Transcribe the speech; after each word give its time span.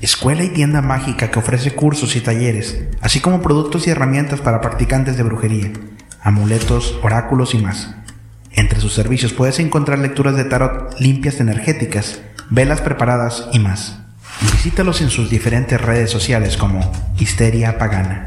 Escuela 0.00 0.44
y 0.44 0.48
tienda 0.48 0.80
mágica 0.80 1.30
que 1.30 1.38
ofrece 1.38 1.72
cursos 1.72 2.16
y 2.16 2.22
talleres, 2.22 2.84
así 3.02 3.20
como 3.20 3.42
productos 3.42 3.86
y 3.86 3.90
herramientas 3.90 4.40
para 4.40 4.62
practicantes 4.62 5.18
de 5.18 5.22
brujería, 5.22 5.72
amuletos, 6.22 6.98
oráculos 7.02 7.54
y 7.54 7.58
más. 7.58 7.94
Entre 8.52 8.80
sus 8.80 8.94
servicios 8.94 9.34
puedes 9.34 9.58
encontrar 9.58 9.98
lecturas 9.98 10.36
de 10.36 10.44
tarot 10.44 10.98
limpias 10.98 11.38
energéticas, 11.38 12.20
velas 12.48 12.80
preparadas 12.80 13.48
y 13.52 13.58
más. 13.58 13.98
Visítalos 14.40 15.02
en 15.02 15.10
sus 15.10 15.28
diferentes 15.28 15.78
redes 15.78 16.10
sociales 16.10 16.56
como 16.56 16.80
Histeria 17.18 17.76
Pagana. 17.76 18.26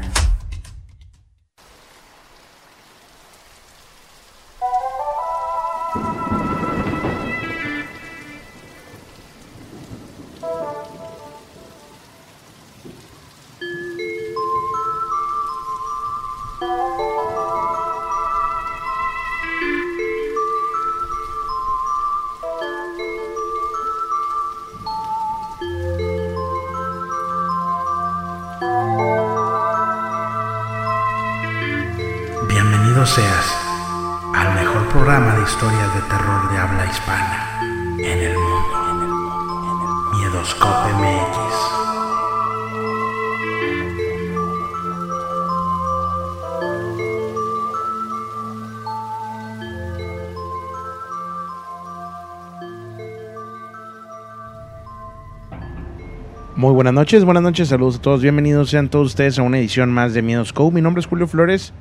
Buenas 56.94 57.06
noches, 57.08 57.24
buenas 57.24 57.42
noches, 57.42 57.68
saludos 57.68 57.96
a 57.96 58.02
todos, 58.02 58.22
bienvenidos 58.22 58.70
sean 58.70 58.88
todos 58.88 59.08
ustedes 59.08 59.36
a 59.40 59.42
una 59.42 59.58
edición 59.58 59.90
más 59.90 60.14
de 60.14 60.22
Miedos 60.22 60.52
Co. 60.52 60.70
Mi 60.70 60.80
nombre 60.80 61.00
es 61.00 61.08
Julio 61.08 61.26
Flores, 61.26 61.72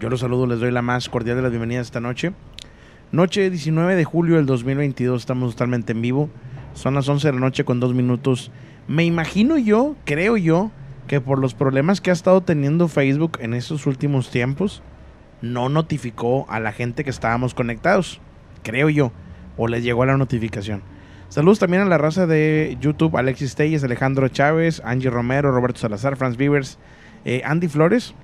yo 0.00 0.10
los 0.10 0.18
saludo, 0.18 0.44
les 0.48 0.58
doy 0.58 0.72
la 0.72 0.82
más 0.82 1.08
cordial 1.08 1.36
de 1.36 1.42
las 1.42 1.52
bienvenidas 1.52 1.86
esta 1.86 2.00
noche. 2.00 2.32
Noche 3.12 3.48
19 3.48 3.94
de 3.94 4.02
julio 4.02 4.34
del 4.34 4.46
2022, 4.46 5.22
estamos 5.22 5.52
totalmente 5.52 5.92
en 5.92 6.02
vivo, 6.02 6.30
son 6.74 6.96
las 6.96 7.08
11 7.08 7.28
de 7.28 7.32
la 7.34 7.38
noche 7.38 7.64
con 7.64 7.78
dos 7.78 7.94
minutos. 7.94 8.50
Me 8.88 9.04
imagino 9.04 9.56
yo, 9.56 9.94
creo 10.04 10.36
yo, 10.36 10.72
que 11.06 11.20
por 11.20 11.38
los 11.38 11.54
problemas 11.54 12.00
que 12.00 12.10
ha 12.10 12.12
estado 12.12 12.40
teniendo 12.40 12.88
Facebook 12.88 13.38
en 13.40 13.54
estos 13.54 13.86
últimos 13.86 14.32
tiempos, 14.32 14.82
no 15.42 15.68
notificó 15.68 16.46
a 16.50 16.58
la 16.58 16.72
gente 16.72 17.04
que 17.04 17.10
estábamos 17.10 17.54
conectados, 17.54 18.20
creo 18.64 18.88
yo, 18.88 19.12
o 19.56 19.68
les 19.68 19.84
llegó 19.84 20.04
la 20.06 20.16
notificación. 20.16 20.82
Saludos 21.30 21.60
también 21.60 21.82
a 21.82 21.86
la 21.86 21.96
raza 21.96 22.26
de 22.26 22.76
YouTube, 22.80 23.16
Alexis 23.16 23.54
Telles, 23.54 23.84
Alejandro 23.84 24.26
Chávez, 24.26 24.82
Angie 24.84 25.10
Romero, 25.10 25.52
Roberto 25.52 25.78
Salazar, 25.78 26.16
Franz 26.16 26.36
Vivers, 26.36 26.76
eh, 27.24 27.42
Andy 27.44 27.68
Flores, 27.68 28.14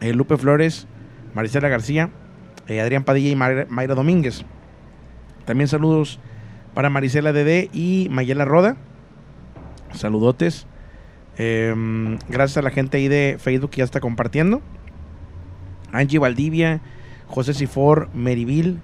eh, 0.00 0.12
Lupe 0.14 0.36
Flores, 0.36 0.86
Maricela 1.34 1.68
García, 1.68 2.10
eh, 2.68 2.80
Adrián 2.80 3.02
Padilla 3.02 3.30
y 3.30 3.34
Mayra, 3.34 3.94
Domínguez. 3.96 4.44
También 5.44 5.66
saludos 5.66 6.20
para 6.72 6.88
Maricela 6.88 7.32
Dede 7.32 7.68
y 7.72 8.06
Mayela 8.12 8.44
Roda. 8.44 8.76
Saludotes. 9.92 10.68
Eh, 11.36 11.74
gracias 12.28 12.58
a 12.58 12.62
la 12.62 12.70
gente 12.70 12.98
ahí 12.98 13.08
de 13.08 13.38
Facebook 13.40 13.70
que 13.70 13.78
ya 13.78 13.84
está 13.84 13.98
compartiendo. 13.98 14.62
Angie 15.90 16.20
Valdivia, 16.20 16.80
José 17.26 17.54
Sifor, 17.54 18.08
Meriville, 18.14 18.76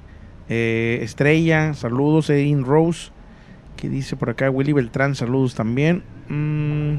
eh, 0.49 0.99
Estrella, 1.03 1.75
saludos, 1.75 2.29
Erin 2.29 2.65
Rose. 2.65 3.12
¿Qué 3.76 3.88
dice 3.88 4.16
por 4.16 4.31
acá? 4.31 4.50
Willy 4.50 4.72
Beltrán, 4.72 5.14
saludos 5.14 5.54
también. 5.54 6.03
Mm, 6.28 6.97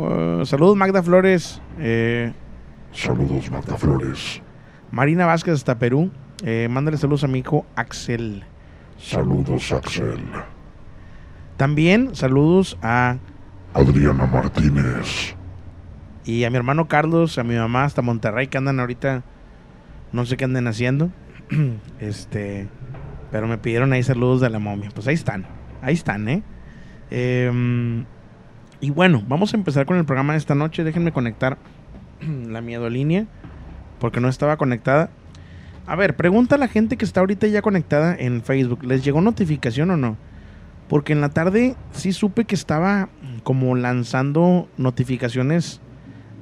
uh, 0.00 0.44
saludos, 0.46 0.76
Magda 0.76 1.02
Flores. 1.02 1.60
Eh, 1.78 2.32
Saludos, 2.92 3.50
Magda 3.50 3.76
Flores. 3.76 4.42
Marina 4.90 5.26
Vázquez 5.26 5.54
hasta 5.54 5.78
Perú. 5.78 6.10
Eh, 6.42 6.66
mándale 6.70 6.96
saludos 6.96 7.22
a 7.24 7.28
mi 7.28 7.40
hijo 7.40 7.64
Axel. 7.76 8.42
Saludos, 8.98 9.70
Axel. 9.72 10.18
También 11.56 12.14
saludos 12.16 12.78
a 12.82 13.18
Adriana 13.74 14.26
Martínez. 14.26 15.36
y 16.24 16.44
a 16.44 16.50
mi 16.50 16.56
hermano 16.56 16.88
Carlos, 16.88 17.38
a 17.38 17.44
mi 17.44 17.54
mamá 17.56 17.84
hasta 17.84 18.02
Monterrey 18.02 18.46
que 18.48 18.58
andan 18.58 18.80
ahorita, 18.80 19.22
no 20.12 20.24
sé 20.26 20.36
qué 20.36 20.44
anden 20.46 20.66
haciendo. 20.66 21.10
este, 22.00 22.68
pero 23.30 23.46
me 23.46 23.58
pidieron 23.58 23.92
ahí 23.92 24.02
saludos 24.02 24.40
de 24.40 24.50
la 24.50 24.58
momia. 24.58 24.90
Pues 24.94 25.06
ahí 25.06 25.14
están, 25.14 25.46
ahí 25.82 25.94
están, 25.94 26.28
¿eh? 26.28 26.42
Em, 27.10 28.04
y 28.80 28.90
bueno, 28.90 29.22
vamos 29.26 29.52
a 29.52 29.56
empezar 29.56 29.86
con 29.86 29.96
el 29.96 30.04
programa 30.04 30.34
de 30.34 30.38
esta 30.38 30.54
noche. 30.54 30.84
Déjenme 30.84 31.12
conectar 31.12 31.58
la 32.20 32.60
miedo 32.60 32.88
línea 32.88 33.26
porque 33.98 34.20
no 34.20 34.28
estaba 34.28 34.56
conectada. 34.56 35.10
A 35.86 35.96
ver, 35.96 36.16
pregunta 36.16 36.54
a 36.54 36.58
la 36.58 36.68
gente 36.68 36.96
que 36.96 37.04
está 37.04 37.20
ahorita 37.20 37.46
ya 37.46 37.62
conectada 37.62 38.14
en 38.18 38.42
Facebook. 38.42 38.84
¿Les 38.84 39.04
llegó 39.04 39.20
notificación 39.20 39.90
o 39.90 39.96
no? 39.96 40.16
Porque 40.88 41.12
en 41.12 41.20
la 41.20 41.28
tarde 41.28 41.76
sí 41.92 42.12
supe 42.12 42.44
que 42.44 42.54
estaba 42.54 43.08
como 43.44 43.74
lanzando 43.76 44.68
notificaciones 44.76 45.80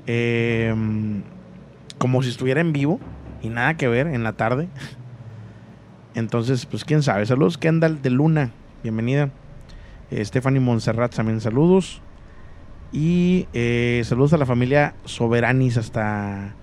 eh, 0.07 0.75
como 1.99 2.23
si 2.23 2.31
estuviera 2.31 2.61
en 2.61 2.73
vivo 2.73 2.99
y 3.43 3.51
nada 3.51 3.77
que 3.77 3.89
ver 3.89 4.07
en 4.07 4.23
la 4.23 4.33
tarde. 4.35 4.69
Entonces, 6.15 6.67
pues 6.67 6.85
quién 6.85 7.03
sabe. 7.03 7.27
Saludos, 7.27 7.59
Kendall 7.59 8.01
de 8.03 8.11
Luna. 8.11 8.53
Bienvenida. 8.83 9.31
Eh, 10.13 10.25
Stephanie 10.25 10.61
Montserrat 10.61 11.13
también 11.13 11.41
saludos. 11.41 12.01
Y 12.93 13.49
eh, 13.53 14.03
saludos 14.05 14.33
a 14.35 14.39
la 14.39 14.47
familia 14.47 14.95
Soberanis 15.05 15.77
hasta, 15.77 16.55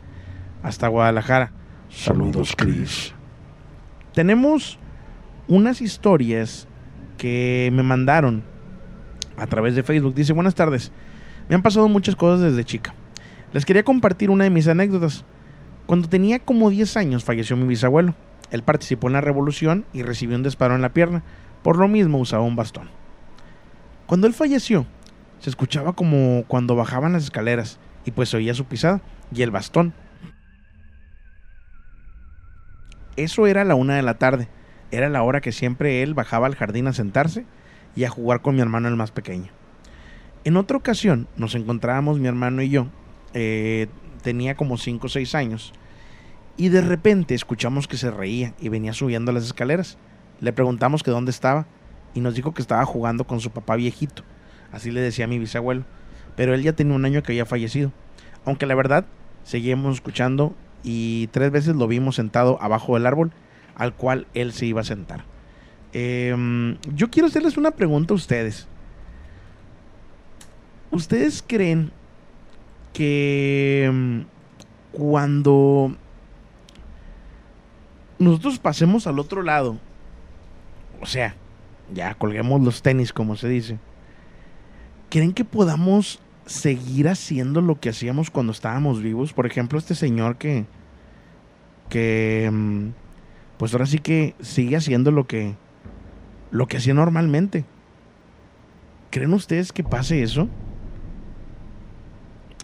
hasta 0.64 0.88
Guadalajara. 0.88 1.52
Saludos, 1.90 2.54
Chris. 2.58 3.14
Tenemos 4.14 4.80
unas 5.50 5.82
historias 5.82 6.70
que 7.18 7.70
me 7.74 7.84
mandaron 7.84 8.44
a 9.38 9.46
través 9.48 9.76
de 9.76 9.84
Facebook. 9.84 10.16
Dice, 10.16 10.32
buenas 10.32 10.56
tardes. 10.56 10.94
Me 11.50 11.56
han 11.56 11.62
pasado 11.62 11.90
muchas 11.90 12.16
cosas 12.16 12.40
desde 12.40 12.64
chica. 12.64 12.94
Les 13.52 13.66
quería 13.66 13.84
compartir 13.84 14.30
una 14.30 14.46
de 14.46 14.50
mis 14.50 14.70
anécdotas. 14.70 15.26
Cuando 15.86 16.08
tenía 16.08 16.40
como 16.40 16.70
10 16.70 16.96
años 16.96 17.26
falleció 17.26 17.58
mi 17.58 17.68
bisabuelo. 17.68 18.16
Él 18.52 18.64
participó 18.64 19.08
en 19.08 19.14
la 19.14 19.22
revolución 19.22 19.86
y 19.92 20.02
recibió 20.04 20.38
un 20.38 20.44
disparo 20.44 20.76
en 20.76 20.82
la 20.82 20.94
pierna. 20.94 21.24
Por 21.66 21.80
lo 21.80 21.88
mismo 21.88 22.20
usaba 22.20 22.44
un 22.44 22.56
bastón. 22.56 22.92
Cuando 24.06 24.28
él 24.28 24.36
falleció, 24.36 24.86
se 25.40 25.50
escuchaba 25.50 25.94
como 25.94 26.44
cuando 26.48 26.76
bajaban 26.76 27.14
las 27.14 27.24
escaleras 27.24 27.80
y 28.06 28.12
pues 28.12 28.36
oía 28.36 28.54
su 28.54 28.66
pisada 28.66 29.02
y 29.34 29.42
el 29.42 29.50
bastón. 29.50 29.92
Eso 33.16 33.48
era 33.48 33.64
la 33.64 33.74
una 33.74 33.96
de 33.96 34.04
la 34.04 34.20
tarde. 34.20 34.48
Era 34.92 35.10
la 35.10 35.24
hora 35.24 35.42
que 35.42 35.52
siempre 35.52 36.04
él 36.04 36.14
bajaba 36.14 36.46
al 36.46 36.54
jardín 36.54 36.86
a 36.86 36.94
sentarse 36.94 37.48
y 37.96 38.04
a 38.04 38.12
jugar 38.12 38.44
con 38.44 38.54
mi 38.54 38.62
hermano 38.62 38.88
el 38.88 38.96
más 38.96 39.10
pequeño. 39.10 39.50
En 40.44 40.58
otra 40.58 40.78
ocasión 40.78 41.28
nos 41.36 41.56
encontrábamos 41.56 42.20
mi 42.20 42.28
hermano 42.28 42.62
y 42.62 42.70
yo. 42.70 42.90
eh, 43.34 43.88
tenía 44.22 44.54
como 44.54 44.78
5 44.78 45.08
o 45.08 45.10
6 45.10 45.34
años. 45.34 45.74
Y 46.58 46.70
de 46.70 46.82
repente 46.82 47.34
escuchamos 47.34 47.88
que 47.88 47.98
se 47.98 48.12
reía 48.12 48.54
y 48.60 48.70
venía 48.70 48.94
subiendo 48.94 49.32
las 49.32 49.46
escaleras. 49.46 49.98
Le 50.42 50.54
preguntamos 50.54 51.04
que 51.04 51.12
dónde 51.12 51.32
estaba 51.32 51.66
y 52.14 52.22
nos 52.22 52.36
dijo 52.36 52.54
que 52.54 52.62
estaba 52.62 52.86
jugando 52.86 53.26
con 53.26 53.40
su 53.40 53.52
papá 53.52 53.76
viejito. 53.76 54.24
Así 54.72 54.92
le 54.92 55.02
decía 55.02 55.28
mi 55.28 55.40
bisabuelo. 55.40 55.84
Pero 56.36 56.54
él 56.54 56.64
ya 56.64 56.74
tenía 56.74 56.96
un 56.96 57.06
año 57.06 57.24
que 57.24 57.32
había 57.32 57.46
fallecido. 57.46 57.92
Aunque 58.46 58.66
la 58.66 58.76
verdad, 58.76 59.06
seguíamos 59.44 59.96
escuchando 59.96 60.56
y 60.84 61.28
tres 61.28 61.52
veces 61.52 61.76
lo 61.76 61.88
vimos 61.88 62.16
sentado 62.16 62.58
abajo 62.62 62.94
del 62.96 63.06
árbol 63.06 63.32
al 63.76 63.94
cual 63.94 64.28
él 64.34 64.54
se 64.54 64.66
iba 64.66 64.82
a 64.82 64.86
sentar. 64.86 65.24
Em, 65.94 66.78
yo 66.94 67.10
quiero 67.10 67.28
hacerles 67.28 67.58
una 67.58 67.72
pregunta 67.72 68.14
a 68.14 68.16
ustedes. 68.16 68.68
¿Ustedes 70.92 71.44
creen 71.46 71.92
que 72.94 73.86
em, 73.86 74.26
cuando 74.92 75.96
nosotros 78.20 78.60
pasemos 78.60 79.08
al 79.08 79.20
otro 79.20 79.42
lado, 79.42 79.78
o 81.02 81.06
sea, 81.06 81.36
ya 81.94 82.14
colguemos 82.16 82.62
los 82.62 82.82
tenis, 82.82 83.14
como 83.14 83.36
se 83.36 83.48
dice, 83.48 83.78
¿creen 85.10 85.34
que 85.34 85.46
podamos 85.46 86.20
seguir 86.46 87.08
haciendo 87.08 87.62
lo 87.62 87.80
que 87.80 87.90
hacíamos 87.90 88.30
cuando 88.30 88.52
estábamos 88.52 89.02
vivos? 89.02 89.34
Por 89.34 89.46
ejemplo, 89.46 89.78
este 89.78 89.96
señor 89.96 90.38
que, 90.38 90.66
que, 91.90 92.50
mm, 92.52 92.90
pues 93.58 93.74
ahora 93.74 93.86
sí 93.86 94.00
que 94.00 94.36
sigue 94.42 94.76
haciendo 94.76 95.12
lo 95.12 95.28
que, 95.28 95.56
lo 96.52 96.68
que 96.68 96.78
hacía 96.78 96.94
normalmente. 96.94 97.66
¿Creen 99.12 99.34
ustedes 99.34 99.72
que 99.72 99.84
pase 99.84 100.24
eso? 100.24 100.50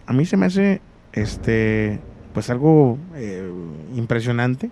A 0.05 0.13
mí 0.13 0.25
se 0.25 0.35
me 0.35 0.47
hace, 0.47 0.81
este, 1.13 1.99
pues 2.33 2.49
algo 2.49 2.97
eh, 3.15 3.49
impresionante. 3.95 4.71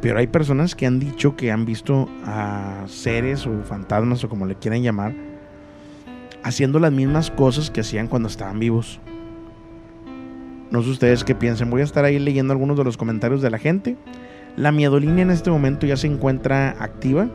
Pero 0.00 0.18
hay 0.18 0.26
personas 0.28 0.74
que 0.74 0.86
han 0.86 1.00
dicho 1.00 1.36
que 1.36 1.50
han 1.50 1.64
visto 1.64 2.08
a 2.24 2.84
seres 2.86 3.46
o 3.46 3.62
fantasmas 3.62 4.22
o 4.22 4.28
como 4.28 4.46
le 4.46 4.54
quieran 4.54 4.82
llamar, 4.82 5.14
haciendo 6.42 6.78
las 6.78 6.92
mismas 6.92 7.30
cosas 7.30 7.70
que 7.70 7.80
hacían 7.80 8.06
cuando 8.06 8.28
estaban 8.28 8.58
vivos. 8.58 9.00
No 10.70 10.82
sé 10.82 10.90
ustedes 10.90 11.24
qué 11.24 11.34
piensen. 11.34 11.70
Voy 11.70 11.80
a 11.80 11.84
estar 11.84 12.04
ahí 12.04 12.18
leyendo 12.18 12.52
algunos 12.52 12.76
de 12.76 12.84
los 12.84 12.96
comentarios 12.96 13.42
de 13.42 13.50
la 13.50 13.58
gente. 13.58 13.96
La 14.56 14.70
miedolínea 14.70 15.22
en 15.22 15.30
este 15.30 15.50
momento 15.50 15.86
ya 15.86 15.96
se 15.96 16.06
encuentra 16.06 16.76
activa 16.78 17.28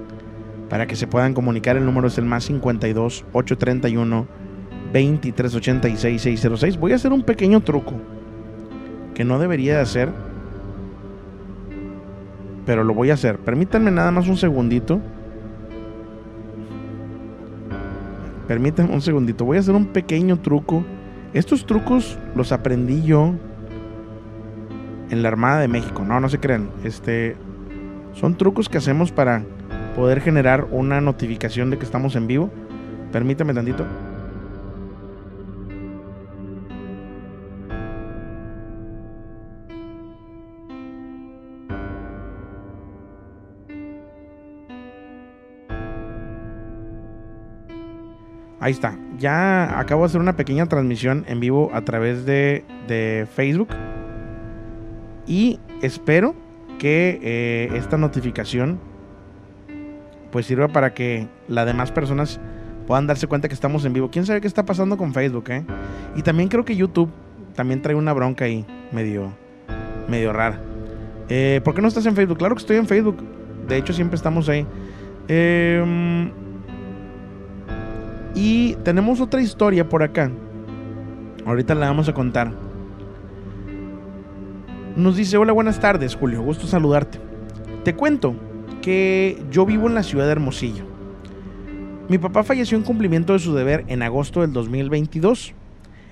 para 0.70 0.88
que 0.88 0.96
se 0.96 1.08
puedan 1.08 1.34
comunicar. 1.34 1.76
El 1.76 1.86
número 1.86 2.08
es 2.08 2.18
el 2.18 2.26
más 2.26 2.46
52 2.46 3.26
831 3.34 4.28
2386 4.94 6.22
606. 6.22 6.78
Voy 6.78 6.92
a 6.92 6.96
hacer 6.96 7.12
un 7.12 7.24
pequeño 7.24 7.62
truco 7.62 7.96
que 9.16 9.24
no 9.24 9.40
debería 9.40 9.76
de 9.76 9.82
hacer, 9.82 10.10
pero 12.66 12.84
lo 12.84 12.94
voy 12.94 13.10
a 13.10 13.16
hacer. 13.16 13.38
Permítanme 13.40 13.92
nada 13.92 14.12
más 14.12 14.28
un 14.28 14.38
segundito. 14.38 15.00
Permítanme 18.48 18.94
un 18.94 19.02
segundito. 19.02 19.46
Voy 19.46 19.58
a 19.58 19.60
hacer 19.62 19.76
un 19.76 19.88
pequeño 19.88 20.40
truco. 20.40 20.84
Estos 21.34 21.66
trucos 21.66 22.18
los 22.36 22.52
aprendí 22.52 23.04
yo 23.04 23.34
en 25.10 25.24
la 25.24 25.30
Armada 25.30 25.60
de 25.60 25.68
México. 25.68 26.04
No, 26.04 26.20
no 26.20 26.30
se 26.30 26.40
crean. 26.40 26.70
Este 26.84 27.36
son 28.14 28.38
trucos 28.38 28.70
que 28.70 28.78
hacemos 28.78 29.12
para 29.12 29.44
poder 29.96 30.22
generar 30.22 30.68
una 30.72 31.02
notificación 31.02 31.70
de 31.70 31.78
que 31.78 31.86
estamos 31.86 32.16
en 32.16 32.28
vivo. 32.28 32.50
Permítame 33.12 33.54
tantito. 33.54 33.86
Ahí 48.64 48.72
está. 48.72 48.98
Ya 49.20 49.78
acabo 49.78 50.04
de 50.04 50.06
hacer 50.06 50.22
una 50.22 50.38
pequeña 50.38 50.68
transmisión 50.68 51.26
en 51.28 51.42
vivo 51.42 51.70
a 51.74 51.82
través 51.82 52.26
de, 52.26 52.64
de 52.88 53.28
Facebook. 53.36 53.68
Y 55.28 55.60
espero 55.82 56.34
que 56.80 57.20
eh, 57.22 57.76
esta 57.76 57.98
notificación 57.98 58.80
pues 60.32 60.46
sirva 60.46 60.70
para 60.70 60.94
que 60.94 61.28
las 61.50 61.66
demás 61.66 61.92
personas 61.92 62.40
puedan 62.88 63.06
darse 63.06 63.28
cuenta 63.28 63.50
que 63.50 63.54
estamos 63.54 63.84
en 63.84 63.92
vivo. 63.92 64.10
¿Quién 64.10 64.26
sabe 64.26 64.40
qué 64.40 64.48
está 64.48 64.64
pasando 64.66 64.96
con 64.96 65.14
Facebook? 65.14 65.44
Eh? 65.50 65.66
Y 66.16 66.22
también 66.22 66.48
creo 66.48 66.64
que 66.64 66.78
YouTube 66.78 67.12
también 67.56 67.82
trae 67.82 67.96
una 67.96 68.14
bronca 68.14 68.46
ahí 68.46 68.66
medio, 68.94 69.34
medio 70.08 70.32
rara. 70.32 70.62
Eh, 71.28 71.60
¿Por 71.66 71.76
qué 71.76 71.82
no 71.82 71.90
estás 71.90 72.06
en 72.06 72.16
Facebook? 72.16 72.38
Claro 72.38 72.56
que 72.56 72.62
estoy 72.62 72.78
en 72.78 72.88
Facebook. 72.88 73.18
De 73.68 73.76
hecho, 73.76 73.92
siempre 73.92 74.16
estamos 74.16 74.48
ahí. 74.48 74.66
Eh, 75.28 76.32
y 78.36 78.76
tenemos 78.84 79.22
otra 79.22 79.42
historia 79.42 79.88
por 79.88 80.04
acá. 80.04 80.32
Ahorita 81.46 81.76
la 81.76 81.88
vamos 81.88 82.10
a 82.10 82.14
contar. 82.14 82.52
Nos 84.96 85.18
dice, 85.18 85.38
hola, 85.38 85.54
buenas 85.54 85.80
tardes, 85.80 86.16
Julio. 86.16 86.42
Gusto 86.42 86.68
saludarte. 86.68 87.20
Te 87.84 87.96
cuento 87.96 88.36
que 88.82 89.44
yo 89.50 89.66
vivo 89.66 89.88
en 89.88 89.96
la 89.96 90.04
ciudad 90.04 90.26
de 90.26 90.32
Hermosillo. 90.32 90.86
Mi 92.10 92.18
papá 92.18 92.44
falleció 92.44 92.78
en 92.78 92.84
cumplimiento 92.84 93.34
de 93.34 93.40
su 93.40 93.56
deber 93.56 93.86
en 93.88 94.04
agosto 94.04 94.42
del 94.42 94.54
2022. 94.54 95.54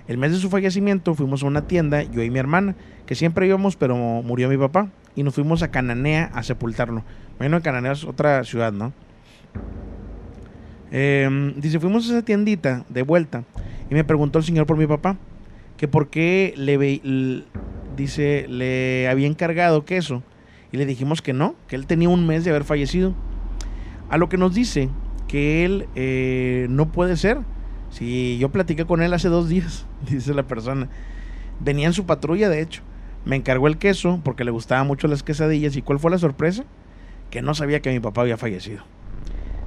El 0.08 0.18
mes 0.18 0.32
de 0.32 0.40
su 0.40 0.50
fallecimiento 0.50 1.14
fuimos 1.16 1.44
a 1.44 1.48
una 1.48 1.68
tienda, 1.68 2.04
yo 2.04 2.24
y 2.24 2.30
mi 2.30 2.40
hermana, 2.40 2.76
que 3.06 3.16
siempre 3.16 3.46
íbamos, 3.46 3.76
pero 3.76 3.96
murió 3.96 4.50
mi 4.50 4.58
papá, 4.58 4.90
y 5.16 5.24
nos 5.24 5.36
fuimos 5.36 5.64
a 5.64 5.70
Cananea 5.70 6.32
a 6.34 6.44
sepultarlo. 6.44 7.04
Bueno, 7.38 7.62
Cananea 7.62 7.92
es 7.92 8.04
otra 8.04 8.44
ciudad, 8.44 8.74
¿no? 8.74 8.94
Eh, 10.92 11.54
dice, 11.56 11.80
fuimos 11.80 12.10
a 12.10 12.14
esa 12.14 12.26
tiendita 12.26 12.86
de 12.90 13.02
vuelta 13.02 13.46
y 13.90 13.94
me 13.96 14.04
preguntó 14.04 14.40
el 14.40 14.46
señor 14.46 14.66
por 14.66 14.78
mi 14.78 14.88
papá, 14.88 15.18
que 15.78 15.88
por 15.88 16.10
qué 16.10 16.54
le, 16.58 16.78
dice, 17.96 18.46
le 18.48 19.08
había 19.08 19.28
encargado 19.28 19.86
queso. 19.86 20.24
Y 20.72 20.78
le 20.78 20.86
dijimos 20.86 21.22
que 21.22 21.34
no, 21.34 21.56
que 21.68 21.76
él 21.76 21.86
tenía 21.86 22.08
un 22.08 22.26
mes 22.26 22.46
de 22.46 22.52
haber 22.52 22.64
fallecido. 22.64 23.14
A 24.10 24.18
lo 24.18 24.30
que 24.30 24.38
nos 24.38 24.54
dice 24.54 24.90
que 25.28 25.66
él 25.66 25.88
eh, 25.96 26.68
no 26.70 26.92
puede 26.92 27.18
ser. 27.18 27.40
Si 27.90 28.38
yo 28.38 28.50
platiqué 28.50 28.86
con 28.86 29.02
él 29.02 29.14
hace 29.14 29.28
dos 29.28 29.50
días, 29.50 29.86
dice 30.10 30.34
la 30.34 30.44
persona. 30.44 30.88
Venía 31.60 31.88
en 31.88 31.94
su 31.94 32.06
patrulla, 32.06 32.48
de 32.48 32.62
hecho. 32.62 32.84
Me 33.26 33.36
encargó 33.36 33.68
el 33.68 33.78
queso 33.78 34.22
porque 34.24 34.46
le 34.46 34.52
gustaban 34.52 34.88
mucho 34.88 35.08
las 35.08 35.24
quesadillas. 35.24 35.76
¿Y 35.76 35.82
cuál 35.82 36.00
fue 36.00 36.10
la 36.10 36.18
sorpresa? 36.18 36.64
Que 37.30 37.42
no 37.42 37.54
sabía 37.54 37.82
que 37.82 37.92
mi 37.92 38.00
papá 38.00 38.22
había 38.22 38.38
fallecido. 38.38 38.84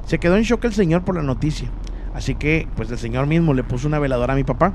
Se 0.07 0.19
quedó 0.19 0.37
en 0.37 0.43
shock 0.43 0.65
el 0.65 0.75
señor 0.75 1.05
por 1.05 1.17
la 1.17 1.23
noticia. 1.23 1.71
Así 2.15 2.35
que, 2.35 2.69
pues 2.77 2.91
el 2.91 2.99
señor 2.99 3.27
mismo 3.27 3.55
le 3.55 3.65
puso 3.65 3.89
una 3.89 3.99
veladora 3.99 4.35
a 4.35 4.37
mi 4.37 4.45
papá 4.45 4.75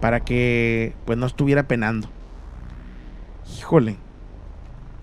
para 0.00 0.20
que, 0.20 0.94
pues, 1.06 1.18
no 1.18 1.26
estuviera 1.26 1.62
penando. 1.62 2.08
Híjole, 3.58 3.96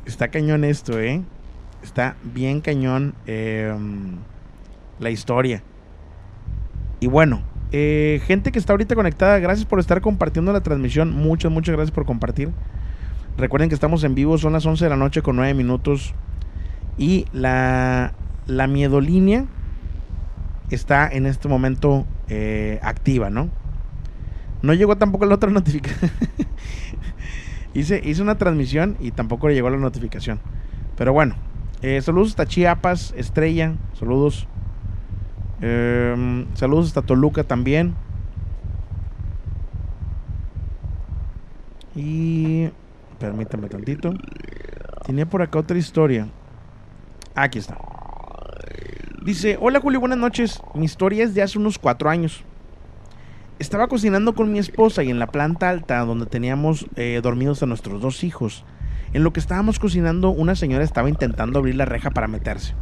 está 0.05 0.27
cañón 0.29 0.63
esto, 0.63 0.99
¿eh? 0.99 1.21
Está 1.83 2.15
bien 2.23 2.61
cañón 2.61 3.15
eh, 3.25 3.73
la 4.99 5.09
historia. 5.09 5.63
Y 6.99 7.07
bueno, 7.07 7.41
eh, 7.71 8.21
gente 8.25 8.51
que 8.51 8.59
está 8.59 8.73
ahorita 8.73 8.93
conectada, 8.93 9.39
gracias 9.39 9.65
por 9.65 9.79
estar 9.79 10.01
compartiendo 10.01 10.53
la 10.53 10.61
transmisión. 10.61 11.11
Muchas, 11.11 11.51
muchas 11.51 11.75
gracias 11.75 11.93
por 11.93 12.05
compartir. 12.05 12.51
Recuerden 13.37 13.69
que 13.69 13.75
estamos 13.75 14.03
en 14.03 14.13
vivo, 14.13 14.37
son 14.37 14.53
las 14.53 14.65
11 14.65 14.85
de 14.85 14.89
la 14.89 14.97
noche 14.97 15.21
con 15.21 15.37
9 15.37 15.53
minutos. 15.55 16.13
Y 16.97 17.25
la, 17.31 18.13
la 18.45 18.67
miedolínea 18.67 19.45
está 20.75 21.07
en 21.07 21.25
este 21.25 21.47
momento 21.47 22.05
eh, 22.27 22.79
activa, 22.81 23.29
¿no? 23.29 23.49
No 24.61 24.73
llegó 24.73 24.97
tampoco 24.97 25.25
la 25.25 25.35
otra 25.35 25.49
notificación. 25.51 26.11
hice, 27.73 28.01
hice 28.03 28.21
una 28.21 28.37
transmisión 28.37 28.97
y 28.99 29.11
tampoco 29.11 29.47
le 29.47 29.55
llegó 29.55 29.69
la 29.69 29.77
notificación. 29.77 30.39
Pero 30.97 31.13
bueno, 31.13 31.35
eh, 31.81 32.01
saludos 32.01 32.29
hasta 32.29 32.45
Chiapas, 32.45 33.13
Estrella, 33.17 33.73
saludos. 33.97 34.47
Eh, 35.61 36.45
saludos 36.53 36.87
hasta 36.87 37.01
Toluca 37.01 37.43
también. 37.43 37.95
Y 41.95 42.69
permítame 43.19 43.67
tantito. 43.67 44.13
Tenía 45.05 45.25
por 45.25 45.41
acá 45.41 45.59
otra 45.59 45.77
historia. 45.77 46.27
Aquí 47.35 47.59
está. 47.59 47.77
Dice, 49.21 49.55
hola 49.61 49.79
Julio, 49.79 49.99
buenas 49.99 50.17
noches. 50.17 50.63
Mi 50.73 50.85
historia 50.85 51.23
es 51.23 51.35
de 51.35 51.43
hace 51.43 51.59
unos 51.59 51.77
cuatro 51.77 52.09
años. 52.09 52.43
Estaba 53.59 53.87
cocinando 53.87 54.33
con 54.33 54.51
mi 54.51 54.57
esposa 54.57 55.03
y 55.03 55.11
en 55.11 55.19
la 55.19 55.27
planta 55.27 55.69
alta 55.69 55.99
donde 55.99 56.25
teníamos 56.25 56.87
eh, 56.95 57.19
dormidos 57.21 57.61
a 57.61 57.67
nuestros 57.67 58.01
dos 58.01 58.23
hijos. 58.23 58.65
En 59.13 59.23
lo 59.23 59.31
que 59.31 59.39
estábamos 59.39 59.77
cocinando, 59.77 60.31
una 60.31 60.55
señora 60.55 60.83
estaba 60.83 61.07
intentando 61.07 61.59
abrir 61.59 61.75
la 61.75 61.85
reja 61.85 62.09
para 62.09 62.27
meterse. 62.27 62.73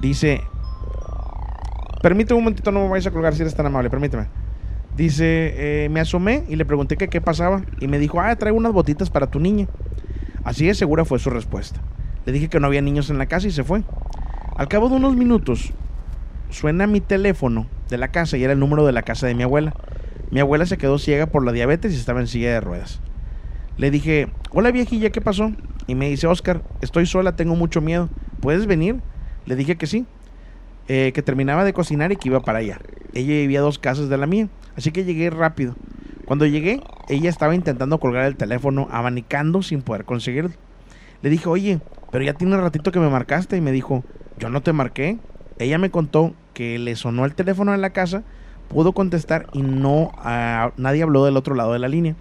Dice, 0.00 0.42
permíteme 2.00 2.38
un 2.38 2.44
momentito, 2.44 2.70
no 2.70 2.84
me 2.84 2.90
vayas 2.90 3.08
a 3.08 3.10
colgar 3.10 3.34
si 3.34 3.42
eres 3.42 3.56
tan 3.56 3.66
amable, 3.66 3.90
permíteme. 3.90 4.28
Dice, 4.96 5.86
eh, 5.86 5.88
me 5.88 5.98
asomé 5.98 6.44
y 6.48 6.54
le 6.54 6.64
pregunté 6.64 6.96
qué 6.96 7.20
pasaba 7.20 7.64
y 7.80 7.88
me 7.88 7.98
dijo, 7.98 8.20
ah, 8.20 8.36
traigo 8.36 8.56
unas 8.56 8.72
botitas 8.72 9.10
para 9.10 9.26
tu 9.26 9.40
niña. 9.40 9.66
Así 10.44 10.66
de 10.66 10.74
segura 10.74 11.04
fue 11.04 11.18
su 11.18 11.30
respuesta. 11.30 11.80
Le 12.26 12.32
dije 12.32 12.48
que 12.48 12.60
no 12.60 12.68
había 12.68 12.80
niños 12.80 13.10
en 13.10 13.18
la 13.18 13.26
casa 13.26 13.48
y 13.48 13.50
se 13.50 13.64
fue. 13.64 13.82
Al 14.56 14.68
cabo 14.68 14.88
de 14.88 14.94
unos 14.94 15.16
minutos, 15.16 15.72
suena 16.48 16.86
mi 16.86 17.00
teléfono 17.00 17.66
de 17.90 17.98
la 17.98 18.12
casa 18.12 18.36
y 18.36 18.44
era 18.44 18.52
el 18.52 18.60
número 18.60 18.86
de 18.86 18.92
la 18.92 19.02
casa 19.02 19.26
de 19.26 19.34
mi 19.34 19.42
abuela. 19.42 19.74
Mi 20.30 20.38
abuela 20.38 20.64
se 20.64 20.78
quedó 20.78 20.98
ciega 20.98 21.26
por 21.26 21.44
la 21.44 21.50
diabetes 21.50 21.92
y 21.92 21.96
estaba 21.96 22.20
en 22.20 22.28
silla 22.28 22.52
de 22.52 22.60
ruedas. 22.60 23.00
Le 23.78 23.90
dije, 23.90 24.28
hola 24.52 24.70
viejilla, 24.70 25.10
¿qué 25.10 25.20
pasó? 25.20 25.50
Y 25.88 25.96
me 25.96 26.08
dice, 26.08 26.28
Oscar, 26.28 26.62
estoy 26.82 27.04
sola, 27.04 27.34
tengo 27.34 27.56
mucho 27.56 27.80
miedo. 27.80 28.08
¿Puedes 28.38 28.66
venir? 28.66 29.00
Le 29.44 29.56
dije 29.56 29.74
que 29.74 29.88
sí, 29.88 30.06
eh, 30.86 31.10
que 31.12 31.22
terminaba 31.22 31.64
de 31.64 31.72
cocinar 31.72 32.12
y 32.12 32.16
que 32.16 32.28
iba 32.28 32.38
para 32.38 32.60
allá. 32.60 32.78
Ella 33.12 33.34
vivía 33.34 33.60
dos 33.60 33.80
casas 33.80 34.08
de 34.08 34.18
la 34.18 34.28
mía, 34.28 34.48
así 34.76 34.92
que 34.92 35.02
llegué 35.02 35.30
rápido. 35.30 35.74
Cuando 36.26 36.46
llegué, 36.46 36.80
ella 37.08 37.28
estaba 37.28 37.56
intentando 37.56 37.98
colgar 37.98 38.26
el 38.26 38.36
teléfono, 38.36 38.86
abanicando 38.92 39.62
sin 39.62 39.82
poder 39.82 40.04
conseguirlo. 40.04 40.52
Le 41.22 41.30
dije, 41.30 41.48
oye, 41.48 41.80
pero 42.12 42.24
ya 42.24 42.34
tiene 42.34 42.54
un 42.54 42.60
ratito 42.60 42.92
que 42.92 43.00
me 43.00 43.10
marcaste 43.10 43.56
y 43.56 43.60
me 43.60 43.72
dijo, 43.72 44.04
yo 44.38 44.48
no 44.50 44.62
te 44.62 44.72
marqué. 44.72 45.18
Ella 45.58 45.78
me 45.78 45.90
contó 45.90 46.34
que 46.52 46.78
le 46.78 46.96
sonó 46.96 47.24
el 47.24 47.34
teléfono 47.34 47.74
en 47.74 47.80
la 47.80 47.90
casa, 47.90 48.22
pudo 48.68 48.92
contestar 48.92 49.46
y 49.52 49.62
no, 49.62 50.10
ah, 50.18 50.72
nadie 50.76 51.02
habló 51.02 51.24
del 51.24 51.36
otro 51.36 51.54
lado 51.54 51.72
de 51.72 51.78
la 51.78 51.88
línea. 51.88 52.14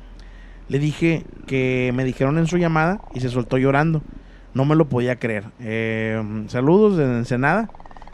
Le 0.70 0.80
dije 0.80 1.26
que 1.48 1.92
me 1.94 2.04
dijeron 2.04 2.38
en 2.38 2.48
su 2.48 2.58
llamada 2.58 3.02
y 3.14 3.20
se 3.20 3.30
soltó 3.30 3.58
llorando. 3.58 4.02
No 4.54 4.66
me 4.66 4.76
lo 4.76 4.86
podía 4.88 5.18
creer. 5.18 5.46
Eh, 5.60 6.46
saludos 6.48 6.96
de 6.98 7.04
Ensenada. 7.06 7.70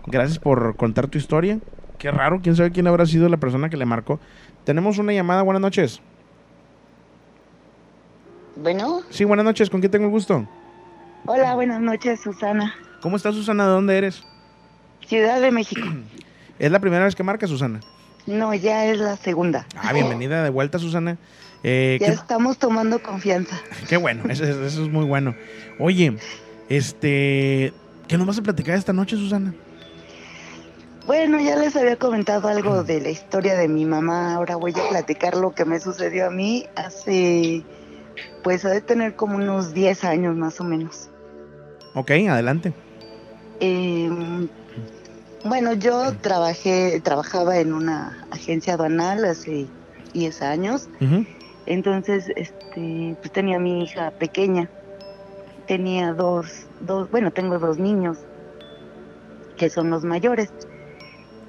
Gracias 0.07 0.39
por 0.39 0.75
contar 0.77 1.07
tu 1.07 1.17
historia. 1.17 1.59
Qué 1.97 2.11
raro, 2.11 2.39
quién 2.41 2.55
sabe 2.55 2.71
quién 2.71 2.87
habrá 2.87 3.05
sido 3.05 3.27
la 3.27 3.37
persona 3.37 3.69
que 3.69 3.75
le 3.77 3.85
marcó. 3.85 4.19
Tenemos 4.63 4.97
una 4.97 5.11
llamada, 5.13 5.41
buenas 5.41 5.61
noches. 5.61 6.01
Bueno, 8.55 9.01
Sí, 9.09 9.23
buenas 9.25 9.45
noches, 9.45 9.69
¿con 9.69 9.79
quién 9.79 9.91
tengo 9.91 10.05
el 10.05 10.11
gusto? 10.11 10.45
hola, 11.25 11.55
buenas 11.55 11.81
noches, 11.81 12.21
Susana. 12.21 12.73
¿Cómo 13.01 13.15
estás, 13.17 13.35
Susana? 13.35 13.65
¿De 13.65 13.71
dónde 13.71 13.97
eres? 13.97 14.23
Ciudad 15.07 15.41
de 15.41 15.51
México. 15.51 15.81
¿Es 16.59 16.71
la 16.71 16.79
primera 16.79 17.05
vez 17.05 17.15
que 17.15 17.23
marca, 17.23 17.47
Susana? 17.47 17.79
No, 18.27 18.53
ya 18.53 18.85
es 18.85 18.99
la 18.99 19.15
segunda. 19.17 19.65
Ah, 19.75 19.93
bienvenida 19.93 20.43
de 20.43 20.49
vuelta, 20.49 20.77
Susana. 20.77 21.17
Eh, 21.63 21.97
Ya 21.99 22.07
qué, 22.07 22.13
estamos 22.13 22.57
tomando 22.57 23.01
confianza. 23.01 23.59
qué 23.87 23.97
bueno, 23.97 24.23
eso, 24.29 24.43
es- 24.43 24.55
eso 24.57 24.83
es 24.83 24.89
muy 24.89 25.05
bueno. 25.05 25.35
Oye, 25.79 26.17
este, 26.67 27.73
¿qué 28.07 28.17
nos 28.17 28.27
vas 28.27 28.37
a 28.37 28.41
platicar 28.43 28.75
esta 28.77 28.93
noche, 28.93 29.15
Susana? 29.15 29.53
Bueno, 31.07 31.39
ya 31.39 31.55
les 31.55 31.75
había 31.75 31.95
comentado 31.95 32.47
algo 32.49 32.83
de 32.83 33.01
la 33.01 33.09
historia 33.09 33.55
de 33.55 33.67
mi 33.67 33.83
mamá. 33.85 34.35
Ahora 34.35 34.57
voy 34.57 34.73
a 34.73 34.89
platicar 34.89 35.35
lo 35.35 35.55
que 35.55 35.65
me 35.65 35.79
sucedió 35.79 36.27
a 36.27 36.29
mí 36.29 36.67
hace, 36.75 37.63
pues 38.43 38.63
ha 38.63 38.69
de 38.69 38.81
tener 38.81 39.15
como 39.15 39.37
unos 39.37 39.73
10 39.73 40.03
años 40.03 40.35
más 40.35 40.59
o 40.61 40.63
menos. 40.65 41.09
Ok, 41.95 42.11
adelante. 42.29 42.73
Eh, 43.59 44.09
bueno, 45.45 45.73
yo 45.73 46.13
trabajé, 46.17 46.99
trabajaba 47.01 47.57
en 47.57 47.73
una 47.73 48.25
agencia 48.31 48.73
aduanal 48.73 49.23
hace 49.25 49.67
10 50.13 50.41
años. 50.41 50.89
Entonces, 51.65 52.31
este, 52.35 53.15
pues 53.19 53.31
tenía 53.31 53.57
a 53.57 53.59
mi 53.59 53.83
hija 53.83 54.11
pequeña. 54.11 54.69
Tenía 55.67 56.13
dos, 56.13 56.65
dos, 56.81 57.09
bueno, 57.11 57.31
tengo 57.31 57.59
dos 57.59 57.77
niños 57.77 58.17
que 59.55 59.69
son 59.69 59.89
los 59.89 60.03
mayores 60.03 60.51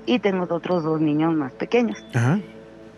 y 0.05 0.19
tengo 0.19 0.47
otros 0.51 0.85
dos 0.85 1.01
niños 1.01 1.35
más 1.35 1.53
pequeños. 1.53 1.99
Ajá. 2.15 2.39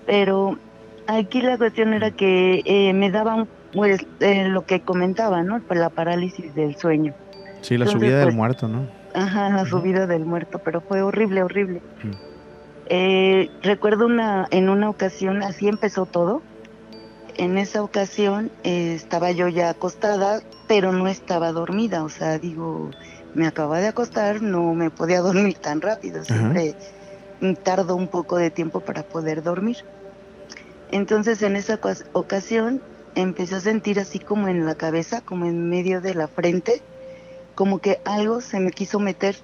Pero 0.07 0.59
aquí 1.07 1.43
la 1.43 1.59
cuestión 1.59 1.95
era 1.95 2.11
que 2.11 2.63
eh, 2.65 2.93
me 2.93 3.11
daban, 3.11 3.49
pues, 3.73 4.05
eh, 4.21 4.49
lo 4.49 4.67
que 4.67 4.81
comentaba, 4.81 5.43
¿no? 5.43 5.61
Pues 5.61 5.79
la 5.79 5.91
parálisis 5.91 6.55
del 6.55 6.77
sueño. 6.77 7.15
Sí, 7.61 7.79
la 7.79 7.85
Entonces, 7.85 7.93
subida 7.93 8.19
del 8.19 8.27
pues, 8.27 8.37
muerto, 8.37 8.69
¿no? 8.69 9.02
Ajá, 9.15 9.51
la 9.51 9.67
subida 9.67 10.07
del 10.07 10.25
muerto, 10.25 10.59
pero 10.59 10.81
fue 10.83 11.03
horrible, 11.03 11.43
horrible. 11.43 11.83
Eh, 12.87 13.49
recuerdo 13.63 14.07
una, 14.07 14.47
en 14.51 14.69
una 14.69 14.91
ocasión, 14.91 15.43
así 15.43 15.69
empezó 15.69 16.07
todo. 16.07 16.45
En 17.35 17.59
esa 17.59 17.83
ocasión 17.83 18.53
eh, 18.63 18.95
estaba 18.95 19.31
yo 19.33 19.49
ya 19.49 19.71
acostada, 19.71 20.41
pero 20.67 20.93
no 20.93 21.09
estaba 21.09 21.53
dormida. 21.53 22.05
O 22.05 22.09
sea, 22.09 22.39
digo, 22.39 22.91
me 23.35 23.47
acaba 23.47 23.81
de 23.81 23.89
acostar, 23.89 24.43
no 24.43 24.75
me 24.75 24.91
podía 24.91 25.21
dormir 25.23 25.59
tan 25.59 25.81
rápido. 25.81 26.25
Siempre 26.25 26.77
tardo 27.63 27.97
un 27.97 28.09
poco 28.09 28.37
de 28.37 28.51
tiempo 28.51 28.81
para 28.83 29.03
poder 29.03 29.43
dormir. 29.43 29.77
Entonces, 30.89 31.43
en 31.43 31.57
esa 31.57 31.75
ocas- 31.81 32.05
ocasión, 32.13 32.83
empecé 33.15 33.57
a 33.57 33.61
sentir 33.61 33.99
así 34.01 34.21
como 34.21 34.49
en 34.49 34.65
la 34.65 34.75
cabeza, 34.75 35.21
como 35.23 35.47
en 35.47 35.69
medio 35.69 36.01
de 36.01 36.15
la 36.15 36.29
frente, 36.29 36.85
como 37.55 37.79
que 37.81 37.99
algo 38.05 38.41
se 38.41 38.61
me 38.61 38.71
quiso 38.71 38.99
meter. 39.01 39.37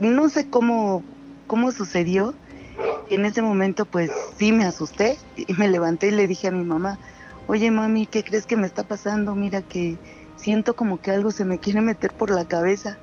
No 0.00 0.28
sé 0.28 0.48
cómo, 0.48 1.04
cómo 1.46 1.72
sucedió. 1.72 2.34
En 3.10 3.24
ese 3.26 3.42
momento 3.42 3.84
pues 3.86 4.10
sí 4.38 4.52
me 4.52 4.64
asusté 4.64 5.18
y 5.36 5.52
me 5.54 5.68
levanté 5.68 6.08
y 6.08 6.12
le 6.12 6.26
dije 6.26 6.48
a 6.48 6.52
mi 6.52 6.64
mamá, 6.64 6.98
oye 7.46 7.70
mami, 7.70 8.06
¿qué 8.06 8.24
crees 8.24 8.46
que 8.46 8.56
me 8.56 8.66
está 8.66 8.84
pasando? 8.84 9.34
Mira 9.34 9.62
que 9.62 9.98
siento 10.36 10.74
como 10.74 10.98
que 10.98 11.10
algo 11.10 11.30
se 11.30 11.44
me 11.44 11.58
quiere 11.58 11.80
meter 11.80 12.12
por 12.16 12.30
la 12.30 12.44
cabeza. 12.46 12.98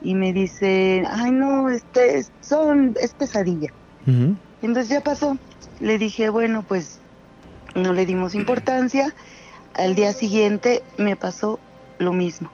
Y 0.00 0.14
me 0.14 0.32
dice, 0.32 1.04
ay 1.10 1.30
no, 1.30 1.70
este 1.70 2.18
es- 2.18 2.32
son, 2.40 2.94
es 3.00 3.14
pesadilla. 3.14 3.68
Entonces 4.60 4.88
ya 4.88 5.00
pasó. 5.02 5.36
Le 5.78 5.98
dije, 5.98 6.28
bueno, 6.30 6.64
pues 6.66 7.00
no 7.74 7.92
le 7.92 8.06
dimos 8.06 8.34
importancia. 8.34 9.14
Al 9.74 9.94
día 9.94 10.12
siguiente 10.12 10.82
me 10.98 11.16
pasó 11.16 11.60
lo 11.98 12.12
mismo. 12.12 12.52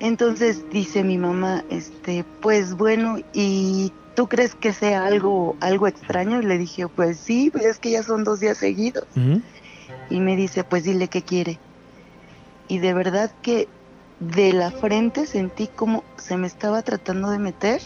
Entonces 0.00 0.64
dice 0.70 1.04
mi 1.04 1.18
mamá, 1.18 1.62
este, 1.70 2.24
pues 2.40 2.74
bueno, 2.74 3.18
¿y 3.34 3.92
tú 4.16 4.28
crees 4.28 4.54
que 4.54 4.72
sea 4.72 5.04
algo, 5.04 5.56
algo 5.60 5.86
extraño? 5.86 6.40
Y 6.40 6.46
le 6.46 6.56
dije, 6.58 6.88
pues 6.88 7.18
sí, 7.18 7.50
pues 7.52 7.64
es 7.66 7.78
que 7.78 7.90
ya 7.90 8.02
son 8.02 8.24
dos 8.24 8.40
días 8.40 8.58
seguidos. 8.58 9.04
Y 10.08 10.20
me 10.20 10.36
dice, 10.36 10.64
pues 10.64 10.84
dile 10.84 11.08
qué 11.08 11.22
quiere. 11.22 11.58
Y 12.68 12.78
de 12.78 12.94
verdad 12.94 13.30
que 13.42 13.68
de 14.20 14.52
la 14.52 14.70
frente 14.70 15.26
sentí 15.26 15.66
como 15.66 16.02
se 16.16 16.36
me 16.36 16.46
estaba 16.46 16.82
tratando 16.82 17.30
de 17.30 17.38
meter 17.38 17.80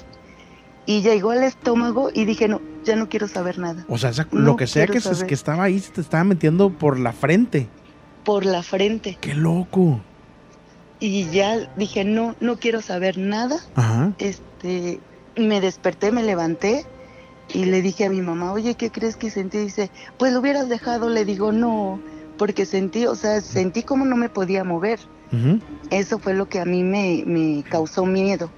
y 0.86 1.00
llegó 1.02 1.30
al 1.30 1.42
estómago 1.42 2.10
y 2.12 2.24
dije, 2.26 2.46
no, 2.48 2.60
ya 2.84 2.94
no 2.94 3.08
quiero 3.08 3.26
saber 3.28 3.58
nada. 3.58 3.84
O 3.88 3.98
sea, 3.98 4.10
esa- 4.10 4.28
No 4.30 4.40
lo 4.40 4.56
que 4.56 4.66
sea 4.66 4.86
que, 4.86 5.00
que 5.26 5.34
estaba 5.34 5.64
ahí 5.64 5.80
se 5.80 5.90
te 5.92 6.00
estaba 6.00 6.22
metiendo 6.24 6.70
por 6.70 6.98
la 6.98 7.12
frente. 7.12 7.68
Por 8.24 8.44
la 8.46 8.62
frente. 8.62 9.16
¡Qué 9.20 9.34
loco! 9.34 10.00
Y 11.00 11.28
ya 11.30 11.70
dije, 11.76 12.04
no, 12.04 12.34
no 12.40 12.56
quiero 12.58 12.80
saber 12.80 13.18
nada. 13.18 13.56
Ajá. 13.74 14.12
Este, 14.18 15.00
me 15.36 15.60
desperté, 15.60 16.12
me 16.12 16.22
levanté 16.22 16.86
y 17.52 17.66
le 17.66 17.82
dije 17.82 18.06
a 18.06 18.10
mi 18.10 18.22
mamá, 18.22 18.52
oye, 18.52 18.74
¿qué 18.74 18.90
crees 18.90 19.16
que 19.16 19.30
sentí? 19.30 19.58
Dice, 19.58 19.90
pues 20.18 20.32
lo 20.32 20.40
hubieras 20.40 20.68
dejado. 20.68 21.08
Le 21.10 21.24
digo, 21.24 21.52
no, 21.52 22.00
porque 22.38 22.64
sentí, 22.64 23.06
o 23.06 23.14
sea, 23.16 23.40
sentí 23.40 23.82
como 23.82 24.04
no 24.04 24.16
me 24.16 24.28
podía 24.28 24.64
mover. 24.64 25.00
Eso 25.90 26.18
fue 26.20 26.32
lo 26.34 26.48
que 26.48 26.60
a 26.60 26.64
mí 26.64 26.84
me, 26.84 27.24
me 27.26 27.64
causó 27.68 28.06
miedo, 28.06 28.50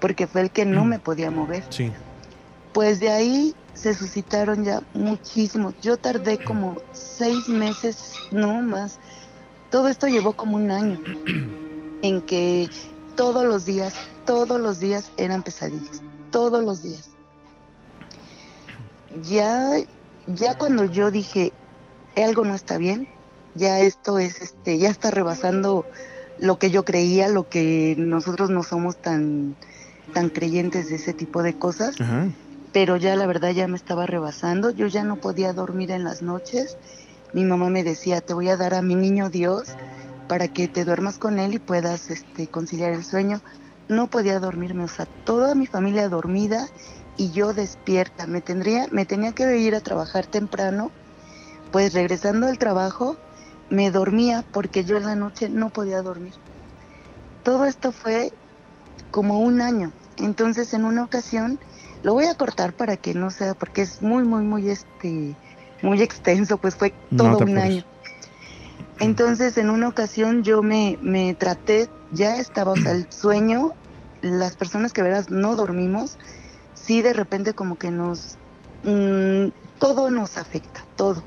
porque 0.00 0.28
fue 0.28 0.42
el 0.42 0.50
que 0.50 0.64
no 0.64 0.84
Mm. 0.84 0.88
me 0.88 0.98
podía 1.00 1.30
mover. 1.32 1.64
Sí. 1.70 1.90
Pues 2.72 3.00
de 3.00 3.10
ahí 3.10 3.54
se 3.74 3.92
suscitaron 3.92 4.64
ya 4.64 4.82
muchísimos. 4.94 5.74
Yo 5.82 5.96
tardé 5.96 6.38
como 6.38 6.76
seis 6.92 7.48
meses, 7.48 8.14
no 8.30 8.62
más. 8.62 9.00
Todo 9.70 9.88
esto 9.88 10.06
llevó 10.06 10.32
como 10.34 10.56
un 10.56 10.70
año 10.70 11.00
en 12.02 12.20
que 12.22 12.68
todos 13.16 13.44
los 13.44 13.64
días, 13.64 13.94
todos 14.26 14.60
los 14.60 14.80
días 14.80 15.10
eran 15.16 15.42
pesadillas, 15.42 16.02
todos 16.30 16.62
los 16.64 16.82
días. 16.82 17.10
Ya, 19.22 19.76
ya 20.26 20.58
cuando 20.58 20.84
yo 20.84 21.10
dije 21.10 21.52
algo 22.16 22.44
no 22.44 22.54
está 22.54 22.78
bien, 22.78 23.08
ya 23.54 23.80
esto 23.80 24.18
es, 24.18 24.40
este, 24.40 24.78
ya 24.78 24.90
está 24.90 25.10
rebasando 25.10 25.84
lo 26.38 26.58
que 26.58 26.70
yo 26.70 26.84
creía, 26.84 27.28
lo 27.28 27.48
que 27.48 27.94
nosotros 27.98 28.50
no 28.50 28.62
somos 28.62 28.96
tan, 28.96 29.54
tan 30.12 30.28
creyentes 30.28 30.88
de 30.88 30.96
ese 30.96 31.12
tipo 31.12 31.42
de 31.42 31.54
cosas 31.54 32.00
Ajá. 32.00 32.26
pero 32.72 32.96
ya 32.96 33.14
la 33.16 33.26
verdad 33.26 33.50
ya 33.50 33.68
me 33.68 33.76
estaba 33.76 34.06
rebasando, 34.06 34.70
yo 34.70 34.86
ya 34.86 35.04
no 35.04 35.16
podía 35.16 35.52
dormir 35.52 35.90
en 35.90 36.04
las 36.04 36.22
noches. 36.22 36.76
Mi 37.34 37.44
mamá 37.44 37.70
me 37.70 37.82
decía, 37.82 38.20
te 38.20 38.34
voy 38.34 38.48
a 38.48 38.56
dar 38.56 38.74
a 38.74 38.82
mi 38.82 38.94
niño 38.94 39.30
Dios 39.30 39.68
para 40.26 40.48
que 40.48 40.68
te 40.68 40.84
duermas 40.84 41.18
con 41.18 41.38
él 41.38 41.54
y 41.54 41.58
puedas 41.58 42.10
este, 42.10 42.48
conciliar 42.48 42.92
el 42.92 43.04
sueño. 43.04 43.40
No 43.88 44.08
podía 44.08 44.40
dormirme, 44.40 44.84
o 44.84 44.88
sea, 44.88 45.06
toda 45.24 45.54
mi 45.54 45.66
familia 45.66 46.08
dormida 46.08 46.68
y 47.16 47.32
yo 47.32 47.52
despierta. 47.54 48.26
Me, 48.26 48.40
tendría, 48.42 48.86
me 48.90 49.06
tenía 49.06 49.32
que 49.32 49.58
ir 49.58 49.74
a 49.74 49.80
trabajar 49.80 50.26
temprano, 50.26 50.92
pues 51.70 51.92
regresando 51.94 52.46
del 52.46 52.58
trabajo 52.58 53.16
me 53.68 53.90
dormía 53.90 54.44
porque 54.52 54.84
yo 54.84 54.96
en 54.98 55.06
la 55.06 55.16
noche 55.16 55.48
no 55.48 55.70
podía 55.70 56.02
dormir. 56.02 56.34
Todo 57.42 57.64
esto 57.66 57.92
fue 57.92 58.32
como 59.10 59.40
un 59.40 59.60
año. 59.60 59.92
Entonces 60.16 60.74
en 60.74 60.84
una 60.84 61.04
ocasión 61.04 61.58
lo 62.02 62.14
voy 62.14 62.26
a 62.26 62.34
cortar 62.34 62.74
para 62.74 62.96
que 62.96 63.14
no 63.14 63.30
sea, 63.30 63.54
porque 63.54 63.82
es 63.82 64.02
muy, 64.02 64.24
muy, 64.24 64.42
muy, 64.44 64.68
este, 64.70 65.38
muy 65.82 66.02
extenso, 66.02 66.58
pues 66.58 66.76
fue 66.76 66.98
todo 67.16 67.38
un 67.40 67.58
apures. 67.58 67.58
año. 67.58 67.84
Entonces, 68.98 69.56
en 69.56 69.70
una 69.70 69.88
ocasión 69.88 70.42
yo 70.42 70.62
me, 70.62 70.98
me 71.00 71.34
traté, 71.34 71.88
ya 72.10 72.36
estaba, 72.36 72.72
o 72.72 72.76
sea, 72.76 72.92
el 72.92 73.08
sueño, 73.10 73.72
las 74.20 74.56
personas 74.56 74.92
que 74.92 75.02
verás 75.02 75.30
no 75.30 75.56
dormimos, 75.56 76.18
sí 76.74 77.02
de 77.02 77.12
repente 77.12 77.54
como 77.54 77.76
que 77.76 77.90
nos, 77.90 78.38
mm, 78.82 79.48
todo 79.78 80.10
nos 80.10 80.36
afecta, 80.36 80.86
todo. 80.96 81.26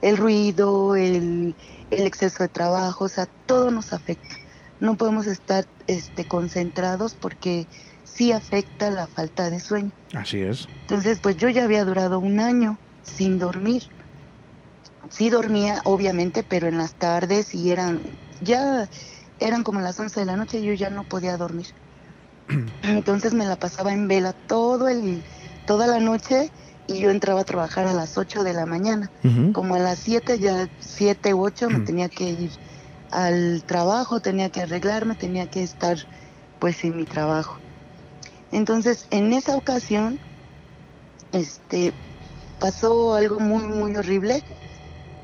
El 0.00 0.16
ruido, 0.16 0.94
el, 0.94 1.56
el 1.90 2.06
exceso 2.06 2.42
de 2.42 2.48
trabajo, 2.48 3.04
o 3.04 3.08
sea, 3.08 3.26
todo 3.46 3.70
nos 3.70 3.92
afecta. 3.92 4.36
No 4.78 4.96
podemos 4.96 5.26
estar 5.26 5.66
este, 5.86 6.26
concentrados 6.26 7.14
porque 7.14 7.68
sí 8.04 8.32
afecta 8.32 8.90
la 8.90 9.06
falta 9.06 9.50
de 9.50 9.60
sueño. 9.60 9.92
Así 10.14 10.40
es. 10.40 10.66
Entonces, 10.82 11.20
pues 11.20 11.36
yo 11.36 11.48
ya 11.48 11.64
había 11.64 11.84
durado 11.84 12.20
un 12.20 12.40
año 12.40 12.78
sin 13.02 13.38
dormir. 13.38 13.82
Sí 15.10 15.30
dormía, 15.30 15.80
obviamente, 15.84 16.42
pero 16.44 16.66
en 16.68 16.78
las 16.78 16.96
tardes 16.96 17.54
y 17.54 17.70
eran, 17.70 18.02
ya 18.40 18.88
eran 19.38 19.62
como 19.62 19.80
las 19.80 19.98
11 20.00 20.20
de 20.20 20.26
la 20.26 20.36
noche 20.36 20.58
y 20.58 20.64
yo 20.64 20.74
ya 20.74 20.90
no 20.90 21.04
podía 21.04 21.36
dormir. 21.36 21.66
Entonces 22.82 23.34
me 23.34 23.46
la 23.46 23.56
pasaba 23.56 23.92
en 23.92 24.08
vela 24.08 24.32
todo 24.46 24.88
el, 24.88 25.24
toda 25.64 25.86
la 25.86 26.00
noche 26.00 26.52
y 26.86 27.00
yo 27.00 27.10
entraba 27.10 27.40
a 27.40 27.44
trabajar 27.44 27.86
a 27.86 27.92
las 27.94 28.16
8 28.18 28.42
de 28.44 28.52
la 28.54 28.66
mañana. 28.66 29.12
Como 29.52 29.74
a 29.74 29.78
las 29.78 30.00
7, 30.00 30.38
ya 30.38 30.68
7 30.78 31.34
u 31.34 31.42
8 31.44 31.70
me 31.70 31.80
Mm. 31.80 31.84
tenía 31.84 32.08
que 32.08 32.24
ir 32.24 32.52
al 33.10 33.64
trabajo, 33.66 34.20
tenía 34.20 34.50
que 34.50 34.62
arreglarme, 34.62 35.16
tenía 35.16 35.46
que 35.48 35.62
estar 35.62 35.96
pues 36.58 36.84
en 36.84 36.96
mi 36.96 37.06
trabajo. 37.06 37.60
Entonces, 38.50 39.06
en 39.10 39.32
esa 39.32 39.56
ocasión, 39.56 40.18
este, 41.32 41.94
pasó 42.58 43.14
algo 43.14 43.40
muy, 43.40 43.64
muy 43.64 43.96
horrible. 43.96 44.42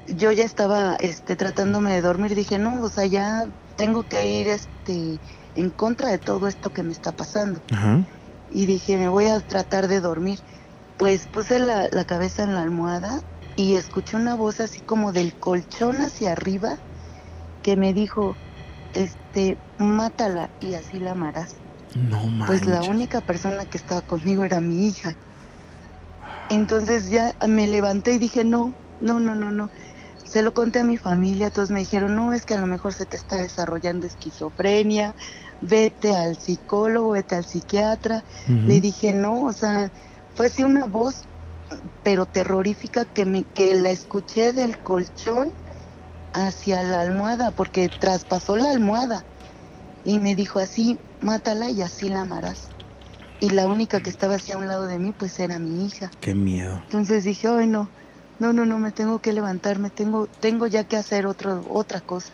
Yo 0.06 0.32
ya 0.32 0.44
estaba, 0.44 0.96
este, 0.96 1.36
tratándome 1.36 1.92
de 1.92 2.00
dormir, 2.00 2.34
dije, 2.34 2.58
no, 2.58 2.82
o 2.82 2.88
sea, 2.88 3.06
ya 3.06 3.44
tengo 3.76 4.02
que 4.02 4.26
ir, 4.26 4.48
este, 4.48 5.20
en 5.54 5.70
contra 5.70 6.08
de 6.10 6.18
todo 6.18 6.48
esto 6.48 6.70
que 6.70 6.82
me 6.82 6.92
está 6.92 7.12
pasando 7.12 7.60
Ajá. 7.72 8.04
y 8.50 8.66
dije, 8.66 8.96
me 8.96 9.08
voy 9.08 9.26
a 9.26 9.40
tratar 9.40 9.88
de 9.88 10.00
dormir. 10.00 10.40
Pues 10.96 11.26
puse 11.26 11.58
la, 11.58 11.88
la 11.90 12.04
cabeza 12.04 12.44
en 12.44 12.54
la 12.54 12.62
almohada 12.62 13.22
y 13.56 13.74
escuché 13.76 14.16
una 14.16 14.34
voz 14.34 14.60
así 14.60 14.80
como 14.80 15.12
del 15.12 15.34
colchón 15.34 15.96
hacia 15.96 16.32
arriba 16.32 16.78
que 17.62 17.76
me 17.76 17.92
dijo, 17.92 18.36
este, 18.94 19.58
mátala 19.78 20.50
y 20.60 20.74
así 20.74 20.98
la 20.98 21.12
amarás. 21.12 21.56
No 21.94 22.24
manches. 22.26 22.46
Pues 22.46 22.66
la 22.66 22.82
única 22.82 23.20
persona 23.20 23.66
que 23.66 23.78
estaba 23.78 24.00
conmigo 24.02 24.44
era 24.44 24.60
mi 24.60 24.88
hija. 24.88 25.16
Entonces 26.48 27.10
ya 27.10 27.34
me 27.48 27.66
levanté 27.66 28.14
y 28.14 28.18
dije, 28.18 28.44
no, 28.44 28.74
no, 29.00 29.20
no, 29.20 29.34
no, 29.34 29.50
no. 29.50 29.70
Se 30.32 30.40
lo 30.40 30.54
conté 30.54 30.78
a 30.78 30.84
mi 30.84 30.96
familia, 30.96 31.50
todos 31.50 31.70
me 31.70 31.80
dijeron, 31.80 32.16
no, 32.16 32.32
es 32.32 32.46
que 32.46 32.54
a 32.54 32.58
lo 32.58 32.66
mejor 32.66 32.94
se 32.94 33.04
te 33.04 33.18
está 33.18 33.36
desarrollando 33.36 34.06
esquizofrenia, 34.06 35.14
vete 35.60 36.16
al 36.16 36.38
psicólogo, 36.38 37.10
vete 37.10 37.34
al 37.34 37.44
psiquiatra. 37.44 38.24
Le 38.48 38.80
dije, 38.80 39.12
no, 39.12 39.42
o 39.42 39.52
sea, 39.52 39.92
fue 40.34 40.46
así 40.46 40.62
una 40.62 40.86
voz, 40.86 41.24
pero 42.02 42.24
terrorífica, 42.24 43.04
que, 43.04 43.26
me, 43.26 43.42
que 43.42 43.74
la 43.74 43.90
escuché 43.90 44.54
del 44.54 44.78
colchón 44.78 45.52
hacia 46.32 46.82
la 46.82 47.02
almohada, 47.02 47.50
porque 47.50 47.90
traspasó 47.90 48.56
la 48.56 48.70
almohada. 48.70 49.26
Y 50.02 50.18
me 50.18 50.34
dijo 50.34 50.60
así, 50.60 50.98
mátala 51.20 51.68
y 51.68 51.82
así 51.82 52.08
la 52.08 52.22
amarás. 52.22 52.70
Y 53.38 53.50
la 53.50 53.66
única 53.66 54.00
que 54.00 54.08
estaba 54.08 54.36
así 54.36 54.52
a 54.52 54.56
un 54.56 54.66
lado 54.66 54.86
de 54.86 54.98
mí, 54.98 55.12
pues 55.12 55.38
era 55.38 55.58
mi 55.58 55.84
hija. 55.84 56.10
Qué 56.22 56.34
miedo. 56.34 56.80
Entonces 56.86 57.24
dije, 57.24 57.48
ay 57.48 57.66
no, 57.66 57.90
no, 58.42 58.52
no, 58.52 58.66
no, 58.66 58.80
me 58.80 58.90
tengo 58.90 59.20
que 59.20 59.32
levantar, 59.32 59.78
me 59.78 59.88
tengo, 59.88 60.26
tengo 60.40 60.66
ya 60.66 60.82
que 60.82 60.96
hacer 60.96 61.26
otro, 61.26 61.64
otra 61.70 62.00
cosa. 62.00 62.32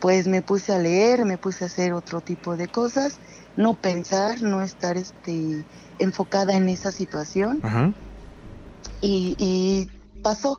Pues 0.00 0.28
me 0.28 0.42
puse 0.42 0.72
a 0.72 0.78
leer, 0.78 1.24
me 1.24 1.38
puse 1.38 1.64
a 1.64 1.66
hacer 1.66 1.92
otro 1.92 2.20
tipo 2.20 2.56
de 2.56 2.68
cosas, 2.68 3.18
no 3.56 3.74
pensar, 3.74 4.40
no 4.42 4.62
estar 4.62 4.96
este, 4.96 5.66
enfocada 5.98 6.54
en 6.54 6.68
esa 6.68 6.92
situación. 6.92 7.58
Ajá. 7.64 7.92
Y, 9.00 9.34
y 9.40 9.90
pasó, 10.22 10.56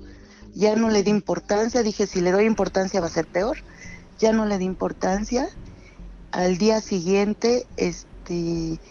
ya 0.53 0.75
no 0.75 0.89
le 0.89 1.03
di 1.03 1.09
importancia, 1.11 1.81
dije, 1.81 2.05
si 2.05 2.19
le 2.19 2.31
doy 2.31 2.43
importancia 2.43 2.99
va 2.99 3.07
a 3.07 3.11
ser 3.11 3.27
peor. 3.27 3.59
Ya 4.17 4.33
no 4.33 4.45
le 4.45 4.57
di 4.57 4.65
importancia. 4.65 5.47
Al 6.33 6.57
día 6.57 6.81
siguiente, 6.81 7.65
este, 7.77 8.81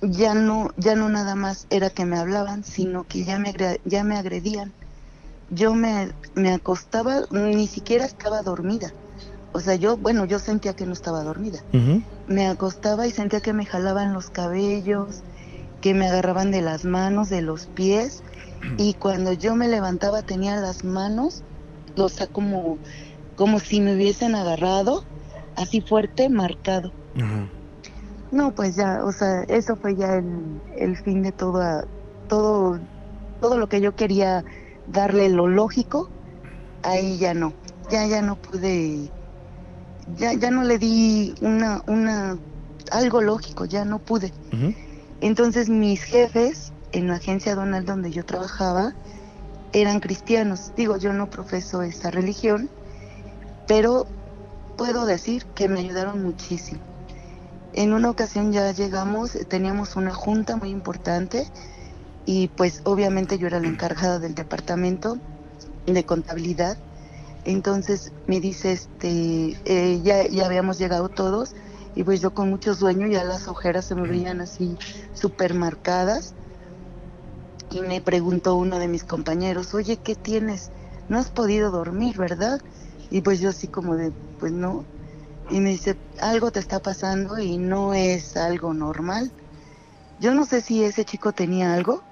ya 0.00 0.34
no, 0.34 0.70
ya 0.76 0.94
no 0.94 1.08
nada 1.08 1.34
más 1.34 1.66
era 1.70 1.90
que 1.90 2.04
me 2.04 2.18
hablaban, 2.18 2.64
sino 2.64 3.04
que 3.04 3.24
ya 3.24 3.38
me, 3.38 3.54
ya 3.84 4.04
me 4.04 4.16
agredían. 4.16 4.72
Yo 5.50 5.74
me, 5.74 6.10
me 6.34 6.52
acostaba, 6.52 7.22
ni 7.30 7.66
siquiera 7.66 8.04
estaba 8.04 8.42
dormida. 8.42 8.94
O 9.52 9.60
sea, 9.60 9.76
yo, 9.76 9.96
bueno, 9.96 10.24
yo 10.24 10.38
sentía 10.38 10.74
que 10.74 10.86
no 10.86 10.92
estaba 10.92 11.22
dormida. 11.22 11.64
Me 12.26 12.46
acostaba 12.48 13.06
y 13.06 13.10
sentía 13.10 13.40
que 13.40 13.52
me 13.52 13.66
jalaban 13.66 14.12
los 14.12 14.30
cabellos, 14.30 15.22
que 15.80 15.94
me 15.94 16.08
agarraban 16.08 16.50
de 16.50 16.62
las 16.62 16.84
manos, 16.84 17.28
de 17.28 17.42
los 17.42 17.66
pies. 17.66 18.22
Y 18.78 18.94
cuando 18.94 19.32
yo 19.32 19.54
me 19.54 19.68
levantaba 19.68 20.22
tenía 20.22 20.56
las 20.56 20.82
manos, 20.84 21.44
o 21.96 22.08
sea, 22.08 22.26
como, 22.26 22.78
como 23.36 23.60
si 23.60 23.80
me 23.80 23.94
hubiesen 23.94 24.34
agarrado, 24.34 25.04
así 25.54 25.82
fuerte, 25.82 26.28
marcado. 26.30 26.92
No, 28.34 28.52
pues 28.52 28.74
ya, 28.74 29.04
o 29.04 29.12
sea, 29.12 29.44
eso 29.46 29.76
fue 29.76 29.94
ya 29.94 30.16
el, 30.16 30.60
el 30.76 30.96
fin 30.96 31.22
de 31.22 31.32
todo, 31.32 31.60
todo, 32.26 32.80
todo 33.38 33.58
lo 33.58 33.68
que 33.68 33.80
yo 33.80 33.94
quería 33.94 34.42
darle 34.86 35.28
lo 35.28 35.46
lógico, 35.46 36.10
ahí 36.82 37.18
ya 37.18 37.34
no, 37.34 37.54
ya, 37.90 38.06
ya 38.08 38.22
no 38.22 38.36
pude, 38.36 39.14
ya, 40.06 40.32
ya 40.34 40.50
no 40.50 40.64
le 40.64 40.78
di 40.78 41.34
una, 41.42 41.80
una, 41.86 42.36
algo 42.90 43.22
lógico, 43.22 43.66
ya 43.66 43.84
no 43.84 44.00
pude. 44.00 44.32
Entonces 45.20 45.68
mis 45.68 46.02
jefes 46.04 46.74
en 46.92 47.08
la 47.08 47.16
agencia 47.16 47.54
Donald 47.54 47.86
donde 47.86 48.10
yo 48.12 48.24
trabajaba 48.24 48.94
eran 49.72 50.00
cristianos. 50.00 50.72
Digo, 50.76 50.98
yo 50.98 51.12
no 51.12 51.28
profeso 51.28 51.82
esa 51.82 52.10
religión, 52.10 52.70
pero 53.66 54.06
puedo 54.76 55.06
decir 55.06 55.44
que 55.54 55.68
me 55.68 55.80
ayudaron 55.80 56.22
muchísimo. 56.22 56.82
En 57.74 57.92
una 57.92 58.08
ocasión 58.08 58.52
ya 58.52 58.72
llegamos, 58.72 59.32
teníamos 59.50 59.96
una 59.96 60.14
junta 60.14 60.56
muy 60.56 60.70
importante 60.70 61.46
y 62.24 62.48
pues 62.48 62.80
obviamente 62.84 63.38
yo 63.38 63.48
era 63.48 63.60
la 63.60 63.68
encargada 63.68 64.18
del 64.20 64.34
departamento 64.34 65.16
de 65.86 66.06
contabilidad. 66.06 66.78
Entonces 67.44 68.12
me 68.26 68.40
dice, 68.40 68.72
este, 68.72 69.60
eh, 69.64 70.02
ya, 70.02 70.28
ya 70.28 70.46
habíamos 70.46 70.78
llegado 70.78 71.08
todos 71.10 71.54
y 71.94 72.04
pues 72.04 72.20
yo 72.22 72.32
con 72.34 72.50
mucho 72.50 72.74
sueño, 72.74 73.08
ya 73.08 73.24
las 73.24 73.48
ojeras 73.48 73.86
se 73.86 73.96
me 73.96 74.08
veían 74.08 74.40
así 74.42 74.78
súper 75.12 75.54
marcadas. 75.54 76.36
Y 77.68 77.82
me 77.82 78.00
preguntó 78.00 78.54
uno 78.56 78.78
de 78.78 78.88
mis 78.88 79.04
compañeros, 79.04 79.74
oye, 79.74 80.00
¿qué 80.00 80.16
tienes? 80.16 80.72
No 81.08 81.18
has 81.18 81.30
podido 81.30 81.70
dormir, 81.70 82.16
¿verdad? 82.16 82.58
Y 83.10 83.20
pues 83.20 83.38
yo 83.40 83.50
así 83.50 83.68
como 83.68 83.96
de, 83.96 84.14
pues 84.38 84.52
no. 84.52 84.88
Y 85.50 85.60
me 85.60 85.70
dice, 85.70 85.96
algo 86.20 86.50
te 86.50 86.60
está 86.60 86.80
pasando 86.80 87.38
y 87.38 87.58
no 87.58 87.94
es 87.94 88.36
algo 88.36 88.72
normal. 88.72 89.32
Yo 90.18 90.34
no 90.34 90.46
sé 90.46 90.60
si 90.60 90.82
ese 90.84 91.04
chico 91.04 91.32
tenía 91.32 91.74
algo, 91.74 92.02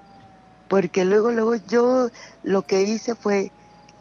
porque 0.67 1.05
luego, 1.05 1.31
luego 1.31 1.55
yo 1.55 2.09
lo 2.41 2.63
que 2.63 2.83
hice 2.83 3.15
fue, 3.15 3.51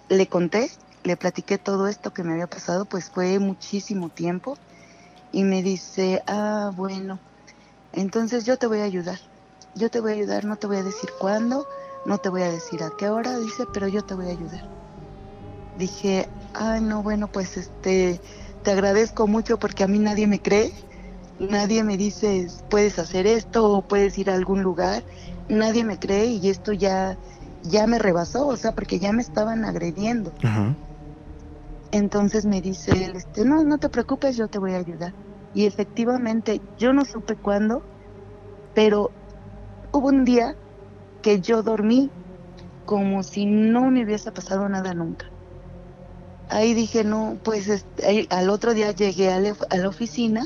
le 0.08 0.26
conté, 0.26 0.70
le 1.02 1.16
platiqué 1.16 1.58
todo 1.58 1.88
esto 1.88 2.12
que 2.12 2.22
me 2.22 2.32
había 2.32 2.46
pasado, 2.46 2.84
pues 2.84 3.10
fue 3.10 3.38
muchísimo 3.38 4.10
tiempo. 4.10 4.56
Y 5.30 5.44
me 5.44 5.62
dice, 5.62 6.22
ah, 6.26 6.70
bueno, 6.74 7.20
entonces 7.92 8.44
yo 8.44 8.58
te 8.58 8.66
voy 8.66 8.80
a 8.80 8.84
ayudar. 8.84 9.18
Yo 9.74 9.88
te 9.88 10.00
voy 10.00 10.12
a 10.12 10.14
ayudar, 10.16 10.44
no 10.44 10.56
te 10.56 10.66
voy 10.66 10.76
a 10.76 10.82
decir 10.82 11.10
cuándo, 11.18 11.66
no 12.04 12.18
te 12.18 12.28
voy 12.28 12.42
a 12.42 12.50
decir 12.50 12.82
a 12.82 12.90
qué 12.98 13.08
hora, 13.08 13.38
dice, 13.38 13.64
pero 13.72 13.88
yo 13.88 14.02
te 14.02 14.14
voy 14.14 14.26
a 14.26 14.32
ayudar. 14.32 14.62
Dije, 15.78 16.28
ay, 16.52 16.82
no, 16.82 17.02
bueno, 17.02 17.28
pues 17.28 17.56
este, 17.56 18.20
te 18.62 18.70
agradezco 18.70 19.26
mucho 19.26 19.58
porque 19.58 19.84
a 19.84 19.88
mí 19.88 19.98
nadie 19.98 20.26
me 20.26 20.40
cree, 20.40 20.72
nadie 21.38 21.84
me 21.84 21.96
dice, 21.96 22.46
puedes 22.68 22.98
hacer 22.98 23.26
esto 23.26 23.68
o 23.70 23.82
puedes 23.86 24.16
ir 24.18 24.30
a 24.30 24.34
algún 24.34 24.62
lugar, 24.62 25.04
nadie 25.48 25.84
me 25.84 25.98
cree 25.98 26.26
y 26.26 26.48
esto 26.48 26.72
ya, 26.72 27.18
ya 27.62 27.86
me 27.86 27.98
rebasó, 27.98 28.46
o 28.46 28.56
sea, 28.56 28.72
porque 28.72 28.98
ya 28.98 29.12
me 29.12 29.22
estaban 29.22 29.64
agrediendo. 29.64 30.32
Ajá. 30.42 30.76
Entonces 31.90 32.46
me 32.46 32.60
dice 32.60 33.04
él, 33.04 33.16
este, 33.16 33.44
no, 33.44 33.64
no 33.64 33.78
te 33.78 33.90
preocupes, 33.90 34.36
yo 34.36 34.48
te 34.48 34.58
voy 34.58 34.72
a 34.72 34.78
ayudar. 34.78 35.14
Y 35.52 35.66
efectivamente, 35.66 36.62
yo 36.78 36.92
no 36.94 37.04
supe 37.04 37.36
cuándo, 37.36 37.84
pero 38.72 39.12
hubo 39.92 40.08
un 40.08 40.24
día 40.24 40.56
que 41.20 41.40
yo 41.40 41.62
dormí 41.62 42.10
como 42.84 43.22
si 43.22 43.46
no 43.46 43.90
me 43.90 44.04
hubiese 44.04 44.32
pasado 44.32 44.68
nada 44.68 44.94
nunca. 44.94 45.31
Ahí 46.52 46.74
dije, 46.74 47.04
no, 47.04 47.40
pues 47.42 47.68
este, 47.68 48.26
al 48.30 48.50
otro 48.50 48.74
día 48.74 48.92
llegué 48.92 49.30
a 49.32 49.40
la 49.40 49.88
oficina 49.88 50.44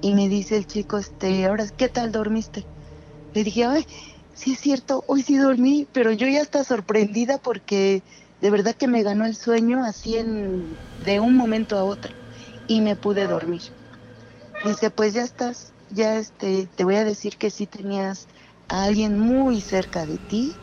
y 0.00 0.14
me 0.14 0.28
dice 0.28 0.56
el 0.56 0.66
chico, 0.66 0.98
este, 0.98 1.46
ahora, 1.46 1.68
¿qué 1.76 1.88
tal 1.88 2.12
dormiste? 2.12 2.68
Le 3.34 3.44
dije, 3.44 3.64
ay, 3.64 3.86
sí 4.34 4.52
es 4.54 4.60
cierto, 4.60 5.04
hoy 5.08 5.22
sí 5.22 5.36
dormí, 5.38 5.88
pero 5.92 6.12
yo 6.12 6.28
ya 6.28 6.42
estaba 6.42 6.64
sorprendida 6.64 7.38
porque 7.38 8.04
de 8.40 8.50
verdad 8.50 8.76
que 8.76 8.88
me 8.88 9.02
ganó 9.02 9.26
el 9.26 9.36
sueño 9.36 9.84
así 9.84 10.16
en, 10.16 10.80
de 10.96 11.20
un 11.20 11.36
momento 11.36 11.78
a 11.78 11.84
otro 11.84 12.16
y 12.66 12.80
me 12.82 12.96
pude 12.96 13.26
dormir. 13.28 13.62
Dice, 14.64 14.90
pues 14.90 15.12
ya 15.14 15.22
estás, 15.22 15.74
ya 15.88 16.16
este, 16.18 16.68
te 16.68 16.84
voy 16.84 16.96
a 16.96 17.04
decir 17.04 17.36
que 17.38 17.50
sí 17.50 17.66
tenías 17.66 18.26
a 18.68 18.84
alguien 18.84 19.18
muy 19.18 19.60
cerca 19.60 20.06
de 20.06 20.18
ti, 20.18 20.60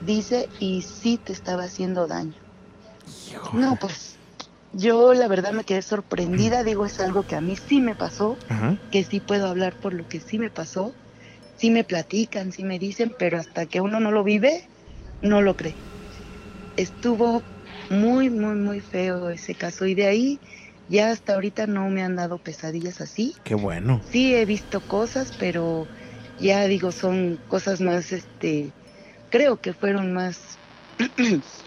dice, 0.00 0.50
y 0.60 0.82
sí 0.82 1.18
te 1.18 1.32
estaba 1.34 1.64
haciendo 1.64 2.06
daño. 2.08 2.43
No, 3.52 3.76
pues 3.76 4.18
yo 4.72 5.14
la 5.14 5.28
verdad 5.28 5.52
me 5.52 5.64
quedé 5.64 5.82
sorprendida, 5.82 6.64
digo, 6.64 6.84
es 6.86 6.98
algo 7.00 7.24
que 7.24 7.36
a 7.36 7.40
mí 7.40 7.56
sí 7.56 7.80
me 7.80 7.94
pasó, 7.94 8.38
Ajá. 8.48 8.76
que 8.90 9.04
sí 9.04 9.20
puedo 9.20 9.46
hablar 9.46 9.76
por 9.80 9.94
lo 9.94 10.04
que 10.06 10.20
sí 10.20 10.38
me 10.38 10.50
pasó, 10.50 10.96
sí 11.56 11.70
me 11.70 11.84
platican, 11.84 12.52
sí 12.52 12.64
me 12.64 12.78
dicen, 12.78 13.14
pero 13.18 13.38
hasta 13.38 13.66
que 13.66 13.80
uno 13.80 14.00
no 14.00 14.10
lo 14.10 14.24
vive, 14.24 14.68
no 15.22 15.42
lo 15.42 15.56
cree. 15.56 15.76
Estuvo 16.76 17.44
muy, 17.88 18.30
muy, 18.30 18.56
muy 18.56 18.80
feo 18.80 19.30
ese 19.30 19.54
caso 19.54 19.86
y 19.86 19.94
de 19.94 20.06
ahí 20.06 20.40
ya 20.88 21.10
hasta 21.10 21.34
ahorita 21.34 21.66
no 21.66 21.88
me 21.88 22.02
han 22.02 22.16
dado 22.16 22.38
pesadillas 22.38 23.00
así. 23.00 23.34
Qué 23.44 23.54
bueno. 23.54 24.02
Sí 24.10 24.34
he 24.34 24.44
visto 24.44 24.80
cosas, 24.80 25.30
pero 25.38 25.88
ya 26.36 26.66
digo, 26.66 26.92
son 26.92 27.38
cosas 27.46 27.80
más, 27.80 28.12
este, 28.12 28.74
creo 29.30 29.60
que 29.60 29.72
fueron 29.72 30.12
más, 30.12 30.58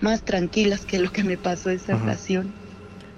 más 0.00 0.24
tranquilas 0.24 0.84
que 0.86 0.98
lo 0.98 1.10
que 1.10 1.24
me 1.24 1.38
pasó 1.38 1.70
esa 1.70 1.94
Ajá. 1.94 1.96
ocasión. 1.96 2.56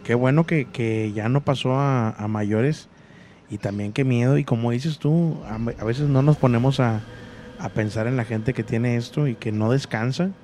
Qué 0.03 0.15
bueno 0.15 0.47
que, 0.47 0.71
que 0.71 1.13
ya 1.13 1.29
no 1.29 1.45
pasó 1.45 1.75
a, 1.77 2.11
a 2.11 2.29
mayores 2.29 2.91
y 3.49 3.59
también 3.59 3.93
qué 3.93 4.05
miedo. 4.05 4.39
Y 4.39 4.45
como 4.45 4.73
dices 4.73 4.99
tú, 4.99 5.43
a, 5.45 5.57
a 5.57 5.85
veces 5.85 6.09
no 6.09 6.23
nos 6.23 6.39
ponemos 6.39 6.81
a, 6.81 7.07
a 7.59 7.73
pensar 7.75 8.07
en 8.09 8.17
la 8.17 8.25
gente 8.27 8.55
que 8.55 8.65
tiene 8.65 8.97
esto 8.97 9.29
y 9.29 9.37
que 9.37 9.53
no 9.53 9.73
descansa 9.73 10.35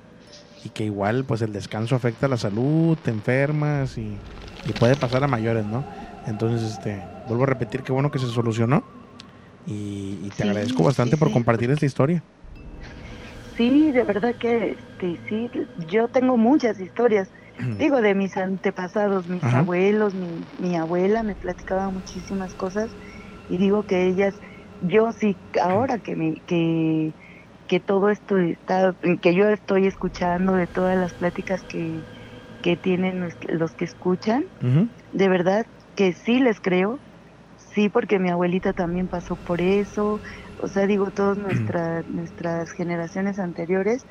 y 0.63 0.71
que 0.71 0.85
igual 0.85 1.25
pues 1.25 1.41
el 1.43 1.53
descanso 1.53 1.95
afecta 1.95 2.27
la 2.29 2.37
salud, 2.37 2.97
te 2.99 3.11
enfermas 3.11 3.97
y, 3.97 4.25
y 4.63 4.73
puede 4.73 4.97
pasar 4.97 5.23
a 5.23 5.27
mayores, 5.27 5.65
¿no? 5.67 5.87
Entonces, 6.25 6.63
este, 6.71 7.11
vuelvo 7.25 7.43
a 7.43 7.47
repetir, 7.47 7.83
qué 7.83 7.93
bueno 7.93 8.11
que 8.11 8.19
se 8.19 8.27
solucionó 8.29 8.87
y, 9.65 10.19
y 10.23 10.31
te 10.33 10.43
Sí, 10.43 10.45
agradezco 10.45 10.83
bastante 10.83 11.17
sí, 11.17 11.17
por 11.17 11.31
sí. 11.31 11.31
compartir 11.31 11.71
esta 11.71 11.85
historia. 11.85 12.25
Sí, 13.59 13.91
de 13.91 14.05
verdad 14.05 14.35
que 14.39 14.71
este, 14.71 15.21
sí, 15.27 15.51
yo 15.75 16.07
tengo 16.07 16.37
muchas 16.37 16.79
historias. 16.79 17.29
Digo, 17.77 18.01
de 18.01 18.15
mis 18.15 18.37
antepasados, 18.37 19.27
mis 19.27 19.43
Ajá. 19.43 19.59
abuelos, 19.59 20.15
mi, 20.15 20.47
mi 20.57 20.77
abuela 20.77 21.23
me 21.23 21.35
platicaba 21.35 21.91
muchísimas 21.91 22.55
cosas 22.55 22.95
y 23.49 23.57
digo 23.57 23.83
que 23.85 24.07
ellas, 24.07 24.39
yo 24.79 25.11
sí, 25.11 25.41
ahora 25.61 25.99
que 25.99 26.15
me, 26.15 26.35
que, 26.47 27.15
que 27.67 27.81
todo 27.81 28.09
esto 28.11 28.37
está, 28.37 28.95
que 29.21 29.35
yo 29.35 29.49
estoy 29.49 29.87
escuchando 29.87 30.53
de 30.53 30.67
todas 30.67 30.97
las 30.97 31.13
pláticas 31.15 31.65
que, 31.65 32.05
que 32.61 32.77
tienen 32.77 33.21
los, 33.21 33.33
los 33.49 33.75
que 33.75 33.85
escuchan, 33.85 34.45
de 35.11 35.29
verdad 35.29 35.65
que 35.95 36.13
sí 36.13 36.39
les 36.39 36.61
creo, 36.61 37.01
sí, 37.55 37.89
porque 37.89 38.19
mi 38.19 38.29
abuelita 38.29 38.73
también 38.73 39.09
pasó 39.09 39.37
por 39.37 39.61
eso, 39.61 40.21
o 40.61 40.67
sea, 40.67 40.87
digo, 40.87 41.11
todas 41.11 41.37
nuestra, 41.37 42.03
nuestras 42.07 42.71
generaciones 42.71 43.39
anteriores, 43.39 44.05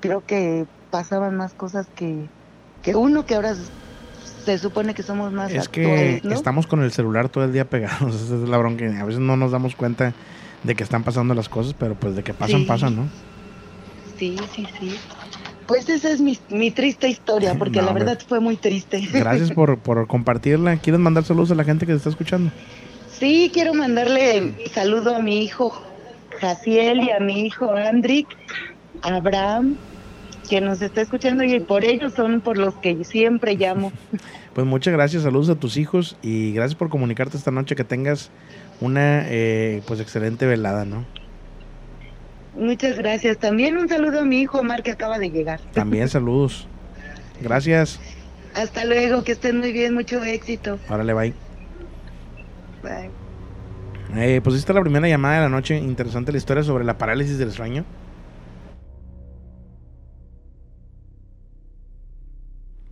creo 0.00 0.22
que 0.22 0.66
pasaban 0.90 1.36
más 1.36 1.54
cosas 1.54 1.86
que, 1.94 2.28
que 2.82 2.94
uno 2.94 3.24
que 3.24 3.34
ahora 3.36 3.54
se 4.44 4.58
supone 4.58 4.94
que 4.94 5.02
somos 5.02 5.32
más 5.32 5.52
Es 5.52 5.68
que 5.68 6.20
estamos 6.30 6.66
con 6.66 6.82
el 6.82 6.92
celular 6.92 7.28
todo 7.28 7.44
el 7.44 7.52
día 7.52 7.64
pegados, 7.64 8.14
esa 8.22 8.34
es 8.34 8.48
la 8.48 8.58
bronca. 8.58 8.84
A 9.00 9.04
veces 9.04 9.20
no 9.20 9.36
nos 9.36 9.52
damos 9.52 9.74
cuenta 9.76 10.12
de 10.64 10.74
que 10.74 10.82
están 10.84 11.02
pasando 11.02 11.34
las 11.34 11.48
cosas, 11.48 11.74
pero 11.78 11.94
pues 11.94 12.14
de 12.16 12.22
que 12.22 12.34
pasan, 12.34 12.60
Sí. 12.62 12.66
pasan, 12.66 12.96
¿no? 12.96 13.08
Sí, 14.18 14.36
sí, 14.54 14.66
sí. 14.78 14.96
Pues 15.66 15.88
esa 15.88 16.10
es 16.10 16.20
mi, 16.20 16.38
mi 16.50 16.70
triste 16.70 17.08
historia, 17.08 17.54
porque 17.58 17.78
No, 17.78 17.86
la 17.86 17.88
hombre. 17.92 18.04
verdad 18.04 18.20
fue 18.28 18.40
muy 18.40 18.56
triste. 18.56 19.00
Gracias 19.12 19.50
por, 19.52 19.78
por 19.78 20.06
compartirla. 20.06 20.76
¿Quieres 20.76 21.00
mandar 21.00 21.24
saludos 21.24 21.50
a 21.50 21.54
la 21.54 21.64
gente 21.64 21.86
que 21.86 21.92
te 21.92 21.98
está 21.98 22.10
escuchando? 22.10 22.50
Sí, 23.10 23.50
quiero 23.52 23.74
mandarle 23.74 24.54
saludo 24.74 25.14
a 25.14 25.20
mi 25.20 25.44
hijo 25.44 25.72
Jaciel 26.42 27.04
y 27.04 27.10
a 27.10 27.20
mi 27.20 27.46
hijo 27.46 27.72
Andrick, 27.72 28.26
Abraham, 29.02 29.76
que 30.50 30.60
nos 30.60 30.82
está 30.82 31.00
escuchando 31.00 31.44
y 31.44 31.60
por 31.60 31.84
ellos 31.84 32.14
son 32.14 32.40
por 32.40 32.58
los 32.58 32.74
que 32.74 33.04
siempre 33.04 33.54
llamo. 33.54 33.92
Pues 34.52 34.66
muchas 34.66 34.92
gracias, 34.92 35.22
saludos 35.22 35.48
a 35.48 35.54
tus 35.54 35.78
hijos 35.78 36.18
y 36.20 36.52
gracias 36.52 36.74
por 36.74 36.90
comunicarte 36.90 37.38
esta 37.38 37.50
noche. 37.50 37.74
Que 37.74 37.84
tengas 37.84 38.30
una 38.82 39.24
eh, 39.30 39.80
pues 39.86 39.98
excelente 39.98 40.44
velada, 40.44 40.84
¿no? 40.84 41.06
Muchas 42.54 42.98
gracias. 42.98 43.38
También 43.38 43.78
un 43.78 43.88
saludo 43.88 44.20
a 44.20 44.24
mi 44.26 44.42
hijo 44.42 44.58
Omar 44.58 44.82
que 44.82 44.90
acaba 44.90 45.18
de 45.18 45.30
llegar. 45.30 45.58
También 45.72 46.06
saludos. 46.10 46.68
Gracias. 47.40 47.98
Hasta 48.54 48.84
luego, 48.84 49.24
que 49.24 49.32
estén 49.32 49.58
muy 49.58 49.72
bien, 49.72 49.94
mucho 49.94 50.22
éxito. 50.22 50.78
Órale, 50.90 51.14
bye. 51.14 51.32
Bye. 52.82 53.21
Eh, 54.14 54.42
pues 54.44 54.56
esta 54.56 54.72
es 54.72 54.76
la 54.76 54.82
primera 54.82 55.08
llamada 55.08 55.36
de 55.36 55.40
la 55.42 55.48
noche. 55.48 55.78
Interesante 55.78 56.32
la 56.32 56.38
historia 56.38 56.62
sobre 56.62 56.84
la 56.84 56.98
parálisis 56.98 57.38
del 57.38 57.52
sueño. 57.52 57.84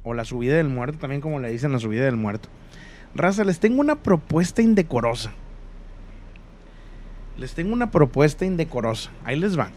O 0.02 0.14
la 0.14 0.24
subida 0.24 0.56
del 0.56 0.68
muerto, 0.68 0.98
también 0.98 1.20
como 1.20 1.38
le 1.40 1.50
dicen 1.50 1.72
la 1.72 1.78
subida 1.78 2.04
del 2.04 2.16
muerto. 2.16 2.48
Raza, 3.14 3.44
les 3.44 3.60
tengo 3.60 3.80
una 3.80 3.96
propuesta 3.96 4.62
indecorosa. 4.62 5.32
Les 7.36 7.54
tengo 7.54 7.72
una 7.72 7.90
propuesta 7.90 8.46
indecorosa. 8.46 9.10
Ahí 9.24 9.38
les 9.38 9.58
va. 9.58 9.70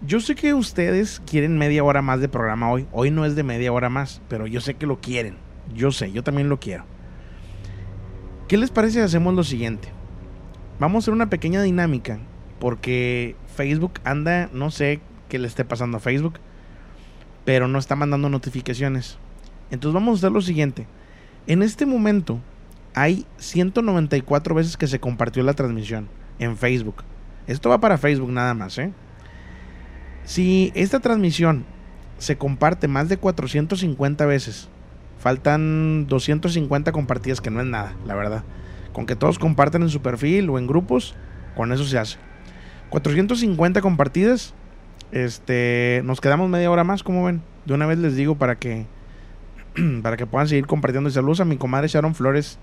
Yo 0.00 0.20
sé 0.20 0.34
que 0.34 0.54
ustedes 0.54 1.22
quieren 1.26 1.58
media 1.58 1.82
hora 1.82 2.02
más 2.02 2.20
de 2.20 2.28
programa 2.28 2.70
hoy. 2.70 2.86
Hoy 2.92 3.10
no 3.10 3.24
es 3.24 3.34
de 3.34 3.42
media 3.42 3.72
hora 3.72 3.88
más, 3.88 4.20
pero 4.28 4.46
yo 4.46 4.60
sé 4.60 4.74
que 4.74 4.86
lo 4.86 5.00
quieren. 5.00 5.36
Yo 5.74 5.90
sé, 5.90 6.12
yo 6.12 6.22
también 6.22 6.48
lo 6.48 6.60
quiero. 6.60 6.84
¿Qué 8.48 8.58
les 8.58 8.70
parece 8.70 8.94
si 8.94 9.00
hacemos 9.00 9.34
lo 9.34 9.42
siguiente? 9.42 9.93
Vamos 10.84 10.96
a 10.96 11.02
hacer 11.04 11.14
una 11.14 11.30
pequeña 11.30 11.62
dinámica 11.62 12.18
porque 12.60 13.36
Facebook 13.56 14.00
anda, 14.04 14.50
no 14.52 14.70
sé 14.70 15.00
qué 15.30 15.38
le 15.38 15.46
esté 15.48 15.64
pasando 15.64 15.96
a 15.96 16.00
Facebook, 16.00 16.34
pero 17.46 17.68
no 17.68 17.78
está 17.78 17.96
mandando 17.96 18.28
notificaciones. 18.28 19.16
Entonces 19.70 19.94
vamos 19.94 20.12
a 20.12 20.18
hacer 20.18 20.32
lo 20.32 20.42
siguiente. 20.42 20.86
En 21.46 21.62
este 21.62 21.86
momento 21.86 22.38
hay 22.92 23.24
194 23.38 24.54
veces 24.54 24.76
que 24.76 24.86
se 24.86 25.00
compartió 25.00 25.42
la 25.42 25.54
transmisión 25.54 26.06
en 26.38 26.54
Facebook. 26.58 26.96
Esto 27.46 27.70
va 27.70 27.80
para 27.80 27.96
Facebook 27.96 28.30
nada 28.30 28.52
más, 28.52 28.76
¿eh? 28.76 28.92
Si 30.24 30.70
esta 30.74 31.00
transmisión 31.00 31.64
se 32.18 32.36
comparte 32.36 32.88
más 32.88 33.08
de 33.08 33.16
450 33.16 34.26
veces, 34.26 34.68
faltan 35.18 36.06
250 36.08 36.92
compartidas, 36.92 37.40
que 37.40 37.48
no 37.48 37.62
es 37.62 37.66
nada, 37.66 37.96
la 38.04 38.14
verdad. 38.14 38.44
Con 38.94 39.04
que 39.04 39.16
todos 39.16 39.38
compartan 39.38 39.82
en 39.82 39.90
su 39.90 40.00
perfil 40.00 40.48
o 40.48 40.58
en 40.58 40.66
grupos, 40.66 41.14
con 41.54 41.70
eso 41.72 41.84
se 41.84 41.98
hace. 41.98 42.16
450 42.88 43.82
compartidas, 43.82 44.54
este, 45.12 46.00
nos 46.04 46.22
quedamos 46.22 46.48
media 46.48 46.70
hora 46.70 46.84
más, 46.84 47.02
como 47.02 47.24
ven. 47.24 47.42
De 47.66 47.74
una 47.74 47.84
vez 47.84 47.98
les 47.98 48.16
digo 48.16 48.36
para 48.36 48.56
que 48.56 48.86
para 50.02 50.16
que 50.16 50.26
puedan 50.26 50.48
seguir 50.48 50.66
compartiendo. 50.66 51.10
Y 51.10 51.12
saludos 51.12 51.40
a 51.40 51.44
mi 51.44 51.56
comadre 51.56 51.88
Sharon 51.88 52.14
Flores, 52.14 52.58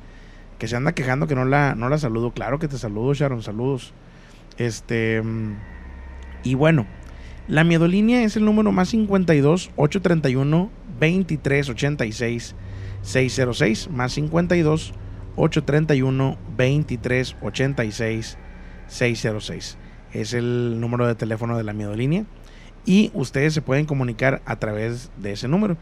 que 0.57 0.67
se 0.67 0.75
anda 0.75 0.93
quejando 0.93 1.27
que 1.27 1.35
no 1.35 1.45
la, 1.45 1.75
no 1.75 1.89
la 1.89 1.97
saludo. 1.97 2.31
Claro 2.31 2.59
que 2.59 2.67
te 2.67 2.77
saludo, 2.77 3.13
Sharon, 3.13 3.43
saludos. 3.43 3.93
Este, 4.57 5.21
mm, 5.21 5.55
y 6.43 6.55
bueno, 6.55 6.87
la 7.47 7.63
miedolínea 7.63 8.23
es 8.23 8.37
el 8.37 8.45
número 8.45 8.71
más 8.71 8.89
52 8.89 9.71
831 9.75 10.69
23 10.99 11.69
86 11.69 12.55
606 13.01 13.89
más 13.89 14.13
52 14.13 14.93
831 15.35 16.37
23 16.57 17.35
86 17.41 18.37
606. 18.87 19.77
Es 20.13 20.33
el 20.33 20.79
número 20.79 21.07
de 21.07 21.15
teléfono 21.15 21.57
de 21.57 21.63
la 21.63 21.73
miedolínea 21.73 22.25
y 22.85 23.11
ustedes 23.13 23.53
se 23.53 23.61
pueden 23.61 23.85
comunicar 23.85 24.41
a 24.45 24.57
través 24.57 25.11
de 25.17 25.31
ese 25.33 25.47
número. 25.47 25.77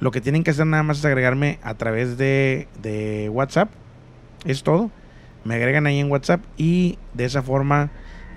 Lo 0.00 0.10
que 0.10 0.20
tienen 0.20 0.44
que 0.44 0.50
hacer 0.50 0.66
nada 0.66 0.82
más 0.82 0.98
es 0.98 1.04
agregarme 1.04 1.58
a 1.62 1.74
través 1.74 2.16
de, 2.16 2.68
de 2.80 3.28
WhatsApp. 3.30 3.70
Es 4.44 4.62
todo. 4.62 4.90
Me 5.44 5.54
agregan 5.54 5.86
ahí 5.86 5.98
en 5.98 6.10
WhatsApp 6.10 6.42
y 6.56 6.98
de 7.14 7.24
esa 7.24 7.42
forma 7.42 7.90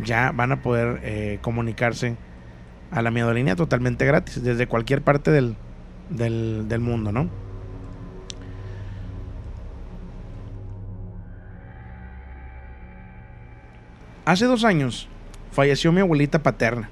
ya 0.04 0.32
van 0.32 0.52
a 0.52 0.62
poder 0.62 1.00
eh, 1.04 1.40
comunicarse 1.42 2.16
a 2.92 3.02
la 3.02 3.12
miedolínea 3.12 3.56
totalmente 3.56 4.06
gratis 4.06 4.44
desde 4.44 4.68
cualquier 4.68 5.02
parte 5.02 5.32
del, 5.32 5.56
del, 6.10 6.68
del 6.68 6.80
mundo, 6.80 7.12
¿no? 7.12 7.30
Hace 14.26 14.46
dos 14.46 14.64
años 14.64 15.08
falleció 15.52 15.92
mi 15.92 16.02
abuelita 16.02 16.42
paterna. 16.44 16.90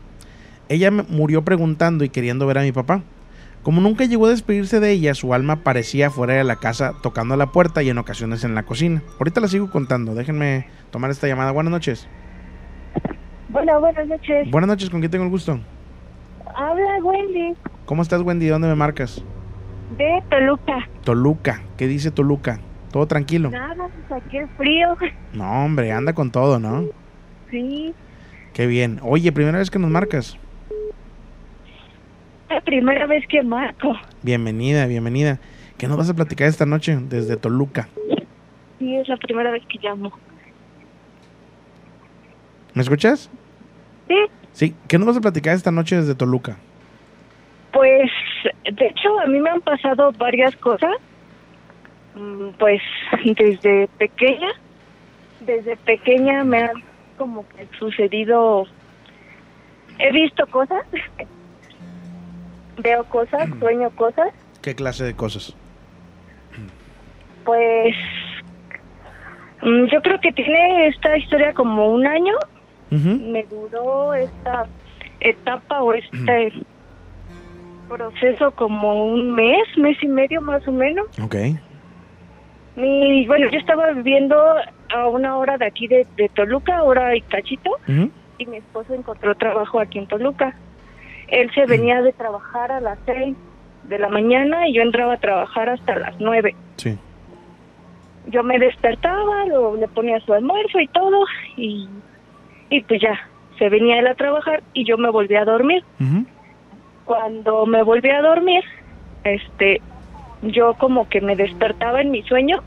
Ella 0.70 0.92
me- 0.92 1.04
murió 1.04 1.44
preguntando 1.44 2.04
y 2.04 2.10
queriendo 2.10 2.46
ver 2.48 2.58
a 2.58 2.62
mi 2.64 2.72
papá. 2.72 3.02
Como 3.64 3.80
nunca 3.80 4.06
llegó 4.06 4.26
a 4.26 4.30
despedirse 4.30 4.80
de 4.80 4.92
ella, 4.92 5.14
su 5.14 5.34
alma 5.34 5.58
parecía 5.58 6.10
fuera 6.10 6.34
de 6.34 6.44
la 6.44 6.56
casa 6.56 6.94
tocando 7.04 7.36
la 7.38 7.48
puerta 7.48 7.84
y 7.84 7.90
en 7.90 7.98
ocasiones 8.00 8.44
en 8.44 8.56
la 8.56 8.64
cocina. 8.64 9.04
Ahorita 9.20 9.40
la 9.40 9.48
sigo 9.48 9.70
contando, 9.70 10.16
déjenme 10.16 10.66
tomar 10.90 11.12
esta 11.12 11.28
llamada. 11.28 11.52
Buenas 11.52 11.72
noches. 11.72 12.08
Bueno, 13.50 13.80
buenas 13.80 14.08
noches. 14.08 14.50
Buenas 14.50 14.68
noches, 14.68 14.90
¿con 14.90 15.00
quién 15.02 15.12
tengo 15.12 15.26
el 15.26 15.30
gusto? 15.30 15.60
Habla 16.56 16.98
Wendy 17.04 17.56
¿Cómo 17.86 18.02
estás, 18.02 18.22
Wendy? 18.22 18.46
¿De 18.46 18.52
dónde 18.52 18.68
me 18.68 18.76
marcas? 18.76 19.24
de 19.98 20.24
Toluca. 20.30 20.88
Toluca. 21.04 21.62
¿Qué 21.78 21.86
dice 21.88 22.12
Toluca? 22.12 22.60
¿Todo 22.92 23.06
tranquilo? 23.08 23.52
Nada, 23.52 23.76
pues 24.08 24.24
aquí 24.24 24.38
es 24.38 24.50
frío. 24.58 24.96
No, 25.34 25.66
hombre, 25.66 25.92
anda 25.92 26.14
con 26.14 26.32
todo, 26.32 26.60
¿no? 26.60 26.82
Sí, 26.82 26.92
Qué 27.52 28.66
bien. 28.68 29.00
Oye, 29.04 29.32
primera 29.32 29.58
vez 29.58 29.70
que 29.70 29.80
nos 29.80 29.90
marcas. 29.90 30.38
la 32.50 32.62
primera 32.62 33.06
vez 33.08 33.26
que 33.28 33.42
marco. 33.44 33.94
Bienvenida, 34.24 34.86
bienvenida. 34.86 35.40
¿Qué 35.78 35.88
nos 35.88 35.98
vas 35.98 36.10
a 36.10 36.14
platicar 36.14 36.48
esta 36.48 36.66
noche 36.66 36.98
desde 37.10 37.38
Toluca? 37.38 37.88
Sí, 38.80 38.96
es 38.96 39.08
la 39.08 39.18
primera 39.18 39.52
vez 39.52 39.64
que 39.68 39.80
llamo. 39.82 40.12
¿Me 42.74 42.82
escuchas? 42.82 43.30
Sí, 44.08 44.16
Sí, 44.54 44.76
¿qué 44.88 44.98
nos 44.98 45.08
vas 45.08 45.18
a 45.18 45.22
platicar 45.22 45.56
esta 45.56 45.72
noche 45.72 45.96
desde 45.96 46.14
Toluca? 46.16 46.58
Pues, 47.72 48.10
de 48.66 48.86
hecho, 48.88 49.20
a 49.22 49.28
mí 49.28 49.40
me 49.40 49.50
han 49.50 49.62
pasado 49.62 50.12
varias 50.14 50.56
cosas. 50.58 50.92
Mm, 52.16 52.50
Pues, 52.60 52.82
desde 53.38 53.88
pequeña, 53.98 54.50
desde 55.46 55.76
pequeña 55.78 56.44
me 56.44 56.64
han 56.64 56.84
como 57.22 57.48
que 57.50 57.68
sucedido. 57.78 58.66
He 60.00 60.12
visto 60.12 60.48
cosas, 60.48 60.84
veo 62.80 63.04
cosas, 63.04 63.48
sueño 63.60 63.92
cosas. 63.92 64.30
¿Qué 64.64 64.74
clase 64.74 65.04
de 65.04 65.16
cosas? 65.16 65.56
Pues, 67.46 67.96
mm, 69.62 69.86
yo 69.94 70.02
creo 70.02 70.20
que 70.20 70.32
tiene 70.32 70.88
esta 70.88 71.16
historia 71.16 71.54
como 71.54 71.92
un 71.92 72.08
año. 72.08 72.34
Me 72.90 73.44
duró 73.44 74.16
esta 74.16 74.66
etapa 75.20 75.84
o 75.84 75.94
este 75.94 76.52
proceso 77.88 78.52
como 78.52 79.06
un 79.06 79.34
mes, 79.34 79.64
mes 79.78 79.98
y 80.02 80.08
medio 80.08 80.42
más 80.42 80.68
o 80.68 80.72
menos. 80.72 81.06
Ok. 81.22 81.36
Y 82.78 83.28
bueno, 83.28 83.48
yo 83.52 83.60
estaba 83.60 83.92
viviendo 83.92 84.36
a 84.94 85.08
una 85.08 85.38
hora 85.38 85.58
de 85.58 85.66
aquí 85.66 85.88
de, 85.88 86.06
de 86.18 86.30
Toluca, 86.30 86.84
hora 86.84 87.16
y 87.16 87.22
cachito, 87.22 87.72
y 88.38 88.46
mi 88.46 88.58
esposo 88.58 88.94
encontró 88.94 89.36
trabajo 89.36 89.80
aquí 89.80 90.00
en 90.00 90.08
Toluca. 90.08 90.56
Él 91.28 91.50
se 91.54 91.66
venía 91.66 92.02
de 92.02 92.12
trabajar 92.14 92.72
a 92.72 92.82
las 92.82 92.98
seis 93.06 93.36
de 93.84 94.00
la 94.00 94.10
mañana 94.10 94.68
y 94.68 94.74
yo 94.74 94.82
entraba 94.82 95.14
a 95.14 95.18
trabajar 95.18 95.70
hasta 95.70 95.96
las 95.98 96.20
nueve. 96.20 96.56
Sí. 96.78 96.98
Yo 98.28 98.44
me 98.44 98.60
despertaba, 98.60 99.46
lo- 99.46 99.76
le 99.76 99.88
ponía 99.88 100.20
su 100.22 100.34
almuerzo 100.34 100.80
y 100.80 100.88
todo, 100.88 101.26
y, 101.58 101.88
y 102.70 102.82
pues 102.84 103.02
ya, 103.02 103.20
se 103.58 103.70
venía 103.70 104.00
él 104.00 104.08
a 104.08 104.16
trabajar 104.16 104.62
y 104.74 104.86
yo 104.86 104.98
me 104.98 105.10
volví 105.10 105.36
a 105.36 105.46
dormir. 105.46 105.84
Cuando 107.06 107.66
me 107.66 107.84
volví 107.84 108.10
a 108.10 108.22
dormir, 108.22 108.64
este, 109.24 109.82
yo 110.44 110.76
como 110.76 111.10
que 111.10 111.20
me 111.22 111.36
despertaba 111.36 112.02
en 112.02 112.12
mi 112.12 112.22
sueño, 112.24 112.62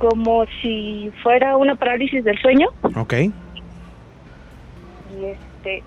como 0.00 0.44
si 0.62 1.10
fuera 1.22 1.56
una 1.56 1.76
parálisis 1.76 2.24
del 2.24 2.38
sueño, 2.38 2.66
Ok. 2.96 3.14
y 5.08 5.24
este, 5.26 5.84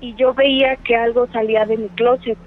y 0.00 0.14
yo 0.14 0.34
veía 0.34 0.76
que 0.84 0.94
algo 0.94 1.26
salía 1.32 1.64
de 1.64 1.76
mi 1.78 1.90
closet, 1.90 2.38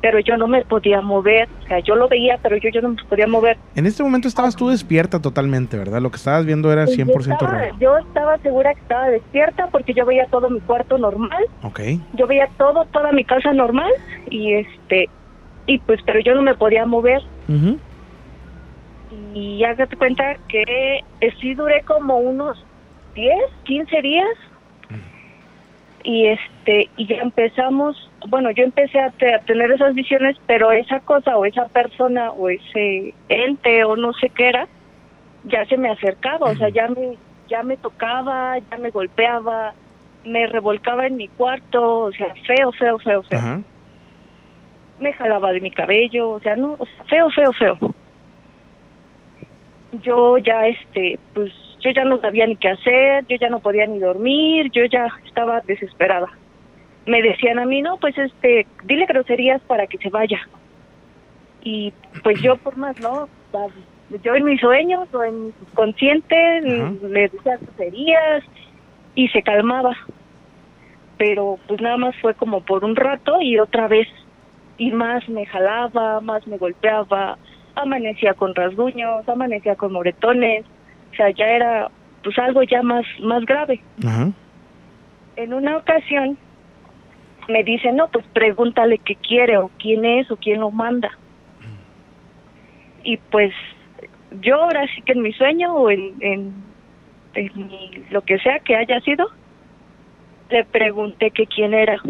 pero 0.00 0.20
yo 0.20 0.36
no 0.36 0.46
me 0.46 0.64
podía 0.64 1.00
mover, 1.00 1.48
o 1.50 1.62
sea, 1.66 1.80
yo 1.80 1.96
lo 1.96 2.08
veía, 2.08 2.38
pero 2.42 2.56
yo, 2.58 2.68
yo 2.72 2.80
no 2.82 2.90
me 2.90 2.96
podía 3.08 3.26
mover. 3.26 3.58
En 3.74 3.86
este 3.86 4.02
momento 4.02 4.28
estabas 4.28 4.54
tú 4.54 4.68
despierta 4.68 5.20
totalmente, 5.20 5.76
¿verdad? 5.78 6.00
Lo 6.00 6.10
que 6.10 6.16
estabas 6.16 6.44
viendo 6.46 6.70
era 6.70 6.84
Y 6.84 6.88
yo 6.88 6.92
100% 6.94 7.32
estaba- 7.44 7.58
real. 7.58 7.72
Yo 7.80 7.96
estaba 7.98 8.38
segura 8.38 8.74
que 8.74 8.80
estaba 8.82 9.08
despierta 9.10 9.68
porque 9.72 9.94
yo 9.94 10.04
veía 10.04 10.26
todo 10.30 10.50
mi 10.50 10.60
cuarto 10.60 10.98
normal, 10.98 11.42
Ok. 11.62 11.80
yo 12.12 12.26
veía 12.26 12.48
todo, 12.58 12.86
toda 12.92 13.10
mi 13.12 13.24
casa 13.24 13.52
normal, 13.52 13.90
y 14.26 14.54
este, 14.54 15.10
y 15.66 15.78
pues, 15.78 16.00
pero 16.04 16.20
yo 16.20 16.34
no 16.34 16.42
me 16.42 16.54
podía 16.54 16.84
mover. 16.86 17.20
Ujú. 17.48 17.80
Y 19.10 19.62
hágate 19.64 19.96
cuenta 19.96 20.36
que 20.48 20.62
eh, 21.20 21.32
sí 21.40 21.54
duré 21.54 21.82
como 21.84 22.16
unos 22.18 22.66
10, 23.14 23.38
15 23.64 24.02
días 24.02 24.28
y 26.04 26.26
este 26.26 26.90
y 26.96 27.06
ya 27.08 27.16
empezamos, 27.16 27.96
bueno, 28.28 28.50
yo 28.52 28.62
empecé 28.64 28.98
a, 29.00 29.10
te- 29.12 29.34
a 29.34 29.40
tener 29.40 29.70
esas 29.72 29.94
visiones, 29.94 30.36
pero 30.46 30.70
esa 30.72 31.00
cosa 31.00 31.36
o 31.36 31.44
esa 31.44 31.68
persona 31.68 32.30
o 32.32 32.48
ese 32.48 33.16
ente 33.28 33.84
o 33.84 33.96
no 33.96 34.12
sé 34.14 34.30
qué 34.30 34.48
era, 34.48 34.68
ya 35.42 35.64
se 35.66 35.76
me 35.76 35.90
acercaba, 35.90 36.50
o 36.50 36.56
sea, 36.56 36.68
ya 36.68 36.88
me 36.88 37.18
ya 37.48 37.62
me 37.62 37.76
tocaba, 37.76 38.58
ya 38.58 38.76
me 38.78 38.90
golpeaba, 38.90 39.74
me 40.24 40.46
revolcaba 40.48 41.06
en 41.06 41.16
mi 41.16 41.28
cuarto, 41.28 42.00
o 42.00 42.12
sea, 42.12 42.34
feo, 42.46 42.72
feo, 42.72 42.98
feo, 42.98 43.22
feo 43.22 43.38
Ajá. 43.38 43.62
me 44.98 45.12
jalaba 45.12 45.52
de 45.52 45.60
mi 45.60 45.70
cabello, 45.70 46.30
o 46.30 46.40
sea, 46.40 46.56
no, 46.56 46.74
o 46.78 46.86
sea, 46.86 47.04
feo, 47.08 47.30
feo, 47.30 47.52
feo. 47.52 47.78
Yo 50.02 50.38
ya, 50.38 50.66
este, 50.66 51.18
pues, 51.34 51.52
yo 51.80 51.90
ya 51.90 52.04
no 52.04 52.20
sabía 52.20 52.46
ni 52.46 52.56
qué 52.56 52.68
hacer, 52.68 53.24
yo 53.28 53.36
ya 53.36 53.48
no 53.48 53.60
podía 53.60 53.86
ni 53.86 53.98
dormir, 53.98 54.70
yo 54.72 54.84
ya 54.84 55.08
estaba 55.24 55.60
desesperada. 55.60 56.28
Me 57.06 57.22
decían 57.22 57.58
a 57.58 57.64
mí, 57.64 57.82
no, 57.82 57.98
pues, 57.98 58.16
este, 58.18 58.66
dile 58.84 59.06
groserías 59.06 59.60
para 59.62 59.86
que 59.86 59.98
se 59.98 60.08
vaya. 60.08 60.40
Y, 61.62 61.92
pues, 62.22 62.40
yo 62.40 62.56
por 62.56 62.76
más, 62.76 62.98
¿no? 63.00 63.28
Yo 64.22 64.34
en 64.34 64.44
mis 64.44 64.60
sueños 64.60 65.08
o 65.12 65.24
en 65.24 65.46
mi 65.46 65.52
subconsciente 65.52 66.60
le 66.60 67.20
decía 67.22 67.58
groserías 67.60 68.44
y 69.14 69.28
se 69.28 69.42
calmaba. 69.42 69.96
Pero, 71.18 71.58
pues, 71.66 71.80
nada 71.80 71.96
más 71.96 72.14
fue 72.20 72.34
como 72.34 72.60
por 72.60 72.84
un 72.84 72.96
rato 72.96 73.40
y 73.40 73.58
otra 73.58 73.88
vez 73.88 74.08
y 74.78 74.90
más 74.92 75.28
me 75.28 75.46
jalaba, 75.46 76.20
más 76.20 76.46
me 76.46 76.58
golpeaba, 76.58 77.38
amanecía 77.76 78.34
con 78.34 78.54
rasguños, 78.54 79.28
amanecía 79.28 79.76
con 79.76 79.92
moretones, 79.92 80.64
o 81.12 81.14
sea, 81.16 81.30
ya 81.30 81.46
era 81.46 81.90
pues 82.22 82.38
algo 82.38 82.62
ya 82.64 82.82
más 82.82 83.04
más 83.22 83.44
grave. 83.44 83.80
Ajá. 84.04 84.30
En 85.36 85.52
una 85.54 85.76
ocasión 85.76 86.36
me 87.48 87.62
dice, 87.62 87.92
"No, 87.92 88.08
pues 88.08 88.24
pregúntale 88.32 88.98
qué 88.98 89.14
quiere 89.16 89.58
o 89.58 89.70
quién 89.78 90.04
es 90.04 90.30
o 90.30 90.36
quién 90.36 90.60
lo 90.60 90.70
manda." 90.70 91.10
Y 93.04 93.18
pues 93.18 93.52
yo 94.40 94.56
ahora 94.62 94.84
sí 94.94 95.02
que 95.02 95.12
en 95.12 95.22
mi 95.22 95.32
sueño 95.32 95.72
o 95.74 95.90
en, 95.90 96.14
en, 96.20 96.52
en 97.34 97.50
mi- 97.56 98.02
lo 98.10 98.22
que 98.22 98.38
sea 98.40 98.58
que 98.60 98.74
haya 98.74 99.00
sido, 99.02 99.28
le 100.50 100.64
pregunté 100.64 101.30
que 101.30 101.46
quién 101.46 101.72
era 101.74 102.00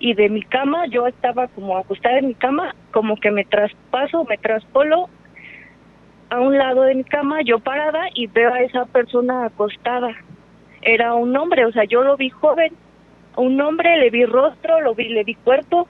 y 0.00 0.14
de 0.14 0.28
mi 0.28 0.42
cama, 0.42 0.86
yo 0.86 1.06
estaba 1.06 1.48
como 1.48 1.76
acostada 1.76 2.18
en 2.18 2.28
mi 2.28 2.34
cama, 2.34 2.74
como 2.92 3.16
que 3.16 3.30
me 3.30 3.44
traspaso, 3.44 4.24
me 4.24 4.38
traspolo 4.38 5.08
a 6.30 6.40
un 6.40 6.56
lado 6.56 6.82
de 6.82 6.94
mi 6.94 7.04
cama, 7.04 7.42
yo 7.42 7.58
parada 7.58 8.04
y 8.14 8.26
veo 8.26 8.52
a 8.52 8.60
esa 8.60 8.84
persona 8.86 9.46
acostada. 9.46 10.14
Era 10.82 11.14
un 11.14 11.36
hombre, 11.36 11.64
o 11.64 11.72
sea, 11.72 11.84
yo 11.84 12.02
lo 12.02 12.16
vi 12.16 12.30
joven, 12.30 12.72
un 13.36 13.60
hombre, 13.60 13.98
le 13.98 14.10
vi 14.10 14.24
rostro, 14.24 14.80
lo 14.80 14.94
vi, 14.94 15.08
le 15.08 15.24
vi 15.24 15.34
cuerpo, 15.34 15.88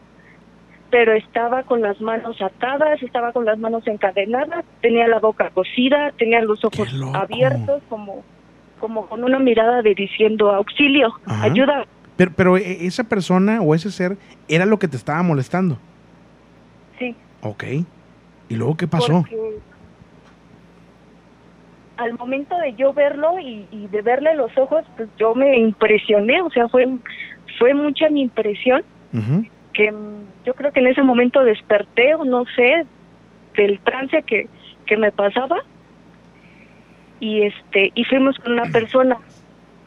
pero 0.90 1.12
estaba 1.12 1.64
con 1.64 1.82
las 1.82 2.00
manos 2.00 2.40
atadas, 2.40 3.02
estaba 3.02 3.32
con 3.32 3.44
las 3.44 3.58
manos 3.58 3.86
encadenadas, 3.86 4.64
tenía 4.80 5.06
la 5.08 5.18
boca 5.18 5.50
cosida, 5.50 6.12
tenía 6.16 6.40
los 6.40 6.64
ojos 6.64 6.88
abiertos, 7.14 7.82
como, 7.88 8.24
como 8.78 9.06
con 9.06 9.24
una 9.24 9.38
mirada 9.38 9.82
de 9.82 9.94
diciendo 9.94 10.50
auxilio, 10.50 11.12
Ajá. 11.26 11.44
ayuda. 11.44 11.84
Pero, 12.18 12.32
pero 12.36 12.56
e- 12.58 12.84
esa 12.84 13.04
persona 13.04 13.62
o 13.62 13.74
ese 13.74 13.90
ser 13.90 14.18
era 14.48 14.66
lo 14.66 14.78
que 14.78 14.88
te 14.88 14.96
estaba 14.96 15.22
molestando. 15.22 15.78
Sí. 16.98 17.14
Ok. 17.40 17.64
¿Y 18.50 18.56
luego 18.56 18.76
qué 18.76 18.88
pasó? 18.88 19.22
Porque 19.22 19.38
al 21.96 22.18
momento 22.18 22.56
de 22.58 22.74
yo 22.74 22.92
verlo 22.92 23.38
y, 23.38 23.66
y 23.70 23.86
de 23.86 24.02
verle 24.02 24.34
los 24.34 24.56
ojos, 24.58 24.84
pues 24.96 25.08
yo 25.16 25.34
me 25.34 25.58
impresioné, 25.58 26.40
o 26.42 26.50
sea, 26.50 26.68
fue, 26.68 26.86
fue 27.58 27.72
mucha 27.72 28.08
mi 28.08 28.22
impresión 28.22 28.82
que 29.72 29.92
yo 30.44 30.54
creo 30.54 30.72
que 30.72 30.80
en 30.80 30.88
ese 30.88 31.02
momento 31.02 31.42
desperté 31.44 32.14
o 32.14 32.24
no 32.24 32.44
sé 32.56 32.84
del 33.56 33.78
trance 33.80 34.22
que, 34.24 34.48
que 34.86 34.96
me 34.96 35.12
pasaba 35.12 35.58
y 37.20 37.42
este 37.42 37.90
y 37.94 38.04
fuimos 38.04 38.36
con 38.38 38.52
una 38.52 38.70
persona 38.70 39.18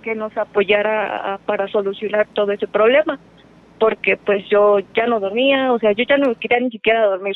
que 0.02 0.16
nos 0.16 0.36
apoyara 0.38 1.34
a- 1.34 1.38
para 1.40 1.68
solucionar 1.68 2.28
todo 2.34 2.52
ese 2.52 2.68
problema 2.68 3.20
porque 3.80 4.16
pues 4.16 4.48
yo 4.48 4.78
ya 4.94 5.08
no 5.08 5.20
dormía, 5.20 5.74
o 5.74 5.80
sea, 5.80 5.92
yo 5.94 6.04
ya 6.08 6.16
no 6.18 6.36
quería 6.36 6.60
ni 6.60 6.70
siquiera 6.70 7.06
dormir. 7.08 7.36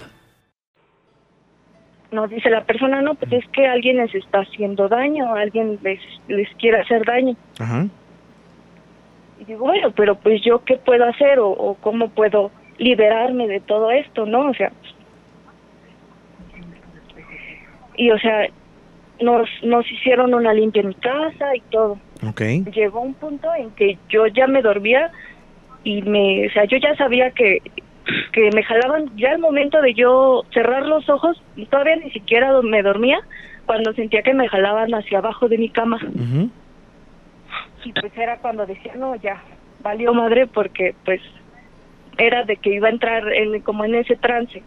Nos 2.11 2.29
dice 2.29 2.49
la 2.49 2.63
persona, 2.65 3.01
no, 3.01 3.15
pues 3.15 3.31
es 3.31 3.47
que 3.49 3.65
alguien 3.65 3.97
les 3.97 4.13
está 4.13 4.39
haciendo 4.39 4.89
daño, 4.89 5.33
alguien 5.33 5.79
les, 5.81 5.99
les 6.27 6.49
quiere 6.55 6.81
hacer 6.81 7.05
daño. 7.05 7.35
Ajá. 7.59 7.87
Y 9.39 9.45
digo, 9.45 9.65
bueno, 9.65 9.91
pero 9.91 10.15
pues 10.15 10.41
yo 10.41 10.63
qué 10.65 10.77
puedo 10.77 11.05
hacer 11.05 11.39
o, 11.39 11.49
o 11.49 11.75
cómo 11.75 12.09
puedo 12.09 12.51
liberarme 12.77 13.47
de 13.47 13.59
todo 13.61 13.91
esto, 13.91 14.25
¿no? 14.25 14.49
O 14.49 14.53
sea, 14.53 14.71
y 17.95 18.11
o 18.11 18.17
sea, 18.19 18.47
nos, 19.21 19.47
nos 19.63 19.89
hicieron 19.91 20.33
una 20.33 20.53
limpia 20.53 20.81
en 20.81 20.89
mi 20.89 20.95
casa 20.95 21.55
y 21.55 21.61
todo. 21.69 21.99
Ok. 22.27 22.41
Llegó 22.73 23.01
un 23.01 23.13
punto 23.13 23.53
en 23.55 23.71
que 23.71 23.97
yo 24.09 24.27
ya 24.27 24.47
me 24.47 24.61
dormía 24.61 25.11
y 25.83 26.01
me, 26.01 26.47
o 26.47 26.51
sea, 26.51 26.65
yo 26.65 26.77
ya 26.77 26.95
sabía 26.95 27.31
que, 27.31 27.61
que 28.31 28.49
me 28.53 28.63
jalaban, 28.63 29.15
ya 29.17 29.31
al 29.31 29.39
momento 29.39 29.81
de 29.81 29.93
yo 29.93 30.43
cerrar 30.53 30.85
los 30.85 31.07
ojos, 31.09 31.41
todavía 31.69 31.95
ni 31.97 32.11
siquiera 32.11 32.51
me 32.61 32.81
dormía, 32.81 33.19
cuando 33.65 33.93
sentía 33.93 34.21
que 34.21 34.33
me 34.33 34.47
jalaban 34.47 34.93
hacia 34.93 35.19
abajo 35.19 35.47
de 35.47 35.57
mi 35.57 35.69
cama. 35.69 35.99
Y 37.83 37.93
pues 37.93 38.15
era 38.17 38.37
cuando 38.37 38.65
decía, 38.65 38.93
no, 38.95 39.15
ya, 39.15 39.41
valió 39.81 40.13
madre 40.13 40.47
porque 40.47 40.95
pues 41.05 41.21
era 42.17 42.43
de 42.43 42.57
que 42.57 42.75
iba 42.75 42.87
a 42.87 42.91
entrar 42.91 43.31
en, 43.33 43.61
como 43.61 43.85
en 43.85 43.95
ese 43.95 44.15
trance. 44.15 44.61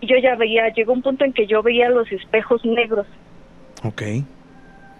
Y 0.00 0.06
yo 0.06 0.16
ya 0.16 0.34
veía, 0.34 0.68
llegó 0.68 0.92
un 0.92 1.02
punto 1.02 1.24
en 1.24 1.32
que 1.32 1.46
yo 1.46 1.62
veía 1.62 1.88
los 1.88 2.10
espejos 2.10 2.64
negros 2.64 3.06
Ok. 3.84 4.02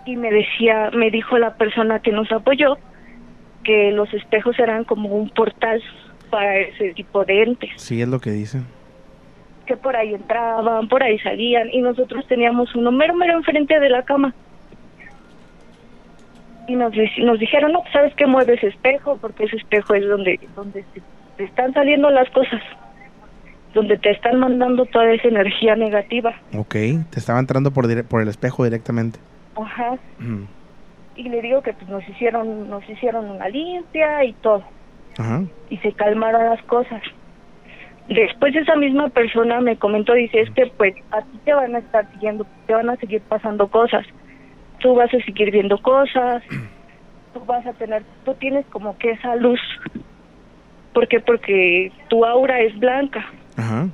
y 0.07 0.16
me 0.16 0.31
decía, 0.31 0.90
me 0.95 1.11
dijo 1.11 1.38
la 1.38 1.55
persona 1.55 2.01
que 2.01 2.12
nos 2.12 2.31
apoyó 2.31 2.79
que 3.64 3.92
los 3.92 4.12
espejos 4.14 4.59
eran 4.59 4.85
como 4.85 5.09
un 5.09 5.29
portal 5.31 5.83
para 6.33 6.57
ese 6.57 6.95
tipo 6.95 7.25
de 7.27 7.42
entes, 7.42 7.71
Sí, 7.77 8.01
es 8.01 8.09
lo 8.09 8.18
que 8.18 8.31
dicen. 8.31 8.64
que 9.66 9.77
por 9.77 9.95
ahí 9.95 10.14
entraban, 10.14 10.88
por 10.88 11.03
ahí 11.03 11.18
salían 11.18 11.68
y 11.71 11.83
nosotros 11.83 12.27
teníamos 12.27 12.75
uno 12.75 12.90
mero 12.90 13.14
mero 13.14 13.35
enfrente 13.37 13.79
de 13.79 13.90
la 13.90 14.03
cama. 14.03 14.35
Y 16.66 16.75
nos, 16.77 16.92
dijeron, 17.38 17.73
no, 17.73 17.81
pues, 17.83 17.92
¿sabes 17.92 18.14
qué? 18.14 18.27
Mueve 18.27 18.55
ese 18.55 18.68
espejo 18.68 19.18
porque 19.21 19.45
ese 19.45 19.57
espejo 19.57 19.95
es 19.95 20.09
donde, 20.09 20.40
donde 20.57 20.85
te 21.37 21.45
están 21.45 21.75
saliendo 21.75 22.09
las 22.09 22.31
cosas, 22.31 22.62
donde 23.75 23.99
te 23.99 24.11
están 24.11 24.38
mandando 24.38 24.87
toda 24.87 25.12
esa 25.12 25.29
energía 25.29 25.77
negativa. 25.77 26.35
Ok. 26.57 26.73
Te 27.11 27.18
estaba 27.18 27.40
entrando 27.40 27.73
por, 27.73 28.05
por 28.05 28.23
el 28.23 28.29
espejo 28.29 28.64
directamente. 28.64 29.18
Ajá. 29.57 29.99
Y 31.14 31.29
le 31.29 31.42
digo 31.42 31.62
que 31.62 31.75
pues, 31.75 31.88
nos 31.90 32.09
hicieron 32.09 32.71
nos 32.71 32.88
hicieron 32.88 33.29
una 33.31 33.49
limpia 33.49 34.25
y 34.25 34.33
todo. 34.35 34.62
Ajá. 35.18 35.42
y 35.70 35.77
se 35.79 35.92
calmaron 35.92 36.46
las 36.46 36.62
cosas. 36.62 37.03
Después 38.09 38.55
esa 38.57 38.77
misma 38.77 39.09
persona 39.09 39.61
me 39.61 39.77
comentó, 39.77 40.12
dice, 40.12 40.40
es 40.40 40.51
que 40.51 40.66
pues 40.77 40.94
a 41.12 41.22
ti 41.22 41.38
te 41.44 41.55
van 41.55 41.75
a 41.75 41.79
estar 41.79 42.11
siguiendo, 42.12 42.46
te 42.66 42.75
van 42.75 42.90
a 42.90 42.96
seguir 42.96 43.22
pasando 43.22 43.68
cosas. 43.68 44.05
Tú 44.81 44.94
vas 44.94 45.12
a 45.14 45.18
seguir 45.25 45.51
viendo 45.51 45.79
cosas, 45.79 46.42
tú 47.33 47.44
vas 47.44 47.64
a 47.66 47.72
tener, 47.75 48.03
tú 48.25 48.35
tienes 48.35 48.66
como 48.66 48.98
que 48.98 49.12
esa 49.12 49.37
luz. 49.37 49.61
¿Por 50.92 51.09
qué? 51.09 51.20
Porque 51.20 51.92
tu 52.09 52.25
aura 52.25 52.61
es 52.61 52.79
blanca. 52.79 53.25
Ajá. 53.57 53.88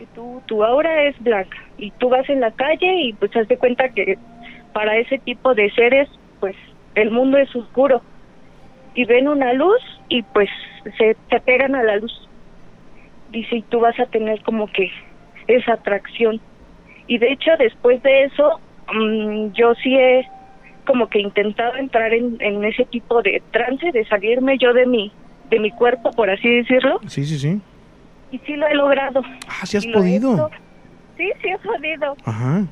Y 0.00 0.04
tu, 0.06 0.42
tu 0.46 0.64
aura 0.64 1.04
es 1.04 1.18
blanca. 1.22 1.56
Y 1.78 1.90
tú 1.92 2.08
vas 2.08 2.28
en 2.28 2.40
la 2.40 2.50
calle 2.50 3.02
y 3.02 3.12
pues 3.14 3.34
haz 3.36 3.48
de 3.48 3.56
cuenta 3.56 3.88
que 3.90 4.18
para 4.72 4.96
ese 4.96 5.18
tipo 5.18 5.54
de 5.54 5.70
seres, 5.70 6.08
pues 6.40 6.56
el 6.96 7.10
mundo 7.10 7.38
es 7.38 7.54
oscuro. 7.54 8.02
Y 8.98 9.04
ven 9.04 9.28
una 9.28 9.52
luz 9.52 9.80
y 10.08 10.22
pues 10.24 10.48
se 10.98 11.16
te 11.30 11.38
pegan 11.38 11.76
a 11.76 11.84
la 11.84 11.96
luz. 11.98 12.12
Dice, 13.30 13.58
y 13.58 13.62
tú 13.62 13.78
vas 13.78 13.96
a 14.00 14.06
tener 14.06 14.42
como 14.42 14.66
que 14.66 14.90
esa 15.46 15.74
atracción. 15.74 16.40
Y 17.06 17.18
de 17.18 17.30
hecho, 17.30 17.52
después 17.60 18.02
de 18.02 18.24
eso, 18.24 18.58
mm, 18.92 19.52
yo 19.52 19.72
sí 19.76 19.94
he 19.96 20.26
como 20.84 21.06
que 21.08 21.20
intentado 21.20 21.76
entrar 21.76 22.12
en, 22.12 22.38
en 22.40 22.64
ese 22.64 22.86
tipo 22.86 23.22
de 23.22 23.40
trance, 23.52 23.92
de 23.92 24.04
salirme 24.06 24.58
yo 24.58 24.72
de 24.72 24.84
mi, 24.86 25.12
de 25.48 25.60
mi 25.60 25.70
cuerpo, 25.70 26.10
por 26.10 26.28
así 26.28 26.48
decirlo. 26.56 26.98
Sí, 27.06 27.24
sí, 27.24 27.38
sí. 27.38 27.60
Y 28.32 28.38
sí 28.38 28.56
lo 28.56 28.66
he 28.66 28.74
logrado. 28.74 29.22
Ah, 29.46 29.64
sí 29.64 29.76
has 29.76 29.84
Y 29.84 29.92
podido. 29.92 30.32
hecho. 30.34 30.50
Sí, 31.16 31.30
sí 31.40 31.48
he 31.50 31.58
podido. 31.58 32.16
Ajá. 32.24 32.64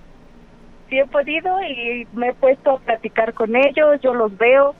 Sí 0.90 0.98
he 0.98 1.06
podido 1.06 1.62
y 1.62 2.04
me 2.14 2.30
he 2.30 2.34
puesto 2.34 2.72
a 2.72 2.78
platicar 2.80 3.32
con 3.32 3.54
ellos, 3.54 4.00
yo 4.02 4.12
los 4.12 4.36
veo. 4.36 4.74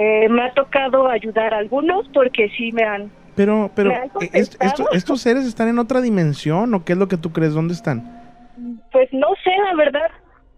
Eh, 0.00 0.28
me 0.28 0.42
ha 0.44 0.52
tocado 0.54 1.08
ayudar 1.08 1.52
a 1.52 1.58
algunos 1.58 2.08
porque 2.14 2.48
sí 2.56 2.70
me 2.72 2.84
han... 2.84 3.10
Pero, 3.34 3.70
pero, 3.74 3.90
¿Me 3.90 3.96
han 3.96 4.04
eh, 4.04 4.08
est- 4.32 4.56
contestado? 4.56 4.68
esto- 4.70 4.88
¿estos 4.92 5.20
seres 5.20 5.44
están 5.44 5.68
en 5.68 5.78
otra 5.80 6.00
dimensión 6.00 6.72
o 6.72 6.84
qué 6.84 6.92
es 6.92 6.98
lo 6.98 7.08
que 7.08 7.16
tú 7.16 7.32
crees? 7.32 7.52
¿Dónde 7.54 7.74
están? 7.74 8.02
Pues 8.92 9.08
no 9.12 9.26
sé, 9.42 9.50
la 9.68 9.74
verdad, 9.74 10.08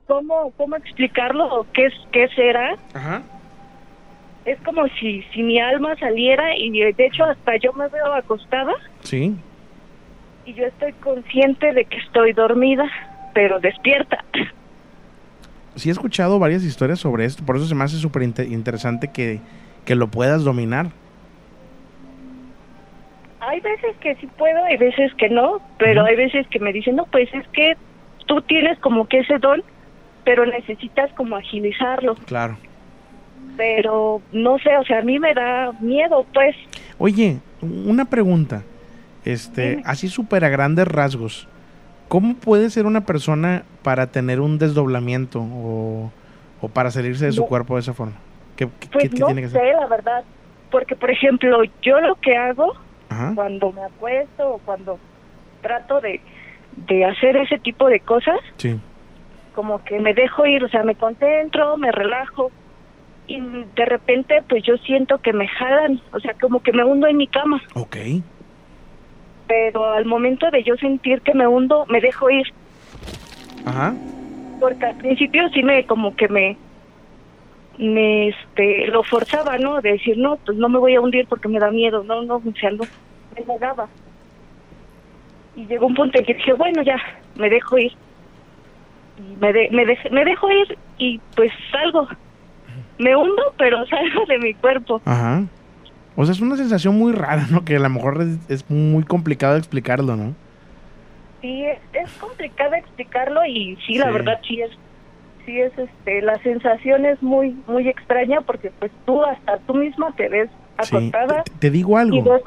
cómo, 0.06 0.52
cómo 0.58 0.76
explicarlo 0.76 1.46
o 1.46 1.66
qué, 1.72 1.88
qué 2.12 2.28
será. 2.36 2.74
Ajá. 2.94 3.22
Es 4.44 4.58
como 4.60 4.86
si, 4.98 5.22
si 5.32 5.42
mi 5.42 5.58
alma 5.58 5.96
saliera 5.96 6.54
y 6.56 6.70
de 6.70 7.06
hecho 7.06 7.24
hasta 7.24 7.56
yo 7.56 7.72
me 7.72 7.88
veo 7.88 8.12
acostada 8.14 8.72
Sí. 9.02 9.36
y 10.46 10.52
yo 10.54 10.64
estoy 10.66 10.92
consciente 10.94 11.72
de 11.72 11.84
que 11.86 11.96
estoy 11.98 12.32
dormida, 12.34 12.84
pero 13.34 13.58
despierta. 13.60 14.22
Sí 15.80 15.88
he 15.88 15.92
escuchado 15.92 16.38
varias 16.38 16.62
historias 16.62 17.00
sobre 17.00 17.24
esto, 17.24 17.44
por 17.44 17.56
eso 17.56 17.66
se 17.66 17.74
me 17.74 17.84
hace 17.84 17.96
súper 17.96 18.22
inte- 18.22 18.46
interesante 18.48 19.08
que, 19.08 19.40
que 19.84 19.94
lo 19.94 20.08
puedas 20.08 20.44
dominar. 20.44 20.90
Hay 23.40 23.60
veces 23.60 23.96
que 24.00 24.14
sí 24.16 24.28
puedo, 24.36 24.62
hay 24.64 24.76
veces 24.76 25.12
que 25.14 25.30
no, 25.30 25.60
pero 25.78 26.04
hay 26.04 26.14
veces 26.14 26.46
que 26.48 26.60
me 26.60 26.72
dicen, 26.72 26.96
no, 26.96 27.06
pues 27.06 27.32
es 27.32 27.48
que 27.48 27.72
tú 28.26 28.42
tienes 28.42 28.78
como 28.80 29.08
que 29.08 29.20
ese 29.20 29.38
don, 29.38 29.62
pero 30.24 30.44
necesitas 30.44 31.10
como 31.14 31.36
agilizarlo. 31.36 32.14
Claro. 32.26 32.58
Pero 33.56 34.20
no 34.32 34.58
sé, 34.58 34.76
o 34.76 34.84
sea, 34.84 34.98
a 34.98 35.02
mí 35.02 35.18
me 35.18 35.32
da 35.32 35.72
miedo, 35.80 36.26
pues. 36.34 36.54
Oye, 36.98 37.38
una 37.62 38.04
pregunta. 38.04 38.62
Este, 39.24 39.82
así 39.84 40.08
súper 40.08 40.44
a 40.44 40.50
grandes 40.50 40.86
rasgos. 40.86 41.48
¿Cómo 42.10 42.34
puede 42.34 42.70
ser 42.70 42.86
una 42.86 43.02
persona 43.06 43.62
para 43.84 44.08
tener 44.08 44.40
un 44.40 44.58
desdoblamiento 44.58 45.40
o, 45.40 46.10
o 46.60 46.68
para 46.68 46.90
salirse 46.90 47.26
de 47.26 47.32
su 47.32 47.42
No. 47.42 47.46
cuerpo 47.46 47.76
de 47.76 47.80
esa 47.82 47.94
forma? 47.94 48.14
¿Qué, 48.56 48.68
qué- 48.80 48.88
Pues 48.92 49.10
qué 49.10 49.18
no 49.20 49.26
tiene 49.26 49.42
que 49.42 49.48
sé, 49.48 49.58
hacer? 49.58 49.76
la 49.76 49.86
verdad. 49.86 50.24
Porque, 50.72 50.96
por 50.96 51.08
ejemplo, 51.08 51.62
yo 51.82 52.00
lo 52.00 52.16
que 52.16 52.36
hago 52.36 52.72
Ajá. 53.10 53.30
cuando 53.36 53.70
me 53.70 53.82
acuesto 53.84 54.54
o 54.54 54.58
cuando 54.58 54.98
trato 55.62 56.00
de, 56.00 56.20
de 56.88 57.04
hacer 57.04 57.36
ese 57.36 57.60
tipo 57.60 57.86
de 57.88 58.00
cosas, 58.00 58.40
Sí. 58.56 58.76
como 59.54 59.84
que 59.84 60.00
me 60.00 60.12
dejo 60.12 60.44
ir, 60.46 60.64
o 60.64 60.68
sea, 60.68 60.82
me 60.82 60.96
concentro, 60.96 61.76
me 61.76 61.92
relajo 61.92 62.50
y 63.28 63.38
de 63.40 63.84
repente 63.84 64.42
pues 64.48 64.64
yo 64.64 64.76
siento 64.78 65.18
que 65.18 65.32
me 65.32 65.46
jalan, 65.46 66.00
o 66.12 66.18
sea, 66.18 66.34
como 66.40 66.60
que 66.60 66.72
me 66.72 66.82
hundo 66.82 67.06
en 67.06 67.18
mi 67.18 67.28
cama, 67.28 67.62
Ok. 67.74 67.96
Pero 69.50 69.84
al 69.92 70.04
momento 70.04 70.48
de 70.52 70.62
yo 70.62 70.76
sentir 70.76 71.22
que 71.22 71.34
me 71.34 71.44
hundo, 71.44 71.84
me 71.88 72.00
dejo 72.00 72.30
ir, 72.30 72.46
Ajá. 73.66 73.92
porque 74.60 74.86
al 74.86 74.94
principio 74.96 75.48
sí 75.48 75.64
me 75.64 75.84
como 75.86 76.14
que 76.14 76.28
me 76.28 76.56
me 77.78 78.28
este 78.28 78.86
lo 78.88 79.02
forzaba, 79.02 79.58
¿no? 79.58 79.80
De 79.80 79.92
decir, 79.92 80.16
"No, 80.18 80.36
pues 80.46 80.56
no 80.56 80.68
me 80.68 80.78
voy 80.78 80.94
a 80.94 81.00
hundir 81.00 81.26
porque 81.26 81.48
me 81.48 81.58
da 81.58 81.72
miedo." 81.72 82.04
No, 82.04 82.22
no, 82.22 82.36
o 82.36 82.52
sea, 82.60 82.70
no 82.70 82.84
me 83.36 83.44
negaba. 83.44 83.88
Y 85.56 85.66
llegó 85.66 85.86
un 85.86 85.94
punto 85.94 86.16
en 86.18 86.24
que 86.26 86.34
dije, 86.34 86.52
"Bueno, 86.52 86.82
ya, 86.82 86.96
me 87.34 87.50
dejo 87.50 87.76
ir." 87.78 87.92
Me 89.40 89.52
de- 89.52 89.68
me, 89.72 89.84
dej- 89.84 90.10
me 90.12 90.24
dejo 90.24 90.48
ir 90.48 90.78
y 90.98 91.18
pues 91.34 91.50
salgo. 91.72 92.06
Me 92.98 93.16
hundo, 93.16 93.42
pero 93.58 93.84
salgo 93.88 94.24
de 94.28 94.38
mi 94.38 94.54
cuerpo. 94.54 95.00
Ajá. 95.06 95.42
O 96.16 96.24
sea, 96.24 96.32
es 96.32 96.40
una 96.40 96.56
sensación 96.56 96.96
muy 96.98 97.12
rara, 97.12 97.46
¿no? 97.50 97.64
Que 97.64 97.76
a 97.76 97.80
lo 97.80 97.88
mejor 97.88 98.20
es, 98.22 98.38
es 98.50 98.68
muy 98.70 99.04
complicado 99.04 99.56
explicarlo, 99.56 100.16
¿no? 100.16 100.34
Sí, 101.40 101.64
es, 101.64 101.78
es 101.94 102.10
complicado 102.18 102.74
explicarlo 102.74 103.44
y 103.46 103.76
sí, 103.86 103.94
la 103.96 104.08
Sí. 104.08 104.12
verdad 104.12 104.38
sí 104.46 104.60
es 104.60 104.70
sí 105.46 105.58
es 105.58 105.72
este 105.78 106.20
la 106.20 106.38
sensación 106.42 107.06
es 107.06 107.22
muy 107.22 107.56
muy 107.66 107.88
extraña 107.88 108.42
porque 108.42 108.70
pues 108.78 108.92
tú 109.06 109.24
hasta 109.24 109.56
tú 109.66 109.74
misma 109.74 110.12
te 110.16 110.28
ves 110.28 110.50
Sí. 110.82 110.96
acostada 110.96 111.42
Te, 111.44 111.50
te 111.58 111.70
digo 111.70 111.96
algo. 111.96 112.22
ves 112.24 112.42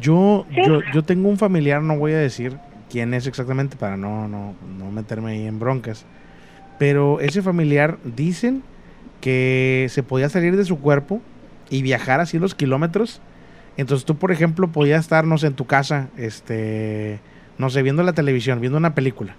Yo, 0.00 0.46
Sí. 0.54 0.62
yo, 0.64 0.82
yo 0.92 1.02
tengo 1.02 1.28
un 1.28 1.36
familiar, 1.36 1.82
no 1.82 1.98
voy 1.98 2.12
a 2.12 2.18
decir 2.18 2.56
quién 2.90 3.12
es 3.12 3.26
exactamente 3.26 3.76
para 3.76 3.96
no, 3.96 4.28
no, 4.28 4.54
no 4.78 4.90
meterme 4.92 5.32
ahí 5.32 5.46
en 5.46 5.58
broncas. 5.58 6.06
Pero 6.78 7.18
ese 7.20 7.42
familiar 7.42 7.98
dicen 8.04 8.62
que 9.20 9.86
se 9.90 10.02
podía 10.04 10.28
salir 10.28 10.56
de 10.56 10.64
su 10.64 10.80
cuerpo 10.80 11.20
y 11.70 11.82
viajar 11.82 12.20
así 12.20 12.38
los 12.38 12.54
kilómetros. 12.54 13.20
Entonces 13.76 14.04
tú, 14.04 14.16
por 14.16 14.32
ejemplo, 14.32 14.68
podías 14.68 15.00
estar, 15.00 15.24
no 15.24 15.38
sé, 15.38 15.46
en 15.46 15.54
tu 15.54 15.66
casa, 15.66 16.08
este, 16.18 17.20
no 17.56 17.70
sé, 17.70 17.82
viendo 17.82 18.02
la 18.02 18.12
televisión, 18.12 18.60
viendo 18.60 18.76
una 18.78 18.94
película. 18.94 19.36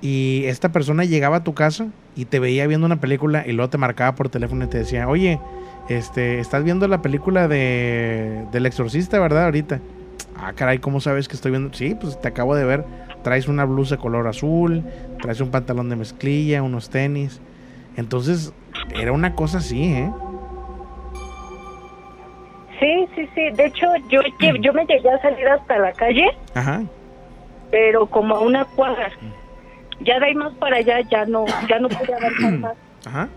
y 0.00 0.44
esta 0.46 0.70
persona 0.70 1.04
llegaba 1.04 1.38
a 1.38 1.44
tu 1.44 1.54
casa 1.54 1.88
y 2.14 2.24
te 2.26 2.38
veía 2.38 2.66
viendo 2.68 2.86
una 2.86 3.00
película 3.00 3.44
y 3.46 3.52
luego 3.52 3.68
te 3.68 3.78
marcaba 3.78 4.14
por 4.14 4.28
teléfono 4.28 4.64
y 4.64 4.68
te 4.68 4.78
decía, 4.78 5.08
oye, 5.08 5.40
este, 5.88 6.38
estás 6.38 6.62
viendo 6.64 6.86
la 6.86 7.02
película 7.02 7.48
de, 7.48 8.44
del 8.52 8.66
exorcista, 8.66 9.18
¿verdad? 9.18 9.46
Ahorita. 9.46 9.80
Ah, 10.36 10.52
caray, 10.54 10.78
¿cómo 10.78 11.00
sabes 11.00 11.26
que 11.26 11.34
estoy 11.34 11.50
viendo? 11.50 11.72
Sí, 11.74 11.96
pues 12.00 12.20
te 12.20 12.28
acabo 12.28 12.54
de 12.54 12.64
ver. 12.64 12.84
Traes 13.24 13.48
una 13.48 13.64
blusa 13.64 13.96
color 13.96 14.28
azul, 14.28 14.84
traes 15.20 15.40
un 15.40 15.50
pantalón 15.50 15.88
de 15.88 15.96
mezclilla, 15.96 16.62
unos 16.62 16.90
tenis. 16.90 17.40
Entonces, 17.96 18.52
era 18.94 19.10
una 19.10 19.34
cosa 19.34 19.58
así, 19.58 19.82
¿eh? 19.82 20.12
Sí, 22.80 23.08
sí, 23.14 23.28
sí. 23.34 23.50
De 23.50 23.66
hecho, 23.66 23.86
yo, 24.08 24.20
yo 24.60 24.72
me 24.72 24.84
llegué 24.86 25.10
a 25.10 25.20
salir 25.20 25.48
hasta 25.48 25.78
la 25.78 25.92
calle, 25.92 26.28
Ajá. 26.54 26.82
pero 27.70 28.06
como 28.06 28.36
a 28.36 28.40
una 28.40 28.64
cuadra. 28.64 29.10
Ya 30.00 30.18
de 30.20 30.26
ahí 30.26 30.34
más 30.34 30.52
para 30.54 30.76
allá 30.76 31.00
ya 31.10 31.24
no, 31.26 31.44
ya 31.68 31.78
no 31.80 31.88
pude 31.88 32.14
avanzar 32.14 32.52
más. 32.60 32.76
Ajá. 33.06 33.28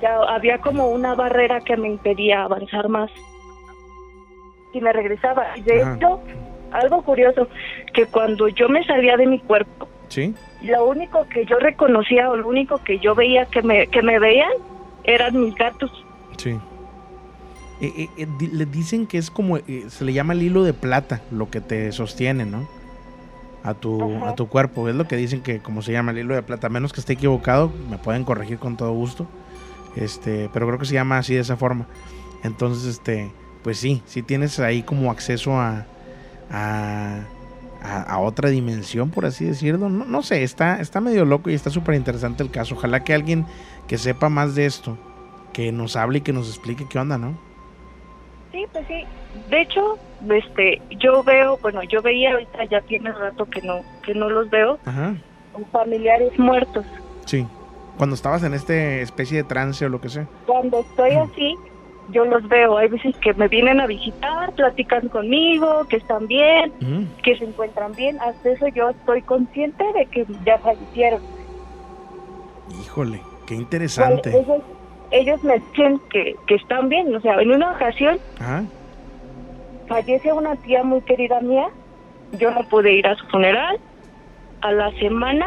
Ya 0.00 0.14
había 0.34 0.58
como 0.58 0.88
una 0.88 1.14
barrera 1.14 1.60
que 1.60 1.76
me 1.76 1.88
impedía 1.88 2.44
avanzar 2.44 2.88
más. 2.88 3.10
Y 4.72 4.80
me 4.80 4.92
regresaba. 4.92 5.46
Y 5.58 5.62
de 5.62 5.82
Ajá. 5.82 5.96
hecho, 5.96 6.20
algo 6.72 7.02
curioso, 7.02 7.48
que 7.92 8.06
cuando 8.06 8.48
yo 8.48 8.68
me 8.68 8.82
salía 8.84 9.16
de 9.16 9.26
mi 9.26 9.40
cuerpo, 9.40 9.88
Sí. 10.08 10.34
lo 10.62 10.86
único 10.86 11.26
que 11.28 11.44
yo 11.44 11.58
reconocía 11.58 12.30
o 12.30 12.36
lo 12.36 12.48
único 12.48 12.78
que 12.82 12.98
yo 12.98 13.14
veía 13.14 13.44
que 13.46 13.62
me, 13.62 13.86
que 13.88 14.00
me 14.02 14.18
veían 14.18 14.50
eran 15.04 15.38
mis 15.40 15.54
gatos. 15.54 15.90
Sí. 16.38 16.58
Eh, 17.80 17.92
eh, 17.96 18.08
eh, 18.18 18.26
di- 18.38 18.48
le 18.48 18.66
dicen 18.66 19.06
que 19.06 19.16
es 19.18 19.30
como, 19.30 19.56
eh, 19.56 19.86
se 19.88 20.04
le 20.04 20.12
llama 20.12 20.34
el 20.34 20.42
hilo 20.42 20.64
de 20.64 20.74
plata, 20.74 21.22
lo 21.30 21.50
que 21.50 21.60
te 21.60 21.90
sostiene, 21.92 22.44
¿no? 22.44 22.68
A 23.62 23.74
tu, 23.74 24.14
a 24.24 24.34
tu 24.34 24.48
cuerpo. 24.48 24.88
Es 24.88 24.94
lo 24.94 25.06
que 25.08 25.16
dicen 25.16 25.42
que, 25.42 25.58
como 25.60 25.82
se 25.82 25.92
llama 25.92 26.10
el 26.12 26.18
hilo 26.18 26.34
de 26.34 26.42
plata. 26.42 26.66
A 26.66 26.70
menos 26.70 26.92
que 26.92 27.00
esté 27.00 27.14
equivocado, 27.14 27.72
me 27.90 27.98
pueden 27.98 28.24
corregir 28.24 28.58
con 28.58 28.76
todo 28.76 28.92
gusto. 28.92 29.26
Este, 29.96 30.48
pero 30.52 30.66
creo 30.66 30.78
que 30.78 30.86
se 30.86 30.94
llama 30.94 31.18
así 31.18 31.34
de 31.34 31.40
esa 31.40 31.56
forma. 31.56 31.86
Entonces, 32.42 32.84
este, 32.86 33.30
pues 33.62 33.78
sí, 33.78 34.02
sí 34.06 34.22
tienes 34.22 34.58
ahí 34.60 34.82
como 34.82 35.10
acceso 35.10 35.58
a, 35.58 35.86
a, 36.50 37.20
a- 37.82 38.02
a 38.02 38.18
otra 38.18 38.48
dimensión, 38.50 39.10
por 39.10 39.26
así 39.26 39.44
decirlo. 39.46 39.88
No, 39.90 40.04
no 40.04 40.22
sé, 40.22 40.42
está, 40.42 40.80
está 40.80 41.00
medio 41.00 41.24
loco 41.24 41.50
y 41.50 41.54
está 41.54 41.70
súper 41.70 41.94
interesante 41.96 42.42
el 42.42 42.50
caso. 42.50 42.74
Ojalá 42.74 43.04
que 43.04 43.14
alguien 43.14 43.46
que 43.88 43.98
sepa 43.98 44.28
más 44.28 44.54
de 44.54 44.66
esto, 44.66 44.96
que 45.52 45.72
nos 45.72 45.96
hable 45.96 46.18
y 46.18 46.20
que 46.22 46.32
nos 46.32 46.48
explique 46.48 46.86
qué 46.88 46.98
onda, 46.98 47.18
¿no? 47.18 47.34
Sí, 48.52 48.64
pues 48.72 48.86
sí. 48.88 49.04
De 49.48 49.60
hecho, 49.62 49.98
este, 50.28 50.82
yo 50.98 51.22
veo, 51.22 51.58
bueno, 51.62 51.82
yo 51.84 52.02
veía 52.02 52.32
ahorita 52.32 52.64
ya 52.64 52.80
tiene 52.82 53.12
rato 53.12 53.44
que 53.46 53.62
no, 53.62 53.80
que 54.02 54.14
no 54.14 54.28
los 54.28 54.50
veo, 54.50 54.78
Ajá. 54.84 55.14
familiares 55.72 56.36
muertos. 56.38 56.84
Sí. 57.26 57.46
Cuando 57.96 58.14
estabas 58.14 58.42
en 58.42 58.54
este 58.54 59.02
especie 59.02 59.38
de 59.38 59.44
trance 59.44 59.84
o 59.84 59.88
lo 59.88 60.00
que 60.00 60.08
sea. 60.08 60.26
Cuando 60.46 60.80
estoy 60.80 61.12
así, 61.12 61.54
yo 62.10 62.24
los 62.24 62.48
veo. 62.48 62.78
Hay 62.78 62.88
veces 62.88 63.14
que 63.18 63.34
me 63.34 63.46
vienen 63.46 63.80
a 63.80 63.86
visitar, 63.86 64.52
platican 64.52 65.08
conmigo, 65.08 65.84
que 65.88 65.96
están 65.96 66.26
bien, 66.26 66.72
que 67.22 67.36
se 67.36 67.44
encuentran 67.44 67.92
bien. 67.94 68.18
Hasta 68.20 68.50
eso 68.50 68.68
yo 68.68 68.90
estoy 68.90 69.22
consciente 69.22 69.84
de 69.94 70.06
que 70.06 70.26
ya 70.46 70.58
fallecieron. 70.58 71.20
Híjole, 72.82 73.20
qué 73.46 73.54
Igual, 73.54 73.62
interesante. 73.64 74.30
Ellos, 74.30 74.62
ellos 75.10 75.42
me 75.42 75.58
dicen 75.58 76.00
que, 76.10 76.36
que 76.46 76.54
están 76.54 76.88
bien. 76.88 77.14
O 77.14 77.20
sea, 77.20 77.40
en 77.40 77.50
una 77.50 77.72
ocasión 77.72 78.18
Ajá. 78.38 78.64
fallece 79.88 80.32
una 80.32 80.56
tía 80.56 80.82
muy 80.84 81.00
querida 81.02 81.40
mía. 81.40 81.68
Yo 82.38 82.50
no 82.52 82.62
pude 82.68 82.92
ir 82.92 83.06
a 83.06 83.16
su 83.16 83.26
funeral. 83.26 83.78
A 84.62 84.72
la 84.72 84.90
semana, 84.98 85.46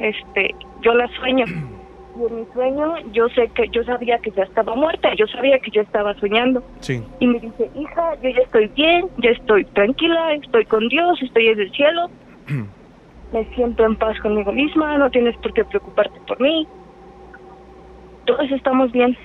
este, 0.00 0.54
yo 0.82 0.92
la 0.94 1.08
sueño. 1.20 1.44
Y 1.46 2.26
en 2.26 2.40
mi 2.40 2.46
sueño, 2.52 2.94
yo 3.12 3.28
sé 3.28 3.48
que 3.54 3.68
yo 3.68 3.84
sabía 3.84 4.18
que 4.18 4.32
ya 4.32 4.42
estaba 4.42 4.74
muerta. 4.74 5.14
Yo 5.14 5.26
sabía 5.28 5.58
que 5.60 5.70
yo 5.70 5.82
estaba 5.82 6.14
soñando. 6.14 6.62
Sí. 6.80 7.02
Y 7.20 7.26
me 7.28 7.38
dice, 7.38 7.70
hija, 7.76 8.14
yo 8.20 8.30
ya 8.30 8.40
estoy 8.40 8.66
bien, 8.74 9.06
ya 9.18 9.30
estoy 9.30 9.64
tranquila, 9.66 10.34
estoy 10.34 10.64
con 10.64 10.88
Dios, 10.88 11.22
estoy 11.22 11.48
en 11.48 11.60
el 11.60 11.70
cielo. 11.70 12.10
Me 13.32 13.44
siento 13.54 13.84
en 13.84 13.94
paz 13.94 14.18
conmigo 14.20 14.50
misma, 14.52 14.98
no 14.98 15.10
tienes 15.10 15.36
por 15.36 15.52
qué 15.52 15.64
preocuparte 15.64 16.18
por 16.26 16.40
mí. 16.40 16.66
Todos 18.28 18.50
estamos 18.52 18.92
bien. 18.92 19.16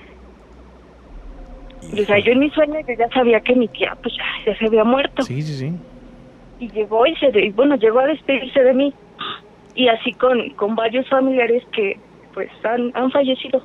Y, 1.92 2.00
o 2.00 2.06
sea, 2.06 2.18
yo 2.18 2.32
en 2.32 2.38
mi 2.38 2.48
sueño 2.50 2.76
yo 2.88 2.94
ya 2.98 3.06
sabía 3.12 3.38
que 3.40 3.54
mi 3.54 3.68
tía 3.68 3.94
pues 4.02 4.14
ya, 4.16 4.24
ya 4.50 4.58
se 4.58 4.64
había 4.66 4.82
muerto. 4.82 5.22
Sí, 5.24 5.42
sí, 5.42 5.58
sí. 5.58 5.72
Y 6.58 6.70
llegó 6.70 7.06
y 7.06 7.14
se 7.16 7.50
bueno, 7.50 7.76
llegó 7.76 7.98
a 8.00 8.06
despedirse 8.06 8.60
de 8.62 8.72
mí. 8.72 8.94
Y 9.74 9.88
así 9.88 10.12
con, 10.14 10.48
con 10.54 10.74
varios 10.74 11.06
familiares 11.10 11.62
que 11.72 11.98
pues 12.32 12.48
han, 12.64 12.92
han 12.94 13.10
fallecido. 13.10 13.62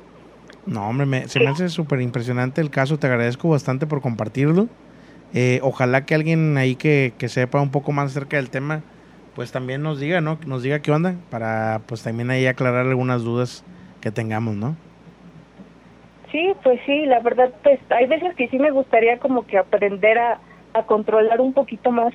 No, 0.66 0.86
hombre, 0.90 1.06
me- 1.06 1.26
se 1.26 1.40
me 1.40 1.48
hace 1.48 1.70
súper 1.70 2.02
impresionante 2.02 2.60
el 2.60 2.68
caso. 2.68 2.98
Te 2.98 3.06
agradezco 3.06 3.48
bastante 3.48 3.86
por 3.86 4.02
compartirlo. 4.02 4.68
Eh, 5.32 5.60
ojalá 5.62 6.04
que 6.04 6.14
alguien 6.14 6.58
ahí 6.58 6.74
que, 6.76 7.14
que 7.16 7.30
sepa 7.30 7.62
un 7.62 7.70
poco 7.70 7.92
más 7.92 8.10
acerca 8.10 8.36
del 8.36 8.50
tema, 8.50 8.82
pues 9.34 9.52
también 9.52 9.80
nos 9.82 9.98
diga, 10.00 10.20
¿no? 10.20 10.38
Nos 10.46 10.62
diga 10.62 10.80
qué 10.80 10.90
onda, 10.92 11.14
para 11.30 11.80
pues 11.86 12.02
también 12.02 12.30
ahí 12.30 12.46
aclarar 12.46 12.86
algunas 12.86 13.22
dudas 13.22 13.64
que 14.02 14.10
tengamos, 14.10 14.56
¿no? 14.56 14.76
Sí, 16.32 16.52
pues 16.62 16.80
sí, 16.86 17.06
la 17.06 17.20
verdad, 17.20 17.50
pues 17.62 17.80
hay 17.90 18.06
veces 18.06 18.34
que 18.36 18.48
sí 18.48 18.58
me 18.58 18.70
gustaría 18.70 19.18
como 19.18 19.46
que 19.46 19.58
aprender 19.58 20.16
a, 20.18 20.38
a 20.74 20.82
controlar 20.84 21.40
un 21.40 21.52
poquito 21.52 21.90
más 21.90 22.12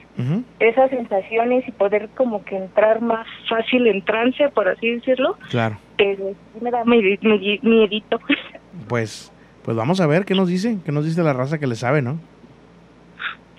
esas 0.60 0.90
sensaciones 0.90 1.68
y 1.68 1.72
poder 1.74 2.08
como 2.16 2.44
que 2.46 2.56
entrar 2.56 3.02
más 3.02 3.28
fácil 3.50 3.88
en 3.88 4.04
trance, 4.06 4.48
por 4.50 4.70
así 4.70 4.90
decirlo, 4.92 5.38
Claro. 5.50 5.78
pero 5.98 6.30
sí 6.30 6.60
me 6.62 6.72
da 6.72 6.86
mi- 6.86 7.18
mi- 7.22 7.60
miedito. 7.62 8.20
Pues, 8.90 9.32
pues 9.64 9.76
vamos 9.78 10.00
a 10.02 10.08
ver 10.08 10.26
qué 10.26 10.34
nos 10.36 10.48
dice, 10.50 10.78
qué 10.86 10.92
nos 10.92 11.06
dice 11.06 11.24
la 11.24 11.34
raza 11.34 11.58
que 11.60 11.68
le 11.68 11.76
sabe, 11.76 12.02
¿no? 12.02 12.18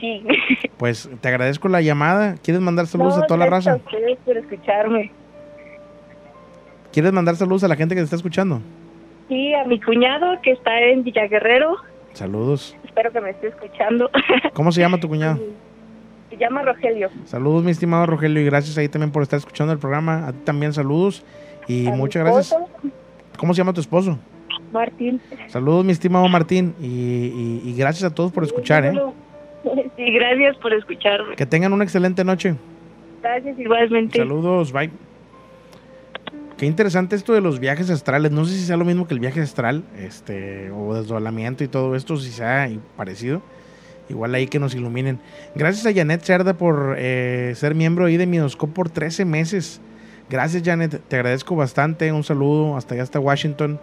sí. 0.00 0.24
Pues 0.78 1.08
te 1.22 1.28
agradezco 1.28 1.68
la 1.68 1.80
llamada. 1.80 2.34
¿Quieres 2.42 2.60
mandar 2.62 2.86
saludos 2.86 3.16
No, 3.16 3.24
a 3.24 3.26
toda 3.26 3.38
la 3.40 3.46
raza? 3.46 3.72
a 3.72 3.76
ustedes 3.76 4.18
por 4.26 4.36
escucharme. 4.36 5.10
¿Quieres 6.92 7.12
mandar 7.14 7.36
saludos 7.36 7.64
a 7.64 7.68
la 7.68 7.76
gente 7.76 7.94
que 7.94 8.00
te 8.02 8.04
está 8.04 8.16
escuchando? 8.16 8.60
Sí, 9.28 9.54
a 9.54 9.64
mi 9.64 9.80
cuñado 9.80 10.40
que 10.42 10.52
está 10.52 10.80
en 10.80 11.02
Villaguerrero, 11.02 11.76
Saludos. 12.12 12.76
espero 12.84 13.10
que 13.12 13.20
me 13.20 13.30
esté 13.30 13.48
escuchando. 13.48 14.10
¿Cómo 14.54 14.70
se 14.72 14.80
llama 14.80 14.98
tu 15.00 15.08
cuñado? 15.08 15.38
Se 16.30 16.36
llama 16.36 16.62
Rogelio. 16.62 17.08
Saludos, 17.24 17.64
mi 17.64 17.70
estimado 17.72 18.06
Rogelio, 18.06 18.40
y 18.40 18.44
gracias 18.44 18.76
ahí 18.78 18.88
también 18.88 19.10
por 19.12 19.22
estar 19.22 19.38
escuchando 19.38 19.72
el 19.72 19.78
programa. 19.78 20.26
A 20.28 20.32
ti 20.32 20.38
también 20.44 20.72
saludos 20.72 21.24
y 21.66 21.88
A 21.88 21.92
muchas 21.92 22.24
gracias. 22.24 22.56
¿Cómo 23.38 23.52
se 23.54 23.58
llama 23.58 23.72
tu 23.72 23.80
esposo? 23.80 24.18
Martín. 24.72 25.20
Saludos, 25.48 25.84
mi 25.84 25.92
estimado 25.92 26.26
Martín, 26.28 26.74
y, 26.80 26.86
y- 26.86 27.62
y 27.64 27.76
gracias 27.76 28.10
a 28.10 28.14
todos 28.14 28.32
por 28.32 28.44
escuchar, 28.44 28.84
¿eh? 28.86 28.92
Sí, 29.96 30.12
gracias 30.12 30.56
por 30.58 30.72
escucharme. 30.72 31.34
Que 31.34 31.44
tengan 31.46 31.72
una 31.72 31.82
excelente 31.82 32.22
noche. 32.22 32.54
Gracias 33.22 33.58
igualmente. 33.58 34.18
Saludos, 34.18 34.72
bye. 34.72 34.90
Qué 36.56 36.64
interesante 36.64 37.16
esto 37.16 37.34
de 37.34 37.42
los 37.42 37.60
viajes 37.60 37.90
astrales. 37.90 38.32
No 38.32 38.46
sé 38.46 38.54
si 38.54 38.64
sea 38.64 38.78
lo 38.78 38.86
mismo 38.86 39.06
que 39.06 39.12
el 39.12 39.20
viaje 39.20 39.42
astral, 39.42 39.84
este, 39.98 40.70
o 40.70 40.94
desdoblamiento 40.94 41.64
y 41.64 41.68
todo 41.68 41.94
esto, 41.94 42.16
si 42.16 42.30
sea 42.30 42.70
parecido. 42.96 43.42
Igual 44.08 44.34
ahí 44.34 44.46
que 44.46 44.58
nos 44.58 44.74
iluminen. 44.74 45.20
Gracias 45.54 45.84
a 45.84 45.92
Janet 45.92 46.22
Cerda 46.22 46.54
por 46.54 46.94
eh, 46.96 47.52
ser 47.56 47.74
miembro 47.74 48.06
ahí 48.06 48.16
de 48.16 48.26
Minoscope 48.26 48.72
por 48.72 48.88
13 48.88 49.26
meses. 49.26 49.80
Gracias, 50.30 50.62
Janet. 50.64 51.02
Te 51.06 51.16
agradezco 51.16 51.56
bastante. 51.56 52.10
Un 52.10 52.24
saludo 52.24 52.76
hasta 52.76 52.94
allá, 52.94 53.02
hasta 53.02 53.20
Washington. 53.20 53.78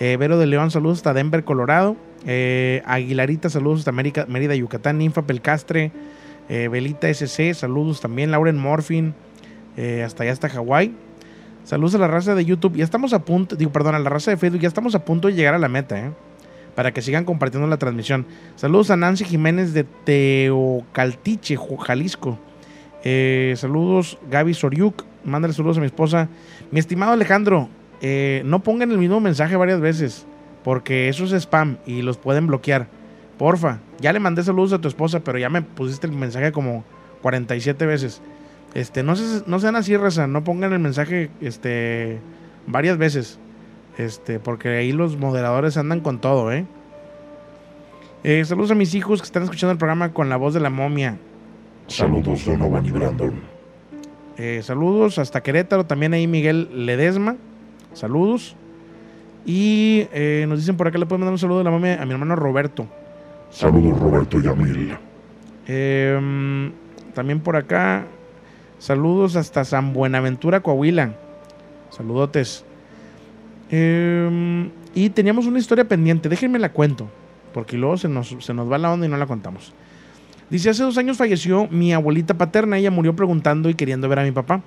Eh, 0.00 0.16
Vero 0.18 0.38
de 0.38 0.46
León, 0.46 0.70
saludos 0.72 0.98
hasta 0.98 1.14
Denver, 1.14 1.44
Colorado. 1.44 1.96
Eh, 2.26 2.82
Aguilarita, 2.84 3.48
saludos 3.48 3.80
hasta 3.80 3.92
Mérida, 3.92 4.54
Yucatán. 4.56 4.98
Ninfa 4.98 5.22
Pelcastre. 5.22 5.92
Eh, 6.48 6.68
Belita 6.68 7.08
SC, 7.08 7.54
saludos 7.54 8.00
también. 8.00 8.30
Lauren 8.32 8.58
Morfin, 8.58 9.14
eh, 9.76 10.02
hasta 10.02 10.24
allá, 10.24 10.32
hasta 10.32 10.48
Hawái. 10.48 10.94
Saludos 11.68 11.96
a 11.96 11.98
la 11.98 12.08
raza 12.08 12.34
de 12.34 12.46
YouTube. 12.46 12.76
Ya 12.76 12.84
estamos 12.84 13.12
a 13.12 13.26
punto, 13.26 13.54
digo, 13.54 13.70
perdón, 13.70 13.94
a 13.94 13.98
la 13.98 14.08
raza 14.08 14.30
de 14.30 14.38
Facebook. 14.38 14.62
Ya 14.62 14.68
estamos 14.68 14.94
a 14.94 15.04
punto 15.04 15.28
de 15.28 15.34
llegar 15.34 15.52
a 15.52 15.58
la 15.58 15.68
meta, 15.68 16.00
¿eh? 16.00 16.12
Para 16.74 16.94
que 16.94 17.02
sigan 17.02 17.26
compartiendo 17.26 17.68
la 17.68 17.76
transmisión. 17.76 18.24
Saludos 18.56 18.90
a 18.90 18.96
Nancy 18.96 19.26
Jiménez 19.26 19.74
de 19.74 19.84
Teocaltiche, 19.84 21.58
Jalisco. 21.80 22.38
Eh, 23.04 23.52
saludos, 23.58 24.18
Gaby 24.30 24.54
Soriuk. 24.54 25.04
Mándale 25.24 25.52
saludos 25.52 25.76
a 25.76 25.80
mi 25.80 25.86
esposa. 25.86 26.30
Mi 26.70 26.80
estimado 26.80 27.12
Alejandro, 27.12 27.68
eh, 28.00 28.40
no 28.46 28.62
pongan 28.62 28.90
el 28.90 28.96
mismo 28.96 29.20
mensaje 29.20 29.54
varias 29.54 29.82
veces. 29.82 30.26
Porque 30.64 31.10
eso 31.10 31.26
es 31.26 31.32
spam 31.32 31.76
y 31.84 32.00
los 32.00 32.16
pueden 32.16 32.46
bloquear. 32.46 32.86
Porfa, 33.36 33.80
ya 34.00 34.14
le 34.14 34.20
mandé 34.20 34.42
saludos 34.42 34.72
a 34.72 34.80
tu 34.80 34.88
esposa, 34.88 35.20
pero 35.20 35.36
ya 35.36 35.50
me 35.50 35.60
pusiste 35.60 36.06
el 36.06 36.14
mensaje 36.14 36.50
como 36.50 36.86
47 37.20 37.84
veces. 37.84 38.22
Este, 38.74 39.02
no, 39.02 39.16
se- 39.16 39.42
no 39.46 39.58
sean 39.60 39.76
así, 39.76 39.96
raza, 39.96 40.26
no 40.26 40.44
pongan 40.44 40.72
el 40.72 40.78
mensaje 40.78 41.30
este, 41.40 42.18
varias 42.66 42.98
veces. 42.98 43.38
Este, 43.96 44.38
porque 44.38 44.68
ahí 44.68 44.92
los 44.92 45.16
moderadores 45.16 45.76
andan 45.76 46.00
con 46.00 46.20
todo, 46.20 46.52
¿eh? 46.52 46.66
Eh, 48.24 48.44
Saludos 48.44 48.70
a 48.70 48.74
mis 48.74 48.94
hijos 48.94 49.20
que 49.20 49.26
están 49.26 49.42
escuchando 49.44 49.72
el 49.72 49.78
programa 49.78 50.12
con 50.12 50.28
la 50.28 50.36
voz 50.36 50.54
de 50.54 50.60
la 50.60 50.70
momia. 50.70 51.18
Saludos 51.88 52.44
Donovan 52.44 52.84
y 52.84 52.90
Brandon. 52.90 53.32
eh, 54.36 54.60
saludos 54.62 55.18
hasta 55.18 55.42
Querétaro, 55.42 55.86
también 55.86 56.12
ahí 56.12 56.26
Miguel 56.26 56.68
Ledesma, 56.86 57.36
saludos. 57.94 58.54
Y 59.46 60.06
eh, 60.12 60.44
nos 60.48 60.58
dicen 60.58 60.76
por 60.76 60.86
acá 60.86 60.98
le 60.98 61.06
pueden 61.06 61.20
mandar 61.20 61.32
un 61.32 61.38
saludo 61.38 61.60
a 61.60 61.64
la 61.64 61.70
mami 61.70 61.90
a 61.90 62.04
mi 62.04 62.12
hermano 62.12 62.36
Roberto. 62.36 62.86
Saludos 63.50 63.98
Roberto 63.98 64.38
Yamil. 64.40 64.96
Em, 65.66 66.72
también 67.14 67.40
por 67.40 67.56
acá, 67.56 68.04
saludos 68.78 69.36
hasta 69.36 69.64
San 69.64 69.92
Buenaventura, 69.92 70.60
Coahuila. 70.60 71.14
Saludotes. 71.90 72.64
Em, 73.70 74.70
y 74.94 75.10
teníamos 75.10 75.46
una 75.46 75.58
historia 75.58 75.86
pendiente, 75.86 76.28
déjenme 76.28 76.58
la 76.58 76.72
cuento, 76.72 77.08
porque 77.52 77.76
luego 77.76 77.96
se 77.98 78.08
nos, 78.08 78.34
se 78.40 78.54
nos 78.54 78.70
va 78.70 78.78
la 78.78 78.92
onda 78.92 79.06
y 79.06 79.08
no 79.08 79.16
la 79.16 79.26
contamos. 79.26 79.72
Dice, 80.50 80.70
hace 80.70 80.82
dos 80.82 80.96
años 80.96 81.18
falleció 81.18 81.68
mi 81.68 81.92
abuelita 81.92 82.34
paterna, 82.34 82.78
ella 82.78 82.90
murió 82.90 83.14
preguntando 83.14 83.68
y 83.68 83.74
queriendo 83.74 84.08
ver 84.08 84.20
a 84.20 84.24
mi 84.24 84.32
papá, 84.32 84.62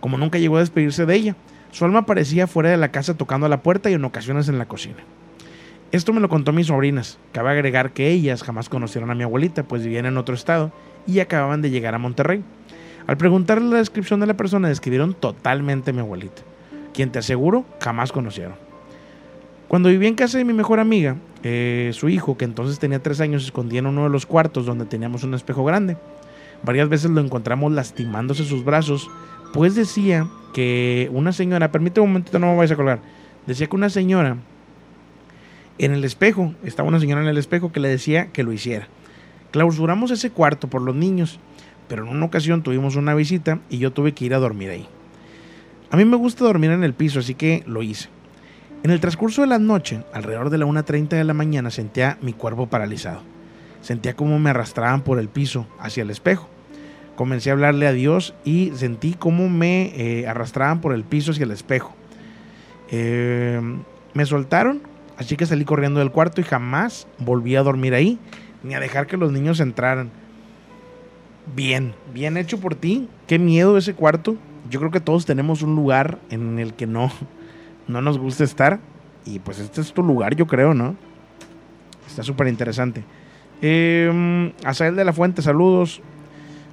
como 0.00 0.18
nunca 0.18 0.38
llegó 0.38 0.56
a 0.56 0.60
despedirse 0.60 1.06
de 1.06 1.14
ella. 1.14 1.36
Su 1.70 1.84
alma 1.84 2.00
aparecía 2.00 2.48
fuera 2.48 2.70
de 2.70 2.76
la 2.76 2.90
casa 2.90 3.16
tocando 3.16 3.46
a 3.46 3.48
la 3.48 3.62
puerta 3.62 3.90
y 3.90 3.94
en 3.94 4.04
ocasiones 4.04 4.48
en 4.48 4.58
la 4.58 4.66
cocina. 4.66 5.04
Esto 5.92 6.12
me 6.12 6.20
lo 6.20 6.28
contó 6.28 6.52
mis 6.52 6.66
sobrinas. 6.66 7.18
Cabe 7.32 7.50
agregar 7.50 7.92
que 7.92 8.08
ellas 8.08 8.42
jamás 8.42 8.68
conocieron 8.68 9.10
a 9.10 9.14
mi 9.14 9.22
abuelita, 9.22 9.62
pues 9.62 9.84
vivían 9.84 10.06
en 10.06 10.16
otro 10.16 10.34
estado 10.34 10.72
y 11.06 11.20
acababan 11.20 11.62
de 11.62 11.70
llegar 11.70 11.94
a 11.94 11.98
Monterrey. 11.98 12.42
Al 13.10 13.16
preguntarle 13.16 13.68
la 13.68 13.78
descripción 13.78 14.20
de 14.20 14.28
la 14.28 14.36
persona, 14.36 14.68
describieron 14.68 15.14
totalmente 15.14 15.90
a 15.90 15.92
mi 15.92 15.98
abuelita, 15.98 16.42
quien 16.94 17.10
te 17.10 17.18
aseguro 17.18 17.64
jamás 17.80 18.12
conocieron. 18.12 18.54
Cuando 19.66 19.88
vivía 19.88 20.06
en 20.06 20.14
casa 20.14 20.38
de 20.38 20.44
mi 20.44 20.52
mejor 20.52 20.78
amiga, 20.78 21.16
eh, 21.42 21.90
su 21.92 22.08
hijo, 22.08 22.38
que 22.38 22.44
entonces 22.44 22.78
tenía 22.78 23.02
tres 23.02 23.20
años, 23.20 23.42
se 23.42 23.46
escondía 23.46 23.80
en 23.80 23.86
uno 23.86 24.04
de 24.04 24.10
los 24.10 24.26
cuartos 24.26 24.64
donde 24.64 24.84
teníamos 24.84 25.24
un 25.24 25.34
espejo 25.34 25.64
grande. 25.64 25.96
Varias 26.62 26.88
veces 26.88 27.10
lo 27.10 27.20
encontramos 27.20 27.72
lastimándose 27.72 28.44
sus 28.44 28.64
brazos, 28.64 29.10
pues 29.52 29.74
decía 29.74 30.28
que 30.54 31.10
una 31.12 31.32
señora, 31.32 31.72
permíteme 31.72 32.04
un 32.04 32.10
momentito, 32.12 32.38
no 32.38 32.46
me 32.46 32.58
vayas 32.58 32.70
a 32.70 32.76
colgar, 32.76 33.00
decía 33.44 33.66
que 33.66 33.74
una 33.74 33.90
señora 33.90 34.36
en 35.78 35.94
el 35.94 36.04
espejo, 36.04 36.54
estaba 36.62 36.88
una 36.88 37.00
señora 37.00 37.22
en 37.22 37.26
el 37.26 37.38
espejo 37.38 37.72
que 37.72 37.80
le 37.80 37.88
decía 37.88 38.28
que 38.28 38.44
lo 38.44 38.52
hiciera. 38.52 38.86
Clausuramos 39.50 40.12
ese 40.12 40.30
cuarto 40.30 40.68
por 40.68 40.80
los 40.80 40.94
niños, 40.94 41.40
pero 41.90 42.04
en 42.04 42.10
una 42.10 42.26
ocasión 42.26 42.62
tuvimos 42.62 42.94
una 42.94 43.16
visita 43.16 43.58
y 43.68 43.78
yo 43.78 43.92
tuve 43.92 44.12
que 44.12 44.24
ir 44.24 44.32
a 44.32 44.38
dormir 44.38 44.70
ahí. 44.70 44.86
A 45.90 45.96
mí 45.96 46.04
me 46.04 46.16
gusta 46.16 46.44
dormir 46.44 46.70
en 46.70 46.84
el 46.84 46.94
piso, 46.94 47.18
así 47.18 47.34
que 47.34 47.64
lo 47.66 47.82
hice. 47.82 48.08
En 48.84 48.92
el 48.92 49.00
transcurso 49.00 49.40
de 49.40 49.48
la 49.48 49.58
noche, 49.58 50.04
alrededor 50.12 50.50
de 50.50 50.58
la 50.58 50.66
1.30 50.66 51.08
de 51.08 51.24
la 51.24 51.34
mañana, 51.34 51.68
sentía 51.72 52.16
mi 52.22 52.32
cuerpo 52.32 52.68
paralizado. 52.68 53.22
Sentía 53.80 54.14
como 54.14 54.38
me 54.38 54.50
arrastraban 54.50 55.02
por 55.02 55.18
el 55.18 55.28
piso 55.28 55.66
hacia 55.80 56.04
el 56.04 56.10
espejo. 56.10 56.48
Comencé 57.16 57.50
a 57.50 57.54
hablarle 57.54 57.88
a 57.88 57.92
Dios 57.92 58.34
y 58.44 58.70
sentí 58.76 59.14
cómo 59.14 59.48
me 59.48 59.92
eh, 59.96 60.28
arrastraban 60.28 60.80
por 60.80 60.94
el 60.94 61.02
piso 61.02 61.32
hacia 61.32 61.44
el 61.44 61.50
espejo. 61.50 61.92
Eh, 62.92 63.60
me 64.14 64.26
soltaron, 64.26 64.80
así 65.18 65.36
que 65.36 65.44
salí 65.44 65.64
corriendo 65.64 65.98
del 65.98 66.12
cuarto 66.12 66.40
y 66.40 66.44
jamás 66.44 67.08
volví 67.18 67.56
a 67.56 67.64
dormir 67.64 67.94
ahí, 67.94 68.20
ni 68.62 68.74
a 68.74 68.80
dejar 68.80 69.08
que 69.08 69.16
los 69.16 69.32
niños 69.32 69.58
entraran. 69.58 70.19
Bien, 71.54 71.94
bien 72.14 72.36
hecho 72.36 72.60
por 72.60 72.74
ti. 72.74 73.08
Qué 73.26 73.38
miedo 73.38 73.76
ese 73.76 73.94
cuarto. 73.94 74.36
Yo 74.68 74.78
creo 74.78 74.92
que 74.92 75.00
todos 75.00 75.26
tenemos 75.26 75.62
un 75.62 75.74
lugar 75.74 76.18
en 76.30 76.58
el 76.58 76.74
que 76.74 76.86
no, 76.86 77.10
no 77.88 78.00
nos 78.00 78.18
gusta 78.18 78.44
estar. 78.44 78.78
Y 79.24 79.38
pues 79.40 79.58
este 79.58 79.80
es 79.80 79.92
tu 79.92 80.02
lugar, 80.02 80.34
yo 80.34 80.46
creo, 80.46 80.74
¿no? 80.74 80.96
Está 82.06 82.22
súper 82.22 82.46
interesante. 82.48 83.04
Eh, 83.62 84.52
Azael 84.64 84.96
de 84.96 85.04
la 85.04 85.12
Fuente, 85.12 85.42
saludos. 85.42 86.00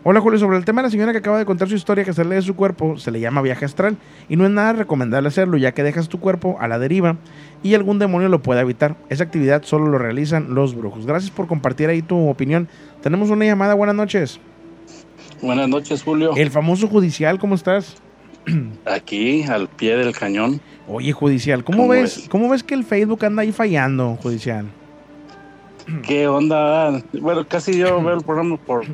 Hola 0.04 0.22
Julio, 0.22 0.40
sobre 0.40 0.58
el 0.58 0.64
tema 0.64 0.82
de 0.82 0.88
la 0.88 0.92
señora 0.92 1.12
que 1.12 1.18
acaba 1.18 1.38
de 1.38 1.44
contar 1.44 1.68
su 1.68 1.76
historia 1.76 2.06
que 2.06 2.14
sale 2.14 2.36
de 2.36 2.42
su 2.42 2.56
cuerpo, 2.56 2.98
se 2.98 3.12
le 3.12 3.20
llama 3.20 3.42
viaje 3.42 3.66
astral 3.66 3.98
y 4.30 4.38
no 4.38 4.46
es 4.46 4.52
nada 4.52 4.72
recomendable 4.72 5.28
hacerlo 5.28 5.58
ya 5.58 5.74
que 5.74 5.84
dejas 5.84 6.08
tu 6.08 6.22
cuerpo 6.22 6.56
a 6.62 6.70
la 6.70 6.80
deriva 6.80 7.18
y 7.62 7.74
algún 7.74 8.00
demonio 8.00 8.30
lo 8.30 8.42
puede 8.42 8.62
evitar. 8.62 8.96
Esa 9.10 9.26
actividad 9.26 9.64
solo 9.64 9.88
lo 9.88 9.98
realizan 9.98 10.54
los 10.54 10.76
brujos. 10.76 11.06
Gracias 11.06 11.32
por 11.32 11.48
compartir 11.48 11.90
ahí 11.90 12.02
tu 12.02 12.30
opinión. 12.30 12.70
Tenemos 13.02 13.30
una 13.32 13.44
llamada, 13.44 13.74
buenas 13.74 13.96
noches. 13.98 14.40
Buenas 15.42 15.70
noches 15.70 16.04
Julio. 16.04 16.36
El 16.36 16.50
famoso 16.52 16.88
judicial, 16.88 17.38
¿cómo 17.40 17.56
estás? 17.56 17.96
Aquí 18.86 19.44
al 19.44 19.68
pie 19.68 19.96
del 19.98 20.16
cañón. 20.16 20.62
Oye, 20.88 21.12
judicial, 21.12 21.64
¿cómo, 21.64 21.80
¿Cómo 21.80 21.90
ves, 21.90 22.18
ves? 22.18 22.30
¿cómo 22.30 22.50
ves 22.50 22.64
que 22.64 22.74
el 22.74 22.84
Facebook 22.84 23.24
anda 23.26 23.42
ahí 23.42 23.52
fallando, 23.52 24.16
judicial? 24.22 24.66
¿Qué 26.04 26.28
onda? 26.28 27.02
Bueno, 27.14 27.46
casi 27.48 27.78
yo 27.78 28.02
veo 28.04 28.16
el 28.18 28.24
programa 28.24 28.58
por 28.58 28.86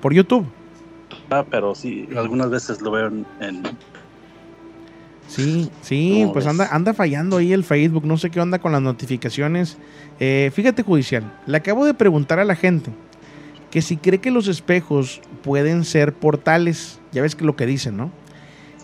Por 0.00 0.12
YouTube. 0.12 0.46
ah, 1.30 1.44
pero 1.48 1.74
sí, 1.74 2.08
algunas 2.16 2.50
veces 2.50 2.80
lo 2.82 2.90
veo 2.90 3.06
en, 3.08 3.26
en- 3.40 3.62
Sí, 5.28 5.70
sí, 5.80 6.18
¿Cómo 6.22 6.32
pues 6.34 6.44
ves? 6.44 6.50
anda, 6.50 6.68
anda 6.72 6.92
fallando 6.92 7.38
ahí 7.38 7.52
el 7.54 7.64
Facebook, 7.64 8.04
no 8.04 8.18
sé 8.18 8.28
qué 8.30 8.38
onda 8.40 8.58
con 8.58 8.70
las 8.72 8.82
notificaciones. 8.82 9.78
Eh, 10.20 10.50
fíjate, 10.52 10.82
judicial, 10.82 11.32
le 11.46 11.56
acabo 11.56 11.86
de 11.86 11.94
preguntar 11.94 12.38
a 12.38 12.44
la 12.44 12.54
gente 12.54 12.90
que 13.72 13.82
si 13.82 13.96
cree 13.96 14.20
que 14.20 14.30
los 14.30 14.46
espejos 14.46 15.20
pueden 15.42 15.84
ser 15.84 16.12
portales, 16.12 17.00
ya 17.10 17.22
ves 17.22 17.34
que 17.34 17.44
lo 17.44 17.56
que 17.56 17.66
dicen, 17.66 17.96
¿no? 17.96 18.12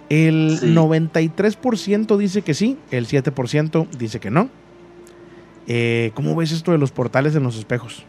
El 0.08 0.56
Sí. 0.58 0.66
93% 0.74 2.16
dice 2.16 2.42
que 2.42 2.54
sí, 2.54 2.78
el 2.90 3.06
7% 3.06 3.86
dice 3.98 4.18
que 4.18 4.30
no. 4.30 4.48
Eh, 5.66 6.10
¿Cómo 6.14 6.34
ves 6.34 6.50
esto 6.50 6.72
de 6.72 6.78
los 6.78 6.90
portales 6.90 7.36
en 7.36 7.42
los 7.44 7.56
espejos? 7.56 8.04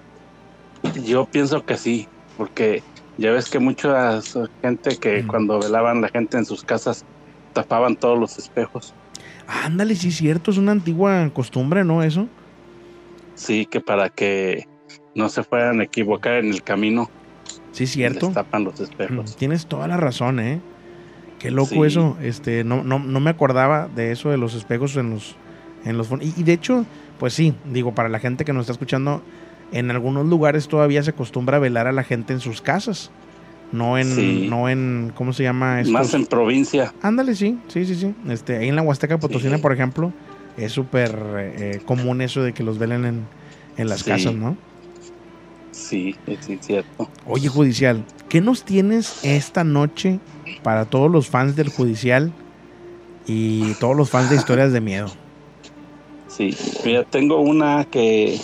yo 1.06 1.26
pienso 1.26 1.66
que 1.66 1.76
sí, 1.76 2.08
porque 2.38 2.82
ya 3.18 3.32
ves 3.32 3.50
que 3.50 3.60
mucha 3.60 4.22
gente 4.62 4.96
que 4.98 5.22
Mm. 5.24 5.28
cuando 5.28 5.60
velaban 5.60 6.00
la 6.02 6.08
gente 6.08 6.38
en 6.38 6.46
sus 6.46 6.64
casas 6.64 7.04
tapaban 7.52 7.98
todos 7.98 8.18
los 8.18 8.38
espejos. 8.40 8.94
Ándale, 9.46 9.96
sí 9.96 10.08
es 10.08 10.16
cierto, 10.16 10.52
es 10.52 10.58
una 10.58 10.72
antigua 10.72 11.30
costumbre, 11.34 11.84
¿no? 11.84 12.02
Eso. 12.02 12.30
Sí, 13.36 13.66
que 13.66 13.82
para 13.82 14.08
que 14.10 14.68
no 15.20 15.30
se 15.30 15.44
fueran 15.44 15.80
a 15.82 15.84
equivocar 15.84 16.36
en 16.36 16.50
el 16.50 16.64
camino, 16.64 17.10
Sí 17.72 17.86
cierto. 17.86 18.28
les 18.28 18.36
tapan 18.36 18.64
los 18.64 18.80
Mm, 18.80 18.84
espejos. 18.84 19.36
Tienes 19.36 19.68
toda 19.68 19.88
la 19.88 19.98
razón, 19.98 20.40
¿eh? 20.40 20.60
Qué 21.38 21.52
loco 21.52 21.70
Sí. 21.76 21.82
eso. 21.84 22.18
Este, 22.22 22.64
no, 22.64 22.84
no, 22.84 22.98
no 23.00 23.20
me 23.20 23.30
acordaba 23.30 23.88
de 23.88 24.12
eso 24.12 24.30
de 24.32 24.38
los 24.38 24.56
espejos 24.56 24.96
en 24.98 25.12
los, 25.12 25.36
en 25.86 25.98
los 25.98 26.10
y, 26.22 26.34
y 26.38 26.44
de 26.44 26.54
hecho, 26.54 26.86
pues 27.20 27.34
sí, 27.34 27.54
digo, 27.72 27.94
para 27.94 28.10
la 28.10 28.20
gente 28.20 28.44
que 28.46 28.54
nos 28.54 28.62
está 28.64 28.72
escuchando, 28.74 29.22
en 29.72 29.92
algunos 29.92 30.26
lugares 30.26 30.68
todavía 30.68 31.04
se 31.04 31.12
acostumbra 31.12 31.58
a 31.58 31.60
velar 31.60 31.86
a 31.88 31.92
la 31.92 32.04
gente 32.04 32.34
en 32.34 32.40
sus 32.40 32.62
casas. 32.62 33.12
No 33.72 34.00
en, 34.00 34.08
Sí. 34.08 34.48
no 34.50 34.68
en, 34.68 35.12
¿cómo 35.16 35.32
se 35.32 35.44
llama? 35.44 35.82
Más 35.88 36.14
en 36.16 36.26
provincia. 36.26 36.92
Ándale, 37.04 37.36
sí, 37.36 37.60
sí, 37.68 37.86
sí, 37.86 37.94
sí. 37.96 38.16
Este, 38.28 38.58
ahí 38.58 38.68
en 38.70 38.76
la 38.76 38.82
Huasteca 38.82 39.20
Potosina, 39.20 39.58
Sí. 39.58 39.62
por 39.62 39.72
ejemplo, 39.74 40.12
es 40.58 40.72
súper 40.72 41.16
eh, 41.38 41.80
común 41.86 42.22
eso 42.22 42.42
de 42.42 42.52
que 42.54 42.64
los 42.64 42.80
velen 42.80 43.06
en, 43.06 43.28
en 43.78 43.88
las 43.88 44.04
casas, 44.04 44.34
¿no? 44.34 44.58
Sí, 45.72 46.16
es 46.26 46.40
cierto. 46.62 47.12
Oye, 47.26 47.48
Judicial, 47.48 48.06
¿qué 48.28 48.42
nos 48.42 48.64
tienes 48.64 49.24
esta 49.24 49.64
noche 49.64 50.20
para 50.64 50.86
todos 50.86 51.10
los 51.12 51.28
fans 51.30 51.56
del 51.56 51.70
Judicial 51.70 52.34
y 53.26 53.74
todos 53.76 53.96
los 53.96 54.10
fans 54.10 54.30
de 54.30 54.36
historias 54.36 54.74
de 54.74 54.82
miedo? 54.82 55.12
Sí, 56.28 56.56
mira, 56.86 57.04
tengo 57.06 57.40
una 57.42 57.86
que 57.86 58.40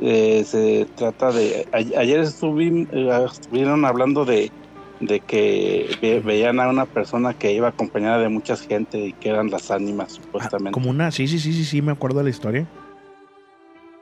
eh, 0.00 0.44
se 0.44 0.86
trata 0.96 1.30
de... 1.32 1.66
a- 1.72 2.00
ayer 2.00 2.20
eh, 2.20 2.22
estuvieron 2.22 3.84
hablando 3.84 4.24
de, 4.24 4.52
de 5.00 5.20
que 5.20 5.96
ve- 6.00 6.20
veían 6.20 6.60
a 6.60 6.68
una 6.68 6.86
persona 6.86 7.34
que 7.34 7.52
iba 7.52 7.68
acompañada 7.68 8.18
de 8.18 8.28
mucha 8.28 8.56
gente 8.56 8.98
y 8.98 9.12
que 9.14 9.28
eran 9.30 9.48
las 9.50 9.70
ánimas, 9.70 10.12
Ah, 10.12 10.22
supuestamente. 10.22 10.70
como 10.72 10.90
una, 10.90 11.10
sí, 11.10 11.26
sí, 11.28 11.38
sí, 11.38 11.52
sí, 11.52 11.64
sí, 11.64 11.82
me 11.82 11.92
acuerdo 11.92 12.18
de 12.18 12.24
la 12.24 12.30
historia. 12.30 12.68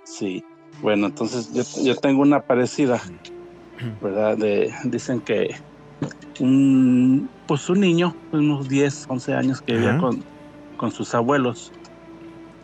Sí, 0.05 0.43
bueno, 0.81 1.07
entonces 1.07 1.53
yo, 1.53 1.63
yo 1.83 1.97
tengo 1.97 2.23
una 2.23 2.41
parecida, 2.41 3.03
¿verdad? 4.01 4.37
De, 4.37 4.73
dicen 4.85 5.21
que 5.21 5.49
un, 6.39 7.31
pues 7.47 7.69
un 7.69 7.81
niño, 7.81 8.17
unos 8.31 8.69
10, 8.69 9.05
11 9.09 9.35
años 9.35 9.61
que 9.61 9.75
vivía 9.75 9.99
con, 9.99 10.23
con 10.77 10.93
sus 10.93 11.15
abuelos, 11.15 11.73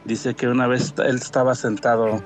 dice 0.05 0.35
que 0.35 0.49
una 0.49 0.67
vez 0.67 0.93
él 0.99 1.17
estaba 1.17 1.55
sentado, 1.55 2.21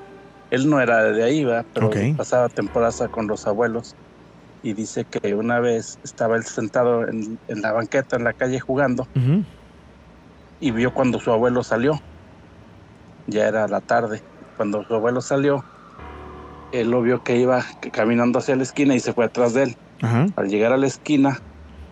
él 0.49 0.69
no 0.69 0.81
era 0.81 1.03
de 1.03 1.23
ahí, 1.23 1.43
¿verdad? 1.45 1.65
pero 1.73 1.89
pasaba 2.15 2.49
temporada 2.49 3.07
con 3.09 3.27
los 3.27 3.47
abuelos 3.47 3.95
y 4.61 4.73
dice 4.73 5.05
que 5.05 5.35
una 5.35 5.59
vez 5.59 5.99
estaba 6.03 6.35
él 6.35 6.43
sentado 6.43 7.07
en, 7.07 7.39
en 7.47 7.61
la 7.61 7.71
banqueta 7.71 8.17
en 8.17 8.23
la 8.23 8.33
calle 8.33 8.59
jugando 8.59 9.03
Ujú. 9.15 9.45
y 10.59 10.71
vio 10.71 10.93
cuando 10.93 11.19
su 11.19 11.31
abuelo 11.31 11.63
salió. 11.63 11.99
Ya 13.27 13.47
era 13.47 13.67
la 13.67 13.81
tarde. 13.81 14.21
Cuando 14.55 14.83
su 14.85 14.93
abuelo 14.93 15.21
salió, 15.21 15.63
él 16.71 16.89
lo 16.91 17.01
vio 17.01 17.21
que 17.21 17.37
iba 17.37 17.65
caminando 17.91 18.39
hacia 18.39 18.55
la 18.55 18.63
esquina 18.63 18.95
y 18.95 18.99
se 18.99 19.13
fue 19.13 19.25
atrás 19.25 19.53
de 19.53 19.63
él. 19.63 19.75
Ajá. 20.01 20.27
Al 20.35 20.49
llegar 20.49 20.73
a 20.73 20.77
la 20.77 20.87
esquina, 20.87 21.39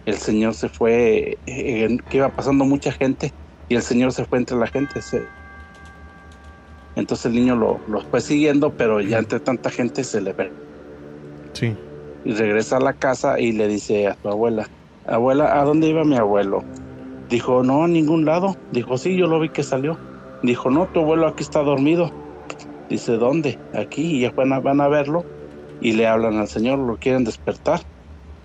el 0.06 0.18
señor 0.18 0.54
se 0.56 0.70
fue, 0.70 1.38
eh, 1.46 1.98
que 2.10 2.18
iba 2.18 2.30
pasando 2.30 2.66
mucha 2.66 2.92
gente 2.92 3.32
y 3.68 3.76
el 3.76 3.82
señor 3.82 4.12
se 4.14 4.26
fue 4.26 4.38
entre 4.40 4.58
la 4.58 4.68
gente. 4.68 5.02
se- 5.02 5.28
Entonces 6.96 7.26
el 7.26 7.34
niño 7.34 7.56
lo, 7.56 7.82
lo 7.88 8.02
fue 8.10 8.22
siguiendo, 8.22 8.72
pero 8.72 9.02
ya 9.02 9.20
entre 9.20 9.40
tanta 9.40 9.70
gente 9.70 10.04
se 10.04 10.22
le 10.22 10.34
ve. 10.34 10.52
Sí. 11.54 11.76
Y 12.24 12.34
regresa 12.34 12.78
a 12.78 12.80
la 12.80 12.94
casa 12.94 13.40
y 13.40 13.52
le 13.52 13.68
dice 13.68 14.08
a 14.08 14.18
su 14.22 14.30
abuela, 14.30 14.68
abuela, 15.04 15.60
¿a 15.60 15.64
dónde 15.64 15.88
iba 15.90 16.04
mi 16.06 16.16
abuelo? 16.18 16.64
Dijo, 17.30 17.64
no, 17.64 17.84
a 17.84 17.88
ningún 17.88 18.26
lado. 18.26 18.56
Dijo, 18.72 18.98
sí, 18.98 19.18
yo 19.18 19.28
lo 19.28 19.40
vi 19.40 19.50
que 19.50 19.64
salió. 19.64 20.00
Dijo, 20.42 20.70
no, 20.70 20.88
tu 20.88 21.02
abuelo 21.02 21.28
aquí 21.28 21.44
está 21.44 21.62
dormido. 21.62 22.12
Dice, 22.90 23.14
¿dónde? 23.14 23.58
Aquí. 23.74 24.18
Y 24.18 24.22
ya 24.22 24.32
van 24.32 24.54
a, 24.54 24.60
van 24.60 24.82
a 24.82 24.88
verlo 24.88 25.26
y 25.82 25.94
le 25.94 26.08
hablan 26.08 26.38
al 26.38 26.48
señor, 26.48 26.80
lo 26.80 26.98
quieren 26.98 27.24
despertar. 27.24 27.82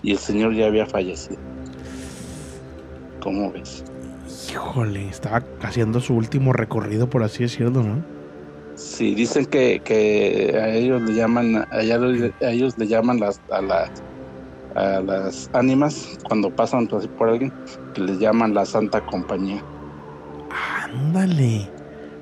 Y 0.03 0.13
el 0.13 0.19
señor 0.19 0.55
ya 0.55 0.67
había 0.67 0.87
fallecido. 0.87 1.39
¿Cómo 3.21 3.53
ves? 3.53 3.85
Híjole, 4.51 5.09
estaba 5.09 5.45
haciendo 5.63 6.01
su 6.01 6.15
último 6.15 6.53
recorrido, 6.53 7.09
por 7.11 7.23
así 7.23 7.43
decirlo, 7.43 7.83
¿no? 7.83 8.03
Sí, 8.77 9.15
dicen 9.15 9.45
que, 9.47 9.81
que 9.85 10.59
a 10.59 10.71
ellos 10.71 11.03
le 11.03 11.15
llaman, 11.15 11.67
a 11.71 11.81
ellos, 11.83 12.79
le 12.79 12.87
llaman 12.87 13.21
las, 13.21 13.41
a 13.51 13.61
las 13.61 13.91
a 14.75 15.01
las 15.01 15.51
ánimas 15.53 16.19
cuando 16.29 16.49
pasan 16.49 16.87
por 16.87 17.29
alguien 17.29 17.53
que 17.95 18.03
les 18.03 18.19
llaman 18.21 18.55
la 18.55 18.65
Santa 18.65 19.05
Compañía. 19.05 19.63
Ándale. 20.85 21.69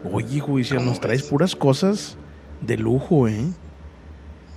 Oye, 0.05 0.41
judicial, 0.41 0.85
nos 0.85 1.01
traes 1.01 1.23
puras 1.23 1.57
cosas 1.57 2.17
de 2.61 2.77
lujo, 2.77 3.29
¿eh? 3.29 3.45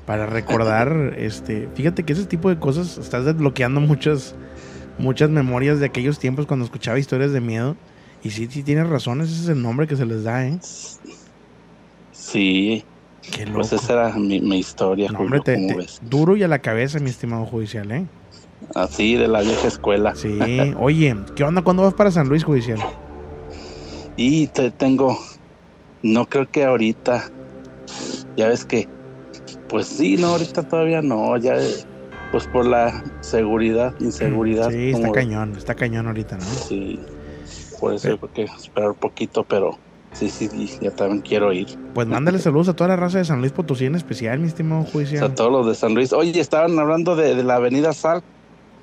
Para 0.05 0.25
recordar, 0.25 1.13
este, 1.17 1.67
fíjate 1.75 2.03
que 2.03 2.13
ese 2.13 2.25
tipo 2.25 2.49
de 2.49 2.59
cosas 2.59 2.97
estás 2.97 3.25
desbloqueando 3.25 3.81
muchas 3.81 4.35
muchas 4.97 5.29
memorias 5.29 5.79
de 5.79 5.87
aquellos 5.87 6.19
tiempos 6.19 6.45
cuando 6.45 6.65
escuchaba 6.65 6.99
historias 6.99 7.31
de 7.31 7.41
miedo. 7.41 7.75
Y 8.23 8.29
sí, 8.29 8.47
sí 8.51 8.61
tienes 8.61 8.87
razón, 8.87 9.21
ese 9.21 9.33
es 9.33 9.47
el 9.49 9.61
nombre 9.61 9.87
que 9.87 9.95
se 9.95 10.05
les 10.05 10.23
da, 10.23 10.45
¿eh? 10.47 10.59
Sí. 12.11 12.83
Qué 13.31 13.45
loco. 13.45 13.59
Pues 13.59 13.73
esa 13.73 13.93
era 13.93 14.15
mi, 14.17 14.39
mi 14.41 14.59
historia, 14.59 15.11
No, 15.11 15.19
Julio, 15.19 15.41
hombre, 15.45 15.87
duro 16.01 16.35
y 16.35 16.43
a 16.43 16.47
la 16.47 16.59
cabeza, 16.59 16.99
mi 16.99 17.09
estimado 17.09 17.45
judicial, 17.45 17.91
¿eh? 17.91 18.05
Así 18.75 19.15
de 19.15 19.27
la 19.27 19.41
vieja 19.41 19.67
escuela. 19.67 20.13
Sí. 20.15 20.39
Oye, 20.79 21.15
¿qué 21.35 21.43
onda? 21.43 21.61
¿Cuándo 21.63 21.83
vas 21.83 21.93
para 21.93 22.11
San 22.11 22.29
Luis, 22.29 22.43
judicial? 22.43 22.79
Y 24.17 24.47
te 24.47 24.69
tengo, 24.71 25.17
no 26.03 26.25
creo 26.25 26.47
que 26.47 26.63
ahorita, 26.63 27.29
ya 28.35 28.47
ves 28.47 28.65
que, 28.65 28.89
pues 29.67 29.87
sí, 29.87 30.17
no, 30.17 30.27
ahorita 30.27 30.63
todavía 30.63 31.01
no, 31.01 31.37
ya, 31.37 31.55
pues 32.29 32.47
por 32.47 32.65
la 32.67 33.03
seguridad, 33.21 33.93
inseguridad. 33.99 34.69
Sí, 34.71 34.91
está 34.91 35.11
cañón, 35.11 35.55
está 35.55 35.75
cañón 35.75 36.07
ahorita, 36.07 36.37
¿no? 36.37 36.45
Sí, 36.67 37.05
por 37.79 37.93
eso 37.93 38.17
creo 38.17 38.31
que 38.31 38.43
esperar 38.43 38.91
un 38.91 38.97
poquito, 38.97 39.45
pero 39.45 39.79
sí, 40.13 40.29
sí, 40.29 40.49
sí, 40.49 40.69
ya 40.79 40.91
también 40.91 41.21
quiero 41.21 41.51
ir. 41.53 41.67
Pues 41.93 42.07
mándale 42.07 42.39
saludos 42.39 42.69
a 42.69 42.73
toda 42.73 42.89
la 42.89 42.95
raza 42.95 43.17
de 43.17 43.25
San 43.25 43.39
Luis 43.39 43.51
Potosí 43.51 43.85
en 43.85 43.95
especial, 43.95 44.39
mi 44.39 44.47
estimado 44.47 44.81
O 44.81 44.85
sea, 44.85 44.93
judicial. 44.93 45.35
todos 45.35 45.51
los 45.51 45.67
de 45.67 45.75
San 45.75 45.93
Luis. 45.93 46.13
Oye, 46.13 46.39
estaban 46.39 46.77
hablando 46.79 47.15
de, 47.15 47.35
de 47.35 47.43
la 47.43 47.55
Avenida 47.55 47.93
Sal, 47.93 48.21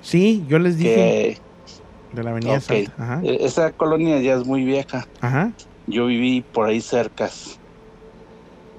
Sí, 0.01 0.45
yo 0.47 0.59
les 0.59 0.77
dije 0.77 0.93
que 0.93 1.37
de 2.11 2.23
la 2.23 2.31
avenida 2.31 2.57
ok, 2.57 2.61
Salta. 2.61 2.93
Ajá. 2.97 3.21
e- 3.23 3.45
esa 3.45 3.71
colonia 3.73 4.19
ya 4.21 4.35
es 4.35 4.45
muy 4.45 4.63
vieja. 4.63 5.05
Ajá. 5.21 5.53
Yo 5.89 6.05
viví 6.05 6.41
por 6.41 6.67
ahí 6.67 6.81
cercas. 6.81 7.59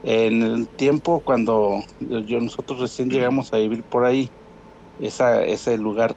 En 0.02 0.42
el 0.42 0.68
tiempo 0.68 1.20
cuando 1.20 1.84
yo 2.00 2.40
nosotros 2.40 2.80
recién 2.80 3.10
llegamos 3.10 3.52
a 3.52 3.58
vivir 3.58 3.82
por 3.82 4.04
ahí, 4.06 4.30
esa, 5.00 5.44
ese 5.44 5.76
lugar 5.76 6.16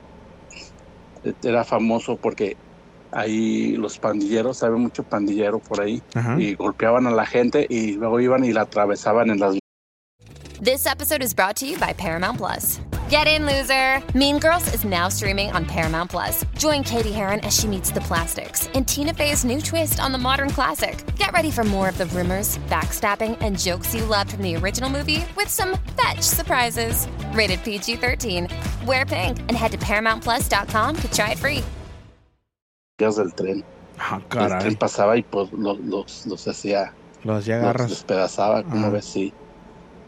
era 1.43 1.63
famoso 1.63 2.15
porque 2.15 2.55
ahí 3.11 3.75
los 3.75 3.99
pandilleros, 3.99 4.63
había 4.63 4.77
mucho 4.77 5.03
pandillero 5.03 5.59
por 5.59 5.81
ahí, 5.81 6.01
Ajá. 6.13 6.39
y 6.39 6.55
golpeaban 6.55 7.07
a 7.07 7.11
la 7.11 7.25
gente 7.25 7.65
y 7.69 7.93
luego 7.93 8.19
iban 8.19 8.43
y 8.45 8.53
la 8.53 8.61
atravesaban 8.61 9.29
en 9.29 9.39
las 9.39 9.57
This 10.61 10.85
episode 10.85 11.21
is 11.21 11.33
brought 11.33 11.57
to 11.57 11.65
you 11.65 11.77
by 11.77 11.93
Paramount 11.93 12.37
Plus. 12.37 12.79
Get 13.09 13.27
in, 13.27 13.45
loser! 13.45 14.01
Mean 14.17 14.39
Girls 14.39 14.73
is 14.73 14.83
now 14.83 15.07
streaming 15.09 15.51
on 15.51 15.65
Paramount 15.65 16.09
Plus. 16.09 16.43
Join 16.57 16.83
Katie 16.83 17.11
Heron 17.11 17.39
as 17.41 17.55
she 17.55 17.67
meets 17.67 17.91
the 17.91 17.99
plastics 18.01 18.67
in 18.73 18.85
Tina 18.85 19.13
Fey's 19.13 19.45
new 19.45 19.61
twist 19.61 19.99
on 19.99 20.11
the 20.11 20.17
modern 20.17 20.49
classic. 20.49 21.03
Get 21.17 21.31
ready 21.31 21.51
for 21.51 21.63
more 21.63 21.89
of 21.89 21.97
the 21.99 22.07
rumors, 22.07 22.57
backstabbing, 22.69 23.37
and 23.41 23.59
jokes 23.59 23.93
you 23.93 24.03
loved 24.05 24.31
from 24.31 24.41
the 24.41 24.55
original 24.55 24.89
movie 24.89 25.25
with 25.37 25.47
some 25.49 25.77
fetch 26.01 26.21
surprises. 26.21 27.07
Rated 27.33 27.63
PG 27.63 27.97
13. 27.97 28.47
Wear 28.87 29.05
pink 29.05 29.37
and 29.41 29.51
head 29.51 29.71
to 29.73 29.77
ParamountPlus.com 29.77 30.95
to 30.95 31.11
try 31.11 31.31
it 31.31 31.37
free. 31.39 31.63
vías 32.99 33.15
del 33.17 33.31
tren. 33.31 33.63
Ah, 33.99 34.19
El 34.31 34.59
tren 34.59 34.75
pasaba 34.77 35.17
y 35.17 35.23
pues 35.23 35.51
los, 35.51 35.77
los, 35.81 36.25
los 36.25 36.47
hacía, 36.47 36.93
Los 37.23 37.43
hacía 37.43 37.61
los 37.61 37.89
despedazaba, 37.89 38.63
como 38.63 38.87
Ajá. 38.87 38.89
ves, 38.89 39.05
sí. 39.05 39.33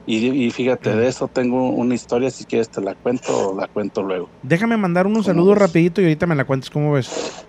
Y, 0.08 0.28
y 0.46 0.52
fíjate, 0.52 0.96
de 0.96 1.08
eso 1.08 1.28
tengo 1.28 1.70
una 1.70 1.96
historia, 1.96 2.30
si 2.30 2.46
quieres 2.46 2.70
te 2.70 2.80
la 2.82 2.94
cuento 2.96 3.50
o 3.52 3.60
la 3.60 3.68
cuento 3.68 4.04
luego. 4.04 4.30
Déjame 4.44 4.78
mandar 4.78 5.08
unos 5.08 5.26
¿Cómo 5.26 5.34
saludos 5.34 5.56
ves? 5.56 5.62
rapidito 5.62 6.02
y 6.02 6.06
ahorita 6.06 6.28
me 6.28 6.36
la 6.36 6.46
cuentes, 6.46 6.70
¿cómo 6.70 6.92
ves? 6.94 7.46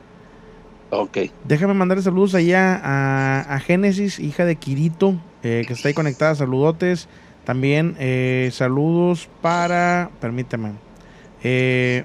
Ok, 0.91 1.19
Déjame 1.45 1.75
mandarle 1.75 2.03
saludos 2.03 2.35
allá 2.35 2.81
a, 2.83 3.41
a 3.41 3.61
Génesis, 3.61 4.19
hija 4.21 4.45
de 4.45 4.57
Kirito, 4.57 5.17
eh, 5.43 5.65
que 5.67 5.73
está 5.73 5.89
ahí 5.89 5.95
conectada. 5.95 6.35
Saludotes. 6.35 7.09
También 7.45 7.97
eh, 7.99 8.51
saludos 8.53 9.29
para. 9.43 10.11
Permíteme. 10.21 10.73
Eh, 11.43 12.05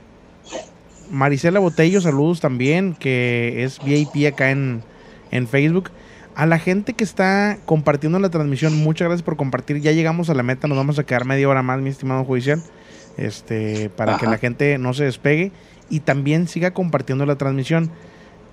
Marisela 1.12 1.60
Botello, 1.60 2.02
saludos 2.02 2.42
también, 2.42 2.96
que 2.96 3.64
es 3.64 3.80
VIP 3.84 4.28
acá 4.28 4.52
en, 4.52 4.84
en 5.30 5.48
Facebook. 5.48 5.92
A 6.36 6.46
la 6.46 6.60
gente 6.60 6.94
que 6.94 7.04
está 7.04 7.58
compartiendo 7.66 8.18
la 8.20 8.30
transmisión, 8.30 8.76
muchas 8.84 9.08
gracias 9.08 9.24
por 9.24 9.36
compartir. 9.36 9.80
Ya 9.82 9.92
llegamos 9.92 10.30
a 10.30 10.34
la 10.34 10.44
meta, 10.44 10.68
nos 10.68 10.78
vamos 10.78 10.98
a 10.98 11.04
quedar 11.04 11.26
media 11.26 11.48
hora 11.50 11.62
más, 11.62 11.80
mi 11.82 11.90
estimado 11.90 12.24
judicial. 12.24 12.62
Este, 13.18 13.90
para 13.90 14.18
que 14.18 14.26
la 14.26 14.38
gente 14.38 14.78
no 14.78 14.94
se 14.94 15.04
despegue 15.04 15.52
y 15.90 16.00
también 16.00 16.48
siga 16.48 16.72
compartiendo 16.72 17.26
la 17.26 17.36
transmisión. 17.36 17.92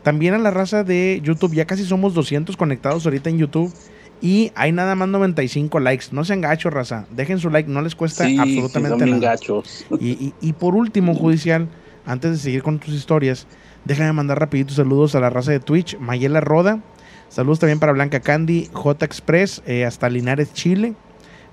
También 0.03 0.35
a 0.35 0.39
la 0.39 0.51
raza 0.51 0.83
de 0.85 1.21
YouTube, 1.23 1.55
ya 1.55 1.67
casi 1.67 1.85
somos 1.85 2.15
200 2.15 2.57
conectados 2.57 3.05
ahorita 3.07 3.31
en 3.31 3.39
YouTube. 3.39 3.73
Y 4.21 4.51
hay 4.57 4.73
nada 4.73 4.97
más 4.97 5.09
95 5.09 5.79
likes. 5.79 6.07
No 6.11 6.25
sean 6.25 6.41
gachos, 6.41 6.73
raza. 6.73 7.07
Dejen 7.13 7.39
su 7.39 7.51
like, 7.51 7.71
no 7.71 7.81
les 7.83 7.95
cuesta 7.95 8.25
sí, 8.25 8.31
sí, 8.31 8.37
son 8.37 8.45
absolutamente 8.65 9.07
nada. 9.07 9.19
gachos. 9.19 9.87
Y, 10.01 10.09
y- 10.09 10.35
y 10.41 10.53
por 10.55 10.75
último, 10.75 11.15
judicial, 11.15 11.69
antes 12.05 12.33
de 12.33 12.39
seguir 12.39 12.65
con 12.65 12.81
tus 12.81 12.95
historias, 12.95 13.47
déjame 13.85 14.13
mandar 14.13 14.41
rapidito 14.41 14.75
saludos 14.75 15.15
a 15.15 15.21
la 15.21 15.31
raza 15.31 15.53
de 15.53 15.61
Twitch, 15.61 15.97
Mayela 16.01 16.41
Roda. 16.41 16.81
Saludos 17.29 17.59
también 17.59 17.79
para 17.79 17.93
Blanca 17.93 18.21
Candy, 18.21 18.69
J 18.73 19.05
Express, 19.05 19.63
eh, 19.67 19.85
hasta 19.85 20.09
Linares, 20.09 20.53
Chile. 20.53 20.95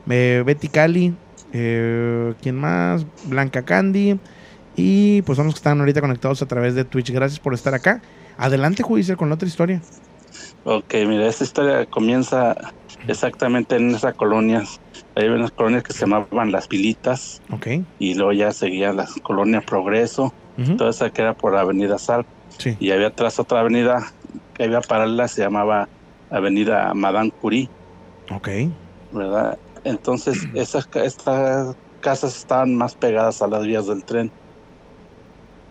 eh, 0.10 0.44
Betty 0.46 0.68
Cali, 0.70 1.14
eh, 1.54 2.34
¿quién 2.42 2.56
más? 2.56 3.06
Blanca 3.26 3.64
Candy. 3.64 4.20
Y 4.76 5.22
pues 5.24 5.38
son 5.38 5.46
los 5.46 5.56
que 5.56 5.60
están 5.60 5.80
ahorita 5.80 6.02
conectados 6.02 6.42
a 6.42 6.46
través 6.48 6.76
de 6.76 6.84
Twitch. 6.86 7.12
Gracias 7.12 7.40
por 7.40 7.54
estar 7.54 7.74
acá. 7.74 8.02
Adelante, 8.38 8.84
judicial, 8.84 9.18
con 9.18 9.30
la 9.30 9.36
otra 9.36 9.48
historia. 9.48 9.82
Ok, 10.66 10.94
mira, 11.08 11.28
esta 11.28 11.44
historia 11.44 11.86
comienza 11.86 12.56
exactamente 13.08 13.76
en 13.78 13.96
esas 13.96 14.16
colonias. 14.16 14.80
Hay 15.16 15.28
unas 15.30 15.52
colonias 15.52 15.84
que 15.84 15.94
se 15.94 16.02
llamaban 16.02 16.52
Las 16.52 16.68
Pilitas 16.68 17.42
Ok. 17.52 17.68
y 18.00 18.16
luego 18.16 18.34
ya 18.34 18.52
seguía 18.52 18.92
la 18.92 19.08
colonia 19.24 19.62
Progreso, 19.62 20.34
Ujú, 20.58 20.76
toda 20.78 20.90
esa 20.90 21.10
que 21.10 21.22
era 21.22 21.34
por 21.34 21.56
Avenida 21.56 21.98
Sal. 21.98 22.26
Sí. 22.58 22.76
Y 22.80 22.92
había 22.92 23.08
atrás 23.08 23.40
otra 23.40 23.62
avenida 23.62 24.12
que 24.56 24.66
había 24.66 24.82
paralela, 24.82 25.30
se 25.30 25.43
llamaba 25.43 25.88
Avenida 26.30 26.93
Madame 26.95 27.32
Curie, 27.38 27.70
Ok. 28.32 28.47
¿verdad? 29.10 29.58
Entonces, 29.84 30.47
esas, 30.53 30.86
estas 30.93 31.76
casas 31.99 32.38
estaban 32.38 32.76
más 32.76 32.95
pegadas 32.95 33.41
a 33.41 33.47
las 33.47 33.66
vías 33.66 33.88
del 33.88 34.03
tren. 34.06 34.32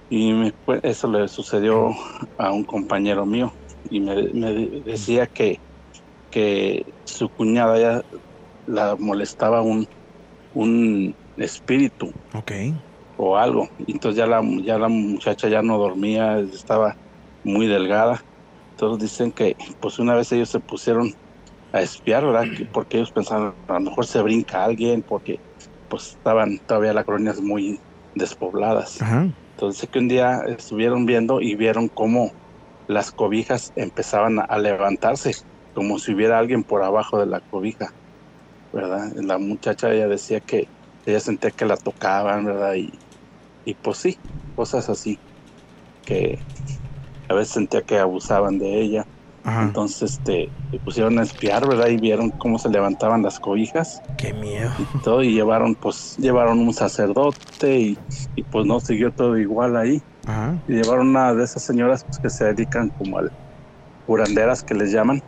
Y 0.09 0.33
me 0.33 0.53
eso 0.83 1.09
le 1.11 1.29
sucedió 1.29 1.91
a 2.37 2.53
un 2.53 2.65
compañero 2.65 3.27
mío. 3.27 3.51
Y 3.85 4.01
me, 4.01 4.15
me 4.35 4.53
de- 4.53 4.83
decía 4.85 5.27
que, 5.27 5.57
que 6.31 6.85
su 7.05 7.31
cuñada 7.31 7.79
ya 7.81 8.03
la 8.67 8.97
molestaba 8.99 9.63
un, 9.63 9.87
un 10.53 11.15
espíritu 11.37 12.13
Ok. 12.35 12.53
o 13.17 13.37
algo. 13.37 13.69
Entonces 13.79 14.19
ya 14.19 14.27
la, 14.27 14.43
ya 14.63 14.79
la 14.79 14.89
muchacha 14.89 15.49
ya 15.49 15.63
no 15.63 15.79
dormía, 15.79 16.39
estaba 16.41 16.95
muy 17.43 17.67
delgada. 17.67 18.21
Entonces 18.77 19.11
dicen 19.11 19.33
que 19.33 19.57
pues 19.81 19.99
una 19.99 20.15
vez 20.17 20.33
ellos 20.33 20.51
se 20.51 20.61
pusieron 20.61 21.11
a 21.73 21.83
espiar, 21.83 22.25
¿verdad? 22.27 22.49
Que- 22.57 22.67
Porque 22.73 22.99
ellos 22.99 23.13
pensaban, 23.13 23.57
a 23.69 23.75
lo 23.75 23.81
mejor 23.81 24.07
se 24.07 24.23
brinca 24.23 24.65
alguien, 24.65 25.03
porque 25.05 25.39
pues 25.89 26.11
estaban 26.19 26.59
todavía 26.67 26.95
las 26.95 27.05
colonias 27.05 27.41
muy 27.41 27.83
despobladas. 28.15 28.97
Ajá. 29.01 29.29
Entonces 29.57 29.89
que 29.91 29.99
un 30.01 30.09
día 30.09 30.41
estuvieron 30.49 31.07
viendo 31.07 31.41
y 31.41 31.57
vieron 31.57 31.89
cómo 31.95 32.33
las 32.87 33.13
cobijas 33.13 33.73
empezaban 33.77 34.39
a, 34.41 34.43
a 34.45 34.59
levantarse, 34.59 35.33
como 35.73 35.99
si 35.99 36.15
hubiera 36.15 36.39
alguien 36.39 36.65
por 36.65 36.83
abajo 36.85 37.19
de 37.21 37.27
la 37.27 37.41
cobija, 37.43 37.91
¿verdad? 38.73 39.09
La 39.17 39.39
muchacha 39.39 39.93
ella 39.93 40.09
decía 40.09 40.41
que 40.41 40.71
ella 41.05 41.21
sentía 41.21 41.51
que 41.53 41.67
la 41.67 41.77
tocaban, 41.77 42.45
¿verdad? 42.45 42.75
Y, 42.77 43.03
y 43.65 43.75
pues 43.77 43.99
sí, 43.99 44.21
cosas 44.55 44.89
así, 44.91 45.23
que 46.05 46.47
a 47.35 47.39
veces 47.39 47.53
sentía 47.55 47.83
que 47.83 47.99
abusaban 47.99 48.59
de 48.59 48.81
ella. 48.81 49.05
Ajá. 49.43 49.65
Entonces 49.65 50.03
este, 50.15 50.53
se 50.71 50.81
pusieron 50.81 51.19
a 51.19 51.23
espiar, 51.23 51.67
¿verdad? 51.67 51.89
Y 51.89 51.99
vieron 51.99 52.33
cómo 52.39 52.59
se 52.59 52.69
levantaban 52.71 53.23
las 53.23 53.39
cobijas 53.39 54.03
Qué 54.17 54.33
miedo. 54.33 54.73
y 54.79 54.87
todo 55.03 55.23
y 55.23 55.33
llevaron 55.35 55.77
pues 55.77 56.15
llevaron 56.17 56.59
un 56.61 56.73
sacerdote 56.73 57.79
y, 57.79 58.01
y, 58.35 58.45
pues 58.45 58.67
no 58.67 58.81
siguió 58.81 59.13
todo 59.13 59.39
igual 59.39 59.77
ahí 59.77 60.01
Ajá. 60.27 60.59
y 60.67 60.75
llevaron 60.75 61.09
una 61.09 61.35
de 61.35 61.45
esas 61.45 61.63
señoras 61.65 62.05
pues, 62.05 62.19
que 62.19 62.31
se 62.31 62.45
dedican 62.47 62.91
como 62.97 63.19
al 63.19 63.31
curanderas 64.05 64.63
que 64.63 64.75
les 64.75 64.93
llaman 64.93 65.21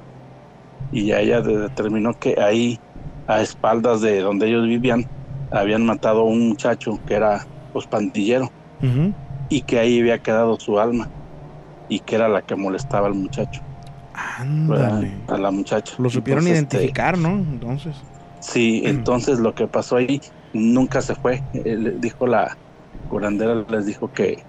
y 0.91 1.13
ella 1.13 1.41
de- 1.43 1.59
determinó 1.59 2.15
que 2.15 2.37
ahí 2.41 2.79
a 3.27 3.43
espaldas 3.43 4.01
de 4.01 4.21
donde 4.21 4.49
ellos 4.49 4.67
vivían 4.67 5.05
habían 5.51 5.85
matado 5.87 6.21
a 6.21 6.25
un 6.25 6.49
muchacho 6.49 6.99
que 7.05 7.15
era 7.15 7.45
pues 7.73 7.87
pandillero 7.87 8.51
Ujú. 8.83 9.15
y 9.49 9.63
que 9.63 9.79
ahí 9.79 10.01
había 10.01 10.19
quedado 10.19 10.57
su 10.61 10.79
alma 10.79 11.09
y 11.89 12.01
que 12.01 12.17
era 12.17 12.29
la 12.29 12.43
que 12.43 12.57
molestaba 12.57 13.07
al 13.07 13.15
muchacho. 13.15 13.63
Ándale. 14.39 15.13
a 15.29 15.37
la 15.37 15.51
muchacha 15.51 15.95
Lo 15.99 16.09
supieron 16.09 16.47
Entonces, 16.47 16.63
este, 16.63 16.77
identificar, 16.77 17.19
¿no? 17.19 17.29
Entonces. 17.29 17.97
Sí, 18.41 18.83
entonces 18.87 19.39
lo 19.39 19.55
que 19.55 19.67
pasó 19.67 19.97
ahí 19.97 20.21
nunca 20.53 21.03
se 21.03 21.15
fue. 21.15 21.43
Él 21.53 22.01
dijo 22.01 22.27
la 22.27 22.57
curandera, 23.11 23.55
les 23.69 23.87
dijo 23.87 24.11
que, 24.13 24.43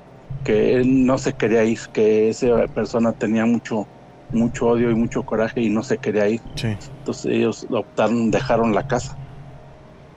que 0.44 0.76
él 0.76 1.06
no 1.06 1.18
se 1.18 1.34
quería 1.34 1.64
ir, 1.64 1.80
que 1.92 2.30
esa 2.30 2.68
persona 2.68 3.12
tenía 3.12 3.46
mucho, 3.46 3.88
mucho 4.32 4.68
odio 4.68 4.90
y 4.90 4.96
mucho 4.96 5.24
coraje 5.24 5.62
y 5.62 5.70
no 5.70 5.84
se 5.84 5.98
quería 5.98 6.30
ir. 6.30 6.42
Sí. 6.56 6.76
Entonces 7.00 7.26
ellos 7.26 7.68
optaron, 7.70 8.32
dejaron 8.32 8.74
la 8.74 8.88
casa. 8.88 9.18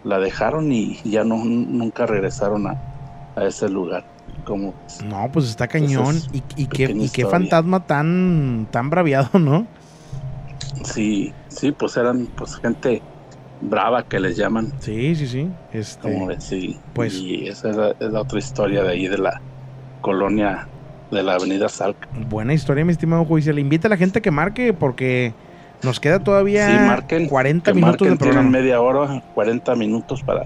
La 0.05 0.19
dejaron 0.19 0.73
y 0.73 0.97
ya 1.05 1.25
no 1.25 1.45
nunca 1.45 2.07
regresaron 2.07 2.67
a, 2.69 2.81
a 3.37 3.45
ese 3.45 3.69
lugar. 3.69 4.05
Como 4.45 4.75
No, 5.05 5.29
pues 5.33 5.47
está 5.49 5.69
cañón. 5.69 6.17
Es 6.17 6.29
Y, 6.33 6.43
y 6.63 6.67
qué, 6.67 6.95
y 6.97 7.09
qué 7.11 7.27
fantasma 7.27 7.87
tan, 7.87 8.69
tan 8.71 8.91
braviado, 8.91 9.39
¿no? 9.39 9.67
sí, 10.85 11.33
sí, 11.49 11.73
pues 11.73 11.97
eran 11.97 12.27
pues 12.37 12.57
gente 12.63 13.03
brava 13.61 14.03
que 14.05 14.21
les 14.21 14.37
llaman, 14.37 14.73
Sí, 14.81 15.15
sí, 15.15 15.27
sí. 15.27 15.49
Este, 15.73 16.01
como 16.03 16.27
ves, 16.27 16.45
sí. 16.45 16.81
pues- 16.95 17.15
y 17.15 17.49
esa 17.49 17.71
es 17.71 17.77
la, 17.77 17.95
es 17.99 18.11
la 18.11 18.21
otra 18.23 18.39
historia 18.39 18.83
de 18.83 18.91
ahí 18.91 19.09
de 19.09 19.19
la 19.19 19.33
colonia 20.01 20.69
de 21.11 21.23
la 21.23 21.35
avenida 21.35 21.69
Salca. 21.69 22.09
buena 22.29 22.55
historia, 22.55 22.85
mi 22.85 22.93
estimado 22.93 23.25
judicial. 23.25 23.59
Invita 23.59 23.89
a 23.89 23.91
la 23.91 23.97
gente 23.97 24.21
a 24.21 24.23
que 24.23 24.31
marque 24.31 24.73
porque 24.73 25.35
nos 25.83 26.01
queda 26.01 26.21
todavía 26.21 26.67
Sí, 26.67 26.79
marquen. 26.87 27.29
40 27.29 27.71
que 27.73 27.75
minutos 27.75 27.99
marquen, 27.99 28.13
de 28.13 28.19
programa. 28.19 28.51
media 28.51 28.81
hora, 28.81 29.23
40 29.33 29.75
minutos 29.77 30.23
para, 30.23 30.43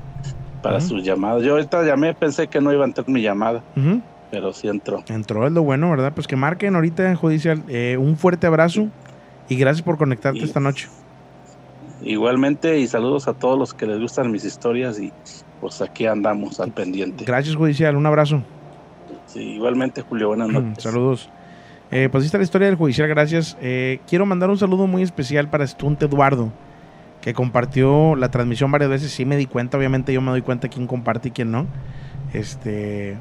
para 0.65 0.81
sus 0.81 1.05
llamadas. 1.05 1.43
Yo 1.45 1.53
ahorita 1.53 1.83
llamé, 1.85 2.15
pensé 2.15 2.49
que 2.49 2.61
no 2.61 2.73
iba 2.73 2.83
a 2.85 2.87
entrar 2.89 3.09
mi 3.09 3.23
llamada, 3.23 3.63
pero 4.31 4.53
sí 4.53 4.67
entró. 4.67 5.05
Entró 5.09 5.47
es 5.47 5.53
lo 5.53 5.63
bueno, 5.63 5.91
¿verdad? 5.91 6.13
Pues 6.15 6.27
que 6.27 6.35
marquen 6.37 6.75
ahorita, 6.75 7.15
judicial. 7.15 7.63
Eh, 7.69 7.97
un 8.01 8.17
fuerte 8.17 8.47
abrazo 8.49 8.89
y 9.49 9.57
gracias 9.57 9.83
por 9.83 9.97
conectarte 9.99 10.41
Y- 10.41 10.45
esta 10.45 10.59
noche. 10.61 10.89
Igualmente, 12.03 12.79
y 12.79 12.87
saludos 12.87 13.29
a 13.29 13.35
todos 13.35 13.59
los 13.59 13.73
que 13.73 13.87
les 13.87 13.99
gustan 14.01 14.31
mis 14.31 14.45
historias 14.45 14.99
y 14.99 15.13
pues 15.61 15.81
aquí 15.81 16.07
andamos 16.07 16.61
al 16.61 16.73
pendiente. 16.73 17.25
Gracias, 17.25 17.57
judicial. 17.57 17.97
Un 17.97 18.07
abrazo. 18.07 18.43
Sí, 19.27 19.41
igualmente, 19.41 20.03
Julio, 20.03 20.29
buenas 20.29 20.49
noches. 20.51 20.83
Saludos. 20.83 21.31
Eh, 21.91 22.09
pues 22.11 22.23
ahí 22.23 22.27
está 22.27 22.39
la 22.39 22.45
historia 22.45 22.67
del 22.67 22.77
judicial, 22.77 23.09
gracias. 23.09 23.57
Eh, 23.61 24.01
quiero 24.09 24.27
mandar 24.27 24.51
un 24.51 24.59
saludo 24.59 24.87
muy 24.87 25.03
especial 25.03 25.49
para 25.49 25.67
Stunt 25.67 26.03
Eduardo, 26.03 26.51
que 27.25 27.33
compartió 27.33 28.17
la 28.17 28.31
transmisión 28.31 28.71
varias 28.71 28.91
veces. 28.91 29.11
Sí 29.11 29.25
me 29.25 29.39
di 29.39 29.47
cuenta, 29.47 29.79
obviamente 29.79 30.13
yo 30.13 30.21
me 30.21 30.31
doy 30.31 30.43
cuenta 30.43 30.69
quién 30.69 30.87
comparte 30.87 31.29
y 31.29 31.31
quién 31.31 31.51
no. 31.51 31.67
Este, 32.35 33.17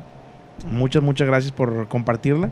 muchas, 0.70 1.01
muchas 1.01 1.26
gracias 1.26 1.54
por 1.54 1.88
compartirla. 1.88 2.51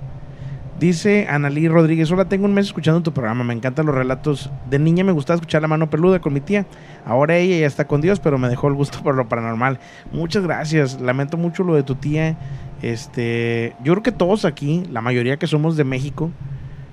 Dice 0.80 1.28
Analí 1.30 1.68
Rodríguez, 1.68 2.10
hola, 2.10 2.30
tengo 2.30 2.46
un 2.46 2.54
mes 2.54 2.68
escuchando 2.68 3.04
tu 3.04 3.12
programa, 3.12 3.44
me 3.44 3.54
encantan 3.54 3.86
los 3.86 3.94
relatos. 3.94 4.50
De 4.70 4.80
niña 4.80 5.04
me 5.04 5.12
gustaba 5.12 5.36
escuchar 5.36 5.62
La 5.62 5.68
Mano 5.68 5.90
Peluda 5.90 6.22
con 6.22 6.32
mi 6.32 6.40
tía. 6.40 6.66
Ahora 7.06 7.36
ella 7.36 7.58
ya 7.58 7.68
está 7.68 7.86
con 7.86 8.00
Dios, 8.00 8.22
pero 8.22 8.38
me 8.38 8.48
dejó 8.48 8.70
el 8.70 8.76
gusto 8.76 9.04
por 9.04 9.16
lo 9.16 9.28
paranormal. 9.28 9.78
Muchas 10.14 10.44
gracias, 10.44 11.02
lamento 11.02 11.36
mucho 11.36 11.66
lo 11.66 11.76
de 11.76 11.84
tu 11.84 11.96
tía. 11.96 12.38
Este, 12.82 13.76
yo 13.84 13.92
creo 13.92 14.04
que 14.04 14.14
todos 14.14 14.46
aquí, 14.46 14.86
la 14.90 15.02
mayoría 15.02 15.36
que 15.36 15.48
somos 15.48 15.76
de 15.76 15.84
México, 15.84 16.32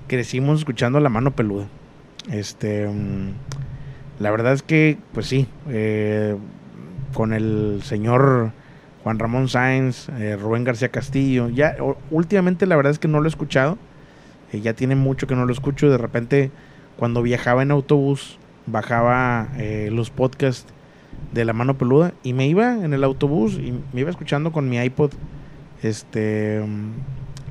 crecimos 0.07 0.59
escuchando 0.59 0.99
La 0.99 1.07
Mano 1.07 1.31
Peluda. 1.31 1.67
Este, 2.29 2.87
mm, 2.89 3.31
la 4.19 4.31
verdad 4.31 4.53
es 4.53 4.63
que, 4.63 4.97
pues 5.13 5.27
sí, 5.27 5.47
eh, 5.69 6.35
con 7.13 7.33
el 7.33 7.81
señor 7.83 8.51
Juan 9.03 9.17
Ramón 9.19 9.47
Sáenz, 9.47 10.09
eh, 10.09 10.37
Rubén 10.37 10.63
García 10.63 10.89
Castillo. 10.89 11.49
Ya 11.49 11.75
últimamente 12.11 12.65
la 12.65 12.75
verdad 12.75 12.91
es 12.91 12.99
que 12.99 13.07
no 13.07 13.19
lo 13.19 13.25
he 13.25 13.29
escuchado. 13.29 13.77
eh, 14.51 14.61
ya 14.61 14.73
tiene 14.73 14.95
mucho 14.95 15.27
que 15.27 15.35
no 15.35 15.45
lo 15.45 15.53
escucho. 15.53 15.89
De 15.89 15.97
repente, 15.97 16.51
cuando 16.97 17.21
viajaba 17.21 17.61
en 17.63 17.71
autobús, 17.71 18.39
bajaba 18.65 19.49
eh, 19.57 19.89
los 19.91 20.09
podcasts 20.11 20.71
de 21.33 21.45
la 21.45 21.53
mano 21.53 21.77
peluda 21.77 22.13
y 22.23 22.33
me 22.33 22.47
iba 22.47 22.73
en 22.83 22.93
el 22.93 23.03
autobús 23.03 23.55
y 23.55 23.73
me 23.93 24.01
iba 24.01 24.09
escuchando 24.09 24.51
con 24.51 24.69
mi 24.69 24.77
iPod 24.77 25.11
este 25.83 26.61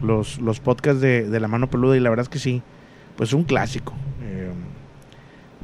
los, 0.02 0.38
los 0.40 0.60
podcasts 0.60 1.00
de, 1.00 1.28
de 1.28 1.40
la 1.40 1.48
mano 1.48 1.68
peluda 1.70 1.96
y 1.96 2.00
la 2.00 2.10
verdad 2.10 2.24
es 2.24 2.28
que 2.28 2.38
sí, 2.38 2.62
pues 3.16 3.32
un 3.32 3.44
clásico. 3.44 3.94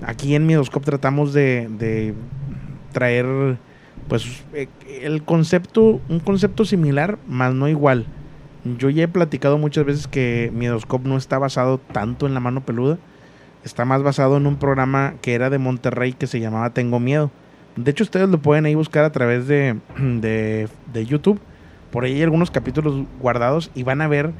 Aquí 0.03 0.35
en 0.35 0.47
Midoscope 0.47 0.85
tratamos 0.85 1.33
de, 1.33 2.15
traer 2.93 3.59
pues 4.09 4.45
eh, 4.53 4.69
el 5.03 5.23
concepto, 5.23 6.01
un 6.09 6.21
concepto 6.21 6.65
similar, 6.65 7.19
más 7.27 7.55
no 7.55 7.69
igual. 7.69 8.07
Yo 8.79 8.91
ya 8.91 9.05
he 9.05 9.09
platicado 9.09 9.59
muchas 9.59 9.85
veces 9.85 10.09
que 10.09 10.51
Midoscope 10.55 11.09
no 11.09 11.17
está 11.17 11.39
basado 11.39 11.79
tanto 11.79 12.27
en 12.27 12.35
la 12.35 12.41
mano 12.41 12.65
peluda, 12.65 12.99
está 13.63 13.85
más 13.85 14.03
basado 14.03 14.37
en 14.37 14.47
un 14.47 14.57
programa 14.57 15.15
que 15.21 15.35
era 15.35 15.51
de 15.51 15.59
Monterrey 15.59 16.13
que 16.13 16.27
se 16.27 16.41
llamaba 16.41 16.71
Tengo 16.71 16.99
Miedo. 16.99 17.31
De 17.77 17.91
hecho, 17.91 18.05
ustedes 18.05 18.29
lo 18.29 18.39
pueden 18.39 18.67
ahí 18.67 18.75
buscar 18.75 19.05
a 19.05 19.13
través 19.13 19.47
de, 19.47 19.79
de, 19.99 21.07
YouTube. 21.07 21.41
Por 21.91 22.05
ahí 22.05 22.15
hay 22.15 22.23
algunos 22.23 22.51
capítulos 22.51 23.05
guardados 23.21 23.71
y 23.75 23.85
van 23.85 24.01
a 24.01 24.09
ver 24.09 24.33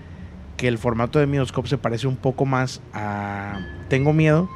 que 0.57 0.69
el 0.69 0.79
formato 0.79 1.19
de 1.19 1.27
Midoscope 1.27 1.69
se 1.69 1.79
parece 1.79 2.07
un 2.07 2.17
poco 2.17 2.47
más 2.47 2.81
a 2.93 3.61
Tengo 3.89 4.13
Miedo 4.13 4.49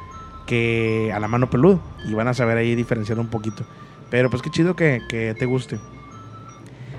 que 0.49 1.11
a 1.13 1.19
la 1.19 1.27
mano 1.27 1.47
peluda. 1.49 1.79
Y 2.05 2.13
van 2.15 2.27
a 2.27 2.33
saber 2.33 2.57
ahí 2.57 2.73
diferenciar 2.73 3.19
un 3.19 3.27
poquito. 3.27 3.63
Pero 4.09 4.31
pues 4.31 4.41
qué 4.41 4.49
chido 4.49 4.75
que, 4.75 4.99
que 5.07 5.35
te 5.37 5.45
guste. 5.45 5.77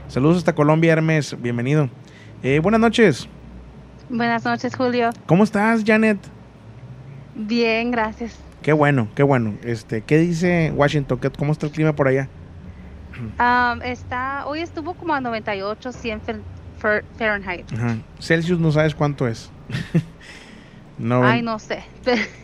Saludos 0.07 0.39
hasta 0.39 0.55
Colombia, 0.55 0.93
Hermes. 0.93 1.37
Bienvenido. 1.43 1.91
Eh, 2.45 2.61
buenas 2.61 2.81
noches. 2.81 3.29
Buenas 4.09 4.45
noches, 4.45 4.75
Julio. 4.77 5.11
¿Cómo 5.27 5.43
estás, 5.43 5.83
Janet? 5.85 6.19
Bien, 7.35 7.91
gracias. 7.91 8.39
Qué 8.63 8.73
bueno, 8.73 9.09
qué 9.17 9.23
bueno. 9.25 9.55
Este, 9.65 10.03
¿qué 10.03 10.19
dice 10.19 10.73
Washington? 10.75 11.19
¿Qué- 11.19 11.31
¿Cómo 11.31 11.51
está 11.53 11.67
el 11.67 11.73
clima 11.73 11.93
por 11.95 12.07
allá? 12.09 12.29
Am, 13.39 13.83
está, 13.85 14.45
hoy 14.47 14.61
estuvo 14.61 14.95
como 14.95 15.15
a 15.15 15.21
98, 15.21 15.93
100 15.93 16.21
Fe- 16.21 16.37
Fer- 16.81 17.05
Fahrenheit. 17.19 17.73
Ajá. 17.73 17.97
Celsius 18.21 18.61
no 18.61 18.71
sabes 18.71 18.95
cuánto 18.95 19.27
es. 19.27 19.51
no, 20.99 21.23
Ay, 21.25 21.43
no 21.43 21.59
sé. 21.59 21.83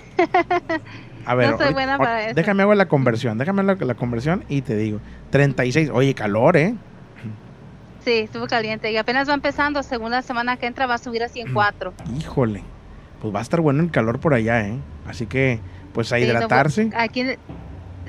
a 1.26 1.34
ver, 1.34 1.50
no 1.50 1.58
soy 1.58 1.72
buena 1.72 1.98
para 1.98 2.26
eso. 2.26 2.34
déjame 2.34 2.62
hago 2.62 2.74
la 2.74 2.86
conversión, 2.88 3.38
déjame 3.38 3.62
la, 3.62 3.74
la 3.74 3.94
conversión 3.94 4.44
y 4.48 4.62
te 4.62 4.76
digo. 4.76 5.00
36, 5.30 5.90
oye, 5.92 6.14
calor, 6.14 6.56
¿eh? 6.56 6.74
Sí, 8.04 8.12
estuvo 8.18 8.46
caliente 8.46 8.92
y 8.92 8.96
apenas 8.96 9.28
va 9.28 9.34
empezando. 9.34 9.82
Según 9.82 10.12
la 10.12 10.22
semana 10.22 10.56
que 10.56 10.66
entra 10.66 10.86
va 10.86 10.94
a 10.94 10.98
subir 10.98 11.22
a 11.24 11.28
104. 11.28 11.92
Híjole, 12.20 12.62
pues 13.20 13.34
va 13.34 13.40
a 13.40 13.42
estar 13.42 13.60
bueno 13.60 13.82
el 13.82 13.90
calor 13.90 14.20
por 14.20 14.34
allá, 14.34 14.66
¿eh? 14.68 14.78
Así 15.08 15.26
que, 15.26 15.58
pues 15.92 16.12
a 16.12 16.16
Sí, 16.18 16.22
no, 16.22 16.28
hidratarse. 16.28 16.86
pues, 16.86 16.94
aquí, 17.02 17.24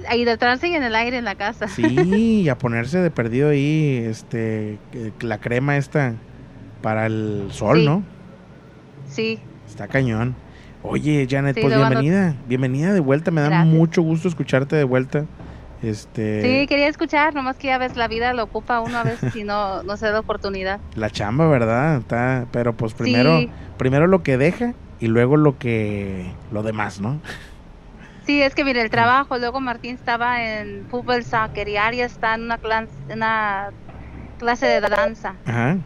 a 0.07 0.15
hidratarse 0.15 0.67
y 0.67 0.75
en 0.75 0.83
el 0.83 0.93
aire 0.93 1.17
en 1.17 1.25
la 1.25 1.33
casa. 1.35 1.67
Sí, 1.67 2.41
y 2.43 2.49
a 2.49 2.57
ponerse 2.59 2.99
de 2.99 3.09
perdido 3.09 3.49
ahí, 3.49 4.03
este, 4.07 4.77
eh, 4.93 5.11
la 5.21 5.39
crema 5.39 5.77
esta 5.77 6.13
para 6.83 7.07
el 7.07 7.47
sol, 7.49 7.79
Sí. 7.79 7.85
¿no? 7.85 8.03
Sí, 9.09 9.39
Está 9.67 9.87
cañón. 9.87 10.35
Oye, 10.83 11.27
Janet, 11.29 11.55
Sí, 11.55 11.61
pues 11.61 11.75
bienvenida, 11.75 12.35
bienvenida 12.45 12.93
de 12.93 12.99
vuelta, 12.99 13.31
me 13.31 13.41
da 13.41 13.49
Gracias. 13.49 13.73
mucho 13.73 14.01
gusto 14.01 14.27
escucharte 14.27 14.75
de 14.75 14.83
vuelta. 14.83 15.25
Este, 15.83 16.41
sí, 16.41 16.67
quería 16.67 16.87
escuchar, 16.87 17.35
nomás 17.35 17.57
que 17.57 17.67
ya 17.67 17.77
ves, 17.77 17.95
la 17.97 18.07
vida 18.07 18.33
lo 18.33 18.43
ocupa 18.43 18.79
uno 18.79 18.97
a 18.97 19.03
veces 19.03 19.35
y 19.35 19.43
no, 19.43 19.83
no 19.83 19.97
se 19.97 20.07
da 20.09 20.19
oportunidad. 20.19 20.79
la 20.95 21.09
chamba, 21.09 21.47
¿verdad? 21.47 21.97
Está, 21.97 22.45
pero 22.51 22.73
pues 22.73 22.93
primero, 22.93 23.39
Sí. 23.39 23.49
primero 23.77 24.07
lo 24.07 24.23
que 24.23 24.37
deja 24.37 24.73
y 24.99 25.07
luego 25.07 25.35
lo 25.37 25.57
que, 25.57 26.25
lo 26.51 26.63
demás, 26.63 26.99
¿no? 27.01 27.19
Sí, 28.25 28.41
es 28.41 28.55
que 28.55 28.65
mire, 28.65 28.81
el 28.81 28.89
trabajo, 28.89 29.37
luego 29.37 29.59
Martín 29.61 29.95
estaba 29.95 30.43
en 30.43 30.85
fútbol, 30.89 31.23
soccer 31.23 31.67
y 31.69 31.77
Aria 31.77 32.05
está 32.05 32.35
en 32.35 32.43
una, 32.43 32.57
clan- 32.57 32.89
una 33.09 33.69
clase 34.39 34.65
de 34.65 34.81
danza. 34.81 35.35
Ajá. 35.45 35.77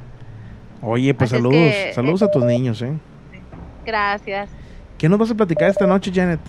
Oye, 0.81 1.13
pues 1.13 1.31
Así 1.31 1.37
es 1.37 1.43
saludos, 1.43 1.71
que, 1.73 1.91
saludos 1.93 2.23
a 2.23 2.31
tus 2.31 2.43
niños, 2.45 2.81
¿eh? 2.81 2.93
Gracias. 3.85 4.49
¿Qué 5.01 5.09
nos 5.09 5.17
vas 5.17 5.31
a 5.31 5.33
platicar 5.33 5.67
esta 5.67 5.87
noche, 5.87 6.11
Janet? 6.13 6.39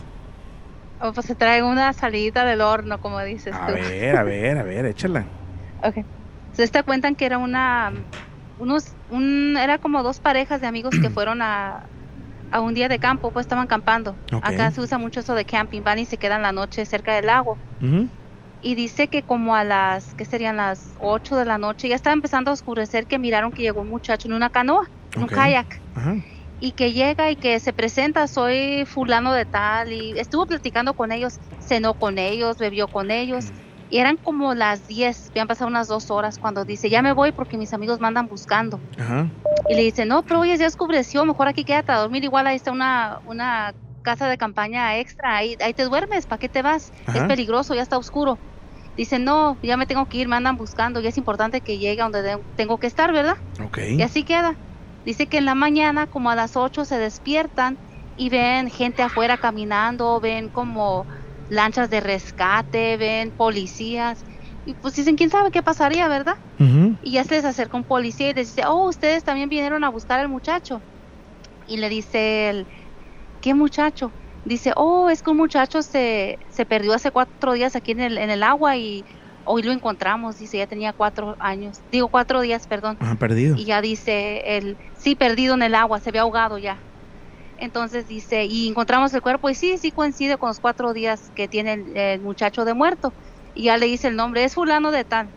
O 1.01 1.11
pues 1.15 1.25
se 1.25 1.35
trae 1.35 1.63
una 1.63 1.91
salida 1.95 2.45
del 2.45 2.61
horno, 2.61 2.99
como 2.99 3.19
dices 3.21 3.55
A 3.57 3.67
tú. 3.67 3.73
ver, 3.73 4.15
a 4.15 4.23
ver, 4.25 4.59
a 4.59 4.63
ver, 4.63 4.85
échala. 4.85 5.25
Ok. 5.83 6.05
Se 6.53 6.69
te 6.69 6.83
cuentan 6.83 7.17
que 7.17 7.25
era 7.25 7.39
una, 7.39 7.91
unos, 8.59 8.85
un, 9.09 9.57
era 9.57 9.79
como 9.79 10.03
dos 10.03 10.21
parejas 10.21 10.61
de 10.61 10.67
amigos 10.67 10.95
que 11.01 11.09
fueron 11.15 11.41
a, 11.41 11.89
a 12.51 12.61
un 12.61 12.75
día 12.75 12.89
de 12.91 12.99
campo, 12.99 13.31
pues 13.33 13.45
estaban 13.45 13.67
campando. 13.67 14.19
Acá 14.43 14.71
se 14.71 14.83
usa 14.83 14.99
mucho 14.99 15.21
eso 15.21 15.35
de 15.35 15.47
camping, 15.47 15.81
van 15.83 15.99
y 15.99 16.05
se 16.05 16.19
quedan 16.19 16.43
la 16.43 16.53
noche 16.53 16.85
cerca 16.85 17.15
del 17.15 17.25
lago. 17.25 17.59
Y 18.61 18.75
dice 18.75 19.09
que 19.09 19.23
como 19.23 19.57
a 19.57 19.65
las, 19.65 20.15
¿qué 20.15 20.27
serían 20.27 20.59
las 20.59 20.93
8 21.01 21.37
de 21.37 21.47
la 21.47 21.57
noche? 21.57 21.89
Ya 21.89 21.97
estaba 21.97 22.13
empezando 22.13 22.51
a 22.51 22.55
oscurecer 22.55 23.07
que 23.07 23.19
miraron 23.19 23.51
que 23.51 23.63
llegó 23.63 23.81
un 23.81 23.89
muchacho 23.89 24.29
en 24.29 24.35
una 24.35 24.51
canoa. 24.51 24.83
un 25.17 25.23
Ok. 25.25 25.33
kayak. 25.33 25.83
Ajá. 25.95 26.17
Y 26.65 26.73
que 26.75 26.93
llega 26.93 27.29
y 27.33 27.37
que 27.37 27.59
se 27.59 27.73
presenta, 27.73 28.29
soy 28.29 28.85
fulano 28.87 29.33
de 29.33 29.47
tal, 29.47 29.93
y 29.93 30.17
estuvo 30.17 30.47
platicando 30.47 30.95
con 30.95 31.11
ellos, 31.11 31.41
cenó 31.59 31.95
con 31.95 32.19
ellos, 32.19 32.57
bebió 32.57 32.87
con 32.87 33.11
ellos, 33.11 33.47
y 33.89 33.99
eran 33.99 34.17
como 34.17 34.55
las 34.55 34.87
10, 34.87 35.29
habían 35.35 35.49
pasado 35.49 35.67
unas 35.69 35.89
dos 35.89 36.09
horas 36.13 36.39
cuando 36.39 36.65
dice, 36.65 36.89
ya 36.89 37.03
me 37.03 37.15
voy 37.15 37.33
porque 37.33 37.59
mis 37.59 37.73
amigos 37.73 37.99
me 37.99 38.07
andan 38.07 38.29
buscando. 38.29 38.81
Ajá. 38.97 39.29
Y 39.69 39.75
le 39.75 39.83
dice, 39.83 40.07
no, 40.07 40.23
pero 40.23 40.39
oye, 40.39 40.57
ya 40.57 40.69
oscureció, 40.69 41.25
mejor 41.25 41.49
aquí 41.49 41.65
quédate 41.65 41.91
a 41.91 41.99
dormir, 41.99 42.23
igual 42.23 42.47
ahí 42.47 42.55
está 42.57 42.71
una, 42.71 43.19
una 43.25 43.73
casa 44.03 44.29
de 44.29 44.39
campaña 44.39 44.97
extra, 44.99 45.37
ahí, 45.39 45.57
ahí 45.59 45.75
te 45.75 45.83
duermes, 45.83 46.27
¿para 46.27 46.39
qué 46.39 46.49
te 46.49 46.63
vas? 46.63 46.93
Ajá. 47.07 47.19
Es 47.19 47.25
peligroso, 47.25 47.75
ya 47.75 47.83
está 47.83 47.99
oscuro. 47.99 48.41
Dice, 48.97 49.19
no, 49.19 49.59
ya 49.63 49.77
me 49.77 49.87
tengo 49.87 50.07
que 50.07 50.19
ir, 50.19 50.29
me 50.29 50.37
andan 50.37 50.57
buscando, 50.57 51.01
y 51.01 51.09
es 51.09 51.17
importante 51.19 51.61
que 51.61 51.79
llegue 51.79 52.01
a 52.03 52.05
donde 52.05 52.23
de- 52.23 52.39
tengo 52.55 52.79
que 52.79 52.87
estar, 52.87 53.13
¿verdad? 53.13 53.35
Ok. 53.61 53.79
Y 53.99 54.03
así 54.03 54.25
queda. 54.25 54.61
Dice 55.05 55.27
que 55.27 55.39
en 55.39 55.45
la 55.47 55.55
mañana, 55.55 56.07
como 56.07 56.31
a 56.31 56.37
las 56.37 56.57
8, 56.57 56.85
se 56.85 56.99
despiertan 56.99 57.79
y 58.17 58.29
ven 58.31 58.71
gente 58.71 59.03
afuera 59.03 59.39
caminando, 59.39 60.21
ven 60.21 60.49
como 60.49 61.07
lanchas 61.49 61.91
de 61.91 62.01
rescate, 62.01 62.97
ven 62.97 63.33
policías. 63.33 64.25
Y 64.65 64.75
pues 64.75 64.95
dicen, 64.95 65.17
¿quién 65.17 65.31
sabe 65.31 65.51
qué 65.51 65.63
pasaría, 65.63 66.09
verdad? 66.09 66.35
Y 67.03 67.13
ya 67.13 67.25
se 67.25 67.35
les 67.37 67.45
acerca 67.45 67.77
un 67.77 67.85
policía 67.85 68.31
y 68.31 68.35
les 68.35 68.49
dice, 68.49 68.63
oh, 68.67 68.89
ustedes 68.89 69.25
también 69.25 69.49
vinieron 69.49 69.83
a 69.85 69.91
buscar 69.91 70.21
al 70.21 70.29
muchacho. 70.29 70.85
Y 71.67 71.79
le 71.79 71.89
dice 71.89 72.51
él, 72.51 72.69
¿qué 73.41 73.55
muchacho? 73.55 74.15
Dice, 74.45 74.73
oh, 74.77 75.11
es 75.11 75.23
que 75.23 75.31
un 75.31 75.37
muchacho 75.39 75.83
se, 75.83 76.39
se 76.49 76.67
perdió 76.67 76.95
hace 76.95 77.11
cuatro 77.13 77.53
días 77.55 77.77
aquí 77.77 77.93
en 77.93 78.01
el, 78.01 78.19
en 78.19 78.31
el 78.31 78.43
agua 78.43 78.77
y 78.77 79.05
hoy 79.45 79.63
lo 79.63 79.73
encontramos. 79.73 80.37
Dice, 80.37 80.59
ya 80.59 80.67
tenía 80.67 80.93
cuatro 80.93 81.37
años, 81.39 81.83
digo 81.91 82.09
cuatro 82.09 82.41
días, 82.41 82.67
perdón. 82.67 82.97
Ajá, 83.01 83.17
perdido. 83.17 83.57
Y 83.57 83.65
ya 83.65 83.81
dice 83.81 84.57
el 84.57 84.79
sí 84.95 85.15
perdido 85.15 85.55
en 85.55 85.63
el 85.63 85.75
agua, 85.75 86.01
se 86.01 86.11
había 86.11 86.23
ahogado 86.23 86.59
ya. 86.59 86.83
Entonces 87.57 88.07
dice, 88.09 88.45
y 88.47 88.69
encontramos 88.69 89.13
el 89.15 89.21
cuerpo 89.21 89.49
y 89.51 89.55
sí, 89.55 89.79
sí 89.79 89.93
coincide 89.93 90.37
con 90.39 90.49
los 90.49 90.59
cuatro 90.59 90.93
días 90.93 91.31
que 91.35 91.49
tiene 91.49 91.75
el, 91.75 91.97
el 91.97 92.21
muchacho 92.21 92.65
de 92.65 92.75
muerto. 92.75 93.15
Y 93.55 93.65
ya 93.65 93.77
le 93.77 93.87
dice 93.87 94.09
el 94.09 94.17
nombre, 94.17 94.45
es 94.45 94.55
fulano 94.55 94.91
de 94.91 95.05
tal. 95.05 95.35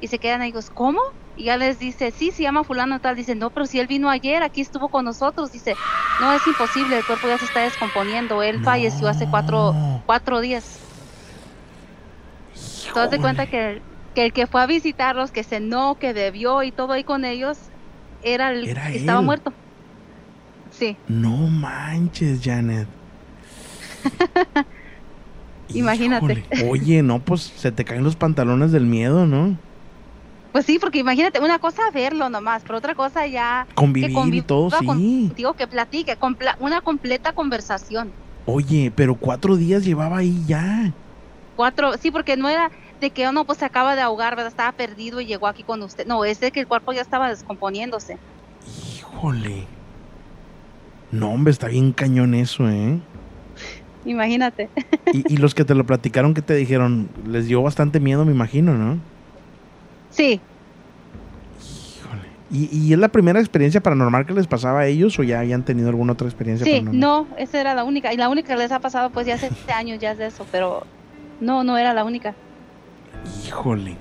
Y 0.00 0.08
se 0.08 0.18
quedan 0.18 0.42
ellos, 0.42 0.70
¿cómo? 0.70 1.00
Y 1.34 1.44
ya 1.44 1.56
les 1.56 1.78
dice, 1.78 2.10
sí, 2.10 2.32
se 2.32 2.42
llama 2.42 2.64
fulano 2.64 2.94
de 2.96 3.00
tal. 3.00 3.14
Dice, 3.16 3.36
no, 3.36 3.50
pero 3.50 3.66
si 3.66 3.78
él 3.78 3.86
vino 3.86 4.10
ayer, 4.10 4.42
aquí 4.42 4.60
estuvo 4.60 4.88
con 4.88 5.04
nosotros. 5.04 5.50
Dice, 5.52 5.78
no, 6.18 6.32
es 6.32 6.46
imposible, 6.46 6.96
el 6.96 7.04
cuerpo 7.04 7.28
ya 7.28 7.38
se 7.38 7.44
está 7.44 7.60
descomponiendo. 7.60 8.42
Él 8.42 8.60
falleció 8.60 9.06
hace 9.08 9.28
cuatro, 9.28 9.78
cuatro 10.04 10.40
días. 10.40 10.87
De 12.94 13.18
cuenta 13.20 13.46
que, 13.46 13.70
el- 13.70 13.84
que 14.14 14.24
el 14.26 14.32
que 14.32 14.46
fue 14.46 14.62
a 14.62 14.66
visitarlos, 14.66 15.30
que 15.32 15.44
cenó, 15.44 15.96
que 15.98 16.12
bebió 16.12 16.62
y 16.62 16.72
todo 16.72 16.92
ahí 16.92 17.04
con 17.04 17.24
ellos, 17.24 17.72
era 18.20 18.50
el 18.50 18.68
Era 18.68 18.90
que 18.90 18.98
estaba 18.98 19.20
él. 19.20 19.26
muerto. 19.26 19.56
Sí, 20.70 21.00
No 21.08 21.48
manches, 21.48 22.40
Janet. 22.40 22.88
Imagínate. 25.72 26.32
Híjole. 26.32 26.46
Oye, 26.56 27.02
no, 27.02 27.24
pues 27.24 27.42
se 27.42 27.72
te 27.72 27.84
caen 27.84 28.04
los 28.04 28.16
pantalones 28.16 28.72
del 28.72 28.86
miedo, 28.86 29.26
¿no? 29.26 29.58
pues 30.50 30.66
sí, 30.66 30.78
porque 30.78 30.98
imagínate, 30.98 31.40
una 31.40 31.58
cosa 31.58 31.82
verlo 31.92 32.28
nomás, 32.30 32.64
pero 32.64 32.78
otra 32.78 32.94
cosa 32.94 33.26
ya 33.26 33.68
Convivir 33.74 34.10
y 34.10 34.10
conviva 34.12 34.46
todo, 34.46 34.70
sí. 34.70 34.84
contigo, 34.84 35.54
que 35.54 35.68
platique, 35.68 36.18
compla- 36.18 36.56
una 36.58 36.80
completa 36.80 37.32
conversación. 37.32 38.16
Oye, 38.44 38.90
pero 38.90 39.16
cuatro 39.18 39.56
días 39.56 39.84
llevaba 39.84 40.18
ahí 40.18 40.44
ya. 40.46 40.96
Cuatro, 41.58 41.96
sí, 41.98 42.12
porque 42.12 42.36
no 42.36 42.48
era 42.48 42.70
de 43.00 43.10
que, 43.10 43.26
oh, 43.26 43.32
no, 43.32 43.44
pues 43.44 43.58
se 43.58 43.64
acaba 43.64 43.96
de 43.96 44.00
ahogar, 44.00 44.36
¿verdad? 44.36 44.52
Estaba 44.52 44.70
perdido 44.70 45.20
y 45.20 45.26
llegó 45.26 45.48
aquí 45.48 45.64
con 45.64 45.82
usted. 45.82 46.06
No, 46.06 46.24
es 46.24 46.38
de 46.38 46.52
que 46.52 46.60
el 46.60 46.68
cuerpo 46.68 46.92
ya 46.92 47.00
estaba 47.00 47.28
descomponiéndose. 47.28 48.16
Híjole. 48.96 49.64
No, 51.10 51.32
hombre, 51.32 51.50
está 51.50 51.66
bien 51.66 51.90
cañón 51.92 52.34
eso, 52.34 52.68
¿eh? 52.70 53.00
Imagínate. 54.04 54.68
Y, 55.12 55.34
y 55.34 55.38
los 55.38 55.52
que 55.52 55.64
te 55.64 55.74
lo 55.74 55.84
platicaron, 55.84 56.32
que 56.32 56.42
te 56.42 56.54
dijeron? 56.54 57.08
Les 57.26 57.48
dio 57.48 57.60
bastante 57.60 57.98
miedo, 57.98 58.24
me 58.24 58.30
imagino, 58.30 58.74
¿no? 58.74 58.98
Sí, 60.10 60.40
¿Y, 62.52 62.68
y 62.72 62.92
es 62.92 62.98
la 63.00 63.08
primera 63.08 63.40
experiencia 63.40 63.82
paranormal 63.82 64.26
que 64.26 64.32
les 64.32 64.46
pasaba 64.46 64.80
a 64.80 64.86
ellos 64.86 65.18
o 65.18 65.24
ya 65.24 65.40
habían 65.40 65.64
tenido 65.64 65.88
alguna 65.88 66.12
otra 66.12 66.28
experiencia 66.28 66.64
sí, 66.64 66.70
paranormal? 66.70 67.00
no, 67.00 67.26
esa 67.36 67.60
era 67.60 67.74
la 67.74 67.82
única. 67.82 68.12
Y 68.12 68.16
la 68.16 68.28
única 68.28 68.54
que 68.54 68.62
les 68.62 68.70
ha 68.70 68.78
pasado, 68.78 69.10
pues 69.10 69.26
ya 69.26 69.34
hace 69.34 69.50
años 69.74 69.98
ya 69.98 70.12
es 70.12 70.18
de 70.18 70.26
eso, 70.26 70.46
pero 70.52 70.86
no, 71.40 71.64
no 71.64 71.76
era 71.78 71.94
la 71.94 72.04
única. 72.04 72.34
Híjole. 73.46 73.96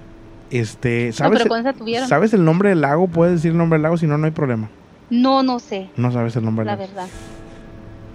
Este, 0.50 1.08
No, 1.08 1.14
¿sabes, 1.14 1.44
pero 1.44 1.56
esa 1.58 1.74
tuvieron. 1.74 2.08
¿sabes 2.08 2.34
el 2.34 2.46
nombre 2.46 2.70
del 2.70 2.82
lago? 2.82 3.08
Puedes 3.08 3.36
decir 3.36 3.52
el 3.52 3.58
nombre 3.58 3.76
del 3.78 3.84
lago, 3.84 3.98
si 3.98 4.08
no, 4.08 4.18
no 4.18 4.26
hay 4.26 4.32
problema. 4.32 4.70
No, 5.10 5.44
no 5.44 5.60
sé, 5.60 5.90
No 5.98 6.12
sabes 6.12 6.36
el 6.36 6.46
nombre 6.46 6.66
la 6.66 6.76
del 6.78 6.88
lago. 6.88 6.94
verdad. 6.96 7.10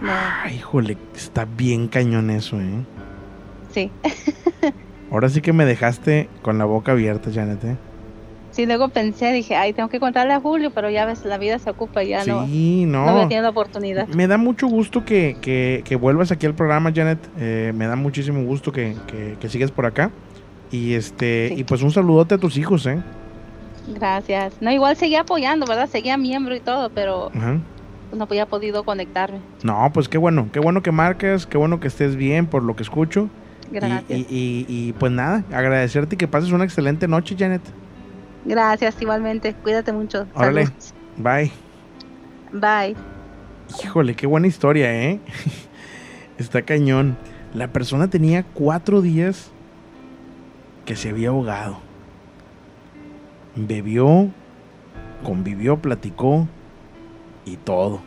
No, 0.01 0.11
Ay, 0.45 0.57
híjole, 0.57 0.97
está 1.15 1.45
bien 1.45 1.89
cañón 1.89 2.31
eso, 2.31 2.61
¿eh? 2.61 2.85
sí. 3.71 3.91
Ahora 5.13 5.29
sí 5.29 5.43
que 5.43 5.53
me 5.53 5.65
dejaste 5.67 6.29
con 6.41 6.57
la 6.59 6.65
boca 6.65 6.93
abierta, 6.93 7.31
Janet, 7.33 7.63
¿eh? 7.65 7.77
Sí, 8.53 8.67
luego 8.67 8.89
pensé, 8.91 9.33
dije, 9.33 9.57
ay, 9.57 9.73
tengo 9.73 9.89
que 9.89 9.99
contarle 9.99 10.33
a 10.35 10.41
Julio, 10.41 10.71
pero 10.75 10.89
ya 10.91 11.05
ves, 11.07 11.25
la 11.25 11.39
vida 11.39 11.59
se 11.59 11.71
ocupa 11.71 12.03
ya 12.05 12.25
no, 12.25 12.47
sí, 12.47 12.85
no 12.87 13.05
no. 13.07 13.11
había 13.11 13.23
tenido 13.23 13.43
la 13.43 13.49
oportunidad. 13.49 14.07
Me 14.09 14.27
da 14.29 14.37
mucho 14.37 14.67
gusto 14.69 15.05
que, 15.05 15.37
que- 15.41 15.83
que 15.85 15.97
vuelvas 15.97 16.31
aquí 16.33 16.47
al 16.47 16.55
programa, 16.55 16.93
Janet. 16.95 17.19
Eh, 17.39 17.73
me 17.75 17.87
da 17.87 17.97
muchísimo 17.97 18.45
gusto 18.45 18.71
que, 18.71 18.95
que, 19.07 19.37
que 19.41 19.49
sigas 19.49 19.71
por 19.71 19.87
acá. 19.87 20.11
Y 20.71 20.95
este, 20.95 21.49
Sí. 21.49 21.55
y 21.61 21.65
pues 21.65 21.83
un 21.83 21.91
saludote 21.91 22.35
a 22.35 22.39
tus 22.39 22.57
hijos, 22.57 22.87
¿eh? 22.87 22.99
Gracias. 23.89 24.55
No, 24.61 24.71
igual 24.71 24.97
seguía 24.97 25.23
apoyando, 25.23 25.67
¿verdad? 25.67 25.89
Seguía 25.89 26.17
miembro 26.17 26.55
y 26.55 26.61
todo, 26.61 26.91
pero 26.91 27.31
Ajá. 27.35 27.59
no 28.15 28.25
había 28.25 28.47
podido 28.47 28.85
conectarme. 28.85 29.39
No, 29.65 29.91
pues 29.93 30.09
qué 30.09 30.19
bueno, 30.19 30.49
qué 30.53 30.61
bueno 30.61 30.83
que 30.83 30.93
marques, 30.93 31.47
qué 31.47 31.59
bueno 31.59 31.81
que 31.81 31.89
estés 31.89 32.17
bien 32.17 32.47
por 32.47 32.63
lo 32.63 32.77
que 32.77 32.83
escucho. 32.83 33.29
Y- 33.71 33.75
Gracias. 33.77 34.05
Y, 34.11 34.27
y- 34.29 34.67
y, 34.69 34.93
pues 34.93 35.11
nada, 35.11 35.45
agradecerte 35.53 36.15
y 36.15 36.19
que 36.19 36.29
pases 36.29 36.53
una 36.53 36.65
excelente 36.65 37.09
noche, 37.09 37.35
Janet. 37.39 37.63
Gracias, 38.45 39.01
igualmente. 39.01 39.55
Cuídate 39.55 39.93
mucho. 39.93 40.27
Órale, 40.35 40.67
Saludos. 40.67 40.95
bye. 41.17 41.53
Bye. 42.53 42.97
Híjole, 43.83 44.15
qué 44.15 44.27
buena 44.27 44.47
historia, 44.47 44.93
¿eh? 44.95 45.21
Está 46.39 46.63
cañón. 46.63 47.17
La 47.55 47.69
persona 47.69 48.09
tenía 48.09 48.43
cuatro 48.43 49.01
días 49.01 49.51
que 50.85 50.97
se 50.97 51.11
había 51.11 51.29
ahogado. 51.29 51.79
Bebió, 53.55 54.31
convivió, 55.23 55.79
platicó 55.79 56.49
y 57.45 57.57
todo. 57.57 58.01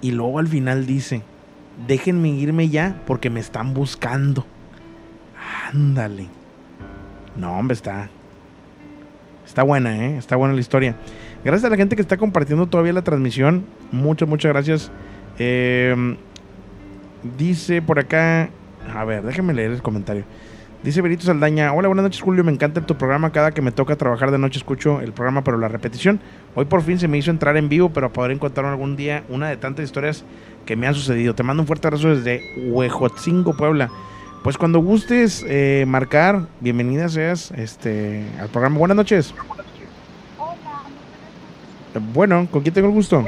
Y 0.00 0.12
luego 0.12 0.38
al 0.38 0.48
final 0.48 0.86
dice, 0.86 1.22
déjenme 1.86 2.28
irme 2.28 2.68
ya 2.68 3.00
porque 3.06 3.30
me 3.30 3.40
están 3.40 3.74
buscando. 3.74 4.44
Ándale. 5.72 6.26
No, 7.36 7.56
hombre, 7.56 7.74
está. 7.74 8.10
Está 9.48 9.62
buena, 9.62 9.96
¿eh? 9.96 10.18
Está 10.18 10.36
buena 10.36 10.52
la 10.52 10.60
historia. 10.60 10.94
Gracias 11.42 11.64
a 11.64 11.70
la 11.70 11.76
gente 11.76 11.96
que 11.96 12.02
está 12.02 12.18
compartiendo 12.18 12.66
todavía 12.66 12.92
la 12.92 13.02
transmisión. 13.02 13.64
Muchas, 13.90 14.28
muchas 14.28 14.52
gracias. 14.52 14.92
Eh, 15.38 16.16
dice 17.38 17.80
por 17.80 17.98
acá. 17.98 18.50
A 18.94 19.04
ver, 19.06 19.22
déjame 19.22 19.54
leer 19.54 19.70
el 19.70 19.80
comentario. 19.80 20.24
Dice 20.82 21.00
Benito 21.00 21.24
Saldaña, 21.24 21.72
hola, 21.72 21.88
buenas 21.88 22.04
noches 22.04 22.20
Julio, 22.20 22.44
me 22.44 22.52
encanta 22.52 22.80
tu 22.86 22.96
programa, 22.96 23.32
cada 23.32 23.50
que 23.50 23.60
me 23.60 23.72
toca 23.72 23.96
trabajar 23.96 24.30
de 24.30 24.38
noche 24.38 24.58
escucho 24.58 25.00
el 25.00 25.12
programa, 25.12 25.42
pero 25.42 25.58
la 25.58 25.66
repetición, 25.66 26.20
hoy 26.54 26.66
por 26.66 26.82
fin 26.82 27.00
se 27.00 27.08
me 27.08 27.18
hizo 27.18 27.32
entrar 27.32 27.56
en 27.56 27.68
vivo, 27.68 27.90
pero 27.90 28.12
poder 28.12 28.30
encontrar 28.30 28.66
algún 28.66 28.94
día 28.94 29.24
una 29.28 29.48
de 29.48 29.56
tantas 29.56 29.84
historias 29.84 30.24
que 30.66 30.76
me 30.76 30.86
han 30.86 30.94
sucedido. 30.94 31.34
Te 31.34 31.42
mando 31.42 31.64
un 31.64 31.66
fuerte 31.66 31.88
abrazo 31.88 32.14
desde 32.14 32.42
Huejotzingo, 32.70 33.56
Puebla. 33.56 33.90
Pues 34.42 34.56
cuando 34.56 34.78
gustes 34.80 35.44
eh, 35.46 35.84
marcar, 35.86 36.46
bienvenida 36.60 37.08
seas 37.08 37.50
este, 37.52 38.24
al 38.40 38.48
programa. 38.48 38.78
Buenas 38.78 38.96
noches. 38.96 39.34
Eh, 41.94 42.00
Bueno, 42.12 42.46
¿con 42.50 42.62
quién 42.62 42.72
tengo 42.74 42.88
el 42.88 42.94
gusto? 42.94 43.24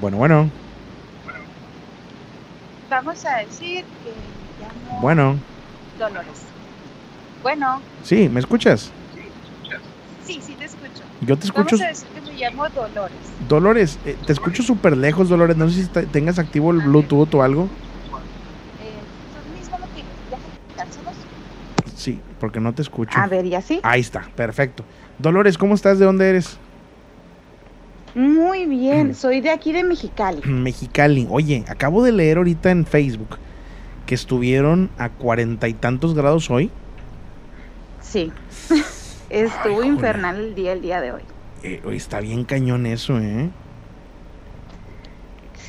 Bueno, 0.00 0.16
bueno, 0.18 0.50
Vamos 2.88 3.24
a 3.26 3.38
decir 3.38 3.84
que 4.04 4.12
llamo 4.60 5.00
bueno. 5.00 5.36
Dolores. 5.98 6.42
Bueno, 7.42 7.80
Sí, 8.02 8.28
¿me 8.28 8.40
escuchas? 8.40 8.90
sí, 10.24 10.40
sí 10.42 10.54
te 10.54 10.64
escucho. 10.66 11.02
Yo 11.20 11.36
te 11.38 11.46
escucho. 11.46 11.76
Vamos 11.76 11.80
a 11.82 11.88
decir 11.88 12.08
que 12.14 12.20
me 12.20 12.25
llamo 12.36 12.68
Dolores. 12.68 13.16
Dolores, 13.48 13.98
eh, 14.04 14.16
te 14.26 14.32
escucho 14.32 14.62
súper 14.62 14.96
lejos, 14.96 15.28
Dolores. 15.28 15.56
No 15.56 15.68
sé 15.68 15.74
si 15.76 15.80
está- 15.82 16.02
tengas 16.04 16.38
activo 16.38 16.70
el 16.70 16.80
Bluetooth 16.80 17.34
o 17.34 17.42
algo. 17.42 17.64
Eh. 17.64 18.92
Sí, 21.94 22.20
porque 22.38 22.60
no 22.60 22.72
te 22.74 22.82
escucho. 22.82 23.18
A 23.18 23.26
ver, 23.26 23.46
¿y 23.46 23.54
así? 23.54 23.80
Ahí 23.82 24.00
está, 24.00 24.28
perfecto. 24.36 24.84
Dolores, 25.18 25.58
¿cómo 25.58 25.74
estás? 25.74 25.98
¿De 25.98 26.04
dónde 26.04 26.28
eres? 26.28 26.58
Muy 28.14 28.66
bien, 28.66 29.14
soy 29.14 29.40
de 29.40 29.50
aquí 29.50 29.72
de 29.72 29.82
Mexicali. 29.84 30.40
Mexicali. 30.44 31.26
Oye, 31.30 31.64
acabo 31.68 32.02
de 32.04 32.12
leer 32.12 32.36
ahorita 32.38 32.70
en 32.70 32.86
Facebook 32.86 33.38
que 34.06 34.14
estuvieron 34.14 34.90
a 34.98 35.08
cuarenta 35.08 35.68
y 35.68 35.74
tantos 35.74 36.14
grados 36.14 36.50
hoy. 36.50 36.70
Sí. 38.00 38.32
Estuvo 39.30 39.82
Ay, 39.82 39.88
infernal 39.88 40.36
el 40.36 40.54
día 40.54 40.72
el 40.72 40.80
día 40.82 41.00
de 41.00 41.10
hoy. 41.12 41.22
Eh, 41.66 41.82
está 41.92 42.20
bien 42.20 42.44
cañón 42.44 42.86
eso, 42.86 43.18
¿eh? 43.18 43.50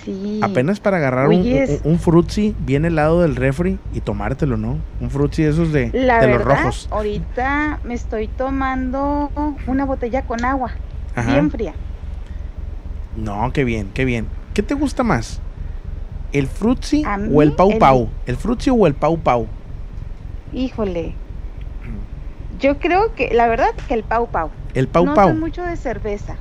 Sí. 0.03 0.39
Apenas 0.43 0.79
para 0.79 0.97
agarrar 0.97 1.27
un, 1.27 1.35
un, 1.35 1.79
un 1.83 1.99
frutzi 1.99 2.55
bien 2.59 2.85
helado 2.85 3.21
del 3.21 3.35
refri 3.35 3.77
y 3.93 3.99
tomártelo, 4.01 4.55
¿no? 4.55 4.77
Un 5.01 5.09
frutzi 5.09 5.43
de 5.43 5.49
esos 5.49 5.71
de, 5.73 5.89
La 5.93 6.19
de 6.21 6.27
verdad, 6.27 6.45
los 6.45 6.63
rojos. 6.63 6.87
ahorita 6.91 7.79
me 7.83 7.93
estoy 7.93 8.27
tomando 8.27 9.31
una 9.65 9.85
botella 9.85 10.21
con 10.21 10.45
agua, 10.45 10.71
Ajá. 11.15 11.33
bien 11.33 11.51
fría. 11.51 11.73
No, 13.17 13.51
qué 13.51 13.63
bien, 13.63 13.89
qué 13.93 14.05
bien. 14.05 14.27
¿Qué 14.53 14.61
te 14.63 14.75
gusta 14.75 15.03
más? 15.03 15.41
¿El 16.31 16.47
frutzi 16.47 17.03
o 17.33 17.41
el 17.41 17.49
mí, 17.49 17.55
pau 17.57 17.71
el- 17.71 17.77
pau? 17.79 18.09
¿El 18.27 18.37
frutzi 18.37 18.69
o 18.69 18.85
el 18.87 18.93
pau 18.93 19.17
pau? 19.17 19.47
Híjole. 20.53 21.15
Yo 22.59 22.79
creo 22.79 23.13
que, 23.13 23.31
la 23.33 23.47
verdad, 23.47 23.67
que 23.87 23.93
el 23.93 24.03
pau 24.03 24.27
pau. 24.29 24.49
El 24.77 24.87
pau 24.87 25.05
no 25.05 25.13
pau. 25.15 25.29
soy 25.29 25.37
mucho 25.39 25.63
de 25.63 25.75
cerveza. 25.75 26.35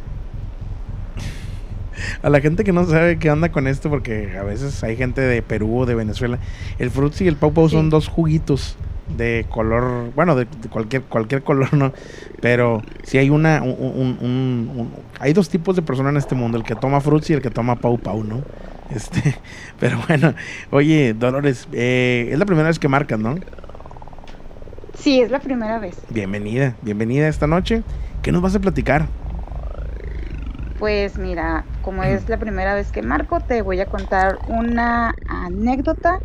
A 2.22 2.28
la 2.28 2.40
gente 2.40 2.64
que 2.64 2.72
no 2.72 2.84
sabe 2.84 3.18
qué 3.18 3.30
onda 3.30 3.50
con 3.50 3.66
esto, 3.66 3.88
porque 3.88 4.36
a 4.38 4.42
veces 4.42 4.84
hay 4.84 4.96
gente 4.96 5.20
de 5.22 5.40
Perú 5.42 5.78
o 5.80 5.86
de 5.86 5.94
Venezuela. 5.94 6.38
El 6.78 6.90
frutzi 6.90 7.24
y 7.24 7.28
el 7.28 7.36
pau 7.36 7.52
pau 7.54 7.68
son 7.70 7.88
dos 7.88 8.08
juguitos 8.08 8.76
de 9.16 9.46
color, 9.48 10.12
bueno, 10.14 10.34
de, 10.34 10.44
de 10.44 10.68
cualquier 10.68 11.02
cualquier 11.02 11.42
color, 11.42 11.72
¿no? 11.72 11.92
Pero 12.42 12.82
si 13.04 13.16
hay 13.18 13.30
una, 13.30 13.62
un, 13.62 13.70
un- 13.78 14.18
un- 14.20 14.70
un- 14.80 14.90
hay 15.20 15.32
dos 15.32 15.48
tipos 15.48 15.74
de 15.76 15.80
personas 15.82 16.10
en 16.10 16.16
este 16.18 16.34
mundo, 16.34 16.58
el 16.58 16.64
que 16.64 16.74
toma 16.74 17.00
frutzi 17.00 17.32
y 17.32 17.36
el 17.36 17.42
que 17.42 17.50
toma 17.50 17.76
pau 17.76 17.96
pau, 17.98 18.22
¿no? 18.24 18.42
Este, 18.90 19.36
pero 19.80 19.98
bueno, 20.08 20.34
oye, 20.70 21.14
Dolores, 21.14 21.68
eh, 21.72 22.28
es 22.32 22.38
la 22.38 22.44
primera 22.44 22.68
vez 22.68 22.78
que 22.78 22.88
marcas, 22.88 23.18
¿no? 23.18 23.36
Sí, 24.98 25.20
es 25.20 25.30
la 25.30 25.38
primera 25.40 25.78
vez. 25.78 25.96
Bienvenida, 26.10 26.74
bienvenida 26.82 27.28
esta 27.28 27.46
noche. 27.46 27.82
¿Qué 28.26 28.32
nos 28.32 28.42
vas 28.42 28.56
a 28.56 28.58
platicar? 28.58 29.06
Pues 30.80 31.16
mira, 31.16 31.64
como 31.80 32.02
es 32.02 32.28
la 32.28 32.38
primera 32.38 32.74
vez 32.74 32.90
que 32.90 33.00
marco, 33.00 33.38
te 33.38 33.62
voy 33.62 33.78
a 33.78 33.86
contar 33.86 34.40
una 34.48 35.14
anécdota 35.28 36.18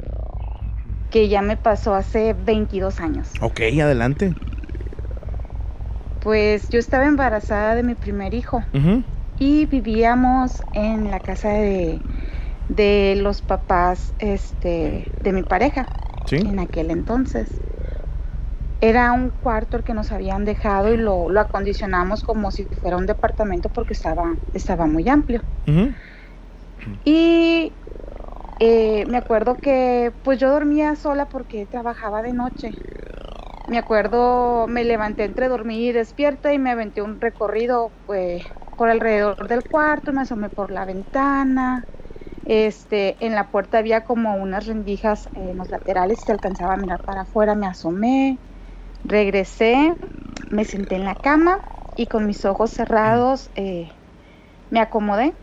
que 1.11 1.29
ya 1.29 1.43
me 1.43 1.57
pasó 1.57 1.93
hace 1.93 2.33
22 2.33 2.99
años. 2.99 3.27
Ok, 3.39 3.59
adelante. 3.83 4.33
Pues 6.21 6.67
yo 6.71 6.79
estaba 6.79 7.05
embarazada 7.05 7.75
de 7.75 7.83
mi 7.83 7.93
primer 7.93 8.33
hijo 8.33 8.63
y 9.37 9.67
vivíamos 9.67 10.63
en 10.73 11.11
la 11.11 11.19
casa 11.19 11.49
de, 11.49 12.01
de 12.67 13.13
los 13.17 13.43
papás 13.43 14.11
este, 14.17 15.13
de 15.19 15.33
mi 15.33 15.43
pareja 15.43 15.87
Sí. 16.25 16.37
en 16.37 16.57
aquel 16.57 16.89
entonces. 16.89 17.61
Era 18.81 19.13
un 19.13 19.31
cuarto 19.31 19.77
el 19.77 19.83
que 19.85 19.93
nos 19.93 20.11
habían 20.11 20.43
dejado 20.43 20.93
y 20.93 20.97
lo, 20.97 21.29
lo 21.29 21.39
acondicionamos 21.39 22.21
como 22.23 22.51
si 22.51 22.67
fuera 22.81 22.97
un 22.97 23.05
departamento 23.05 23.69
porque 23.69 23.93
estaba, 23.93 24.25
estaba 24.51 24.87
muy 24.87 25.07
amplio. 25.07 25.41
Y 27.03 27.79
eh, 28.59 29.05
me 29.07 29.17
acuerdo 29.17 29.61
que 29.61 30.13
pues 30.23 30.39
yo 30.39 30.51
dormía 30.51 30.95
sola 30.95 31.27
porque 31.27 31.67
trabajaba 31.67 32.21
de 32.23 32.33
noche. 32.33 32.71
Me 33.65 33.77
acuerdo, 33.77 34.67
me 34.67 34.83
levanté 34.85 35.25
entre 35.25 35.47
dormir 35.49 35.81
y 35.91 35.93
despierta 35.93 36.53
y 36.53 36.59
me 36.59 36.71
aventé 36.71 37.01
un 37.01 37.21
recorrido 37.21 37.95
pues, 38.05 38.43
por 38.75 38.89
alrededor 38.89 39.47
del 39.47 39.65
cuarto, 39.65 40.13
me 40.13 40.21
asomé 40.21 40.49
por 40.49 40.71
la 40.71 40.85
ventana. 40.85 41.87
Este, 42.45 43.23
en 43.25 43.35
la 43.35 43.51
puerta 43.51 43.79
había 43.79 44.03
como 44.05 44.35
unas 44.37 44.67
rendijas 44.67 45.29
en 45.33 45.57
los 45.57 45.69
laterales, 45.71 46.23
se 46.25 46.31
alcanzaba 46.33 46.73
a 46.75 46.77
mirar 46.77 47.03
para 47.05 47.21
afuera, 47.23 47.55
me 47.55 47.67
asomé, 47.67 48.41
regresé, 49.03 49.93
me 50.49 50.65
senté 50.65 50.95
en 50.95 51.05
la 51.05 51.15
cama 51.15 51.59
y 51.95 52.07
con 52.07 52.25
mis 52.25 52.45
ojos 52.45 52.71
cerrados 52.71 53.49
eh, 53.55 53.89
me 54.69 54.79
acomodé 54.79 55.33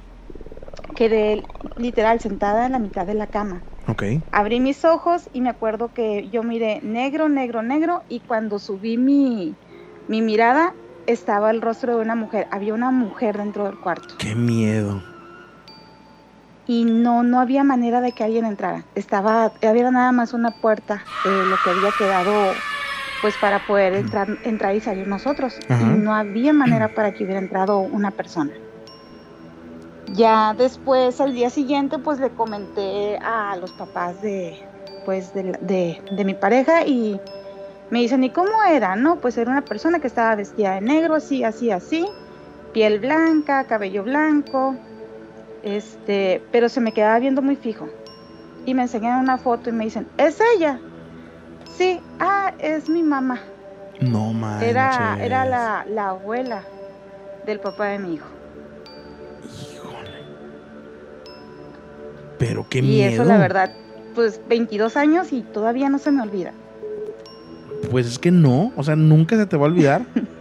quedé 0.99 1.45
literal 1.77 2.19
sentada 2.19 2.67
en 2.67 2.73
la 2.73 2.81
mitad 2.81 3.07
de 3.07 3.15
la 3.15 3.29
cama. 3.29 3.63
Ok. 3.87 4.03
Abrí 4.33 4.59
mis 4.59 4.85
ojos 4.85 5.31
y 5.33 5.41
me 5.41 5.49
acuerdo 5.49 5.95
que 5.95 6.29
yo 6.31 6.43
miré 6.43 6.81
negro, 6.83 7.29
negro, 7.29 7.63
negro 7.63 8.03
y 8.09 8.19
cuando 8.19 8.59
subí 8.59 8.97
mi, 8.97 9.55
mi 10.09 10.23
mirada 10.23 10.75
estaba 11.07 11.53
el 11.53 11.63
rostro 11.63 11.97
de 11.97 12.03
una 12.03 12.17
mujer. 12.17 12.49
Había 12.51 12.75
una 12.75 12.91
mujer 12.91 13.39
dentro 13.39 13.65
del 13.65 13.79
cuarto 13.79 14.17
Qué 14.19 14.35
miedo. 14.35 15.01
y 16.67 16.85
no, 16.85 17.23
no 17.23 17.39
había 17.41 17.63
manera 17.63 18.01
de 18.01 18.11
que 18.11 18.25
alguien 18.25 18.45
entrara. 18.45 18.83
Estaba, 18.97 19.53
había 19.63 19.91
nada 19.93 20.11
más 20.11 20.35
una 20.35 20.51
puerta, 20.51 21.03
eh, 21.25 21.45
lo 21.49 21.57
que 21.63 21.71
había 21.71 21.93
quedado 21.93 22.53
pues 23.21 23.39
para 23.39 23.65
poder 23.67 23.95
entrar, 23.95 24.39
entrar 24.43 24.75
y 24.75 24.81
salir 24.81 25.07
nosotros. 25.07 25.61
Ajá. 25.69 25.83
Y 25.83 25.99
no 25.99 26.15
había 26.15 26.53
manera 26.53 26.95
para 26.95 27.13
que 27.13 27.25
hubiera 27.25 27.41
entrado 27.41 27.81
una 27.81 28.13
persona. 28.13 28.53
Ya 30.07 30.55
después, 30.55 31.21
al 31.21 31.33
día 31.35 31.51
siguiente, 31.51 31.99
pues 31.99 32.19
le 32.19 32.33
comenté 32.33 33.19
a 33.21 33.57
los 33.57 33.75
papás 33.75 34.21
de, 34.21 34.59
pues, 35.03 35.33
de, 35.33 35.53
de- 35.61 35.99
de 36.11 36.25
mi 36.25 36.35
pareja 36.35 36.87
y 36.87 37.21
me 37.91 38.01
dicen, 38.01 38.25
¿y 38.25 38.33
cómo 38.33 38.51
era? 38.71 38.97
No, 38.97 39.21
pues 39.21 39.39
era 39.39 39.51
una 39.53 39.67
persona 39.69 40.01
que 40.01 40.09
estaba 40.09 40.37
vestida 40.37 40.75
de 40.75 40.83
negro, 40.83 41.15
así, 41.17 41.45
así, 41.45 41.71
así, 41.71 42.07
piel 42.73 43.01
blanca, 43.01 43.67
cabello 43.67 44.05
blanco, 44.05 44.83
este, 45.63 46.49
pero 46.53 46.69
se 46.71 46.81
me 46.83 46.93
quedaba 46.95 47.19
viendo 47.21 47.43
muy 47.43 47.57
fijo. 47.57 47.95
Y 48.65 48.75
me 48.75 48.83
enseñan 48.85 49.21
una 49.21 49.39
foto 49.39 49.71
y 49.71 49.75
me 49.75 49.85
dicen, 49.85 50.13
¿es 50.19 50.39
ella? 50.57 50.88
Sí, 51.79 52.01
ah, 52.19 52.53
es 52.59 52.89
mi 52.91 53.03
mamá. 53.03 53.41
No 54.01 54.33
manches. 54.33 54.69
Era, 54.71 55.17
era 55.25 55.45
la, 55.45 55.85
la 55.89 56.09
abuela 56.11 56.63
del 57.47 57.61
papá 57.61 57.87
de 57.87 57.99
mi 58.01 58.15
hijo. 58.15 58.27
Pero 62.39 62.67
qué 62.69 62.79
y 62.79 62.83
miedo. 62.83 63.23
eso, 63.23 63.25
la 63.25 63.37
verdad, 63.39 63.71
pues 64.15 64.41
22 64.49 64.97
años 64.97 65.33
y 65.33 65.43
todavía 65.43 65.89
no 65.89 65.99
se 65.99 66.11
me 66.13 66.23
olvida. 66.23 66.53
Pues 67.91 68.07
es 68.07 68.19
que 68.19 68.31
no, 68.31 68.73
o 68.77 68.83
sea, 68.85 68.97
nunca 68.97 69.37
se 69.37 69.47
te 69.47 69.57
va 69.57 69.67
a 69.67 69.69
olvidar. 69.69 70.03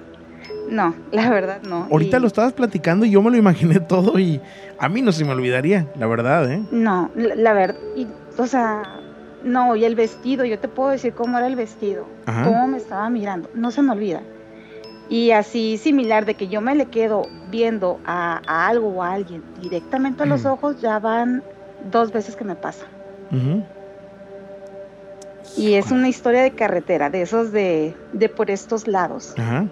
No, 0.69 0.93
la 1.13 1.29
verdad 1.29 1.61
no. 1.61 1.87
Ahorita 1.89 2.17
Y- 2.17 2.19
lo 2.19 2.27
estabas 2.27 2.51
platicando 2.51 3.05
y 3.05 3.09
yo 3.11 3.21
me 3.21 3.31
lo 3.31 3.37
imaginé 3.37 3.79
todo 3.79 4.19
y 4.19 4.41
a 4.77 4.89
mí 4.89 5.01
no 5.01 5.13
se 5.13 5.23
me 5.23 5.31
olvidaría, 5.31 5.87
la 5.97 6.07
verdad, 6.07 6.51
¿eh? 6.51 6.61
No, 6.71 7.09
la, 7.15 7.35
la 7.35 7.53
verdad, 7.53 7.79
y, 7.95 8.05
o 8.37 8.45
sea, 8.45 8.96
no, 9.43 9.75
y 9.75 9.85
el 9.85 9.95
vestido, 9.95 10.45
yo 10.45 10.59
te 10.59 10.67
puedo 10.67 10.89
decir 10.89 11.13
cómo 11.13 11.37
era 11.37 11.47
el 11.47 11.55
vestido, 11.55 12.05
Ajá. 12.25 12.43
cómo 12.43 12.67
me 12.67 12.77
estaba 12.77 13.09
mirando, 13.09 13.49
no 13.53 13.71
se 13.71 13.81
me 13.81 13.91
olvida. 13.91 14.21
Y 15.09 15.31
así 15.31 15.77
similar 15.77 16.25
de 16.25 16.35
que 16.35 16.47
yo 16.49 16.59
me 16.59 16.75
le 16.75 16.87
quedo 16.87 17.23
viendo 17.49 17.99
a, 18.05 18.41
a 18.45 18.67
algo 18.67 18.89
o 18.89 19.03
a 19.03 19.13
alguien 19.13 19.41
directamente 19.61 20.23
a 20.23 20.25
los 20.25 20.45
ojos, 20.45 20.81
ya 20.81 20.99
van 20.99 21.43
dos 21.91 22.11
veces 22.11 22.35
que 22.35 22.43
me 22.43 22.55
pasa. 22.55 22.85
Y 25.55 25.73
es 25.75 25.91
una 25.91 26.09
historia 26.09 26.41
de 26.41 26.51
carretera, 26.51 27.09
de 27.09 27.21
esos 27.21 27.51
de, 27.51 27.95
de 28.11 28.29
por 28.29 28.51
estos 28.51 28.87
lados. 28.87 29.33
Ajá. 29.37 29.65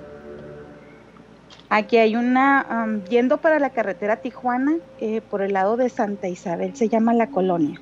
Aquí 1.69 1.97
hay 1.97 2.15
una, 2.15 3.01
yendo 3.09 3.37
para 3.37 3.59
la 3.59 3.71
carretera 3.71 4.17
Tijuana, 4.17 4.75
eh, 4.99 5.21
por 5.21 5.41
el 5.41 5.53
lado 5.53 5.77
de 5.77 5.89
Santa 5.89 6.27
Isabel, 6.27 6.75
se 6.75 6.87
llama 6.89 7.13
La 7.13 7.27
Colonia. 7.27 7.81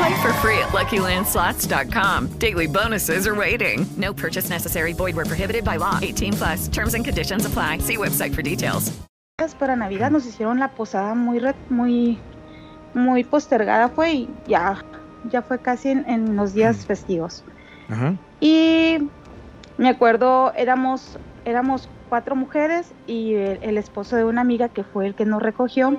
Play 0.00 0.22
for 0.22 0.32
free 0.40 0.58
at 0.58 0.70
LuckyLandSlots.com. 0.72 2.28
Daily 2.38 2.66
bonuses 2.66 3.26
are 3.26 3.34
waiting. 3.34 3.84
No 3.98 4.14
purchase 4.14 4.48
necessary. 4.48 4.94
Void 4.94 5.14
where 5.14 5.26
prohibited 5.26 5.62
by 5.62 5.76
law. 5.76 5.98
18 6.00 6.32
plus. 6.32 6.68
Terms 6.68 6.94
and 6.94 7.04
conditions 7.04 7.44
apply. 7.44 7.78
See 7.78 7.98
website 7.98 8.34
for 8.34 8.40
details. 8.40 8.92
para 9.58 9.76
Navidad 9.76 10.10
nos 10.10 10.24
hicieron 10.24 10.58
la 10.58 10.68
posada 10.68 11.14
muy, 11.14 11.40
muy, 11.68 12.18
muy 12.94 13.24
postergada 13.24 13.88
fue 13.90 14.12
y 14.12 14.28
ya, 14.46 14.82
ya 15.30 15.42
fue 15.42 15.58
casi 15.58 15.90
en, 15.90 16.08
en 16.08 16.36
los 16.36 16.54
días 16.54 16.86
festivos. 16.86 17.44
Ajá. 17.90 18.14
Y 18.40 18.98
me 19.76 19.90
acuerdo, 19.90 20.52
éramos, 20.56 21.18
éramos 21.44 21.90
cuatro 22.08 22.36
mujeres 22.36 22.92
y 23.06 23.34
el, 23.34 23.58
el 23.62 23.76
esposo 23.76 24.16
de 24.16 24.24
una 24.24 24.40
amiga 24.40 24.70
que 24.70 24.82
fue 24.82 25.06
el 25.06 25.14
que 25.14 25.26
nos 25.26 25.42
recogió. 25.42 25.94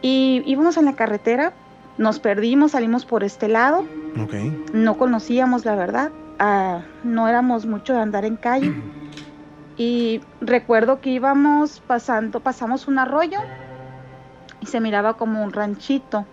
Y 0.00 0.42
íbamos 0.46 0.78
en 0.78 0.86
la 0.86 0.94
carretera, 0.94 1.52
nos 1.98 2.18
perdimos, 2.18 2.72
salimos 2.72 3.04
por 3.04 3.24
este 3.24 3.48
lado, 3.48 3.84
Ok. 4.22 4.34
no 4.72 4.96
conocíamos 4.96 5.64
la 5.64 5.76
verdad, 5.76 6.10
ah, 6.38 6.82
no 7.04 7.28
éramos 7.28 7.66
mucho 7.66 7.92
de 7.94 8.00
andar 8.00 8.24
en 8.24 8.36
calle. 8.36 8.72
Y 9.78 10.20
recuerdo 10.42 11.00
que 11.00 11.08
íbamos 11.08 11.80
pasando, 11.80 12.40
pasamos 12.40 12.88
un 12.88 12.98
arroyo 12.98 13.38
y 14.60 14.66
se 14.66 14.80
miraba 14.80 15.14
como 15.14 15.42
un 15.42 15.50
ranchito. 15.50 16.26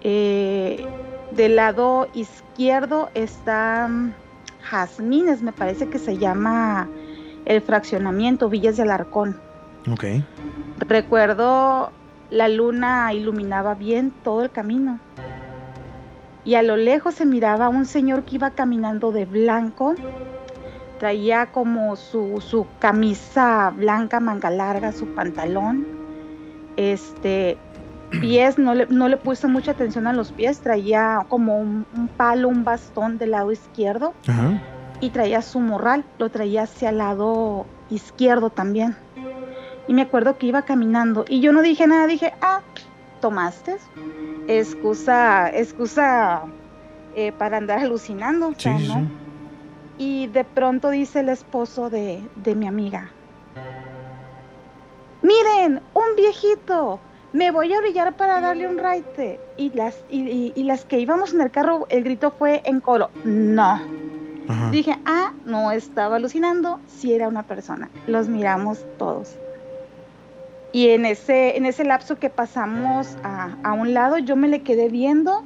Eh, 0.00 0.84
del 1.30 1.56
lado 1.56 2.08
izquierdo 2.14 3.10
está 3.14 3.86
mm, 3.86 4.12
Jazmines, 4.62 5.42
me 5.42 5.52
parece 5.52 5.88
que 5.88 5.98
se 5.98 6.16
llama 6.16 6.88
el 7.44 7.60
fraccionamiento 7.60 8.48
Villas 8.48 8.78
del 8.78 8.90
Arcón. 8.90 9.38
Ok. 9.90 10.04
Recuerdo 10.78 11.92
la 12.32 12.48
luna 12.48 13.12
iluminaba 13.12 13.74
bien 13.74 14.10
todo 14.24 14.42
el 14.42 14.50
camino. 14.50 14.98
Y 16.44 16.54
a 16.54 16.62
lo 16.62 16.76
lejos 16.76 17.14
se 17.14 17.26
miraba 17.26 17.68
un 17.68 17.84
señor 17.84 18.24
que 18.24 18.36
iba 18.36 18.50
caminando 18.50 19.12
de 19.12 19.26
blanco. 19.26 19.94
Traía 20.98 21.46
como 21.52 21.94
su, 21.96 22.40
su 22.40 22.66
camisa 22.78 23.70
blanca, 23.76 24.18
manga 24.18 24.50
larga, 24.50 24.92
su 24.92 25.06
pantalón. 25.08 25.86
Este, 26.76 27.58
pies, 28.20 28.58
no 28.58 28.74
le, 28.74 28.86
no 28.86 29.08
le 29.08 29.18
puse 29.18 29.46
mucha 29.46 29.72
atención 29.72 30.06
a 30.06 30.14
los 30.14 30.32
pies. 30.32 30.60
Traía 30.60 31.26
como 31.28 31.58
un, 31.58 31.86
un 31.94 32.08
palo, 32.08 32.48
un 32.48 32.64
bastón 32.64 33.18
del 33.18 33.32
lado 33.32 33.52
izquierdo. 33.52 34.14
Ajá. 34.26 34.60
Y 35.00 35.10
traía 35.10 35.42
su 35.42 35.60
morral, 35.60 36.04
lo 36.18 36.30
traía 36.30 36.62
hacia 36.62 36.90
el 36.90 36.98
lado 36.98 37.66
izquierdo 37.90 38.48
también. 38.48 38.96
Y 39.88 39.94
me 39.94 40.02
acuerdo 40.02 40.38
que 40.38 40.46
iba 40.46 40.62
caminando 40.62 41.24
y 41.28 41.40
yo 41.40 41.52
no 41.52 41.62
dije 41.62 41.86
nada, 41.86 42.06
dije, 42.06 42.32
ah, 42.40 42.60
¿tomaste? 43.20 43.76
Excusa, 44.48 45.50
excusa 45.52 46.42
eh, 47.16 47.32
para 47.32 47.56
andar 47.58 47.78
alucinando, 47.78 48.48
o 48.48 48.54
sea, 48.54 48.78
Sí, 48.78 48.84
sí, 48.86 48.88
¿no? 48.92 49.00
sí. 49.00 49.08
Y 49.98 50.26
de 50.28 50.44
pronto 50.44 50.90
dice 50.90 51.20
el 51.20 51.28
esposo 51.28 51.90
de, 51.90 52.28
de 52.36 52.54
mi 52.54 52.66
amiga, 52.66 53.12
miren, 55.22 55.80
un 55.94 56.16
viejito, 56.16 57.00
me 57.32 57.50
voy 57.50 57.72
a 57.72 57.80
brillar 57.80 58.16
para 58.16 58.40
darle 58.40 58.68
un 58.68 58.78
raite. 58.78 59.38
Y 59.56 59.70
las, 59.76 59.96
y, 60.08 60.22
y- 60.28 60.52
y 60.56 60.64
las 60.64 60.84
que 60.84 60.98
íbamos 60.98 61.32
en 61.34 61.40
el 61.40 61.50
carro, 61.50 61.86
el 61.90 62.04
grito 62.04 62.30
fue 62.32 62.62
en 62.64 62.80
coro, 62.80 63.10
no. 63.24 63.80
Ajá. 64.48 64.70
Dije, 64.70 64.96
ah, 65.04 65.32
no 65.44 65.70
estaba 65.70 66.16
alucinando, 66.16 66.80
si 66.86 67.12
era 67.14 67.28
una 67.28 67.44
persona. 67.44 67.90
Los 68.06 68.28
miramos 68.28 68.78
todos. 68.98 69.28
Y 70.72 70.88
en 70.88 71.04
ese, 71.04 71.56
en 71.56 71.66
ese 71.66 71.84
lapso 71.84 72.18
que 72.18 72.30
pasamos 72.30 73.16
a, 73.22 73.56
a 73.62 73.72
un 73.72 73.92
lado, 73.92 74.18
yo 74.18 74.36
me 74.36 74.48
le 74.48 74.62
quedé 74.62 74.88
viendo, 74.88 75.44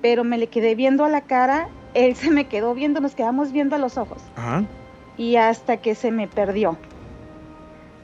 pero 0.00 0.22
me 0.22 0.38
le 0.38 0.46
quedé 0.46 0.74
viendo 0.74 1.04
a 1.04 1.08
la 1.08 1.22
cara, 1.22 1.68
él 1.94 2.14
se 2.16 2.30
me 2.30 2.46
quedó 2.46 2.74
viendo, 2.74 3.00
nos 3.00 3.14
quedamos 3.14 3.52
viendo 3.52 3.76
a 3.76 3.78
los 3.78 3.98
ojos. 3.98 4.22
Ajá. 4.36 4.64
Y 5.16 5.36
hasta 5.36 5.78
que 5.78 5.94
se 5.94 6.10
me 6.12 6.28
perdió. 6.28 6.78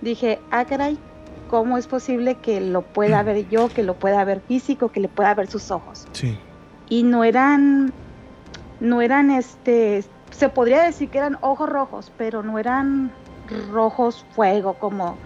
Dije, 0.03 0.39
ah, 0.51 0.65
caray, 0.65 0.99
¿cómo 1.49 1.79
es 1.79 1.87
posible 1.87 2.35
que 2.35 2.61
lo 2.61 2.83
pueda 2.83 3.23
ver 3.23 3.49
yo, 3.49 3.69
que 3.69 3.83
lo 3.83 3.95
pueda 3.95 4.23
ver 4.25 4.41
físico, 4.41 4.91
que 4.91 5.01
le 5.01 5.09
pueda 5.09 5.35
ver 5.35 5.47
sus 5.47 5.71
ojos? 5.71 6.07
Sí. 6.13 6.37
y 6.89 7.03
no 7.03 7.25
eran, 7.25 7.93
no 8.81 9.01
eran 9.03 9.31
este, 9.31 10.05
se 10.31 10.49
podría 10.49 10.83
decir 10.83 11.09
que 11.09 11.19
eran 11.19 11.39
ojos 11.41 11.69
rojos, 11.69 12.13
pero 12.19 12.43
no 12.43 12.59
eran 12.59 13.11
rojos 13.73 14.27
fuego 14.35 14.75
como 14.75 15.17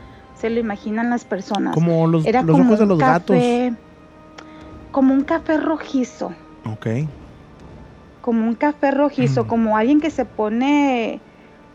se 0.41 0.51
lo 0.51 0.59
imaginan 0.59 1.11
las 1.11 1.24
personas. 1.24 1.74
Como 1.74 2.07
los, 2.07 2.26
Era 2.26 2.43
los 2.43 2.57
como 2.57 2.68
ojos 2.68 2.78
de 2.80 2.86
los 2.86 2.99
café- 2.99 3.76
Como 4.91 5.14
un 5.14 5.24
café 5.24 5.57
rojizo, 5.59 6.30
gatos. 6.30 6.72
Ok. 6.72 6.86
como 8.20 8.47
un 8.47 8.55
café 8.55 8.91
rojizo, 8.91 9.47
como 9.47 9.76
alguien 9.76 10.01
que 10.01 10.11
se 10.11 10.24
pone 10.26 11.22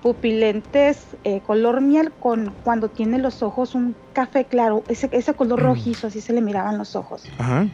pupilentes 0.02 1.18
eh, 1.24 1.42
color 1.42 1.82
miel 1.82 2.14
con 2.20 2.56
cuando 2.64 2.90
tiene 2.90 3.18
los 3.18 3.42
ojos 3.42 3.74
un 3.74 3.98
café 4.14 4.48
claro, 4.48 4.84
ese, 4.88 5.10
ese 5.12 5.34
color 5.34 5.60
rojizo, 5.62 6.08
así 6.08 6.22
se 6.22 6.34
le 6.34 6.42
miraban 6.42 6.78
los 6.78 6.96
ojos. 6.96 7.32
Ajá. 7.38 7.68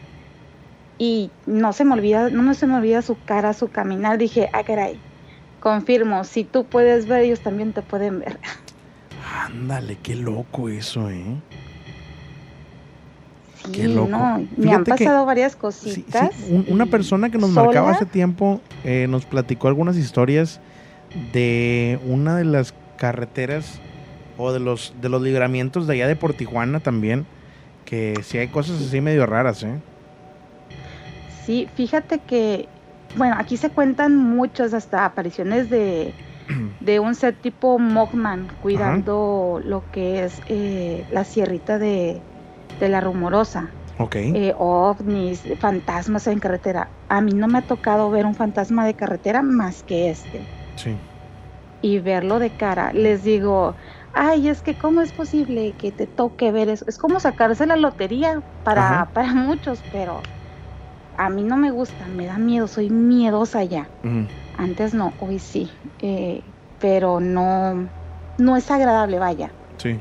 y 0.98 1.32
no 1.46 1.72
se 1.72 1.84
me 1.84 1.94
olvida, 1.94 2.30
no, 2.30 2.42
no 2.42 2.54
se 2.54 2.66
me 2.66 2.76
olvida 2.76 3.02
su 3.02 3.16
cara, 3.24 3.52
su 3.54 3.68
caminar. 3.68 4.18
Dije, 4.18 4.48
ah, 4.52 4.62
caray, 4.64 5.02
confirmo, 5.58 6.22
si 6.24 6.44
tú 6.44 6.68
puedes 6.68 7.06
ver, 7.06 7.22
ellos 7.24 7.42
también 7.42 7.72
te 7.72 7.82
pueden 7.82 8.20
ver. 8.20 8.40
Ándale, 9.32 9.98
qué 10.02 10.14
loco 10.14 10.68
eso, 10.68 11.08
¿eh? 11.10 11.24
Sí, 13.64 13.72
Qué 13.72 13.88
loco. 13.88 14.08
no, 14.10 14.46
me 14.56 14.72
han 14.72 14.84
pasado 14.84 15.24
varias 15.24 15.52
Sí, 15.52 15.58
cositas. 15.58 16.30
un- 16.50 16.66
una 16.68 16.86
persona 16.86 17.30
que 17.30 17.38
nos 17.38 17.50
¿Sola? 17.50 17.66
marcaba 17.66 17.90
hace 17.92 18.06
tiempo 18.06 18.60
eh, 18.84 19.06
nos 19.08 19.24
platicó 19.24 19.68
algunas 19.68 19.96
historias 19.96 20.60
de 21.32 21.98
una 22.06 22.36
de 22.36 22.44
las 22.44 22.74
carreteras 22.98 23.78
o 24.38 24.52
de 24.52 24.60
los 24.60 24.92
de 25.00 25.08
los 25.08 25.22
libramientos 25.22 25.86
de 25.86 25.94
allá 25.94 26.08
de 26.08 26.16
por 26.16 26.34
Tijuana 26.34 26.80
también, 26.80 27.24
que 27.84 28.20
sí 28.22 28.38
hay 28.38 28.48
cosas 28.48 28.80
así 28.82 29.00
medio 29.00 29.26
raras, 29.26 29.62
¿eh? 29.62 29.74
Sí, 31.46 31.68
fíjate 31.74 32.18
que, 32.20 32.68
bueno, 33.16 33.36
aquí 33.38 33.56
se 33.56 33.70
cuentan 33.70 34.16
muchas 34.16 34.74
hasta 34.74 35.04
apariciones 35.04 35.68
de, 35.70 36.12
de 36.80 37.00
un 37.00 37.14
ser 37.14 37.36
tipo 37.40 37.78
Mogman 37.78 38.48
cuidando 38.60 39.60
lo 39.64 39.84
que 39.90 40.24
es 40.24 40.40
eh, 40.46 41.06
la 41.10 41.24
sierrita 41.24 41.78
de, 41.78 42.22
de 42.78 42.88
la 42.88 43.00
rumorosa. 43.00 43.74
Ok. 43.98 44.16
eh, 44.16 44.54
ovnis, 44.58 45.42
fantasmas 45.60 46.26
en 46.26 46.38
carretera. 46.40 46.90
A 47.08 47.20
mí 47.20 47.32
no 47.32 47.46
me 47.46 47.58
ha 47.58 47.62
tocado 47.62 48.10
ver 48.10 48.24
un 48.26 48.34
fantasma 48.34 48.86
de 48.86 48.94
carretera 48.94 49.42
más 49.42 49.82
que 49.82 50.10
este. 50.10 50.48
Sí. 50.76 50.96
Y 51.80 51.98
verlo 51.98 52.38
de 52.38 52.50
cara. 52.50 52.92
Les 52.92 53.22
digo, 53.22 53.76
ay, 54.14 54.48
es 54.48 54.62
que 54.62 54.74
cómo 54.74 55.02
es 55.02 55.12
posible 55.12 55.74
que 55.78 55.92
te 55.92 56.06
toque 56.06 56.52
ver 56.52 56.68
eso. 56.68 56.84
Es 56.88 56.96
como 56.96 57.20
sacarse 57.20 57.66
la 57.66 57.76
lotería 57.76 58.40
para, 58.62 59.02
Ajá. 59.02 59.10
para 59.12 59.34
muchos, 59.34 59.84
pero 59.92 60.22
a 61.16 61.28
mí 61.28 61.42
no 61.42 61.56
me 61.56 61.70
gusta, 61.70 62.06
me 62.06 62.26
da 62.26 62.38
miedo, 62.38 62.66
soy 62.66 62.88
miedosa 62.90 63.64
ya. 63.64 63.90
Antes 64.58 64.94
no, 64.94 65.12
hoy 65.20 65.38
sí. 65.38 65.70
Eh, 66.00 66.40
pero 66.80 67.20
no, 67.20 67.88
no 68.38 68.56
es 68.56 68.70
agradable, 68.70 69.18
vaya. 69.18 69.50
Sí. 69.78 69.98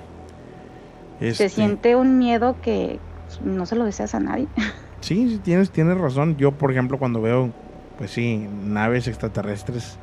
Se 1.20 1.28
Este, 1.28 1.50
siente 1.50 1.96
un 1.96 2.18
miedo 2.18 2.56
que 2.62 3.00
no 3.44 3.66
se 3.66 3.76
lo 3.76 3.86
deseas 3.86 4.16
a 4.16 4.20
nadie. 4.20 4.48
Sí, 5.02 5.28
sí, 5.32 5.40
tienes, 5.40 5.72
tienes 5.72 5.98
razón. 5.98 6.38
Yo, 6.38 6.52
por 6.52 6.72
ejemplo, 6.72 7.00
cuando 7.00 7.24
veo, 7.24 7.50
pues 7.98 8.12
sí, 8.12 8.48
naves 8.64 9.08
extraterrestres, 9.08 9.98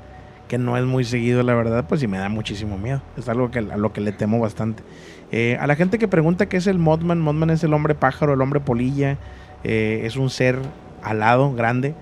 que 0.48 0.58
no 0.58 0.76
es 0.76 0.84
muy 0.84 1.04
seguido, 1.04 1.44
la 1.44 1.54
verdad, 1.54 1.84
pues 1.88 2.00
sí 2.00 2.08
me 2.08 2.18
da 2.18 2.28
muchísimo 2.28 2.76
miedo. 2.78 3.00
Es 3.16 3.28
algo 3.28 3.48
que, 3.52 3.60
a 3.60 3.76
lo 3.76 3.92
que 3.92 4.00
le 4.00 4.10
temo 4.10 4.40
bastante. 4.40 4.82
Eh, 5.30 5.56
a 5.60 5.68
la 5.68 5.76
gente 5.76 6.00
que 6.00 6.08
pregunta 6.08 6.46
qué 6.48 6.56
es 6.56 6.66
el 6.66 6.80
Modman, 6.80 7.20
Modman 7.20 7.50
es 7.50 7.62
el 7.62 7.74
hombre 7.74 7.94
pájaro, 7.94 8.32
el 8.34 8.40
hombre 8.40 8.58
polilla, 8.58 9.18
eh, 9.62 10.00
es 10.02 10.16
un 10.16 10.30
ser 10.30 10.58
alado, 11.04 11.54
grande, 11.54 11.94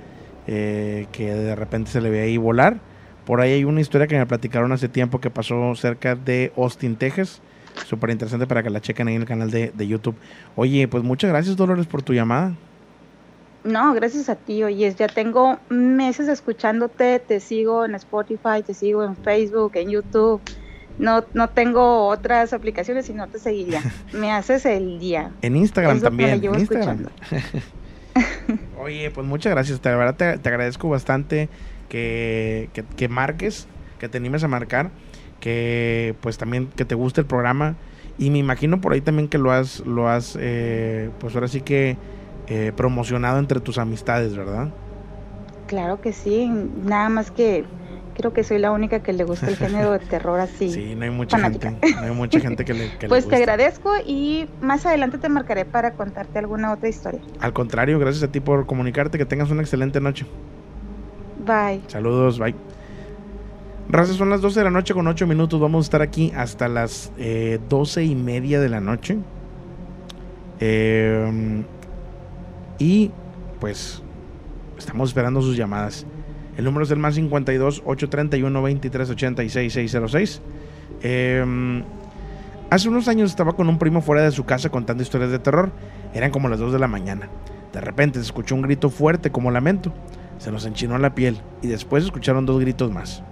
eh, 0.46 1.06
que 1.12 1.32
de 1.32 1.54
repente 1.54 1.90
se 1.90 2.00
le 2.00 2.10
ve 2.10 2.22
ahí 2.22 2.36
volar. 2.36 2.78
Por 3.24 3.40
ahí 3.40 3.52
hay 3.52 3.64
una 3.64 3.80
historia 3.80 4.06
que 4.06 4.16
me 4.16 4.26
platicaron 4.26 4.70
hace 4.72 4.88
tiempo 4.88 5.20
que 5.20 5.30
pasó 5.30 5.74
cerca 5.74 6.14
de 6.14 6.52
Austin, 6.56 6.96
Texas. 6.96 7.40
Súper 7.86 8.10
interesante 8.10 8.46
para 8.46 8.62
que 8.62 8.70
la 8.70 8.80
chequen 8.80 9.08
ahí 9.08 9.16
en 9.16 9.22
el 9.22 9.28
canal 9.28 9.50
de, 9.50 9.72
de 9.74 9.86
YouTube. 9.86 10.14
Oye, 10.54 10.88
pues 10.88 11.02
muchas 11.02 11.30
gracias, 11.30 11.56
Dolores, 11.56 11.86
por 11.86 12.02
tu 12.02 12.12
llamada. 12.14 12.54
No, 13.66 13.92
gracias 13.94 14.28
a 14.28 14.36
ti, 14.36 14.62
oye, 14.62 14.94
ya 14.96 15.08
tengo 15.08 15.58
meses 15.68 16.28
escuchándote, 16.28 17.18
te 17.18 17.40
sigo 17.40 17.84
en 17.84 17.96
Spotify, 17.96 18.62
te 18.64 18.74
sigo 18.74 19.02
en 19.02 19.16
Facebook, 19.16 19.72
en 19.74 19.90
YouTube. 19.90 20.40
No, 21.00 21.24
no 21.34 21.48
tengo 21.48 22.06
otras 22.06 22.52
aplicaciones 22.52 23.10
y 23.10 23.12
no 23.12 23.26
te 23.26 23.40
seguiría. 23.40 23.82
Me 24.12 24.30
haces 24.30 24.64
el 24.66 25.00
día. 25.00 25.32
En 25.42 25.56
Instagram 25.56 26.00
también. 26.00 26.44
en 26.44 26.54
Instagram. 26.54 27.06
Oye, 28.78 29.10
pues 29.10 29.26
muchas 29.26 29.52
gracias. 29.52 29.80
De 29.82 29.94
verdad 29.94 30.16
te, 30.16 30.38
te 30.38 30.48
agradezco 30.48 30.88
bastante 30.88 31.48
que, 31.88 32.68
que, 32.72 32.84
que 32.84 33.08
marques, 33.08 33.66
que 33.98 34.08
te 34.08 34.18
animes 34.18 34.44
a 34.44 34.48
marcar, 34.48 34.90
que 35.40 36.14
pues 36.20 36.38
también 36.38 36.68
que 36.68 36.84
te 36.84 36.94
guste 36.94 37.20
el 37.22 37.26
programa. 37.26 37.76
Y 38.18 38.30
me 38.30 38.38
imagino 38.38 38.80
por 38.80 38.92
ahí 38.92 39.00
también 39.00 39.28
que 39.28 39.38
lo 39.38 39.52
has, 39.52 39.80
lo 39.80 40.08
has 40.08 40.38
eh, 40.40 41.10
pues 41.18 41.34
ahora 41.34 41.48
sí 41.48 41.60
que 41.60 41.96
eh, 42.48 42.72
promocionado 42.74 43.38
entre 43.38 43.60
tus 43.60 43.78
amistades, 43.78 44.36
¿verdad? 44.36 44.68
Claro 45.66 46.00
que 46.00 46.12
sí, 46.12 46.46
nada 46.46 47.08
más 47.08 47.30
que 47.30 47.64
creo 48.16 48.32
que 48.32 48.42
soy 48.42 48.58
la 48.58 48.72
única 48.72 49.00
que 49.00 49.12
le 49.12 49.24
gusta 49.24 49.48
el 49.48 49.56
género 49.56 49.92
de 49.92 49.98
terror 50.00 50.40
así. 50.40 50.70
Sí, 50.70 50.94
no 50.94 51.04
hay 51.04 51.10
mucha 51.10 51.36
fanática. 51.36 51.70
gente, 51.70 51.92
no 51.92 52.02
hay 52.02 52.10
mucha 52.12 52.40
gente 52.40 52.64
que 52.64 52.74
le, 52.74 52.90
que 52.96 53.02
le 53.02 53.08
Pues 53.08 53.28
te 53.28 53.36
agradezco 53.36 53.92
y 54.04 54.48
más 54.60 54.86
adelante 54.86 55.18
te 55.18 55.28
marcaré 55.28 55.64
para 55.64 55.92
contarte 55.92 56.38
alguna 56.38 56.72
otra 56.72 56.88
historia. 56.88 57.20
Al 57.40 57.52
contrario, 57.52 57.98
gracias 57.98 58.24
a 58.24 58.32
ti 58.32 58.40
por 58.40 58.66
comunicarte, 58.66 59.18
que 59.18 59.26
tengas 59.26 59.50
una 59.50 59.62
excelente 59.62 60.00
noche. 60.00 60.26
Bye. 61.44 61.82
Saludos, 61.88 62.38
bye. 62.38 62.54
Raza, 63.88 64.14
son 64.14 64.30
las 64.30 64.40
12 64.40 64.60
de 64.60 64.64
la 64.64 64.70
noche 64.70 64.94
con 64.94 65.06
8 65.06 65.26
minutos. 65.26 65.60
Vamos 65.60 65.84
a 65.84 65.86
estar 65.86 66.02
aquí 66.02 66.32
hasta 66.34 66.66
las 66.66 67.12
eh, 67.18 67.60
12 67.68 68.04
y 68.04 68.14
media 68.14 68.60
de 68.60 68.68
la 68.68 68.80
noche. 68.80 69.18
Eh, 70.58 71.62
y 72.78 73.10
pues 73.60 74.02
estamos 74.78 75.10
esperando 75.10 75.40
sus 75.40 75.56
llamadas. 75.56 76.06
El 76.56 76.64
número 76.64 76.84
es 76.84 76.90
el 76.90 76.98
más 76.98 77.14
52 77.14 77.82
831 77.84 78.62
23 78.62 79.10
86 79.10 79.72
606. 79.72 80.42
Eh, 81.02 81.82
hace 82.70 82.88
unos 82.88 83.08
años 83.08 83.30
estaba 83.30 83.52
con 83.54 83.68
un 83.68 83.78
primo 83.78 84.00
fuera 84.00 84.22
de 84.22 84.30
su 84.30 84.44
casa 84.44 84.70
contando 84.70 85.02
historias 85.02 85.30
de 85.30 85.38
terror. 85.38 85.70
Eran 86.14 86.30
como 86.30 86.48
las 86.48 86.58
2 86.58 86.72
de 86.72 86.78
la 86.78 86.88
mañana. 86.88 87.28
De 87.72 87.80
repente 87.80 88.18
se 88.18 88.24
escuchó 88.24 88.54
un 88.54 88.62
grito 88.62 88.88
fuerte 88.88 89.30
como 89.30 89.50
lamento. 89.50 89.92
Se 90.38 90.50
nos 90.50 90.64
enchinó 90.66 90.98
la 90.98 91.14
piel 91.14 91.38
y 91.62 91.68
después 91.68 92.04
escucharon 92.04 92.46
dos 92.46 92.60
gritos 92.60 92.90
más. 92.92 93.22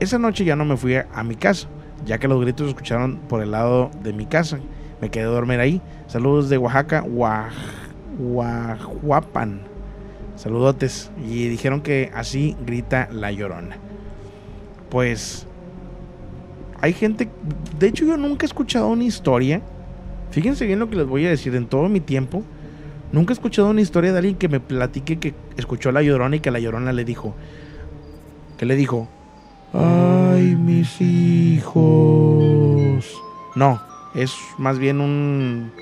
Esa 0.00 0.18
noche 0.18 0.44
ya 0.44 0.56
no 0.56 0.64
me 0.64 0.76
fui 0.76 0.96
a, 0.96 1.22
mi 1.22 1.34
casa, 1.36 1.68
ya 2.04 2.18
que 2.18 2.28
los 2.28 2.40
gritos 2.40 2.66
se 2.66 2.70
escucharon 2.70 3.18
por 3.28 3.42
el 3.42 3.50
lado 3.52 3.90
de 4.02 4.12
mi 4.12 4.26
casa. 4.26 4.58
Me 5.00 5.10
quedé 5.10 5.24
a 5.24 5.28
dormir 5.28 5.60
ahí. 5.60 5.80
Saludos 6.06 6.48
de 6.48 6.58
Oaxaca, 6.58 7.04
Oax- 7.04 7.54
Oaxapan. 8.18 9.60
Saludotes. 10.36 11.10
Y 11.24 11.48
dijeron 11.48 11.80
que 11.80 12.10
así 12.14 12.56
grita 12.64 13.08
la 13.12 13.32
llorona. 13.32 13.76
Pues 14.90 15.46
hay 16.80 16.92
gente, 16.92 17.28
de 17.78 17.86
hecho 17.86 18.04
yo 18.04 18.16
nunca 18.16 18.44
he 18.44 18.48
escuchado 18.48 18.88
una 18.88 19.04
historia. 19.04 19.62
Fíjense 20.30 20.66
bien 20.66 20.78
lo 20.78 20.90
que 20.90 20.96
les 20.96 21.06
voy 21.06 21.26
a 21.26 21.30
decir 21.30 21.54
en 21.54 21.66
todo 21.66 21.88
mi 21.88 22.00
tiempo. 22.00 22.42
Nunca 23.12 23.32
he 23.32 23.34
escuchado 23.34 23.70
una 23.70 23.82
historia 23.82 24.10
de 24.12 24.18
alguien 24.18 24.36
que 24.36 24.48
me 24.48 24.58
platique 24.58 25.18
que 25.18 25.34
escuchó 25.56 25.92
la 25.92 26.02
llorona 26.02 26.36
y 26.36 26.40
que 26.40 26.50
la 26.50 26.58
llorona 26.58 26.92
le 26.92 27.04
dijo, 27.04 27.34
que 28.56 28.66
le 28.66 28.74
dijo, 28.74 29.08
ay 29.72 30.56
mis 30.56 31.00
hijos. 31.00 31.82
No, 33.54 33.80
es 34.14 34.34
más 34.58 34.78
bien 34.78 35.00
un 35.00 35.72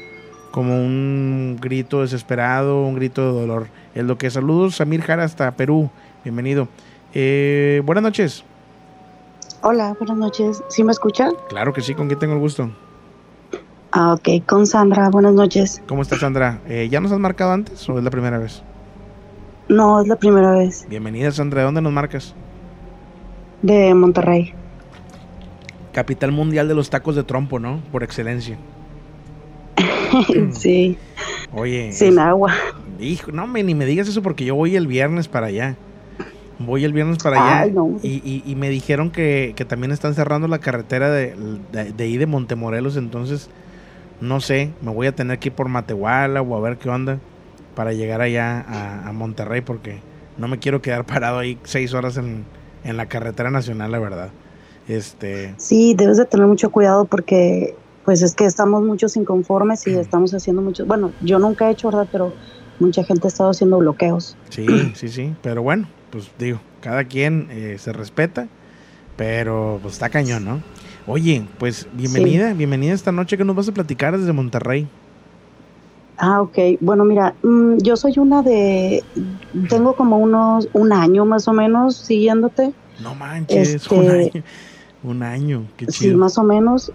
como 0.50 0.76
un 0.76 1.56
grito 1.60 2.02
desesperado, 2.02 2.82
un 2.82 2.96
grito 2.96 3.32
de 3.32 3.40
dolor. 3.40 3.68
Es 3.94 4.04
lo 4.04 4.18
que. 4.18 4.30
Saludos, 4.30 4.76
Samir 4.76 5.02
Jara 5.02 5.24
hasta 5.24 5.50
Perú. 5.52 5.90
Bienvenido. 6.24 6.68
Eh, 7.14 7.82
buenas 7.84 8.02
noches. 8.02 8.44
Hola, 9.62 9.94
buenas 9.98 10.16
noches. 10.16 10.62
¿Sí 10.68 10.84
me 10.84 10.92
escuchan? 10.92 11.32
Claro 11.48 11.72
que 11.72 11.80
sí, 11.82 11.94
¿con 11.94 12.06
quién 12.06 12.18
tengo 12.18 12.34
el 12.34 12.38
gusto? 12.40 12.70
Ah, 13.92 14.14
ok, 14.14 14.46
con 14.46 14.66
Sandra. 14.66 15.08
Buenas 15.10 15.34
noches. 15.34 15.82
¿Cómo 15.88 16.02
estás, 16.02 16.20
Sandra? 16.20 16.60
Eh, 16.68 16.88
¿Ya 16.90 17.00
nos 17.00 17.10
has 17.12 17.18
marcado 17.18 17.52
antes 17.52 17.88
o 17.88 17.98
es 17.98 18.04
la 18.04 18.10
primera 18.10 18.38
vez? 18.38 18.62
No, 19.68 20.00
es 20.00 20.06
la 20.08 20.16
primera 20.16 20.52
vez. 20.52 20.86
Bienvenida, 20.88 21.30
Sandra. 21.32 21.60
¿De 21.60 21.64
dónde 21.66 21.82
nos 21.82 21.92
marcas? 21.92 22.34
De 23.62 23.92
Monterrey. 23.94 24.54
Capital 25.92 26.30
mundial 26.32 26.68
de 26.68 26.74
los 26.74 26.88
tacos 26.88 27.16
de 27.16 27.24
trompo, 27.24 27.58
¿no? 27.58 27.80
Por 27.90 28.02
excelencia. 28.04 28.56
sí, 30.52 30.96
Oye. 31.52 31.92
sin 31.92 32.12
es- 32.12 32.18
agua. 32.18 32.52
Hijo, 33.00 33.32
no 33.32 33.46
me, 33.46 33.62
ni 33.62 33.74
me 33.74 33.86
digas 33.86 34.08
eso 34.08 34.22
porque 34.22 34.44
yo 34.44 34.54
voy 34.54 34.76
el 34.76 34.86
viernes 34.86 35.28
para 35.28 35.46
allá. 35.46 35.76
Voy 36.58 36.84
el 36.84 36.92
viernes 36.92 37.18
para 37.22 37.36
allá. 37.36 37.60
Ay, 37.60 37.72
no. 37.72 37.98
y, 38.02 38.08
y- 38.24 38.42
y 38.46 38.54
me 38.54 38.68
dijeron 38.68 39.10
que, 39.10 39.54
que 39.56 39.64
también 39.64 39.92
están 39.92 40.14
cerrando 40.14 40.46
la 40.48 40.58
carretera 40.58 41.10
de, 41.10 41.34
de, 41.72 41.92
de 41.92 42.04
ahí 42.04 42.18
de 42.18 42.26
Montemorelos. 42.26 42.96
Entonces, 42.96 43.48
no 44.20 44.40
sé, 44.40 44.70
me 44.82 44.92
voy 44.92 45.06
a 45.06 45.14
tener 45.14 45.38
que 45.38 45.48
ir 45.48 45.54
por 45.54 45.68
Matehuala 45.68 46.42
o 46.42 46.56
a 46.56 46.60
ver 46.60 46.76
qué 46.76 46.90
onda 46.90 47.18
para 47.74 47.92
llegar 47.92 48.20
allá 48.20 48.60
a, 48.60 49.08
a 49.08 49.12
Monterrey 49.12 49.62
porque 49.62 49.96
no 50.36 50.48
me 50.48 50.58
quiero 50.58 50.82
quedar 50.82 51.06
parado 51.06 51.38
ahí 51.38 51.58
seis 51.64 51.94
horas 51.94 52.16
en, 52.18 52.44
en 52.84 52.96
la 52.98 53.06
carretera 53.06 53.50
nacional, 53.50 53.90
la 53.92 53.98
verdad. 53.98 54.28
Este, 54.88 55.54
Sí, 55.56 55.94
debes 55.96 56.16
de 56.18 56.26
tener 56.26 56.46
mucho 56.46 56.70
cuidado 56.70 57.04
porque 57.06 57.74
pues 58.04 58.22
es 58.22 58.34
que 58.34 58.44
estamos 58.44 58.82
muchos 58.82 59.16
inconformes 59.16 59.86
y 59.86 59.94
estamos 59.94 60.34
haciendo 60.34 60.62
muchos, 60.62 60.86
bueno, 60.86 61.12
yo 61.20 61.38
nunca 61.38 61.68
he 61.68 61.72
hecho, 61.72 61.88
¿verdad? 61.88 62.08
Pero 62.10 62.34
mucha 62.80 63.04
gente 63.04 63.26
ha 63.26 63.28
estado 63.28 63.50
haciendo 63.50 63.78
bloqueos. 63.78 64.36
Sí, 64.48 64.66
sí, 64.94 65.08
sí. 65.08 65.34
Pero 65.42 65.62
bueno, 65.62 65.86
pues 66.10 66.30
digo, 66.38 66.60
cada 66.80 67.04
quien 67.04 67.48
eh, 67.50 67.76
se 67.78 67.92
respeta, 67.92 68.48
pero 69.16 69.78
pues 69.82 69.94
está 69.94 70.08
cañón, 70.08 70.44
¿no? 70.44 70.60
Oye, 71.06 71.42
pues 71.58 71.86
bienvenida, 71.94 72.52
bienvenida 72.54 72.92
esta 72.94 73.12
noche 73.12 73.36
que 73.36 73.44
nos 73.44 73.56
vas 73.56 73.68
a 73.68 73.72
platicar 73.72 74.18
desde 74.18 74.32
Monterrey. 74.32 74.86
Ah, 76.18 76.42
ok. 76.42 76.58
Bueno, 76.80 77.04
mira, 77.04 77.34
mm, 77.42 77.78
yo 77.78 77.96
soy 77.96 78.14
una 78.18 78.42
de, 78.42 79.02
tengo 79.68 79.94
como 79.94 80.18
unos, 80.18 80.68
un 80.74 80.92
año 80.92 81.24
más 81.24 81.48
o 81.48 81.52
menos 81.52 81.96
siguiéndote. 81.96 82.72
No 83.02 83.14
manches, 83.14 83.74
Este- 83.74 83.94
un 83.94 84.08
año. 84.10 84.30
Un 85.02 85.22
año, 85.22 85.62
qué 85.78 85.86
Sí, 85.86 85.92
chido. 86.04 86.18
más 86.18 86.36
o 86.36 86.44
menos. 86.44 86.92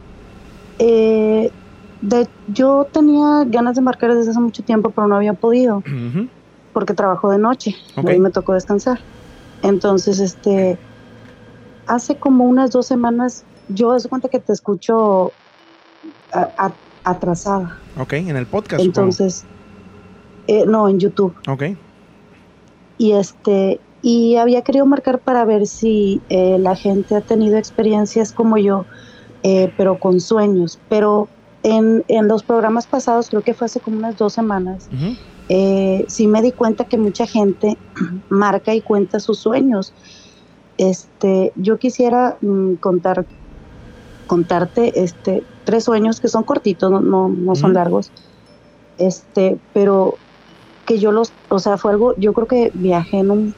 Eh, 0.78 1.52
de, 2.02 2.30
yo 2.46 2.88
tenía 2.92 3.44
ganas 3.48 3.76
de 3.76 3.82
marcar 3.82 4.14
desde 4.14 4.32
hace 4.32 4.40
mucho 4.40 4.64
tiempo, 4.64 4.92
pero 4.92 5.08
no 5.08 5.16
había 5.16 5.34
podido 5.34 5.82
porque 6.72 6.94
trabajo 6.94 7.30
de 7.32 7.40
noche. 7.40 7.76
Ok. 7.98 8.10
Hoy 8.10 8.20
me 8.20 8.32
tocó 8.32 8.54
descansar. 8.54 9.00
Entonces, 9.62 10.20
este, 10.20 10.80
hace 11.86 12.20
como 12.20 12.46
unas 12.46 12.72
dos 12.72 12.88
semanas, 12.88 13.46
yo 13.68 13.90
doy 13.90 14.02
cuenta 14.10 14.30
que 14.30 14.40
te 14.40 14.54
escucho 14.54 15.34
a- 16.32 16.52
a- 16.58 16.80
atrasada. 17.04 17.82
Ok, 17.96 18.14
en 18.14 18.36
el 18.36 18.48
podcast. 18.48 18.84
Entonces, 18.84 19.48
eh, 20.48 20.66
no, 20.66 20.90
en 20.90 21.00
YouTube. 21.00 21.36
Ok. 21.48 21.64
Y 22.98 23.14
este, 23.14 23.82
y 24.02 24.36
había 24.36 24.62
querido 24.62 24.86
marcar 24.86 25.22
para 25.22 25.46
ver 25.46 25.66
si 25.66 26.24
eh, 26.30 26.58
la 26.60 26.76
gente 26.76 27.16
ha 27.16 27.22
tenido 27.22 27.58
experiencias 27.58 28.32
como 28.32 28.58
yo, 28.58 28.86
eh, 29.44 29.74
pero 29.78 29.98
con 29.98 30.20
sueños. 30.20 30.82
Pero 30.88 31.30
en, 31.66 32.04
en 32.08 32.28
los 32.28 32.44
programas 32.44 32.86
pasados, 32.86 33.30
creo 33.30 33.42
que 33.42 33.56
fue 33.56 33.66
hace 33.66 33.82
como 33.82 33.98
unas 33.98 34.16
dos 34.16 34.34
semanas, 34.34 34.88
eh, 35.50 36.06
sí 36.08 36.28
me 36.28 36.44
di 36.44 36.52
cuenta 36.52 36.86
que 36.86 37.00
mucha 37.00 37.26
gente 37.26 37.80
marca 38.30 38.76
y 38.76 38.82
cuenta 38.82 39.20
sus 39.20 39.40
sueños. 39.40 39.94
Este, 40.78 41.54
yo 41.56 41.80
quisiera 41.80 42.38
mm, 42.42 42.76
contar, 42.76 43.26
contarte 44.28 45.02
este, 45.04 45.48
tres 45.64 45.86
sueños 45.86 46.20
que 46.20 46.28
son 46.28 46.44
cortitos, 46.44 46.92
no, 46.92 47.02
no, 47.02 47.30
no 47.30 47.56
son 47.56 47.74
largos, 47.74 48.12
este, 48.98 49.60
pero 49.74 50.20
que 50.86 51.00
yo 51.00 51.12
los, 51.12 51.34
o 51.50 51.58
sea, 51.58 51.78
fue 51.78 51.94
algo, 51.94 52.14
yo 52.18 52.34
creo 52.34 52.48
que 52.48 52.72
viajé 52.76 53.18
en 53.18 53.32
un, 53.32 53.56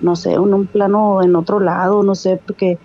no 0.00 0.16
sé, 0.16 0.32
en 0.32 0.52
un 0.52 0.66
plano 0.66 1.22
en 1.22 1.36
otro 1.36 1.60
lado, 1.60 2.02
no 2.02 2.16
sé, 2.16 2.40
porque 2.44 2.80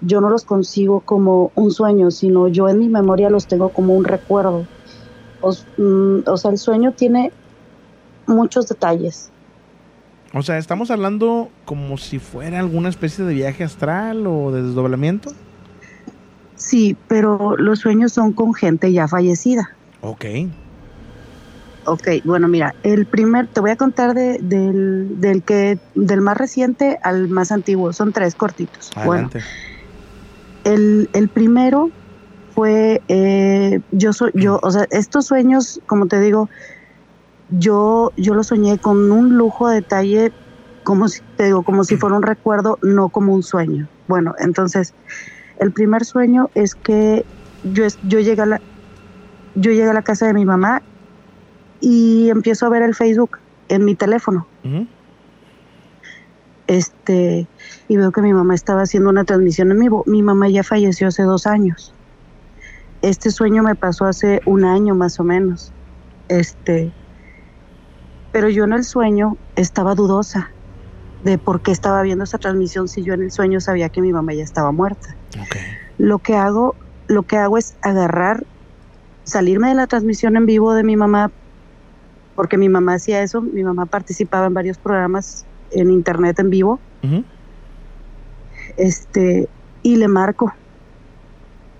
yo 0.00 0.20
no 0.20 0.30
los 0.30 0.44
consigo 0.44 1.00
como 1.00 1.50
un 1.54 1.70
sueño, 1.70 2.10
sino 2.10 2.48
yo 2.48 2.68
en 2.68 2.78
mi 2.78 2.88
memoria 2.88 3.30
los 3.30 3.46
tengo 3.46 3.70
como 3.70 3.94
un 3.94 4.04
recuerdo. 4.04 4.66
O, 5.40 5.52
mm, 5.76 6.22
o 6.26 6.36
sea, 6.36 6.50
el 6.50 6.58
sueño 6.58 6.92
tiene 6.92 7.32
muchos 8.26 8.68
detalles. 8.68 9.30
O 10.34 10.42
sea, 10.42 10.58
estamos 10.58 10.90
hablando 10.90 11.48
como 11.64 11.96
si 11.96 12.18
fuera 12.18 12.58
alguna 12.58 12.90
especie 12.90 13.24
de 13.24 13.34
viaje 13.34 13.64
astral 13.64 14.26
o 14.26 14.52
de 14.52 14.62
desdoblamiento. 14.62 15.32
Sí, 16.54 16.96
pero 17.08 17.56
los 17.56 17.78
sueños 17.78 18.12
son 18.12 18.32
con 18.32 18.52
gente 18.52 18.92
ya 18.92 19.08
fallecida. 19.08 19.68
Ok. 20.00 20.24
Ok, 21.86 22.08
bueno, 22.24 22.48
mira, 22.48 22.74
el 22.82 23.06
primer, 23.06 23.48
te 23.48 23.60
voy 23.62 23.70
a 23.70 23.76
contar 23.76 24.12
de- 24.12 24.38
del, 24.42 25.18
del 25.20 25.42
que, 25.42 25.78
del 25.94 26.20
más 26.20 26.36
reciente 26.36 26.98
al 27.02 27.28
más 27.28 27.50
antiguo, 27.50 27.94
son 27.94 28.12
tres 28.12 28.34
cortitos. 28.34 28.90
Bueno, 28.94 29.12
Adelante. 29.12 29.40
El, 30.68 31.08
el 31.12 31.28
primero 31.28 31.90
fue, 32.50 33.02
eh, 33.08 33.80
yo 33.90 34.12
soy, 34.12 34.30
yo, 34.34 34.58
o 34.62 34.70
sea, 34.70 34.86
estos 34.90 35.26
sueños, 35.26 35.80
como 35.86 36.06
te 36.06 36.20
digo, 36.20 36.48
yo, 37.48 38.12
yo 38.16 38.34
los 38.34 38.48
soñé 38.48 38.78
con 38.78 39.10
un 39.10 39.36
lujo 39.36 39.68
de 39.68 39.76
detalle, 39.76 40.32
como 40.82 41.08
si, 41.08 41.20
te 41.36 41.44
digo, 41.44 41.62
como 41.62 41.84
si 41.84 41.96
fuera 41.96 42.16
un 42.16 42.22
recuerdo, 42.22 42.78
no 42.82 43.08
como 43.08 43.34
un 43.34 43.42
sueño. 43.42 43.88
Bueno, 44.06 44.34
entonces, 44.38 44.94
el 45.58 45.72
primer 45.72 46.04
sueño 46.04 46.50
es 46.54 46.74
que 46.74 47.24
yo, 47.62 47.84
yo 48.02 48.20
llegué 48.20 48.42
a 48.42 48.46
la, 48.46 48.62
yo 49.54 49.70
llegué 49.70 49.88
a 49.88 49.94
la 49.94 50.02
casa 50.02 50.26
de 50.26 50.34
mi 50.34 50.44
mamá 50.44 50.82
y 51.80 52.28
empiezo 52.30 52.66
a 52.66 52.70
ver 52.70 52.82
el 52.82 52.94
Facebook 52.94 53.38
en 53.68 53.84
mi 53.84 53.94
teléfono. 53.94 54.48
Este, 56.68 57.48
y 57.88 57.96
veo 57.96 58.12
que 58.12 58.20
mi 58.22 58.34
mamá 58.34 58.54
estaba 58.54 58.82
haciendo 58.82 59.08
una 59.10 59.24
transmisión 59.24 59.72
en 59.72 59.80
vivo. 59.80 60.04
Mi 60.06 60.22
mamá 60.22 60.48
ya 60.50 60.62
falleció 60.62 61.08
hace 61.08 61.22
dos 61.22 61.46
años. 61.46 61.94
Este 63.02 63.30
sueño 63.30 63.62
me 63.62 63.74
pasó 63.74 64.04
hace 64.04 64.42
un 64.44 64.64
año 64.64 64.94
más 64.94 65.18
o 65.18 65.24
menos. 65.24 65.72
Este, 66.28 66.92
pero 68.32 68.50
yo 68.50 68.64
en 68.64 68.74
el 68.74 68.84
sueño 68.84 69.38
estaba 69.56 69.94
dudosa. 69.94 70.54
de 71.24 71.36
por 71.36 71.62
qué 71.62 71.72
estaba 71.72 72.02
viendo 72.02 72.22
esa 72.22 72.38
transmisión 72.38 72.86
si 72.86 73.02
yo 73.02 73.14
en 73.14 73.22
el 73.22 73.32
sueño 73.32 73.60
sabía 73.60 73.88
que 73.88 74.00
mi 74.00 74.12
mamá 74.12 74.34
ya 74.34 74.44
estaba 74.44 74.70
muerta. 74.70 75.16
Lo 75.96 76.20
que 76.20 76.36
hago, 76.36 76.76
lo 77.08 77.24
que 77.24 77.38
hago 77.38 77.58
es 77.58 77.76
agarrar, 77.82 78.46
salirme 79.24 79.68
de 79.68 79.74
la 79.74 79.88
transmisión 79.88 80.36
en 80.36 80.46
vivo 80.46 80.74
de 80.74 80.84
mi 80.84 80.96
mamá, 80.96 81.32
porque 82.36 82.56
mi 82.56 82.68
mamá 82.68 82.94
hacía 82.94 83.20
eso, 83.20 83.40
mi 83.40 83.64
mamá 83.64 83.86
participaba 83.86 84.46
en 84.46 84.54
varios 84.54 84.78
programas 84.78 85.47
en 85.72 85.90
internet 85.90 86.38
en 86.38 86.50
vivo. 86.50 86.80
Este, 88.76 89.48
y 89.82 89.96
le 89.96 90.08
marco. 90.08 90.52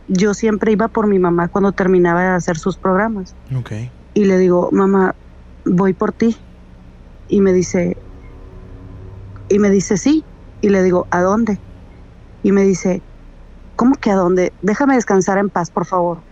Yo 0.09 0.33
siempre 0.35 0.73
iba 0.73 0.89
por 0.89 1.07
mi 1.07 1.19
mamá 1.19 1.49
cuando 1.49 1.73
terminaba 1.73 2.23
de 2.23 2.29
hacer 2.29 2.57
sus 2.57 2.79
programas. 2.79 3.35
Y 4.15 4.25
le 4.25 4.39
digo, 4.39 4.71
mamá, 4.73 5.15
voy 5.65 5.93
por 5.93 6.13
ti. 6.13 6.37
Y 7.29 7.41
me 7.41 7.53
dice, 7.53 7.97
y 9.49 9.59
me 9.59 9.71
dice, 9.71 9.97
sí. 9.97 10.25
Y 10.61 10.71
le 10.71 10.83
digo, 10.83 11.07
¿a 11.11 11.21
dónde? 11.21 11.59
Y 12.43 12.53
me 12.53 12.63
dice, 12.63 13.03
¿cómo 13.77 13.95
que 13.97 14.11
a 14.11 14.17
dónde? 14.17 14.53
Déjame 14.63 14.95
descansar 14.95 15.39
en 15.39 15.51
paz, 15.51 15.71
por 15.71 15.87
favor. 15.87 16.23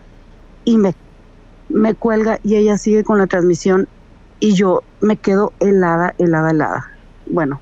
Y 0.65 0.79
me, 0.79 0.95
me 1.69 1.95
cuelga 1.95 2.39
y 2.43 2.57
ella 2.57 2.79
sigue 2.79 3.05
con 3.05 3.19
la 3.19 3.27
transmisión 3.27 3.89
y 4.41 4.55
yo 4.55 4.83
me 5.01 5.17
quedo 5.17 5.53
helada, 5.61 6.15
helada, 6.19 6.51
helada. 6.51 6.96
Bueno, 7.27 7.61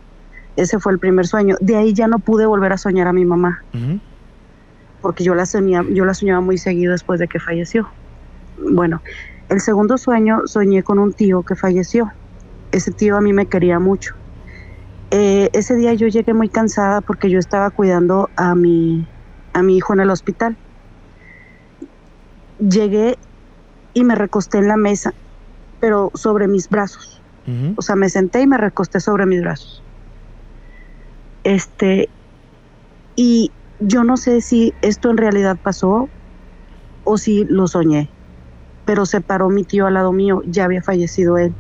ese 0.57 0.79
fue 0.79 0.93
el 0.93 0.99
primer 0.99 1.27
sueño. 1.27 1.57
De 1.61 1.77
ahí 1.77 1.95
ya 1.95 2.07
no 2.07 2.19
pude 2.19 2.47
volver 2.47 2.73
a 2.73 2.79
soñar 2.79 3.09
a 3.09 3.13
mi 3.13 3.25
mamá. 3.25 3.63
Porque 5.01 5.25
yo 5.25 5.35
la, 5.35 5.47
soñaba, 5.47 5.87
yo 5.91 6.05
la 6.05 6.15
soñaba 6.15 6.41
muy 6.41 6.59
seguido 6.59 6.93
después 6.93 7.21
de 7.21 7.29
que 7.29 7.41
falleció. 7.41 7.89
Bueno, 8.59 9.03
el 9.49 9.61
segundo 9.61 9.99
sueño 9.99 10.43
soñé 10.47 10.83
con 10.83 10.99
un 10.99 11.13
tío 11.13 11.43
que 11.43 11.57
falleció. 11.57 12.11
Ese 12.73 12.93
tío 12.93 13.17
a 13.17 13.21
mí 13.21 13.33
me 13.33 13.47
quería 13.47 13.79
mucho. 13.79 14.15
Eh, 15.11 15.51
ese 15.53 15.77
día 15.77 15.95
yo 15.95 16.09
llegué 16.09 16.35
muy 16.35 16.49
cansada 16.49 17.01
porque 17.01 17.31
yo 17.31 17.39
estaba 17.39 17.71
cuidando 17.71 18.31
a 18.37 18.55
mi, 18.55 19.07
a 19.53 19.63
mi 19.63 19.77
hijo 19.77 19.93
en 19.93 20.01
el 20.01 20.11
hospital. 20.11 20.57
Llegué 22.59 23.19
y 23.93 24.05
me 24.05 24.15
recosté 24.15 24.59
en 24.59 24.69
la 24.69 24.77
mesa, 24.77 25.13
pero 25.81 26.11
sobre 26.15 26.49
mis 26.49 26.69
brazos. 26.69 27.24
O 27.77 27.83
sea, 27.83 27.95
me 27.97 28.09
senté 28.09 28.41
y 28.41 28.47
me 28.47 28.57
recosté 28.57 29.01
sobre 29.01 29.27
mis 29.27 29.43
brazos. 29.43 29.83
Este, 31.43 32.09
y 33.17 33.51
yo 33.81 34.03
no 34.03 34.17
sé 34.17 34.41
si 34.41 34.73
esto 34.81 35.11
en 35.11 35.19
realidad 35.19 35.59
pasó 35.63 36.09
o 37.05 37.19
si 37.19 37.45
lo 37.45 37.67
soñé, 37.67 38.09
pero 38.87 39.05
se 39.05 39.21
paró 39.21 39.51
mi 39.51 39.65
tío 39.65 39.87
al 39.87 39.95
lado 39.95 40.13
mío, 40.13 40.43
ya 40.47 40.65
había 40.65 40.83
fallecido 40.83 41.37
él. 41.37 41.55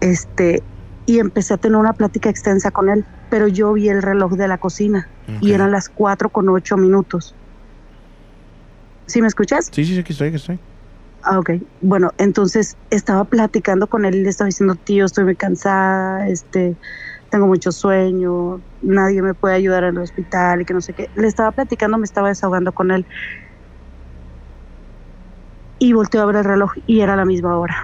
Este, 0.00 0.62
y 1.04 1.18
empecé 1.18 1.54
a 1.54 1.56
tener 1.58 1.76
una 1.76 1.92
plática 1.92 2.30
extensa 2.30 2.70
con 2.70 2.88
él, 2.88 3.04
pero 3.30 3.48
yo 3.48 3.72
vi 3.72 3.88
el 3.88 4.02
reloj 4.02 4.32
de 4.32 4.48
la 4.48 4.58
cocina 4.58 5.08
y 5.42 5.52
eran 5.52 5.70
las 5.70 5.90
4 5.90 6.30
con 6.30 6.48
8 6.48 6.78
minutos. 6.78 7.34
¿Sí 9.06 9.20
me 9.20 9.28
escuchas? 9.28 9.68
Sí, 9.72 9.84
sí, 9.84 9.98
aquí 9.98 10.12
estoy, 10.12 10.28
aquí 10.28 10.36
estoy. 10.36 10.58
Ah, 11.22 11.38
ok. 11.38 11.50
Bueno, 11.80 12.10
entonces 12.18 12.76
estaba 12.90 13.24
platicando 13.24 13.86
con 13.86 14.04
él 14.04 14.14
y 14.14 14.22
le 14.22 14.30
estaba 14.30 14.46
diciendo, 14.46 14.76
tío, 14.76 15.04
estoy 15.04 15.24
muy 15.24 15.36
cansada, 15.36 16.28
este, 16.28 16.76
tengo 17.30 17.46
mucho 17.46 17.72
sueño, 17.72 18.62
nadie 18.82 19.22
me 19.22 19.34
puede 19.34 19.54
ayudar 19.54 19.84
en 19.84 19.96
el 19.96 20.02
hospital 20.02 20.62
y 20.62 20.64
que 20.64 20.74
no 20.74 20.80
sé 20.80 20.92
qué. 20.94 21.08
Le 21.14 21.26
estaba 21.26 21.52
platicando, 21.52 21.98
me 21.98 22.04
estaba 22.04 22.28
desahogando 22.28 22.72
con 22.72 22.90
él. 22.90 23.06
Y 25.78 25.92
volteó 25.92 26.22
a 26.22 26.26
ver 26.26 26.36
el 26.36 26.44
reloj 26.44 26.72
y 26.86 27.00
era 27.00 27.16
la 27.16 27.24
misma 27.24 27.58
hora. 27.58 27.76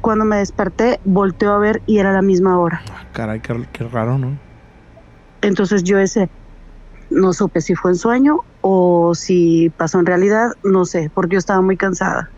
Cuando 0.00 0.24
me 0.24 0.36
desperté, 0.36 1.00
volteó 1.04 1.52
a 1.52 1.58
ver 1.58 1.82
y 1.86 1.98
era 1.98 2.12
la 2.12 2.22
misma 2.22 2.58
hora. 2.58 2.82
Ah, 2.92 3.06
caray, 3.12 3.40
qué, 3.40 3.84
raro, 3.88 4.18
¿no? 4.18 4.38
Entonces 5.40 5.82
yo 5.82 5.98
ese, 5.98 6.28
no 7.10 7.32
supe 7.32 7.60
si 7.60 7.74
fue 7.74 7.92
en 7.92 7.96
sueño 7.96 8.40
o 8.66 9.14
si 9.14 9.68
pasó 9.76 9.98
en 9.98 10.06
realidad, 10.06 10.52
no 10.62 10.86
sé, 10.86 11.10
porque 11.12 11.34
yo 11.34 11.38
estaba 11.38 11.60
muy 11.60 11.76
cansada. 11.76 12.30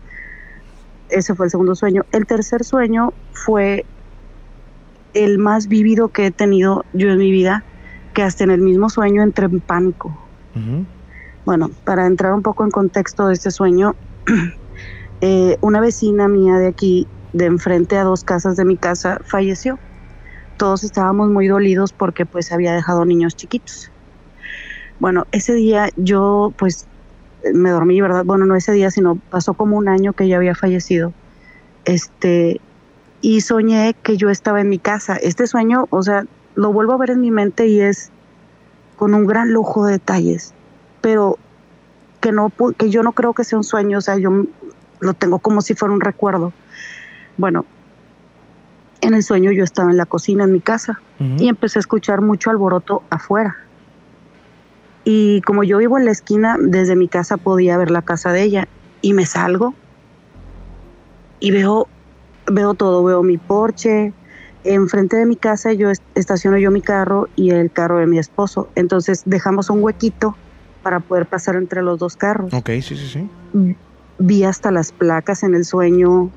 Ese 1.07 1.33
fue 1.35 1.45
el 1.45 1.51
segundo 1.51 1.73
sueño. 1.73 2.03
El 2.11 2.25
tercer 2.25 2.65
sueño 2.65 3.13
fue 3.31 3.85
el 5.13 5.37
más 5.37 5.69
vívido 5.69 6.09
que 6.09 6.25
he 6.25 6.31
tenido 6.31 6.83
yo 6.91 7.07
en 7.11 7.17
mi 7.17 7.31
vida, 7.31 7.63
que 8.13 8.23
hasta 8.23 8.43
en 8.43 8.51
el 8.51 8.59
mismo 8.59 8.89
sueño 8.89 9.23
entré 9.23 9.45
en 9.45 9.61
pánico. 9.61 10.17
Bueno, 11.45 11.71
para 11.85 12.05
entrar 12.05 12.33
un 12.33 12.41
poco 12.41 12.65
en 12.65 12.71
contexto 12.71 13.27
de 13.27 13.33
este 13.33 13.49
sueño, 13.49 13.95
eh, 15.21 15.57
una 15.61 15.79
vecina 15.79 16.27
mía 16.27 16.55
de 16.55 16.67
aquí 16.67 17.07
de 17.31 17.45
enfrente 17.45 17.97
a 17.97 18.03
dos 18.03 18.25
casas 18.25 18.57
de 18.57 18.65
mi 18.65 18.75
casa 18.75 19.21
falleció. 19.23 19.79
Todos 20.57 20.83
estábamos 20.83 21.29
muy 21.29 21.47
dolidos 21.47 21.93
porque 21.93 22.25
pues 22.25 22.51
había 22.51 22.73
dejado 22.73 23.05
niños 23.05 23.37
chiquitos. 23.37 23.91
Bueno, 24.99 25.25
ese 25.31 25.53
día 25.53 25.89
yo 25.95 26.53
pues 26.57 26.87
me 27.53 27.69
dormí, 27.69 28.01
¿verdad? 28.01 28.25
Bueno, 28.25 28.45
no 28.45 28.55
ese 28.55 28.71
día, 28.71 28.91
sino 28.91 29.15
pasó 29.29 29.53
como 29.53 29.77
un 29.77 29.87
año 29.87 30.13
que 30.13 30.25
ella 30.25 30.37
había 30.37 30.55
fallecido. 30.55 31.13
Este, 31.85 32.59
y 33.21 33.41
soñé 33.41 33.95
que 34.03 34.17
yo 34.17 34.29
estaba 34.29 34.61
en 34.61 34.69
mi 34.69 34.79
casa. 34.79 35.15
Este 35.15 35.47
sueño, 35.47 35.87
o 35.89 36.03
sea, 36.03 36.25
lo 36.55 36.73
vuelvo 36.73 36.93
a 36.93 36.97
ver 36.97 37.11
en 37.11 37.21
mi 37.21 37.31
mente 37.31 37.67
y 37.67 37.79
es 37.79 38.11
con 38.95 39.13
un 39.13 39.27
gran 39.27 39.51
lujo 39.53 39.85
de 39.85 39.93
detalles, 39.93 40.53
pero 41.01 41.37
que 42.19 42.31
no 42.31 42.51
que 42.77 42.89
yo 42.89 43.03
no 43.03 43.11
creo 43.11 43.33
que 43.33 43.43
sea 43.43 43.57
un 43.57 43.63
sueño, 43.63 43.99
o 43.99 44.01
sea, 44.01 44.17
yo 44.17 44.31
lo 44.99 45.13
tengo 45.13 45.39
como 45.39 45.61
si 45.61 45.75
fuera 45.75 45.93
un 45.93 46.01
recuerdo. 46.01 46.51
Bueno, 47.37 47.65
en 49.01 49.13
el 49.13 49.23
sueño 49.23 49.51
yo 49.51 49.63
estaba 49.63 49.91
en 49.91 49.97
la 49.97 50.07
cocina 50.07 50.43
en 50.43 50.51
mi 50.51 50.59
casa 50.59 50.99
y 51.19 51.47
empecé 51.47 51.77
a 51.79 51.81
escuchar 51.81 52.21
mucho 52.21 52.49
alboroto 52.49 53.03
afuera. 53.09 53.55
Y 55.09 55.39
como 55.43 55.63
yo 55.63 55.77
vivo 55.77 55.97
en 55.97 56.03
la 56.03 56.11
esquina, 56.11 56.57
desde 56.59 56.97
mi 56.97 57.07
casa 57.07 57.37
podía 57.37 57.77
ver 57.77 57.91
la 57.91 58.01
casa 58.01 58.33
de 58.33 58.43
ella 58.43 58.67
y 59.01 59.13
me 59.13 59.25
salgo 59.25 59.73
y 61.39 61.51
veo 61.51 61.87
veo 62.51 62.73
todo, 62.73 63.05
veo 63.05 63.23
mi 63.23 63.37
porche, 63.37 64.13
enfrente 64.65 65.15
de 65.15 65.25
mi 65.25 65.37
casa 65.37 65.71
yo 65.71 65.91
estaciono 66.13 66.57
yo 66.57 66.71
mi 66.71 66.81
carro 66.81 67.29
y 67.37 67.51
el 67.51 67.71
carro 67.71 67.99
de 67.99 68.07
mi 68.07 68.19
esposo. 68.19 68.69
Entonces 68.75 69.21
dejamos 69.23 69.69
un 69.69 69.81
huequito 69.81 70.37
para 70.81 70.99
poder 70.99 71.25
pasar 71.27 71.55
entre 71.55 71.83
los 71.83 71.99
dos 71.99 72.17
carros. 72.17 72.53
Ok, 72.53 72.69
sí, 72.81 72.97
sí, 72.97 73.07
sí. 73.07 73.77
Vi 74.19 74.43
hasta 74.43 74.71
las 74.71 74.91
placas 74.91 75.41
en 75.43 75.55
el 75.55 75.63
sueño, 75.63 76.33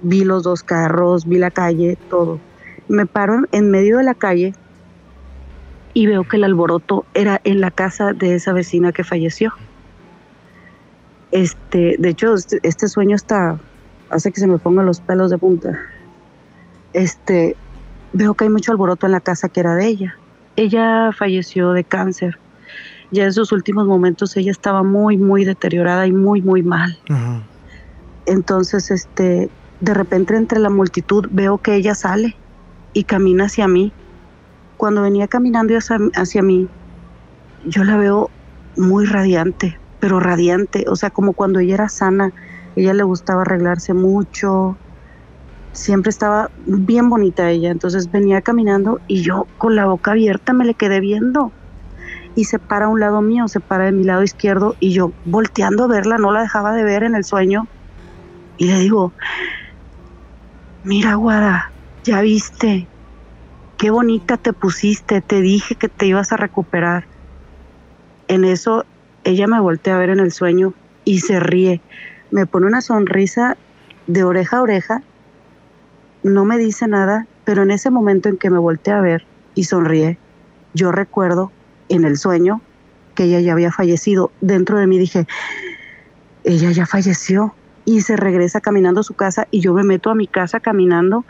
vi 0.00 0.24
los 0.24 0.44
dos 0.44 0.62
carros, 0.62 1.26
vi 1.26 1.36
la 1.36 1.50
calle, 1.50 1.98
todo. 2.08 2.40
Me 2.88 3.04
paro 3.04 3.42
en 3.52 3.70
medio 3.70 3.98
de 3.98 4.04
la 4.04 4.14
calle 4.14 4.54
y 5.94 6.06
veo 6.06 6.24
que 6.24 6.36
el 6.36 6.44
alboroto 6.44 7.06
era 7.14 7.40
en 7.44 7.60
la 7.60 7.70
casa 7.70 8.12
de 8.12 8.34
esa 8.34 8.52
vecina 8.52 8.92
que 8.92 9.04
falleció. 9.04 9.52
Este, 11.30 11.96
de 11.98 12.08
hecho, 12.08 12.34
este, 12.34 12.58
este 12.62 12.88
sueño 12.88 13.16
está, 13.16 13.58
hace 14.10 14.32
que 14.32 14.40
se 14.40 14.46
me 14.46 14.58
pongan 14.58 14.86
los 14.86 15.00
pelos 15.00 15.30
de 15.30 15.38
punta. 15.38 15.78
Este, 16.92 17.56
veo 18.12 18.34
que 18.34 18.44
hay 18.44 18.50
mucho 18.50 18.72
alboroto 18.72 19.06
en 19.06 19.12
la 19.12 19.20
casa 19.20 19.48
que 19.48 19.60
era 19.60 19.74
de 19.74 19.86
ella. 19.86 20.16
Ella 20.56 21.10
falleció 21.16 21.72
de 21.72 21.84
cáncer. 21.84 22.38
Ya 23.10 23.24
en 23.24 23.32
sus 23.32 23.52
últimos 23.52 23.86
momentos 23.86 24.36
ella 24.36 24.50
estaba 24.50 24.82
muy, 24.82 25.16
muy 25.16 25.44
deteriorada 25.44 26.06
y 26.06 26.12
muy, 26.12 26.42
muy 26.42 26.62
mal. 26.62 26.98
Entonces, 28.26 28.90
este, 28.90 29.50
de 29.80 29.94
repente 29.94 30.36
entre 30.36 30.58
la 30.58 30.70
multitud 30.70 31.28
veo 31.30 31.58
que 31.58 31.74
ella 31.74 31.94
sale 31.94 32.36
y 32.92 33.04
camina 33.04 33.44
hacia 33.44 33.68
mí. 33.68 33.92
Cuando 34.84 35.00
venía 35.00 35.28
caminando 35.28 35.72
hacia, 35.78 36.42
mí, 36.42 36.68
yo 37.56 37.84
la 37.84 37.96
veo 37.96 38.32
muy 38.76 39.06
radiante, 39.06 39.78
pero 39.98 40.20
radiante, 40.20 40.84
o 40.88 40.94
sea, 40.96 41.10
como 41.10 41.32
cuando 41.32 41.58
ella 41.60 41.72
era 41.72 41.88
sana, 41.88 42.32
ella 42.74 42.92
le 42.92 43.02
gustaba 43.02 43.40
arreglarse 43.40 43.94
mucho, 43.94 44.78
siempre 45.72 46.10
estaba 46.10 46.50
bien 46.54 47.08
bonita 47.08 47.50
ella, 47.50 47.70
entonces 47.70 48.10
venía 48.10 48.42
caminando 48.42 49.00
y 49.06 49.22
yo 49.24 49.48
con 49.56 49.74
la 49.74 49.86
boca 49.86 50.10
abierta 50.10 50.52
me 50.52 50.66
le 50.66 50.74
quedé 50.74 51.00
viendo. 51.00 51.54
Y 52.34 52.44
se 52.44 52.58
para 52.58 52.84
a 52.84 52.88
un 52.90 53.00
lado 53.00 53.22
mío, 53.22 53.48
se 53.48 53.60
para 53.62 53.86
de 53.86 53.92
mi 53.92 54.04
lado 54.04 54.22
izquierdo 54.22 54.74
y 54.78 54.92
yo 54.92 55.14
volteando 55.24 55.84
a 55.84 55.88
verla, 55.88 56.18
no 56.18 56.30
la 56.30 56.42
dejaba 56.42 56.74
de 56.74 56.84
ver 56.84 57.04
en 57.04 57.14
el 57.14 57.24
sueño. 57.24 57.70
Y 58.58 58.66
le 58.66 58.78
digo, 58.80 59.14
mira 60.82 61.14
Guada, 61.14 61.72
ya 62.04 62.20
viste, 62.20 62.90
qué 63.84 63.90
bonita 63.90 64.38
te 64.38 64.54
pusiste, 64.54 65.20
te 65.20 65.42
dije 65.42 65.74
que 65.74 65.90
te 65.90 66.06
ibas 66.06 66.32
a 66.32 66.38
recuperar. 66.38 67.04
En 68.28 68.46
eso 68.46 68.86
ella 69.24 69.46
me 69.46 69.60
voltea 69.60 69.94
a 69.94 69.98
ver 69.98 70.08
en 70.08 70.20
el 70.20 70.32
sueño 70.32 70.72
y 71.04 71.20
se 71.20 71.38
ríe, 71.38 71.82
me 72.30 72.46
pone 72.46 72.66
una 72.66 72.80
sonrisa 72.80 73.58
de 74.06 74.24
oreja 74.24 74.56
a 74.56 74.62
oreja, 74.62 75.02
no 76.22 76.46
me 76.46 76.56
dice 76.56 76.88
nada, 76.88 77.26
pero 77.44 77.62
en 77.62 77.70
ese 77.70 77.90
momento 77.90 78.30
en 78.30 78.38
que 78.38 78.48
me 78.48 78.58
voltea 78.58 78.96
a 78.96 79.02
ver 79.02 79.26
y 79.54 79.64
sonríe, 79.64 80.16
yo 80.72 80.90
recuerdo 80.90 81.52
en 81.90 82.06
el 82.06 82.16
sueño 82.16 82.62
que 83.14 83.24
ella 83.24 83.40
ya 83.40 83.52
había 83.52 83.70
fallecido. 83.70 84.32
Dentro 84.40 84.78
de 84.78 84.86
mí 84.86 84.98
dije, 84.98 85.26
ella 86.42 86.70
ya 86.70 86.86
falleció 86.86 87.54
y 87.84 88.00
se 88.00 88.16
regresa 88.16 88.62
caminando 88.62 89.00
a 89.00 89.04
su 89.04 89.12
casa 89.12 89.46
y 89.50 89.60
yo 89.60 89.74
me 89.74 89.84
meto 89.84 90.08
a 90.08 90.14
mi 90.14 90.26
casa 90.26 90.58
caminando 90.58 91.26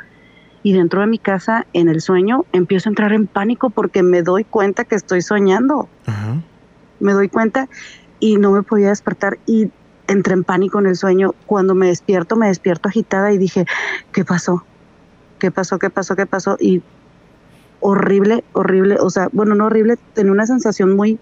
y 0.64 0.72
dentro 0.72 1.02
de 1.02 1.06
mi 1.06 1.18
casa, 1.18 1.66
en 1.74 1.90
el 1.90 2.00
sueño, 2.00 2.46
empiezo 2.52 2.88
a 2.88 2.92
entrar 2.92 3.12
en 3.12 3.26
pánico 3.26 3.68
porque 3.68 4.02
me 4.02 4.22
doy 4.22 4.44
cuenta 4.44 4.84
que 4.84 4.94
estoy 4.94 5.20
soñando. 5.20 5.90
Me 7.00 7.12
doy 7.12 7.28
cuenta 7.28 7.68
y 8.18 8.38
no 8.38 8.50
me 8.50 8.62
podía 8.62 8.88
despertar 8.88 9.38
y 9.44 9.70
entré 10.08 10.32
en 10.32 10.42
pánico 10.42 10.80
en 10.80 10.86
el 10.86 10.96
sueño. 10.96 11.34
Cuando 11.44 11.74
me 11.74 11.88
despierto, 11.88 12.34
me 12.36 12.48
despierto 12.48 12.88
agitada 12.88 13.30
y 13.34 13.36
dije, 13.36 13.66
¿qué 14.10 14.24
pasó? 14.24 14.64
¿Qué 15.38 15.50
pasó? 15.50 15.78
¿Qué 15.78 15.90
pasó? 15.90 16.16
¿Qué 16.16 16.24
pasó? 16.24 16.56
Y 16.58 16.82
horrible, 17.80 18.42
horrible, 18.54 18.96
o 18.98 19.10
sea, 19.10 19.28
bueno, 19.32 19.54
no 19.54 19.66
horrible, 19.66 19.98
tenía 20.14 20.32
una 20.32 20.46
sensación 20.46 20.96
muy, 20.96 21.18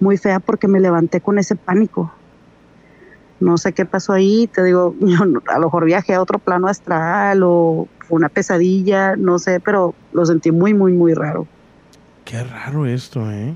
muy 0.00 0.16
fea 0.16 0.40
porque 0.40 0.66
me 0.66 0.80
levanté 0.80 1.20
con 1.20 1.38
ese 1.38 1.54
pánico. 1.54 2.12
No 3.40 3.56
sé 3.58 3.72
qué 3.72 3.86
pasó 3.86 4.12
ahí, 4.12 4.46
te 4.46 4.62
digo, 4.62 4.94
a 5.48 5.58
lo 5.58 5.66
mejor 5.66 5.84
viajé 5.84 6.14
a 6.14 6.22
otro 6.22 6.38
plano 6.38 6.68
astral 6.68 7.42
o 7.42 7.88
una 8.08 8.28
pesadilla, 8.28 9.16
no 9.16 9.38
sé, 9.38 9.60
pero 9.60 9.94
lo 10.12 10.26
sentí 10.26 10.50
muy, 10.50 10.74
muy, 10.74 10.92
muy 10.92 11.14
raro. 11.14 11.46
Qué 12.24 12.42
raro 12.44 12.86
esto, 12.86 13.30
¿eh? 13.30 13.54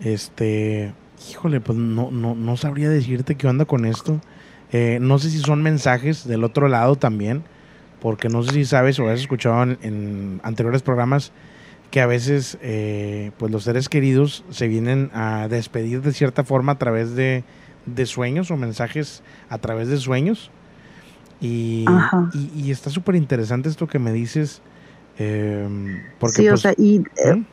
Este, 0.00 0.94
híjole, 1.30 1.60
pues 1.60 1.76
no, 1.76 2.10
no, 2.10 2.34
no 2.34 2.56
sabría 2.56 2.88
decirte 2.88 3.34
qué 3.34 3.46
onda 3.46 3.64
con 3.64 3.84
esto. 3.84 4.20
Eh, 4.70 4.98
no 5.00 5.18
sé 5.18 5.30
si 5.30 5.38
son 5.38 5.62
mensajes 5.62 6.26
del 6.26 6.44
otro 6.44 6.68
lado 6.68 6.96
también, 6.96 7.42
porque 8.00 8.28
no 8.28 8.42
sé 8.42 8.52
si 8.52 8.64
sabes 8.64 8.98
o 8.98 9.08
has 9.08 9.20
escuchado 9.20 9.62
en, 9.62 10.40
anteriores 10.42 10.82
programas 10.82 11.32
que 11.90 12.02
a 12.02 12.06
veces 12.06 12.58
eh, 12.60 13.30
pues 13.38 13.50
los 13.50 13.64
seres 13.64 13.88
queridos 13.88 14.44
se 14.50 14.68
vienen 14.68 15.10
a 15.14 15.48
despedir 15.48 16.02
de 16.02 16.12
cierta 16.12 16.44
forma 16.44 16.72
a 16.72 16.78
través 16.78 17.14
de, 17.14 17.44
de 17.94 18.06
sueños 18.06 18.50
o 18.50 18.56
mensajes 18.56 19.22
a 19.48 19.58
través 19.58 19.88
de 19.88 19.96
sueños. 19.96 20.50
Y, 21.40 21.84
y, 22.56 22.70
está 22.72 22.90
súper 22.90 23.14
interesante 23.14 23.68
esto 23.68 23.86
que 23.86 23.98
me 23.98 24.12
dices. 24.12 24.60
Em, 25.18 26.02
porque, 26.18 26.36
sí, 26.36 26.48
o 26.48 26.52
pues, 26.52 26.60
sea, 26.62 26.74
y 26.76 27.02
eh, 27.24 27.44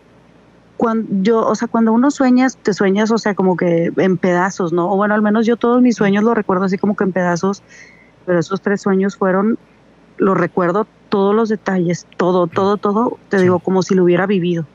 cuando 0.78 1.08
yo, 1.22 1.46
o 1.46 1.56
sea, 1.56 1.68
cuando 1.68 1.94
uno 1.94 2.10
sueñas, 2.12 2.58
te 2.58 2.74
sueñas, 2.74 3.12
o 3.12 3.18
sea, 3.18 3.36
como 3.36 3.56
que 3.58 3.92
en 3.96 4.18
pedazos, 4.18 4.74
¿no? 4.74 4.92
O 4.92 4.96
bueno, 4.96 5.14
al 5.14 5.22
menos 5.22 5.46
yo 5.46 5.58
todos 5.58 5.82
mis 5.82 5.96
sueños 5.96 6.24
los 6.24 6.36
recuerdo 6.36 6.66
así 6.66 6.78
como 6.78 6.96
que 6.96 7.04
en 7.04 7.12
pedazos, 7.12 7.64
pero 8.26 8.40
esos 8.40 8.62
tres 8.62 8.82
sueños 8.82 9.16
fueron, 9.16 9.60
los 10.18 10.38
recuerdo 10.38 10.88
todos 11.10 11.36
los 11.36 11.50
detalles, 11.50 12.08
todo, 12.18 12.48
todo, 12.48 12.78
todo, 12.78 13.18
te 13.30 13.40
digo, 13.40 13.60
como 13.60 13.84
si 13.84 13.96
lo 13.96 14.04
hubiera 14.04 14.26
vivido. 14.26 14.66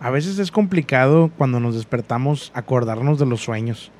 A 0.00 0.10
veces 0.10 0.38
es 0.38 0.50
complicado 0.50 1.30
cuando 1.38 1.58
nos 1.58 1.74
despertamos 1.74 2.50
acordarnos 2.54 3.18
de 3.18 3.26
los 3.26 3.40
sueños. 3.40 3.90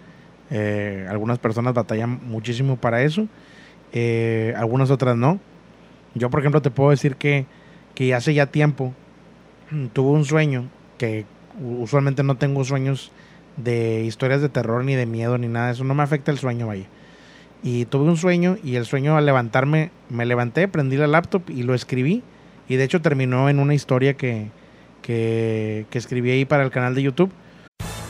Eh, 0.50 1.06
algunas 1.10 1.38
personas 1.38 1.74
batallan 1.74 2.20
muchísimo 2.28 2.76
para 2.76 3.02
eso 3.02 3.26
eh, 3.92 4.54
algunas 4.56 4.90
otras 4.90 5.16
no. 5.16 5.40
Yo, 6.14 6.30
por 6.30 6.40
ejemplo, 6.40 6.62
te 6.62 6.70
puedo 6.70 6.90
decir 6.90 7.16
que, 7.16 7.46
que 7.94 8.14
hace 8.14 8.34
ya 8.34 8.46
tiempo 8.46 8.94
tuve 9.92 10.10
un 10.10 10.24
sueño, 10.24 10.68
que 10.98 11.24
usualmente 11.60 12.22
no 12.22 12.36
tengo 12.36 12.64
sueños 12.64 13.10
de 13.56 14.04
historias 14.04 14.42
de 14.42 14.50
terror 14.50 14.84
ni 14.84 14.94
de 14.94 15.06
miedo 15.06 15.38
ni 15.38 15.48
nada, 15.48 15.70
eso 15.70 15.84
no 15.84 15.94
me 15.94 16.02
afecta 16.02 16.30
el 16.30 16.38
sueño, 16.38 16.66
vaya. 16.66 16.86
Y 17.62 17.86
tuve 17.86 18.08
un 18.08 18.16
sueño 18.16 18.58
y 18.62 18.76
el 18.76 18.84
sueño 18.84 19.16
al 19.16 19.24
levantarme, 19.26 19.90
me 20.10 20.26
levanté, 20.26 20.68
prendí 20.68 20.96
la 20.96 21.06
laptop 21.06 21.48
y 21.48 21.62
lo 21.62 21.74
escribí. 21.74 22.22
Y 22.68 22.76
de 22.76 22.84
hecho 22.84 23.00
terminó 23.00 23.48
en 23.48 23.60
una 23.60 23.74
historia 23.74 24.14
que, 24.14 24.50
que, 25.00 25.86
que 25.88 25.98
escribí 25.98 26.30
ahí 26.30 26.44
para 26.44 26.64
el 26.64 26.70
canal 26.70 26.94
de 26.94 27.02
YouTube 27.02 27.30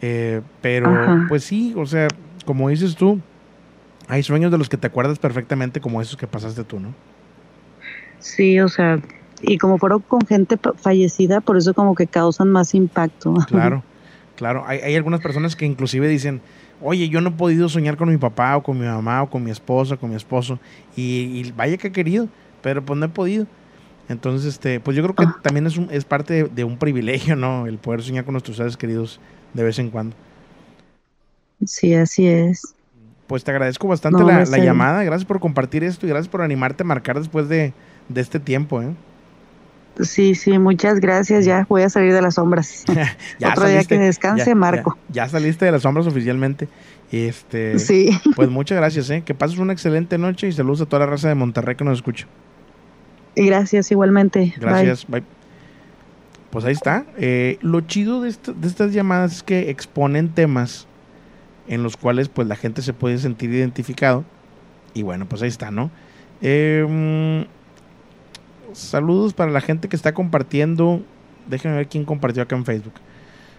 Eh, 0.00 0.42
pero, 0.60 1.24
pues 1.28 1.44
sí, 1.44 1.74
o 1.76 1.86
sea, 1.86 2.08
como 2.44 2.68
dices 2.68 2.96
tú, 2.96 3.20
hay 4.08 4.22
sueños 4.22 4.52
de 4.52 4.58
los 4.58 4.68
que 4.68 4.76
te 4.76 4.86
acuerdas 4.86 5.18
perfectamente 5.18 5.80
como 5.80 6.00
esos 6.00 6.16
que 6.16 6.26
pasaste 6.26 6.64
tú, 6.64 6.80
¿no? 6.80 6.94
Sí, 8.18 8.60
o 8.60 8.68
sea, 8.68 9.00
y 9.42 9.58
como 9.58 9.78
fueron 9.78 10.00
con 10.00 10.20
gente 10.26 10.58
fallecida, 10.76 11.40
por 11.40 11.56
eso 11.56 11.74
como 11.74 11.94
que 11.94 12.06
causan 12.06 12.50
más 12.50 12.74
impacto. 12.74 13.34
Claro, 13.48 13.82
claro. 14.36 14.64
Hay, 14.66 14.80
hay 14.80 14.96
algunas 14.96 15.20
personas 15.20 15.56
que 15.56 15.66
inclusive 15.66 16.08
dicen, 16.08 16.40
oye, 16.80 17.08
yo 17.08 17.20
no 17.20 17.30
he 17.30 17.32
podido 17.32 17.68
soñar 17.68 17.96
con 17.96 18.08
mi 18.08 18.16
papá 18.16 18.56
o 18.56 18.62
con 18.62 18.78
mi 18.78 18.86
mamá 18.86 19.22
o 19.22 19.30
con 19.30 19.42
mi 19.42 19.50
esposa, 19.50 19.96
con 19.96 20.10
mi 20.10 20.16
esposo, 20.16 20.58
y, 20.96 21.50
vaya 21.52 21.76
que 21.76 21.88
he 21.88 21.92
querido, 21.92 22.28
pero 22.62 22.84
pues 22.84 22.98
no 22.98 23.06
he 23.06 23.10
podido. 23.10 23.46
Entonces, 24.08 24.46
este, 24.54 24.78
pues 24.78 24.96
yo 24.96 25.02
creo 25.02 25.16
que 25.16 25.24
ah. 25.24 25.36
también 25.42 25.66
es, 25.66 25.76
un, 25.76 25.88
es 25.90 26.04
parte 26.04 26.34
de, 26.34 26.44
de, 26.44 26.62
un 26.62 26.78
privilegio, 26.78 27.34
¿no? 27.34 27.66
El 27.66 27.78
poder 27.78 28.02
soñar 28.02 28.24
con 28.24 28.34
nuestros 28.34 28.56
seres 28.56 28.76
queridos 28.76 29.20
de 29.56 29.64
vez 29.64 29.78
en 29.78 29.90
cuando. 29.90 30.14
Sí, 31.64 31.94
así 31.94 32.26
es. 32.26 32.74
Pues 33.26 33.42
te 33.42 33.50
agradezco 33.50 33.88
bastante 33.88 34.22
la, 34.22 34.44
llamada, 34.58 35.02
gracias 35.02 35.26
por 35.26 35.40
compartir 35.40 35.82
esto 35.82 36.06
y 36.06 36.10
gracias 36.10 36.28
por 36.28 36.42
animarte 36.42 36.84
a 36.84 36.86
marcar 36.86 37.18
después 37.18 37.48
de, 37.48 37.72
este 38.14 38.38
tiempo. 38.38 38.82
¿eh? 38.82 38.94
Sí, 40.00 40.36
sí, 40.36 40.58
muchas 40.58 41.00
gracias. 41.00 41.44
Ya 41.44 41.66
voy 41.68 41.82
a 41.82 41.88
salir 41.88 42.12
de 42.12 42.22
las 42.22 42.34
sombras. 42.34 42.84
ya 43.40 43.50
Otro 43.50 43.66
día 43.66 43.82
que 43.82 43.98
descanse, 43.98 44.54
Marco. 44.54 44.96
Ya, 45.08 45.28
saliste 45.28 45.64
de 45.64 45.72
las 45.72 45.82
sombras 45.82 46.06
oficialmente. 46.06 46.68
Este, 47.10 47.78
sí. 47.80 48.10
Pues 48.36 48.48
muchas 48.48 48.76
gracias. 48.76 49.10
¿eh? 49.10 49.22
Que 49.24 49.34
pases 49.34 49.58
una 49.58 49.72
excelente 49.72 50.18
noche 50.18 50.46
y 50.46 50.52
saludos 50.52 50.82
a 50.82 50.86
toda 50.86 51.00
la 51.00 51.06
raza 51.06 51.28
de 51.28 51.34
Monterrey 51.34 51.74
que 51.74 51.84
nos 51.84 51.98
escucha. 51.98 52.28
Gracias, 53.34 53.90
igualmente. 53.90 54.54
Gracias. 54.56 55.04
Bye 55.08 55.35
pues 56.56 56.64
ahí 56.64 56.72
está. 56.72 57.04
Eh, 57.18 57.58
lo 57.60 57.82
chido 57.82 58.22
de, 58.22 58.30
estas 58.30 58.94
llamadas 58.94 59.34
es 59.34 59.42
que 59.42 59.68
exponen 59.68 60.30
temas 60.30 60.86
en 61.68 61.82
los 61.82 61.98
cuales 61.98 62.30
pues 62.30 62.48
la 62.48 62.56
gente 62.56 62.80
se 62.80 62.94
puede 62.94 63.18
sentir 63.18 63.50
identificado. 63.50 64.24
Y 64.94 65.02
bueno, 65.02 65.26
pues 65.26 65.42
ahí 65.42 65.48
está, 65.48 65.70
¿no? 65.70 65.90
Em, 66.40 67.44
saludos 68.72 69.34
para 69.34 69.50
la 69.50 69.60
gente 69.60 69.90
que 69.90 69.96
está 69.96 70.14
compartiendo. 70.14 71.02
Déjenme 71.46 71.76
ver 71.76 71.88
quién 71.88 72.06
compartió 72.06 72.42
acá 72.42 72.56
en 72.56 72.64
Facebook. 72.64 72.94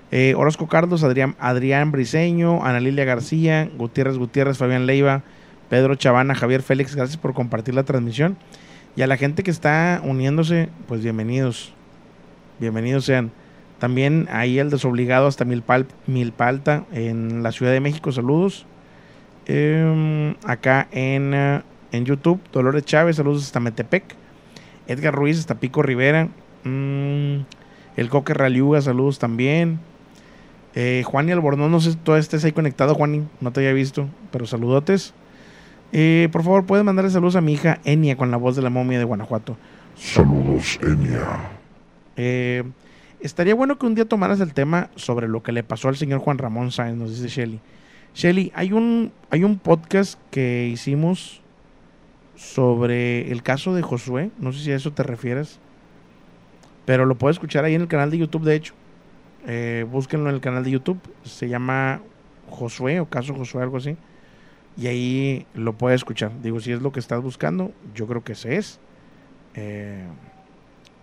Eh, 0.10 0.34
Orozco 0.36 0.65
Carlos, 0.65 1.03
Adrián, 1.03 1.36
Adrián 1.38 1.91
Briseño, 1.91 2.65
Ana 2.65 2.80
Lilia 2.80 3.06
García, 3.06 3.69
Gutiérrez 3.78 4.18
Gutiérrez, 4.18 4.57
Fabián 4.57 4.88
Leiva, 4.88 5.22
Pedro 5.69 5.94
Chavana, 5.94 6.34
Javier 6.34 6.64
Félix, 6.64 6.95
gracias 6.95 7.18
por 7.18 7.36
compartir 7.36 7.76
la 7.76 7.84
transmisión. 7.84 8.38
Y 8.95 9.03
a 9.03 9.07
la 9.07 9.18
gente 9.18 9.44
que 9.44 9.52
está 9.52 10.02
uniéndose, 10.03 10.69
pues 10.88 11.03
bienvenidos. 11.03 11.77
Bienvenidos 12.60 13.06
sean. 13.06 13.32
También 13.78 14.28
ahí 14.32 14.58
el 14.58 14.72
desobligado 14.72 15.28
hasta 15.28 15.46
Milpalta 15.46 16.86
en 16.92 17.44
la 17.44 17.52
Ciudad 17.52 17.72
de 17.72 17.80
México. 17.80 18.12
Saludos. 18.12 18.66
Em, 19.46 20.34
acá 20.44 20.88
en, 20.92 21.36
eh, 21.36 21.62
en 21.92 22.06
YouTube, 22.06 22.42
Dolores 22.52 22.84
Chávez, 22.84 23.18
saludos 23.18 23.44
hasta 23.44 23.60
Metepec. 23.60 24.04
Edgar 24.88 25.14
Ruiz 25.14 25.38
hasta 25.38 25.60
Pico 25.60 25.84
Rivera. 25.84 26.30
Mm, 26.64 27.42
el 27.96 28.10
Coque 28.10 28.34
Raliuga, 28.34 28.82
saludos 28.82 29.20
también. 29.20 29.80
Eh, 30.74 31.04
Juan 31.06 31.30
y 31.30 31.32
Albornoz, 31.32 31.70
no 31.70 31.80
sé 31.80 31.92
si 31.92 31.98
tú 31.98 32.16
estés 32.16 32.44
ahí 32.44 32.54
conectado, 32.54 32.96
Juan, 32.96 33.30
no 33.40 33.52
te 33.52 33.60
había 33.60 33.74
visto, 33.74 34.08
pero 34.32 34.48
saludotes. 34.48 35.14
Eh, 35.92 36.28
por 36.32 36.42
favor, 36.42 36.66
puedes 36.66 36.84
mandarle 36.84 37.12
saludos 37.12 37.36
a 37.36 37.42
mi 37.42 37.54
hija 37.54 37.80
Enia 37.84 38.18
con 38.18 38.32
la 38.32 38.38
voz 38.38 38.56
de 38.56 38.64
la 38.64 38.72
momia 38.72 38.98
de 38.98 39.06
Guanajuato. 39.06 39.58
Saludos, 39.96 40.80
Enia. 40.82 41.57
Eh, 42.18 42.64
estaría 43.22 43.56
bueno 43.56 43.77
que 43.80 43.85
un 43.85 43.95
día 43.95 44.06
tomaras 44.06 44.41
el 44.41 44.53
tema 44.53 44.89
sobre 44.95 45.27
lo 45.27 45.44
que 45.44 45.52
le 45.52 45.64
pasó 45.64 45.88
al 45.88 45.95
señor 45.95 46.19
Juan 46.19 46.38
Ramón 46.38 46.72
Sáenz, 46.72 46.98
nos 46.98 47.11
dice 47.11 47.30
Shelly. 47.30 47.60
Shelly, 48.14 48.52
hay 48.56 48.73
un, 48.73 49.11
hay 49.30 49.44
un 49.44 49.60
podcast 49.60 50.19
que 50.31 50.68
hicimos 50.68 51.41
sobre 52.35 53.31
el 53.31 53.44
caso 53.44 53.73
de 53.73 53.81
Josué. 53.81 54.31
No 54.39 54.52
sé 54.52 54.60
si 54.64 54.72
a 54.72 54.76
eso 54.76 54.91
te 54.91 55.03
refieres. 55.03 55.60
Pero 56.85 57.06
lo 57.06 57.15
puedes 57.15 57.35
escuchar 57.35 57.65
ahí 57.65 57.76
en 57.76 57.81
el 57.81 57.88
canal 57.88 58.10
de 58.11 58.18
YouTube, 58.18 58.44
de 58.44 58.56
hecho. 58.56 58.73
Eh, 59.45 59.85
búsquenlo 59.89 60.30
en 60.30 60.35
el 60.35 60.41
canal 60.41 60.64
de 60.64 60.72
YouTube. 60.72 60.99
Se 61.23 61.49
llama 61.49 62.02
Josué 62.49 62.99
o 62.99 63.07
Caso 63.07 63.34
Josué, 63.34 63.61
algo 63.61 63.77
así. 63.77 63.98
Y 64.77 64.88
ahí 64.88 65.45
lo 65.53 65.73
puedes 65.73 65.99
escuchar. 65.99 66.31
Digo, 66.41 66.60
si 66.60 66.72
es 66.72 66.81
lo 66.81 66.91
que 66.91 66.99
estás 66.99 67.22
buscando, 67.22 67.72
yo 67.94 68.07
creo 68.07 68.23
que 68.23 68.34
ese 68.34 68.56
es. 68.56 68.80
Eh, 69.56 70.06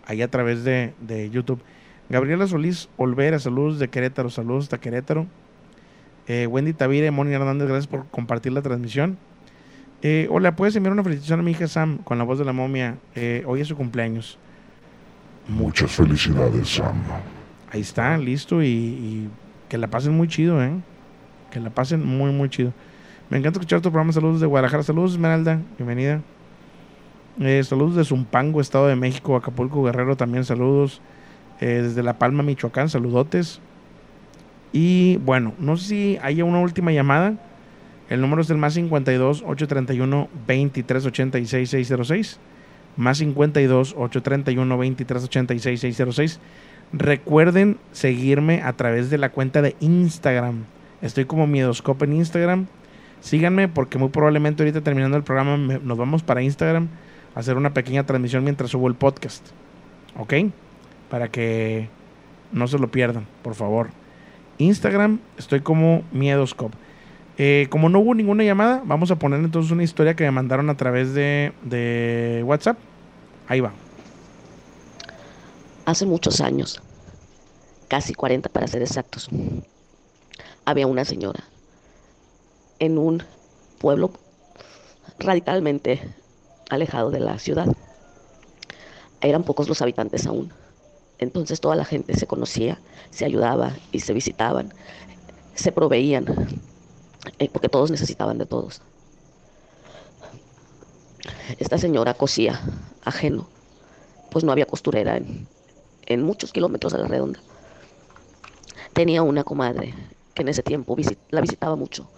ahí 0.07 0.23
a 0.23 0.31
través 0.31 0.65
de, 0.65 0.95
de, 1.01 1.31
YouTube. 1.31 1.61
Gabriela 2.09 2.47
Solís 2.47 2.89
Olvera, 2.97 3.39
saludos 3.39 3.79
de 3.79 3.89
Querétaro, 3.89 4.31
saludos 4.31 4.65
hasta 4.65 4.79
Querétaro. 4.79 5.27
Eh, 6.27 6.47
Wendy 6.47 6.73
Tavira 6.73 7.07
y 7.07 7.11
Moni 7.11 7.33
Hernández, 7.33 7.69
gracias 7.69 7.87
por 7.87 8.07
compartir 8.07 8.53
la 8.53 8.63
transmisión. 8.63 9.19
Eh, 10.03 10.29
hola, 10.31 10.55
¿puedes 10.55 10.77
enviar 10.77 10.93
una 10.93 11.03
felicitación 11.03 11.41
a 11.41 11.43
mi 11.43 11.53
hija 11.53 11.67
Sam 11.67 11.99
con 11.99 12.19
la 12.19 12.25
voz 12.25 12.39
de 12.39 12.45
la 12.45 12.53
momia? 12.53 12.99
hoy 13.47 13.61
es 13.61 13.69
su 13.69 13.77
cumpleaños. 13.77 14.39
Muchas 15.49 15.91
felicidades, 15.93 16.69
Sam. 16.69 17.03
Ahí 17.71 17.81
está, 17.81 18.17
listo 18.19 18.63
y, 18.63 18.67
y 18.67 19.29
que 19.69 19.79
la 19.79 19.89
pasen 19.89 20.13
muy 20.13 20.29
chido, 20.29 20.63
¿eh? 20.63 20.73
Que 21.51 21.61
la 21.61 21.71
pasen 21.71 22.05
muy, 22.07 22.33
muy 22.33 22.49
chido. 22.49 22.73
Me 23.31 23.39
encanta 23.39 23.59
escuchar 23.59 23.81
tu 23.81 23.91
programa. 23.91 24.13
Saludos 24.13 24.41
de 24.41 24.47
Guadalajara. 24.47 24.83
Saludos, 24.83 25.13
Esmeralda. 25.13 25.61
Bienvenida. 25.79 26.21
Eh, 27.41 27.65
saludos 27.65 27.97
de 27.97 28.05
Zumpango, 28.05 28.61
Estado 28.61 28.87
de 28.87 28.95
México, 28.95 29.37
Acapulco, 29.37 29.83
Guerrero. 29.83 30.17
También 30.17 30.45
saludos. 30.45 31.01
Eh, 31.61 31.81
desde 31.83 32.03
La 32.03 32.19
Palma, 32.19 32.43
Michoacán. 32.43 32.89
Saludotes. 32.89 33.61
Y 34.73 35.17
bueno, 35.19 35.55
no 35.59 35.77
sé 35.77 35.87
si 35.87 36.19
haya 36.23 36.45
una 36.45 36.61
última 36.61 36.93
llamada. 36.93 37.35
El 38.09 38.21
número 38.21 38.43
es 38.43 38.51
el 38.51 38.59
más 38.59 38.75
52 38.75 39.43
831 39.47 40.29
2386 40.47 41.71
606. 41.71 42.39
Más 42.97 43.19
52 43.19 43.95
831 43.97 44.77
2386 44.77 45.81
606. 45.81 46.41
Recuerden 46.93 47.79
seguirme 47.91 48.63
a 48.63 48.75
través 48.75 49.11
de 49.11 49.19
la 49.19 49.31
cuenta 49.31 49.63
de 49.63 49.75
Instagram. 49.81 50.65
Estoy 51.03 51.25
como 51.25 51.47
Miedoscope 51.49 52.05
en 52.05 52.13
Instagram. 52.13 52.67
Síganme 53.21 53.69
porque 53.69 53.99
muy 53.99 54.11
probablemente 54.11 54.63
ahorita 54.63 54.83
terminando 54.83 55.17
el 55.17 55.25
programa 55.25 55.57
nos 55.57 55.99
vamos 55.99 56.23
para 56.23 56.43
Instagram 56.43 56.89
hacer 57.35 57.57
una 57.57 57.75
pequeña 57.75 58.05
transmisión 58.07 58.45
mientras 58.45 58.71
subo 58.71 58.89
el 58.89 58.95
podcast. 58.95 59.47
¿Ok? 60.19 60.35
Para 61.11 61.29
que 61.29 61.89
no 62.53 62.67
se 62.69 62.79
lo 62.79 62.91
pierdan, 62.91 63.27
por 63.43 63.55
favor. 63.55 63.91
Instagram, 64.59 65.21
estoy 65.37 65.61
como 65.61 66.03
Miedoscope. 66.13 66.77
Eh, 67.37 67.67
como 67.69 67.89
no 67.89 67.99
hubo 67.99 68.15
ninguna 68.15 68.45
llamada, 68.45 68.83
vamos 68.85 69.11
a 69.11 69.17
poner 69.17 69.41
entonces 69.41 69.73
una 69.73 69.83
historia 69.83 70.15
que 70.15 70.23
me 70.25 70.31
mandaron 70.31 70.71
a 70.71 70.77
través 70.77 71.15
de, 71.15 71.53
de 71.63 72.43
WhatsApp. 72.47 72.79
Ahí 73.49 73.61
va. 73.61 73.73
Hace 75.85 76.07
muchos 76.07 76.41
años, 76.41 76.81
casi 77.89 78.15
40 78.15 78.49
para 78.49 78.69
ser 78.69 78.83
exactos, 78.83 79.29
había 80.65 80.87
una 80.87 81.05
señora 81.05 81.45
en 82.79 82.97
un 82.99 83.23
pueblo 83.79 84.13
radicalmente 85.19 86.01
alejado 86.71 87.11
de 87.11 87.21
la 87.21 87.39
ciudad. 87.39 87.67
Eran 89.21 89.45
pocos 89.45 89.69
los 89.69 89.81
habitantes 89.83 90.27
aún. 90.27 90.53
Entonces 91.19 91.61
toda 91.61 91.77
la 91.77 91.85
gente 91.85 92.15
se 92.17 92.27
conocía, 92.27 92.81
se 93.11 93.25
ayudaba 93.25 93.73
y 93.93 94.01
se 94.01 94.13
visitaban, 94.13 94.73
se 95.55 95.73
proveían, 95.73 96.27
eh, 97.39 97.49
porque 97.53 97.69
todos 97.69 97.91
necesitaban 97.91 98.39
de 98.39 98.47
todos. 98.47 98.83
Esta 101.59 101.79
señora 101.79 102.15
cosía 102.15 102.61
ajeno, 103.05 103.49
pues 104.31 104.45
no 104.45 104.53
había 104.53 104.67
costurera 104.67 105.17
en, 105.17 105.47
en 106.07 106.23
muchos 106.23 106.53
kilómetros 106.53 106.95
a 106.95 106.99
la 106.99 107.09
redonda. 107.09 107.41
Tenía 108.93 109.23
una 109.23 109.45
comadre 109.45 109.95
que 110.35 110.43
en 110.43 110.49
ese 110.49 110.63
tiempo 110.63 110.97
la 111.31 111.41
visitaba 111.41 111.77
mucho. 111.77 112.09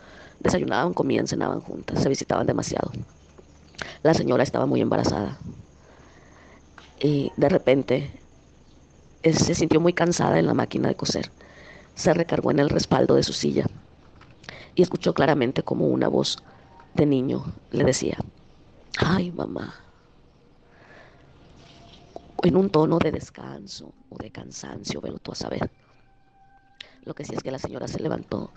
Desayunaban, 0.41 0.95
comían, 0.95 1.27
cenaban 1.27 1.61
juntas, 1.61 2.03
se 2.03 2.09
visitaban 2.09 2.47
demasiado. 2.47 2.91
La 4.03 4.15
señora 4.15 4.43
estaba 4.43 4.67
muy 4.67 4.81
embarazada 4.81 5.39
y 6.99 7.33
de 7.37 7.49
repente 7.49 8.23
se 9.23 9.55
sintió 9.55 9.81
muy 9.81 9.93
cansada 9.93 10.39
en 10.39 10.47
la 10.47 10.55
máquina 10.55 10.89
de 10.89 10.97
coser. 10.97 11.31
Se 11.95 12.15
recargó 12.15 12.51
en 12.51 12.59
el 12.59 12.71
respaldo 12.71 13.15
de 13.15 13.23
su 13.23 13.33
silla 13.33 13.67
y 14.75 14.83
escuchó 14.83 15.15
claramente 15.15 15.63
como 15.63 15.87
una 15.87 16.09
voz 16.09 16.39
de 16.95 17.07
niño 17.07 17.45
le 17.71 17.85
decía, 17.85 18.17
ay 18.99 19.31
mamá, 19.33 19.75
en 22.43 22.57
un 22.57 22.71
tono 22.71 22.99
de 22.99 23.13
descanso 23.13 23.95
o 24.09 24.17
de 24.19 24.31
cansancio, 24.31 25.01
velo 25.01 25.19
tú 25.19 25.33
a 25.33 25.35
saber. 25.35 25.71
Lo 27.03 27.15
que 27.15 27.25
sí 27.25 27.35
es 27.35 27.43
que 27.43 27.51
la 27.51 27.59
señora 27.59 27.89
se 27.89 28.01
levantó 28.01 28.53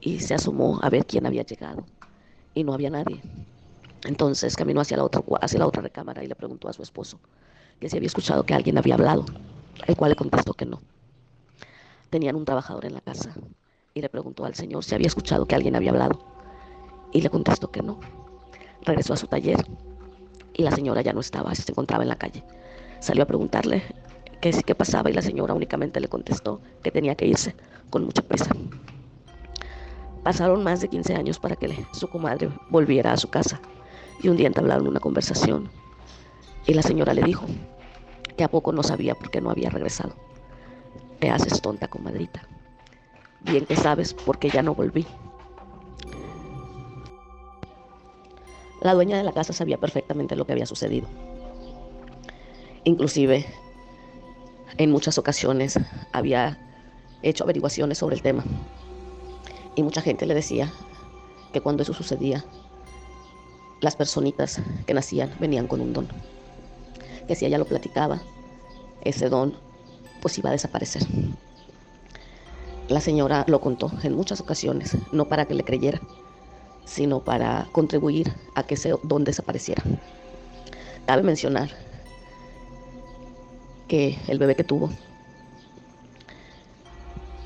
y 0.00 0.20
se 0.20 0.34
asomó 0.34 0.78
a 0.82 0.90
ver 0.90 1.06
quién 1.06 1.26
había 1.26 1.42
llegado 1.42 1.86
y 2.54 2.64
no 2.64 2.72
había 2.72 2.90
nadie. 2.90 3.22
Entonces 4.04 4.56
caminó 4.56 4.80
hacia 4.80 4.96
la 4.96 5.04
otra, 5.04 5.22
hacia 5.40 5.58
la 5.58 5.66
otra 5.66 5.82
recámara 5.82 6.22
y 6.22 6.26
le 6.26 6.34
preguntó 6.34 6.68
a 6.68 6.72
su 6.72 6.82
esposo 6.82 7.18
que 7.80 7.88
si 7.88 7.96
había 7.96 8.06
escuchado 8.06 8.44
que 8.44 8.54
alguien 8.54 8.78
había 8.78 8.94
hablado, 8.94 9.24
el 9.86 9.96
cual 9.96 10.10
le 10.10 10.16
contestó 10.16 10.54
que 10.54 10.66
no. 10.66 10.80
Tenían 12.10 12.36
un 12.36 12.44
trabajador 12.44 12.84
en 12.86 12.94
la 12.94 13.00
casa 13.00 13.34
y 13.94 14.00
le 14.00 14.08
preguntó 14.08 14.44
al 14.44 14.54
señor 14.54 14.84
si 14.84 14.94
había 14.94 15.06
escuchado 15.06 15.46
que 15.46 15.54
alguien 15.54 15.76
había 15.76 15.90
hablado 15.90 16.18
y 17.12 17.20
le 17.20 17.30
contestó 17.30 17.70
que 17.70 17.82
no. 17.82 18.00
Regresó 18.82 19.14
a 19.14 19.16
su 19.16 19.26
taller 19.26 19.64
y 20.54 20.62
la 20.62 20.70
señora 20.70 21.02
ya 21.02 21.12
no 21.12 21.20
estaba, 21.20 21.54
se 21.54 21.70
encontraba 21.70 22.02
en 22.02 22.08
la 22.08 22.16
calle. 22.16 22.44
Salió 23.00 23.24
a 23.24 23.26
preguntarle 23.26 23.82
qué, 24.40 24.50
qué 24.64 24.74
pasaba 24.74 25.10
y 25.10 25.12
la 25.12 25.22
señora 25.22 25.54
únicamente 25.54 26.00
le 26.00 26.08
contestó 26.08 26.60
que 26.82 26.90
tenía 26.90 27.14
que 27.14 27.26
irse 27.26 27.54
con 27.90 28.04
mucha 28.04 28.22
prisa. 28.22 28.50
Pasaron 30.22 30.62
más 30.62 30.80
de 30.80 30.88
15 30.88 31.14
años 31.14 31.38
para 31.38 31.56
que 31.56 31.86
su 31.92 32.08
comadre 32.08 32.50
volviera 32.70 33.12
a 33.12 33.16
su 33.16 33.28
casa 33.28 33.60
y 34.20 34.28
un 34.28 34.36
día 34.36 34.46
entablaron 34.46 34.88
una 34.88 35.00
conversación 35.00 35.70
y 36.66 36.74
la 36.74 36.82
señora 36.82 37.14
le 37.14 37.22
dijo 37.22 37.46
que 38.36 38.44
a 38.44 38.48
poco 38.48 38.72
no 38.72 38.82
sabía 38.82 39.14
por 39.14 39.30
qué 39.30 39.40
no 39.40 39.50
había 39.50 39.70
regresado. 39.70 40.14
Te 41.18 41.30
haces 41.30 41.60
tonta, 41.60 41.88
comadrita. 41.88 42.46
Bien 43.40 43.66
que 43.66 43.76
sabes 43.76 44.14
por 44.14 44.38
qué 44.38 44.50
ya 44.50 44.62
no 44.62 44.74
volví. 44.74 45.06
La 48.80 48.94
dueña 48.94 49.16
de 49.16 49.24
la 49.24 49.32
casa 49.32 49.52
sabía 49.52 49.78
perfectamente 49.78 50.36
lo 50.36 50.44
que 50.44 50.52
había 50.52 50.66
sucedido. 50.66 51.08
Inclusive, 52.84 53.44
en 54.76 54.90
muchas 54.90 55.18
ocasiones 55.18 55.78
había 56.12 56.58
hecho 57.22 57.44
averiguaciones 57.44 57.98
sobre 57.98 58.16
el 58.16 58.22
tema. 58.22 58.44
Y 59.74 59.82
mucha 59.82 60.00
gente 60.00 60.26
le 60.26 60.34
decía 60.34 60.72
que 61.52 61.60
cuando 61.60 61.82
eso 61.82 61.92
sucedía, 61.92 62.44
las 63.80 63.96
personitas 63.96 64.60
que 64.86 64.94
nacían 64.94 65.32
venían 65.38 65.66
con 65.66 65.80
un 65.80 65.92
don. 65.92 66.08
Que 67.26 67.34
si 67.34 67.46
ella 67.46 67.58
lo 67.58 67.64
platicaba, 67.64 68.20
ese 69.02 69.28
don 69.28 69.54
pues 70.20 70.38
iba 70.38 70.50
a 70.50 70.52
desaparecer. 70.52 71.02
La 72.88 73.00
señora 73.00 73.44
lo 73.48 73.60
contó 73.60 73.92
en 74.02 74.14
muchas 74.14 74.40
ocasiones, 74.40 74.96
no 75.12 75.28
para 75.28 75.44
que 75.44 75.54
le 75.54 75.64
creyera, 75.64 76.00
sino 76.84 77.20
para 77.20 77.68
contribuir 77.72 78.32
a 78.54 78.62
que 78.62 78.74
ese 78.74 78.94
don 79.02 79.24
desapareciera. 79.24 79.82
Cabe 81.06 81.22
mencionar 81.22 81.70
que 83.88 84.18
el 84.26 84.38
bebé 84.38 84.56
que 84.56 84.64
tuvo 84.64 84.90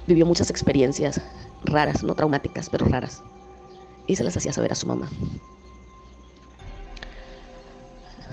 vivió 0.07 0.27
muchas 0.27 0.51
experiencias 0.51 1.21
raras, 1.65 2.03
no 2.03 2.15
traumáticas, 2.15 2.69
pero 2.71 2.87
raras, 2.87 3.23
y 4.07 4.17
se 4.17 4.25
las 4.25 4.37
hacía 4.37 4.53
saber 4.53 4.73
a 4.73 4.77
su 4.77 4.87
mamá. 4.87 5.09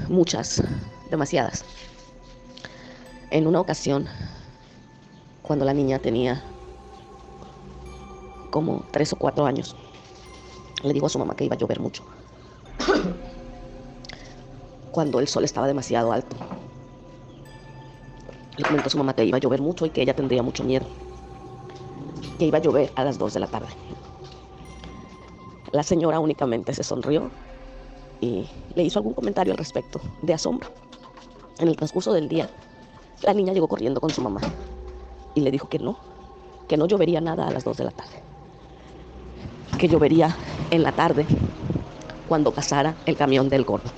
Muchas, 0.07 0.61
demasiadas. 1.09 1.65
En 3.31 3.47
una 3.47 3.59
ocasión, 3.59 4.07
cuando 5.41 5.65
la 5.65 5.73
niña 5.73 5.99
tenía 5.99 6.43
como 8.49 8.83
tres 8.91 9.13
o 9.13 9.17
cuatro 9.17 9.45
años, 9.45 9.75
le 10.83 10.93
dijo 10.93 11.05
a 11.05 11.09
su 11.09 11.19
mamá 11.19 11.35
que 11.35 11.45
iba 11.45 11.55
a 11.55 11.57
llover 11.57 11.79
mucho. 11.79 12.03
Cuando 14.91 15.19
el 15.19 15.27
sol 15.27 15.43
estaba 15.43 15.67
demasiado 15.67 16.11
alto. 16.11 16.35
Le 18.57 18.65
comentó 18.65 18.87
a 18.87 18.91
su 18.91 18.97
mamá 18.97 19.13
que 19.13 19.25
iba 19.25 19.37
a 19.37 19.39
llover 19.39 19.61
mucho 19.61 19.85
y 19.85 19.91
que 19.91 20.01
ella 20.01 20.15
tendría 20.15 20.41
mucho 20.41 20.63
miedo 20.63 20.87
que 22.39 22.45
iba 22.45 22.57
a 22.57 22.61
llover 22.61 22.91
a 22.95 23.03
las 23.03 23.19
2 23.19 23.33
de 23.33 23.39
la 23.41 23.47
tarde. 23.47 23.67
La 25.71 25.83
señora 25.83 26.19
únicamente 26.19 26.73
se 26.73 26.83
sonrió 26.83 27.29
y 28.21 28.47
le 28.75 28.83
hizo 28.83 28.99
algún 28.99 29.13
comentario 29.13 29.53
al 29.53 29.57
respecto, 29.57 30.01
de 30.21 30.33
asombro. 30.33 30.69
En 31.59 31.67
el 31.67 31.75
transcurso 31.75 32.13
del 32.13 32.29
día, 32.29 32.49
la 33.23 33.33
niña 33.33 33.53
llegó 33.53 33.67
corriendo 33.67 33.99
con 33.99 34.09
su 34.09 34.21
mamá 34.21 34.41
y 35.35 35.41
le 35.41 35.51
dijo 35.51 35.67
que 35.67 35.79
no, 35.79 35.97
que 36.67 36.77
no 36.77 36.85
llovería 36.85 37.21
nada 37.21 37.47
a 37.47 37.51
las 37.51 37.63
2 37.63 37.77
de 37.77 37.83
la 37.83 37.91
tarde, 37.91 38.21
que 39.77 39.87
llovería 39.87 40.35
en 40.71 40.83
la 40.83 40.91
tarde 40.91 41.25
cuando 42.27 42.51
pasara 42.51 42.95
el 43.05 43.17
camión 43.17 43.49
del 43.49 43.65
gordo. 43.65 43.89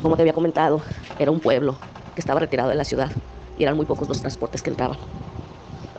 Como 0.00 0.16
te 0.16 0.22
había 0.22 0.32
comentado, 0.32 0.82
era 1.18 1.30
un 1.30 1.40
pueblo 1.40 1.76
que 2.14 2.20
estaba 2.20 2.40
retirado 2.40 2.70
de 2.70 2.76
la 2.76 2.84
ciudad 2.84 3.10
y 3.58 3.62
eran 3.62 3.76
muy 3.76 3.86
pocos 3.86 4.08
los 4.08 4.20
transportes 4.20 4.62
que 4.62 4.70
entraban. 4.70 4.98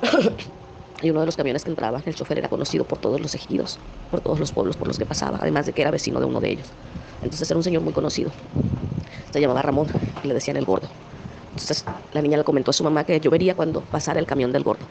y 1.04 1.10
uno 1.10 1.20
de 1.20 1.26
los 1.26 1.36
camiones 1.36 1.64
que 1.64 1.70
entraba, 1.70 2.02
el 2.06 2.16
chofer 2.16 2.40
era 2.40 2.50
conocido 2.50 2.86
por 2.86 2.98
todos 2.98 3.20
los 3.20 3.36
ejidos, 3.36 3.78
por 4.10 4.22
todos 4.22 4.40
los 4.40 4.52
pueblos 4.52 4.78
por 4.78 4.88
los 4.88 4.98
que 4.98 5.06
pasaba, 5.06 5.38
además 5.42 5.66
de 5.66 5.74
que 5.74 5.82
era 5.82 5.92
vecino 5.92 6.20
de 6.20 6.26
uno 6.26 6.40
de 6.40 6.52
ellos. 6.52 6.68
Entonces 7.22 7.50
era 7.50 7.58
un 7.58 7.64
señor 7.64 7.82
muy 7.82 7.94
conocido. 7.94 8.32
Se 9.32 9.42
llamaba 9.42 9.62
Ramón 9.62 9.88
y 10.24 10.28
le 10.28 10.34
decían 10.34 10.58
el 10.58 10.66
gordo. 10.66 10.88
Entonces 11.52 11.86
la 12.14 12.22
niña 12.22 12.38
le 12.38 12.44
comentó 12.44 12.72
a 12.72 12.74
su 12.74 12.84
mamá 12.84 13.04
que 13.04 13.20
llovería 13.20 13.56
cuando 13.56 13.82
pasara 13.82 14.20
el 14.20 14.26
camión 14.26 14.52
del 14.52 14.64
gordo. 14.64 14.86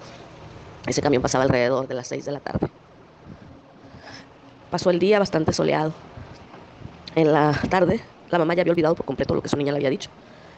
Ese 0.86 1.01
camión 1.01 1.22
pasaba 1.22 1.44
alrededor 1.44 1.89
de 1.89 1.94
las 1.94 2.09
6 2.09 2.24
de 2.24 2.32
la 2.32 2.40
tarde. 2.40 2.68
Pasó 4.70 4.90
el 4.90 4.98
día 4.98 5.18
bastante 5.18 5.52
soleado. 5.52 5.93
En 7.14 7.32
la 7.32 7.59
tarde, 7.68 8.01
la 8.30 8.39
mamá 8.39 8.55
ya 8.55 8.62
había 8.62 8.72
olvidado 8.72 8.94
por 8.94 9.06
completo 9.06 9.34
lo 9.34 9.43
que 9.43 9.48
su 9.48 9.56
niña 9.56 9.72
le 9.72 9.78
había 9.78 9.90
dicho 9.90 10.10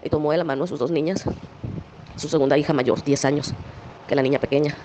y 0.02 0.10
tomó 0.10 0.32
de 0.32 0.38
la 0.38 0.44
mano 0.44 0.64
a 0.64 0.66
sus 0.66 0.78
dos 0.78 0.90
niñas, 0.90 1.24
su 2.16 2.28
segunda 2.28 2.58
hija 2.58 2.72
mayor, 2.72 3.02
10 3.02 3.24
años, 3.24 3.54
que 4.06 4.14
la 4.14 4.22
niña 4.22 4.38
pequeña, 4.38 4.76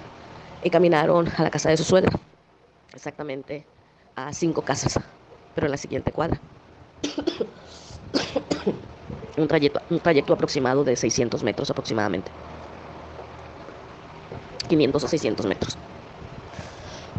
y 0.64 0.69
caminaron 0.69 1.27
a 1.38 1.44
la 1.44 1.49
casa 1.49 1.69
de 1.69 1.77
su 1.77 1.84
suegra, 1.84 2.11
exactamente 2.94 3.65
a 4.15 4.34
cinco 4.34 4.61
casas, 4.61 4.99
pero 5.56 5.68
en 5.68 5.72
la 5.72 5.77
siguiente 5.77 6.11
cuadra. 6.11 6.40
un, 9.38 9.48
trayecto, 9.48 9.81
un 9.90 9.99
trayecto 9.99 10.34
aproximado 10.34 10.84
de 10.84 10.95
600 10.95 11.44
metros 11.44 11.69
aproximadamente. 11.69 12.31
500 14.68 15.03
o 15.03 15.07
600 15.07 15.45
metros. 15.45 15.77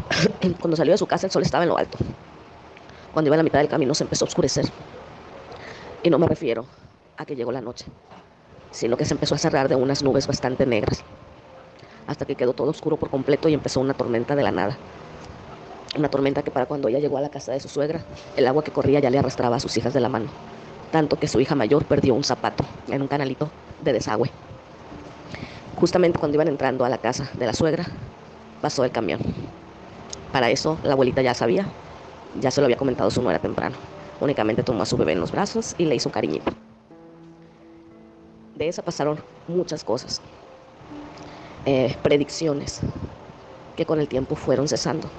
Cuando 0.59 0.77
salió 0.77 0.93
de 0.93 0.97
su 0.97 1.07
casa 1.07 1.27
el 1.27 1.31
sol 1.31 1.43
estaba 1.43 1.63
en 1.63 1.69
lo 1.69 1.77
alto. 1.77 1.97
Cuando 3.11 3.29
iba 3.29 3.35
a 3.35 3.37
la 3.37 3.43
mitad 3.43 3.59
del 3.59 3.67
camino 3.67 3.93
se 3.93 4.03
empezó 4.03 4.25
a 4.25 4.27
oscurecer. 4.27 4.65
Y 6.03 6.09
no 6.09 6.19
me 6.19 6.27
refiero 6.27 6.65
a 7.17 7.25
que 7.25 7.35
llegó 7.35 7.51
la 7.51 7.61
noche, 7.61 7.85
sino 8.71 8.97
que 8.97 9.05
se 9.05 9.13
empezó 9.13 9.35
a 9.35 9.37
cerrar 9.37 9.67
de 9.67 9.75
unas 9.75 10.01
nubes 10.01 10.27
bastante 10.27 10.65
negras, 10.65 11.03
hasta 12.11 12.25
que 12.25 12.35
quedó 12.35 12.53
todo 12.53 12.69
oscuro 12.69 12.97
por 12.97 13.09
completo 13.09 13.49
y 13.49 13.53
empezó 13.53 13.79
una 13.79 13.93
tormenta 13.93 14.35
de 14.35 14.43
la 14.43 14.51
nada. 14.51 14.77
Una 15.97 16.09
tormenta 16.09 16.43
que 16.43 16.51
para 16.51 16.65
cuando 16.65 16.87
ella 16.87 16.99
llegó 16.99 17.17
a 17.17 17.21
la 17.21 17.29
casa 17.29 17.51
de 17.51 17.59
su 17.59 17.67
suegra, 17.67 18.01
el 18.37 18.47
agua 18.47 18.63
que 18.63 18.71
corría 18.71 18.99
ya 18.99 19.09
le 19.09 19.19
arrastraba 19.19 19.55
a 19.55 19.59
sus 19.59 19.75
hijas 19.77 19.93
de 19.93 19.99
la 19.99 20.09
mano, 20.09 20.27
tanto 20.91 21.17
que 21.17 21.27
su 21.27 21.39
hija 21.39 21.55
mayor 21.55 21.85
perdió 21.85 22.13
un 22.13 22.23
zapato 22.23 22.63
en 22.89 23.01
un 23.01 23.07
canalito 23.07 23.49
de 23.83 23.93
desagüe. 23.93 24.29
Justamente 25.79 26.19
cuando 26.19 26.35
iban 26.35 26.47
entrando 26.47 26.85
a 26.85 26.89
la 26.89 26.97
casa 26.97 27.29
de 27.33 27.45
la 27.45 27.53
suegra, 27.53 27.85
pasó 28.61 28.83
el 28.83 28.91
camión. 28.91 29.19
Para 30.31 30.49
eso 30.49 30.77
la 30.83 30.93
abuelita 30.93 31.21
ya 31.21 31.33
sabía, 31.33 31.65
ya 32.39 32.51
se 32.51 32.61
lo 32.61 32.65
había 32.65 32.77
comentado 32.77 33.09
su 33.09 33.21
nuera 33.21 33.39
temprano. 33.39 33.75
Únicamente 34.19 34.63
tomó 34.63 34.83
a 34.83 34.85
su 34.85 34.97
bebé 34.97 35.13
en 35.13 35.19
los 35.19 35.31
brazos 35.31 35.75
y 35.77 35.85
le 35.85 35.95
hizo 35.95 36.11
cariñito. 36.11 36.53
De 38.55 38.67
esa 38.67 38.83
pasaron 38.83 39.19
muchas 39.47 39.83
cosas, 39.83 40.21
eh, 41.65 41.95
predicciones 42.01 42.81
que 43.75 43.85
con 43.85 43.99
el 43.99 44.07
tiempo 44.07 44.35
fueron 44.35 44.67
cesando, 44.67 45.09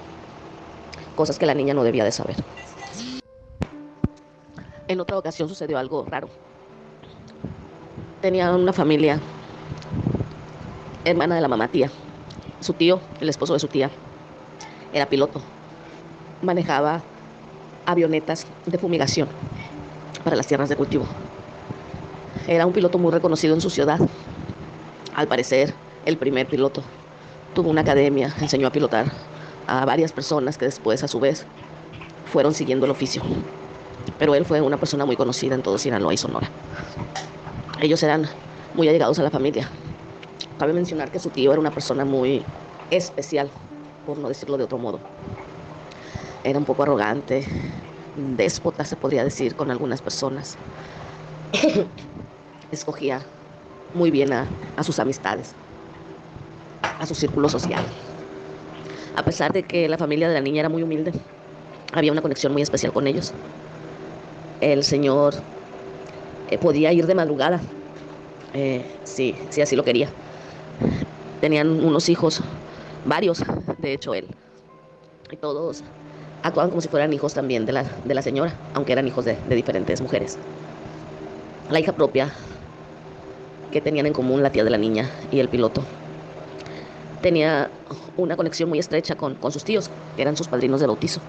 cosas 1.15 1.39
que 1.39 1.45
la 1.45 1.53
niña 1.53 1.73
no 1.73 1.83
debía 1.83 2.03
de 2.03 2.11
saber. 2.11 2.35
En 4.87 4.99
otra 4.99 5.17
ocasión 5.17 5.47
sucedió 5.47 5.77
algo 5.77 6.05
raro. 6.09 6.27
Tenía 8.21 8.51
una 8.51 8.73
familia, 8.73 9.19
hermana 11.05 11.35
de 11.35 11.41
la 11.41 11.47
mamá 11.47 11.67
tía. 11.67 11.89
Su 12.59 12.73
tío, 12.73 12.99
el 13.19 13.29
esposo 13.29 13.53
de 13.53 13.59
su 13.59 13.67
tía, 13.67 13.89
era 14.93 15.05
piloto. 15.07 15.41
Manejaba 16.41 17.01
avionetas 17.85 18.45
de 18.65 18.77
fumigación 18.77 19.27
para 20.23 20.35
las 20.35 20.47
tierras 20.47 20.69
de 20.69 20.75
cultivo. 20.75 21.05
Era 22.47 22.65
un 22.65 22.73
piloto 22.73 22.97
muy 22.97 23.11
reconocido 23.11 23.55
en 23.55 23.61
su 23.61 23.69
ciudad. 23.69 23.99
Al 25.15 25.27
parecer, 25.27 25.73
el 26.05 26.17
primer 26.17 26.47
piloto. 26.47 26.83
Tuvo 27.53 27.69
una 27.69 27.81
academia, 27.81 28.33
enseñó 28.39 28.67
a 28.67 28.71
pilotar 28.71 29.11
a 29.67 29.85
varias 29.85 30.11
personas 30.11 30.57
que 30.57 30.65
después, 30.65 31.03
a 31.03 31.07
su 31.07 31.19
vez, 31.19 31.45
fueron 32.31 32.53
siguiendo 32.53 32.85
el 32.85 32.91
oficio. 32.91 33.21
Pero 34.19 34.35
él 34.35 34.45
fue 34.45 34.61
una 34.61 34.77
persona 34.77 35.05
muy 35.05 35.15
conocida 35.15 35.55
en 35.55 35.61
todo 35.61 35.77
Sinaloa 35.77 36.13
y 36.13 36.17
Sonora. 36.17 36.49
Ellos 37.81 38.01
eran 38.03 38.27
muy 38.73 38.87
allegados 38.87 39.19
a 39.19 39.23
la 39.23 39.29
familia. 39.29 39.69
Cabe 40.57 40.73
mencionar 40.73 41.11
que 41.11 41.19
su 41.19 41.29
tío 41.29 41.51
era 41.51 41.59
una 41.59 41.71
persona 41.71 42.05
muy 42.05 42.43
especial, 42.89 43.49
por 44.05 44.17
no 44.17 44.29
decirlo 44.29 44.57
de 44.57 44.63
otro 44.63 44.77
modo. 44.77 44.99
Era 46.43 46.59
un 46.59 46.65
poco 46.65 46.83
arrogante, 46.83 47.45
déspota, 48.15 48.85
se 48.85 48.95
podría 48.95 49.23
decir, 49.23 49.55
con 49.55 49.71
algunas 49.71 50.01
personas. 50.01 50.57
Escogía 52.71 53.21
muy 53.93 54.11
bien 54.11 54.33
a, 54.33 54.47
a 54.75 54.83
sus 54.83 54.99
amistades, 54.99 55.55
a 56.99 57.05
su 57.05 57.15
círculo 57.15 57.49
social. 57.49 57.83
A 59.15 59.23
pesar 59.23 59.53
de 59.53 59.63
que 59.63 59.87
la 59.87 59.97
familia 59.97 60.27
de 60.27 60.33
la 60.33 60.41
niña 60.41 60.61
era 60.61 60.69
muy 60.69 60.83
humilde, 60.83 61.11
había 61.93 62.11
una 62.11 62.21
conexión 62.21 62.51
muy 62.51 62.61
especial 62.61 62.91
con 62.91 63.07
ellos. 63.07 63.33
El 64.61 64.83
señor 64.83 65.35
eh, 66.49 66.57
podía 66.57 66.91
ir 66.93 67.05
de 67.05 67.15
madrugada, 67.15 67.61
eh, 68.53 68.83
sí, 69.03 69.35
así 69.61 69.75
lo 69.75 69.83
quería. 69.83 70.09
Tenían 71.41 71.69
unos 71.69 72.09
hijos, 72.09 72.41
varios, 73.05 73.43
de 73.79 73.93
hecho 73.93 74.13
él, 74.13 74.27
y 75.31 75.35
todos 75.37 75.83
actuaban 76.41 76.69
como 76.69 76.81
si 76.81 76.89
fueran 76.89 77.13
hijos 77.13 77.33
también 77.33 77.65
de 77.65 77.73
la, 77.73 77.83
de 77.83 78.13
la 78.13 78.21
señora, 78.21 78.53
aunque 78.73 78.93
eran 78.93 79.07
hijos 79.07 79.25
de, 79.25 79.37
de 79.47 79.55
diferentes 79.55 80.01
mujeres. 80.01 80.37
La 81.69 81.79
hija 81.79 81.93
propia 81.93 82.33
que 83.71 83.81
tenían 83.81 84.05
en 84.05 84.13
común 84.13 84.43
la 84.43 84.51
tía 84.51 84.63
de 84.63 84.69
la 84.69 84.77
niña 84.77 85.09
y 85.31 85.39
el 85.39 85.49
piloto 85.49 85.83
tenía 87.23 87.71
una 88.17 88.35
conexión 88.35 88.69
muy 88.69 88.77
estrecha 88.77 89.15
con, 89.15 89.37
sus 89.51 89.63
tíos, 89.63 89.89
que 90.15 90.21
eran 90.21 90.37
sus 90.37 90.47
padrinos 90.47 90.81
de 90.81 90.87
bautizo. 90.87 91.21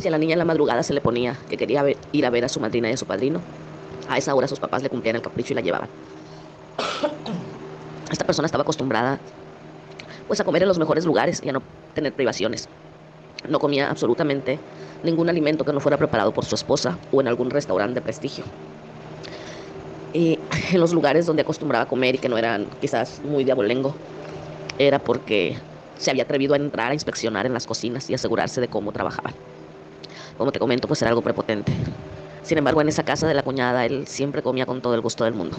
si 0.00 0.08
a 0.08 0.10
la 0.10 0.18
niña 0.18 0.32
en 0.32 0.40
la 0.40 0.44
madrugada 0.44 0.82
se 0.82 0.92
le 0.92 1.00
ponía 1.00 1.38
que 1.48 1.56
quería 1.56 1.84
ir 2.12 2.26
a 2.26 2.30
ver 2.30 2.44
a 2.44 2.48
su 2.48 2.60
madrina 2.60 2.90
y 2.90 2.92
a 2.92 2.96
su 2.96 3.06
padrino, 3.06 3.40
a 4.08 4.18
esa 4.18 4.34
hora 4.34 4.48
sus 4.48 4.60
papás 4.60 4.82
le 4.82 4.90
cumplían 4.90 5.16
el 5.16 5.22
capricho 5.22 5.54
y 5.54 5.56
la 5.56 5.62
llevaban. 5.62 5.88
Esta 8.10 8.26
persona 8.26 8.46
estaba 8.46 8.62
acostumbrada 8.62 9.18
pues 10.26 10.40
a 10.40 10.44
comer 10.44 10.62
en 10.62 10.68
los 10.68 10.78
mejores 10.78 11.06
lugares 11.06 11.40
y 11.42 11.48
a 11.48 11.52
no 11.52 11.62
tener 11.94 12.12
privaciones. 12.12 12.68
No 13.48 13.60
comía 13.60 13.88
absolutamente 13.88 14.58
ningún 15.04 15.28
alimento 15.28 15.64
que 15.64 15.72
no 15.72 15.80
fuera 15.80 15.98
preparado 15.98 16.32
por 16.32 16.44
su 16.44 16.56
esposa 16.56 16.98
o 17.12 17.20
en 17.20 17.28
algún 17.28 17.50
restaurante 17.50 17.94
de 17.94 18.00
prestigio. 18.00 18.44
Y 20.12 20.38
en 20.72 20.80
los 20.80 20.92
lugares 20.92 21.26
donde 21.26 21.42
acostumbraba 21.42 21.86
comer 21.86 22.16
y 22.16 22.18
que 22.18 22.28
no 22.28 22.38
eran 22.38 22.66
quizás 22.80 23.20
muy 23.24 23.44
de 23.44 23.52
abolengo, 23.52 23.94
era 24.78 24.98
porque 24.98 25.56
se 25.96 26.10
había 26.10 26.24
atrevido 26.24 26.54
a 26.54 26.56
entrar 26.56 26.90
a 26.90 26.94
inspeccionar 26.94 27.46
en 27.46 27.54
las 27.54 27.66
cocinas 27.66 28.08
y 28.10 28.14
asegurarse 28.14 28.60
de 28.60 28.68
cómo 28.68 28.92
trabajaban. 28.92 29.34
Como 30.36 30.52
te 30.52 30.58
comento, 30.58 30.88
pues 30.88 31.00
era 31.02 31.10
algo 31.10 31.22
prepotente. 31.22 31.72
Sin 32.42 32.58
embargo, 32.58 32.80
en 32.80 32.88
esa 32.88 33.04
casa 33.04 33.26
de 33.26 33.34
la 33.34 33.42
cuñada, 33.42 33.86
él 33.86 34.06
siempre 34.06 34.42
comía 34.42 34.66
con 34.66 34.82
todo 34.82 34.94
el 34.94 35.00
gusto 35.00 35.24
del 35.24 35.34
mundo. 35.34 35.56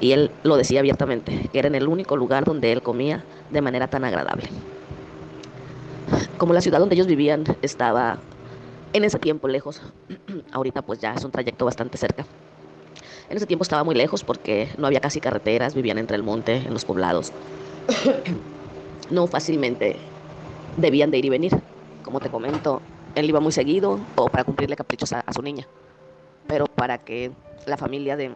Y 0.00 0.12
él 0.12 0.30
lo 0.42 0.56
decía 0.56 0.80
abiertamente, 0.80 1.48
que 1.52 1.58
era 1.58 1.68
en 1.68 1.74
el 1.74 1.88
único 1.88 2.16
lugar 2.16 2.44
donde 2.44 2.72
él 2.72 2.82
comía 2.82 3.24
de 3.50 3.62
manera 3.62 3.88
tan 3.88 4.04
agradable. 4.04 4.48
Como 6.36 6.52
la 6.52 6.60
ciudad 6.60 6.80
donde 6.80 6.96
ellos 6.96 7.06
vivían 7.06 7.44
estaba 7.62 8.20
en 8.92 9.04
ese 9.04 9.18
tiempo 9.18 9.48
lejos, 9.48 9.80
ahorita 10.52 10.82
pues 10.82 10.98
ya 10.98 11.14
es 11.14 11.24
un 11.24 11.30
trayecto 11.30 11.64
bastante 11.64 11.96
cerca. 11.96 12.26
En 13.28 13.36
ese 13.36 13.46
tiempo 13.46 13.62
estaba 13.62 13.84
muy 13.84 13.94
lejos 13.94 14.24
porque 14.24 14.68
no 14.76 14.86
había 14.86 15.00
casi 15.00 15.20
carreteras, 15.20 15.74
vivían 15.74 15.98
entre 15.98 16.16
el 16.16 16.22
monte, 16.22 16.56
en 16.56 16.74
los 16.74 16.84
poblados. 16.84 17.32
no 19.10 19.26
fácilmente 19.26 19.96
debían 20.76 21.10
de 21.10 21.18
ir 21.18 21.24
y 21.26 21.30
venir. 21.30 21.52
Como 22.02 22.20
te 22.20 22.30
comento, 22.30 22.80
él 23.14 23.28
iba 23.28 23.40
muy 23.40 23.52
seguido 23.52 24.00
o 24.16 24.28
para 24.28 24.44
cumplirle 24.44 24.76
caprichos 24.76 25.12
a, 25.12 25.20
a 25.20 25.32
su 25.32 25.42
niña. 25.42 25.66
Pero 26.46 26.66
para 26.66 26.98
que 26.98 27.32
la 27.66 27.76
familia 27.76 28.16
de, 28.16 28.34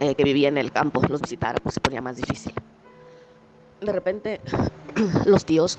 eh, 0.00 0.14
que 0.16 0.24
vivía 0.24 0.48
en 0.48 0.58
el 0.58 0.72
campo 0.72 1.00
los 1.08 1.20
visitara, 1.20 1.58
pues 1.62 1.74
se 1.74 1.80
ponía 1.80 2.00
más 2.00 2.16
difícil. 2.16 2.52
De 3.80 3.92
repente, 3.92 4.40
los 5.26 5.44
tíos 5.44 5.78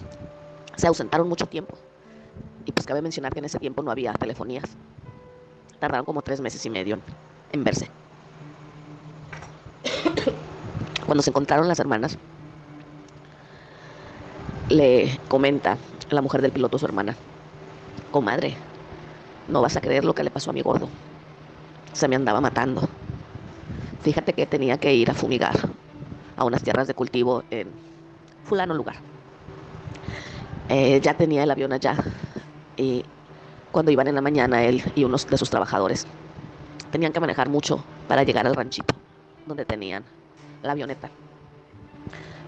se 0.76 0.88
ausentaron 0.88 1.28
mucho 1.28 1.46
tiempo. 1.48 1.78
Y 2.66 2.72
pues 2.72 2.88
cabe 2.88 3.02
mencionar 3.02 3.34
que 3.34 3.40
en 3.40 3.46
ese 3.46 3.60
tiempo 3.60 3.84
no 3.84 3.92
había 3.92 4.14
telefonías. 4.14 4.64
Tardaron 5.80 6.06
como 6.06 6.22
tres 6.22 6.40
meses 6.40 6.66
y 6.66 6.70
medio 6.70 6.96
en, 6.96 7.02
en 7.52 7.64
verse. 7.66 7.90
Cuando 11.14 11.22
se 11.22 11.30
encontraron 11.30 11.68
las 11.68 11.78
hermanas, 11.78 12.18
le 14.70 15.20
comenta 15.28 15.78
la 16.10 16.24
mujer 16.24 16.42
del 16.42 16.52
piloto 16.52 16.78
a 16.78 16.80
su 16.80 16.88
hermana, 16.88 17.16
comadre, 18.10 18.58
no 19.48 19.62
vas 19.62 19.78
a 19.78 19.82
creer 19.82 20.06
lo 20.06 20.16
que 20.16 20.24
le 20.24 20.32
pasó 20.32 20.50
a 20.50 20.54
mi 20.54 20.64
gordo. 20.64 20.90
Se 21.92 22.08
me 22.08 22.16
andaba 22.16 22.42
matando. 22.42 22.90
Fíjate 24.02 24.34
que 24.34 24.48
tenía 24.48 24.80
que 24.80 24.96
ir 24.96 25.12
a 25.12 25.14
fumigar 25.14 25.54
a 26.36 26.46
unas 26.46 26.64
tierras 26.64 26.88
de 26.88 26.96
cultivo 26.96 27.44
en 27.52 27.68
fulano 28.44 28.74
lugar. 28.74 28.96
Eh, 30.70 31.00
ya 31.00 31.14
tenía 31.14 31.44
el 31.44 31.52
avión 31.52 31.74
allá 31.74 31.96
Y 32.76 33.06
cuando 33.72 33.92
iban 33.92 34.08
en 34.08 34.16
la 34.16 34.22
mañana, 34.22 34.64
él 34.64 34.82
y 34.96 35.04
unos 35.04 35.28
de 35.28 35.38
sus 35.38 35.52
trabajadores 35.52 36.08
tenían 36.92 37.14
que 37.14 37.20
manejar 37.20 37.50
mucho 37.50 37.84
para 38.08 38.24
llegar 38.24 38.48
al 38.48 38.56
ranchito 38.56 38.96
donde 39.46 39.64
tenían 39.64 40.04
la 40.64 40.72
avioneta. 40.72 41.10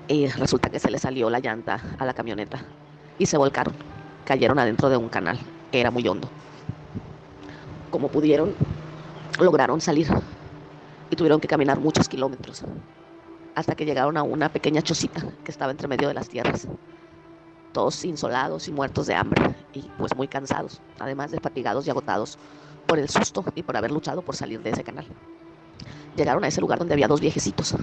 Y 0.07 0.27
resulta 0.27 0.69
que 0.69 0.79
se 0.79 0.89
le 0.89 0.99
salió 0.99 1.29
la 1.29 1.39
llanta 1.39 1.81
a 1.99 2.05
la 2.05 2.13
camioneta 2.13 2.59
y 3.17 3.25
se 3.25 3.37
volcaron. 3.37 3.73
Cayeron 4.25 4.57
adentro 4.57 4.89
de 4.89 4.97
un 4.97 5.09
canal 5.09 5.37
que 5.71 5.79
era 5.79 5.91
muy 5.91 6.07
hondo. 6.07 6.29
Como 7.91 8.09
pudieron, 8.09 8.53
lograron 9.39 9.81
salir 9.81 10.07
y 11.09 11.15
tuvieron 11.15 11.39
que 11.39 11.47
caminar 11.47 11.79
muchos 11.79 12.09
kilómetros 12.09 12.63
hasta 13.55 13.75
que 13.75 13.85
llegaron 13.85 14.17
a 14.17 14.23
una 14.23 14.49
pequeña 14.49 14.81
chocita 14.81 15.21
que 15.43 15.51
estaba 15.51 15.71
entre 15.71 15.87
medio 15.87 16.07
de 16.07 16.13
las 16.13 16.27
tierras. 16.27 16.67
Todos 17.71 18.03
insolados 18.05 18.67
y 18.67 18.71
muertos 18.71 19.07
de 19.07 19.15
hambre 19.15 19.55
y 19.73 19.81
pues 19.97 20.15
muy 20.15 20.27
cansados, 20.27 20.81
además 20.99 21.31
de 21.31 21.39
fatigados 21.39 21.87
y 21.87 21.89
agotados 21.89 22.37
por 22.85 22.99
el 22.99 23.09
susto 23.09 23.43
y 23.55 23.63
por 23.63 23.77
haber 23.77 23.91
luchado 23.91 24.21
por 24.21 24.35
salir 24.35 24.61
de 24.61 24.71
ese 24.71 24.83
canal. 24.83 25.05
Llegaron 26.15 26.43
a 26.43 26.47
ese 26.47 26.61
lugar 26.61 26.79
donde 26.79 26.93
había 26.93 27.07
dos 27.07 27.21
viejecitos 27.21 27.75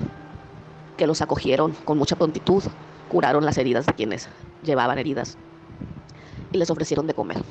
que 0.97 1.06
los 1.06 1.20
acogieron 1.23 1.73
con 1.85 1.98
mucha 1.98 2.16
prontitud, 2.16 2.62
curaron 3.09 3.44
las 3.44 3.59
heridas 3.59 3.86
de 3.86 3.93
quienes 3.93 4.28
llevaban 4.62 4.98
heridas 4.98 5.36
y 6.52 6.59
les 6.59 6.70
ofrecieron 6.70 7.06
de 7.06 7.14
comer. 7.14 7.43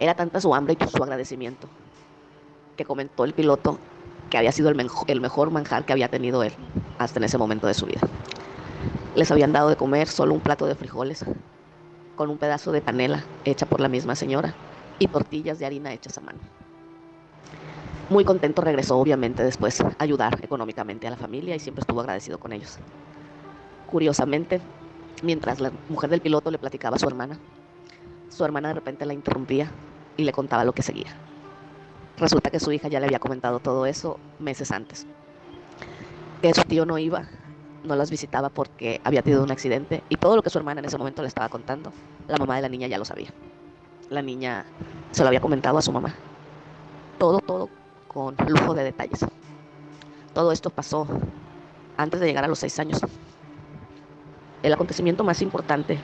Era 0.00 0.14
tanta 0.14 0.40
su 0.40 0.54
hambre 0.54 0.76
y 0.78 0.88
su 0.88 1.02
agradecimiento 1.02 1.68
que 2.76 2.84
comentó 2.84 3.24
el 3.24 3.32
piloto 3.32 3.78
que 4.30 4.38
había 4.38 4.52
sido 4.52 4.70
el, 4.70 5.20
mejor 5.20 5.50
manjar 5.50 5.84
que 5.84 5.92
había 5.92 6.08
tenido 6.08 6.42
él 6.42 6.52
hasta 6.98 7.20
en 7.20 7.24
ese 7.24 7.38
momento 7.38 7.66
de 7.66 7.74
su 7.74 7.86
vida. 7.86 8.00
Les 9.14 9.30
habían 9.30 9.52
dado 9.52 9.68
de 9.68 9.76
comer 9.76 10.08
solo 10.08 10.34
un 10.34 10.40
plato 10.40 10.66
de 10.66 10.74
frijoles 10.74 11.24
con 12.16 12.30
un 12.30 12.38
pedazo 12.38 12.72
de 12.72 12.80
panela 12.80 13.24
hecha 13.44 13.66
por 13.66 13.80
la 13.80 13.88
misma 13.88 14.14
señora 14.16 14.54
y 14.98 15.06
tortillas 15.06 15.58
de 15.58 15.66
harina 15.66 15.92
hechas 15.92 16.16
a 16.18 16.22
mano. 16.22 16.38
Muy 18.10 18.24
contento 18.24 18.62
regresó 18.62 18.98
obviamente 18.98 19.42
después 19.42 19.80
a 19.80 19.94
ayudar 19.98 20.38
económicamente 20.42 21.06
a 21.06 21.10
la 21.10 21.16
familia 21.16 21.54
y 21.54 21.60
siempre 21.60 21.80
estuvo 21.80 22.00
agradecido 22.00 22.38
con 22.38 22.52
ellos. 22.52 22.78
Curiosamente, 23.90 24.60
mientras 25.22 25.60
la 25.60 25.72
mujer 25.88 26.10
del 26.10 26.20
piloto 26.20 26.50
le 26.50 26.58
platicaba 26.58 26.96
a 26.96 26.98
su 26.98 27.06
hermana, 27.06 27.38
su 28.28 28.44
hermana 28.44 28.68
de 28.68 28.74
repente 28.74 29.06
la 29.06 29.14
interrumpía 29.14 29.70
y 30.16 30.24
le 30.24 30.32
contaba 30.32 30.64
lo 30.64 30.72
que 30.72 30.82
seguía. 30.82 31.14
Resulta 32.18 32.50
que 32.50 32.60
su 32.60 32.72
hija 32.72 32.88
ya 32.88 33.00
le 33.00 33.06
había 33.06 33.18
comentado 33.18 33.60
todo 33.60 33.86
eso 33.86 34.18
meses 34.38 34.70
antes. 34.72 35.06
Que 36.42 36.52
su 36.52 36.62
tío 36.64 36.84
no 36.84 36.98
iba, 36.98 37.28
no 37.84 37.96
las 37.96 38.10
visitaba 38.10 38.48
porque 38.48 39.00
había 39.04 39.22
tenido 39.22 39.42
un 39.42 39.50
accidente 39.50 40.02
y 40.08 40.16
todo 40.16 40.36
lo 40.36 40.42
que 40.42 40.50
su 40.50 40.58
hermana 40.58 40.80
en 40.80 40.86
ese 40.86 40.98
momento 40.98 41.22
le 41.22 41.28
estaba 41.28 41.48
contando, 41.48 41.92
la 42.28 42.36
mamá 42.36 42.56
de 42.56 42.62
la 42.62 42.68
niña 42.68 42.88
ya 42.88 42.98
lo 42.98 43.04
sabía. 43.04 43.30
La 44.10 44.22
niña 44.22 44.66
se 45.12 45.22
lo 45.22 45.28
había 45.28 45.40
comentado 45.40 45.78
a 45.78 45.82
su 45.82 45.92
mamá. 45.92 46.14
Todo, 47.18 47.38
todo 47.38 47.68
con 48.12 48.36
lujo 48.46 48.74
de 48.74 48.84
detalles. 48.84 49.24
Todo 50.34 50.52
esto 50.52 50.70
pasó 50.70 51.06
antes 51.96 52.20
de 52.20 52.26
llegar 52.26 52.44
a 52.44 52.48
los 52.48 52.58
seis 52.58 52.78
años. 52.78 53.00
El 54.62 54.72
acontecimiento 54.72 55.24
más 55.24 55.42
importante 55.42 55.98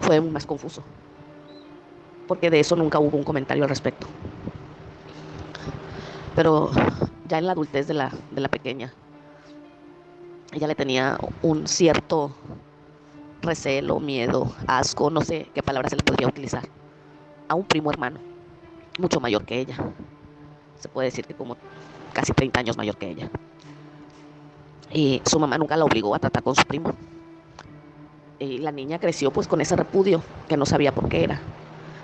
fue 0.00 0.20
más 0.20 0.46
confuso, 0.46 0.82
porque 2.28 2.50
de 2.50 2.60
eso 2.60 2.76
nunca 2.76 2.98
hubo 2.98 3.16
un 3.16 3.24
comentario 3.24 3.64
al 3.64 3.70
respecto. 3.70 4.06
Pero 6.36 6.70
ya 7.28 7.38
en 7.38 7.46
la 7.46 7.52
adultez 7.52 7.86
de 7.86 7.94
la, 7.94 8.12
de 8.30 8.40
la 8.40 8.48
pequeña, 8.48 8.92
ella 10.52 10.66
le 10.66 10.74
tenía 10.74 11.18
un 11.42 11.66
cierto 11.66 12.32
recelo, 13.40 13.98
miedo, 14.00 14.52
asco, 14.66 15.10
no 15.10 15.20
sé 15.22 15.50
qué 15.54 15.62
palabra 15.62 15.88
se 15.88 15.96
le 15.96 16.02
podría 16.02 16.28
utilizar, 16.28 16.68
a 17.48 17.54
un 17.54 17.64
primo 17.64 17.90
hermano, 17.90 18.20
mucho 18.98 19.20
mayor 19.20 19.44
que 19.44 19.60
ella. 19.60 19.76
Se 20.78 20.88
puede 20.88 21.06
decir 21.06 21.26
que 21.26 21.34
como 21.34 21.56
casi 22.12 22.32
30 22.32 22.60
años 22.60 22.76
mayor 22.76 22.96
que 22.96 23.10
ella. 23.10 23.30
Y 24.92 25.20
su 25.26 25.38
mamá 25.38 25.58
nunca 25.58 25.76
la 25.76 25.84
obligó 25.84 26.14
a 26.14 26.18
tratar 26.18 26.42
con 26.42 26.54
su 26.54 26.62
primo. 26.64 26.94
Y 28.38 28.58
la 28.58 28.72
niña 28.72 28.98
creció 28.98 29.30
pues 29.30 29.48
con 29.48 29.60
ese 29.60 29.76
repudio 29.76 30.22
que 30.48 30.56
no 30.56 30.66
sabía 30.66 30.94
por 30.94 31.08
qué 31.08 31.24
era. 31.24 31.40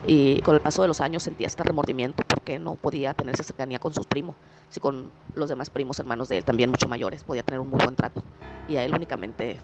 Y 0.06 0.40
con 0.40 0.54
el 0.54 0.60
paso 0.60 0.82
de 0.82 0.88
los 0.88 1.00
años 1.00 1.22
sentía 1.22 1.46
este 1.46 1.62
remordimiento 1.62 2.22
porque 2.26 2.58
no 2.58 2.74
podía 2.74 3.14
tener 3.14 3.36
cercanía 3.36 3.78
con 3.78 3.92
sus 3.92 4.06
primos, 4.06 4.34
si 4.70 4.80
con 4.80 5.10
los 5.34 5.48
demás 5.48 5.68
primos 5.68 5.98
hermanos 5.98 6.28
de 6.28 6.38
él, 6.38 6.44
también 6.44 6.70
mucho 6.70 6.88
mayores, 6.88 7.22
podía 7.22 7.42
tener 7.42 7.60
un 7.60 7.68
muy 7.68 7.78
buen 7.78 7.96
trato. 7.96 8.22
Y 8.66 8.76
a 8.76 8.84
él 8.84 8.94
únicamente 8.94 9.60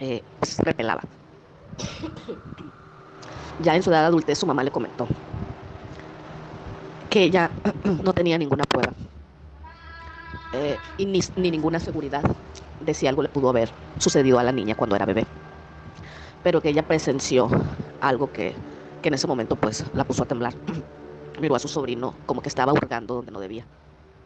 eh, 0.00 0.22
pues, 0.40 0.58
repelaba. 0.58 1.02
ya 3.62 3.76
en 3.76 3.82
su 3.82 3.90
edad 3.90 4.06
adultez 4.06 4.38
su 4.38 4.46
mamá 4.46 4.64
le 4.64 4.70
comentó 4.70 5.06
que 7.12 7.24
ella 7.24 7.50
no 8.02 8.14
tenía 8.14 8.38
ninguna 8.38 8.64
prueba 8.64 8.90
eh, 10.54 10.78
y 10.96 11.04
ni, 11.04 11.20
ni 11.36 11.50
ninguna 11.50 11.78
seguridad 11.78 12.22
de 12.80 12.94
si 12.94 13.06
algo 13.06 13.22
le 13.22 13.28
pudo 13.28 13.50
haber 13.50 13.70
sucedido 13.98 14.38
a 14.38 14.42
la 14.42 14.50
niña 14.50 14.74
cuando 14.74 14.96
era 14.96 15.04
bebé, 15.04 15.26
pero 16.42 16.62
que 16.62 16.70
ella 16.70 16.82
presenció 16.82 17.50
algo 18.00 18.32
que, 18.32 18.54
que 19.02 19.08
en 19.08 19.14
ese 19.14 19.26
momento 19.26 19.56
pues 19.56 19.84
la 19.92 20.04
puso 20.04 20.22
a 20.22 20.26
temblar. 20.26 20.54
Miró 21.40 21.54
a 21.54 21.58
su 21.58 21.68
sobrino 21.68 22.14
como 22.24 22.40
que 22.40 22.48
estaba 22.48 22.72
hurgando 22.72 23.16
donde 23.16 23.30
no 23.30 23.40
debía. 23.40 23.66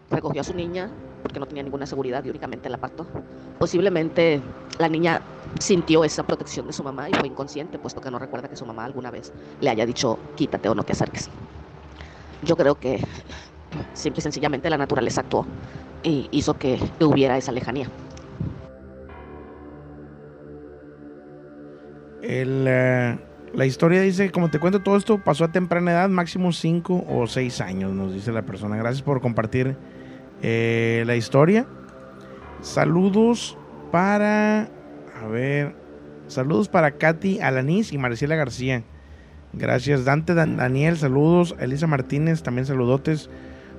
Recogió 0.09 0.41
a 0.41 0.45
su 0.45 0.55
niña 0.55 0.89
porque 1.23 1.41
no 1.41 1.47
tenía 1.47 1.65
ninguna 1.65 1.87
seguridad 1.87 2.25
y 2.25 2.31
únicamente 2.31 2.69
la 2.69 2.77
apartó. 2.77 3.07
Posiblemente 3.59 4.41
la 4.79 4.89
niña 4.89 5.21
sintió 5.59 6.05
esa 6.05 6.23
protección 6.23 6.69
de 6.69 6.73
su 6.73 6.85
mamá 6.85 7.11
y 7.11 7.15
fue 7.15 7.27
inconsciente, 7.27 7.81
puesto 7.81 8.01
que 8.01 8.13
no 8.13 8.21
recuerda 8.21 8.49
que 8.49 8.57
su 8.57 8.65
mamá 8.65 8.85
alguna 8.85 9.11
vez 9.11 9.33
le 9.61 9.71
haya 9.71 9.87
dicho 9.87 10.19
quítate 10.37 10.69
o 10.69 10.75
no 10.75 10.85
te 10.85 10.93
acerques. 10.93 11.31
Yo 12.43 12.57
creo 12.57 12.79
que 12.79 13.01
simple 13.95 14.21
y 14.21 14.23
sencillamente 14.23 14.71
la 14.71 14.79
naturaleza 14.79 15.23
actuó 15.23 15.47
y 16.03 16.29
hizo 16.31 16.55
que, 16.55 16.79
hubiera 17.01 17.37
esa 17.37 17.53
lejanía. 17.53 17.89
Eh, 22.23 23.19
la 23.53 23.67
historia 23.67 24.01
dice, 24.03 24.31
como 24.31 24.51
te 24.51 24.59
cuento, 24.59 24.81
todo 24.81 24.97
esto 24.97 25.19
pasó 25.19 25.45
a 25.45 25.53
temprana 25.53 25.93
edad, 25.93 26.09
máximo 26.09 26.53
5 26.53 27.07
o 27.09 27.27
6 27.27 27.61
años, 27.61 27.93
nos 27.93 28.13
dice 28.13 28.33
la 28.33 28.43
persona. 28.43 28.77
Gracias 28.77 29.03
por 29.03 29.21
compartir 29.21 29.77
eh, 30.43 31.05
la 31.07 31.17
historia. 31.17 31.67
Saludos 32.61 33.57
para, 33.91 34.69
a 35.23 35.27
ver, 35.29 35.75
saludos 36.27 36.69
para 36.69 36.93
Katy 36.93 37.41
Alanís 37.41 37.93
y 37.93 37.99
Maricela 37.99 38.37
García. 38.37 38.83
Gracias, 39.57 40.05
Dante 40.05 40.35
Dan- 40.35 40.57
Daniel, 40.57 40.97
saludos. 40.97 41.55
Elisa 41.59 41.87
Martínez, 41.87 42.43
también 42.43 42.67
saludotes. 42.67 43.31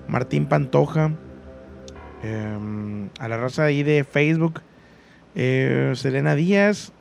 Martín 0.08 0.46
Pantoja, 0.48 1.12
eh, 2.24 3.08
a 3.20 3.28
la 3.28 3.38
raza 3.38 3.66
ahí 3.66 3.84
de 3.84 4.04
Facebook. 4.04 4.62
Eh, 5.36 5.92
Selena 5.96 6.34
Díaz, 6.36 6.94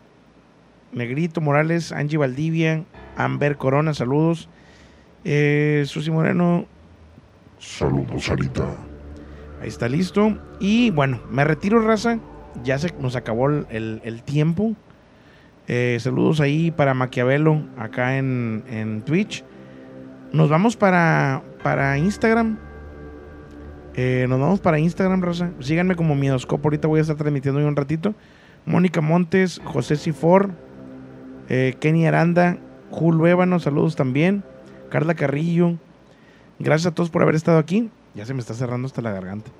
Negrito 0.93 1.41
Morales, 1.41 1.93
Angie 1.93 2.19
Valdivia, 2.19 2.85
Amber 3.17 3.57
Corona, 3.57 3.95
saludos. 3.95 4.49
Eh, 5.25 5.85
Susi 5.87 6.11
Moreno, 6.11 6.67
Saludos, 7.59 8.25
Sarita. 8.27 8.67
ahí 9.63 9.69
está 9.69 9.89
listo. 9.89 10.37
Y 10.61 10.91
bueno, 10.91 11.21
me 11.31 11.43
retiro, 11.45 11.81
raza. 11.81 12.19
Ya 12.63 12.79
se 12.79 12.93
nos 13.01 13.17
acabó 13.17 13.49
el, 13.49 13.67
el- 13.71 14.01
el 14.05 14.23
tiempo. 14.23 14.77
Eh, 15.69 15.99
saludos 16.01 16.41
ahí 16.41 16.71
para 16.71 16.95
Maquiavelo, 16.95 17.63
acá 17.77 18.19
en, 18.19 18.63
en 18.69 19.03
Twitch. 19.03 19.45
Nos 20.33 20.49
vamos 20.49 20.77
para, 20.77 21.43
para 21.63 21.99
Instagram. 21.99 22.59
Eh, 23.95 24.27
nos 24.29 24.39
vamos 24.39 24.61
para 24.61 24.79
Instagram, 24.79 25.23
raza. 25.23 25.51
Síganme 25.61 25.97
como 25.97 26.15
Miedoscopo. 26.15 26.69
Ahorita 26.69 26.87
voy 26.87 26.99
a 26.99 27.03
estar 27.03 27.17
transmitiendo 27.17 27.67
un 27.67 27.77
ratito. 27.77 28.15
Mónica 28.67 29.01
Montes, 29.01 29.61
José 29.65 29.97
Sifor, 29.97 30.51
eh, 31.49 31.77
Kenny 31.81 32.07
Aranda, 32.07 32.59
Julio 32.91 33.27
Ébano, 33.27 33.59
saludos 33.61 33.97
también. 33.97 34.45
Carla 34.91 35.15
Carrillo. 35.15 35.79
Gracias 36.59 36.93
a 36.93 36.95
todos 36.95 37.11
por 37.11 37.23
haber 37.23 37.35
estado 37.35 37.59
aquí. 37.59 37.91
Ya 38.15 38.27
se 38.27 38.35
me 38.35 38.41
está 38.41 38.55
cerrando 38.55 38.87
hasta 38.87 39.03
la 39.03 39.13
garganta. 39.13 39.51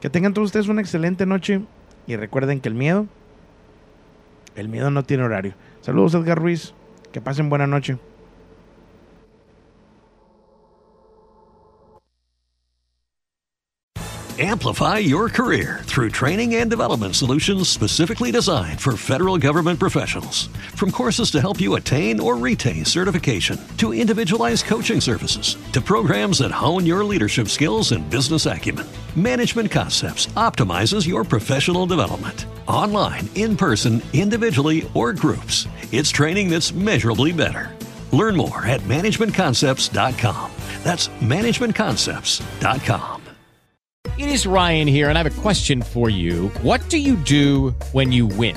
Que 0.00 0.10
tengan 0.10 0.34
todos 0.34 0.46
ustedes 0.46 0.68
una 0.68 0.80
excelente 0.80 1.26
noche. 1.26 1.62
Y 2.06 2.16
recuerden 2.16 2.60
que 2.60 2.68
el 2.68 2.74
miedo, 2.74 3.06
el 4.58 4.68
miedo 4.68 4.90
no 4.90 5.04
tiene 5.04 5.22
horario. 5.22 5.54
Saludos 5.80 6.14
Edgar 6.14 6.40
Ruiz. 6.40 6.74
Que 7.12 7.20
pasen 7.20 7.48
buena 7.48 7.66
noche. 7.66 7.98
Amplify 14.40 14.98
your 14.98 15.28
career 15.28 15.80
through 15.82 16.10
training 16.10 16.54
and 16.56 16.70
development 16.70 17.16
solutions 17.16 17.68
specifically 17.68 18.30
designed 18.30 18.80
for 18.80 18.96
federal 18.96 19.36
government 19.36 19.80
professionals. 19.80 20.46
From 20.76 20.92
courses 20.92 21.32
to 21.32 21.40
help 21.40 21.60
you 21.60 21.74
attain 21.74 22.20
or 22.20 22.36
retain 22.36 22.84
certification, 22.84 23.58
to 23.78 23.92
individualized 23.92 24.66
coaching 24.66 25.00
services, 25.00 25.56
to 25.72 25.80
programs 25.80 26.38
that 26.38 26.52
hone 26.52 26.86
your 26.86 27.02
leadership 27.02 27.48
skills 27.48 27.90
and 27.90 28.08
business 28.10 28.46
acumen, 28.46 28.86
Management 29.16 29.72
Concepts 29.72 30.26
optimizes 30.36 31.04
your 31.04 31.24
professional 31.24 31.86
development. 31.86 32.46
Online, 32.68 33.28
in 33.34 33.56
person, 33.56 34.00
individually, 34.12 34.88
or 34.94 35.12
groups, 35.12 35.66
it's 35.90 36.10
training 36.10 36.48
that's 36.48 36.72
measurably 36.72 37.32
better. 37.32 37.76
Learn 38.12 38.36
more 38.36 38.64
at 38.64 38.82
managementconcepts.com. 38.82 40.52
That's 40.84 41.08
managementconcepts.com. 41.08 43.22
It 44.16 44.30
is 44.30 44.46
Ryan 44.46 44.86
here, 44.88 45.08
and 45.08 45.18
I 45.18 45.22
have 45.22 45.38
a 45.38 45.42
question 45.42 45.82
for 45.82 46.10
you. 46.10 46.48
What 46.62 46.88
do 46.88 46.98
you 46.98 47.16
do 47.16 47.70
when 47.92 48.12
you 48.12 48.26
win? 48.26 48.56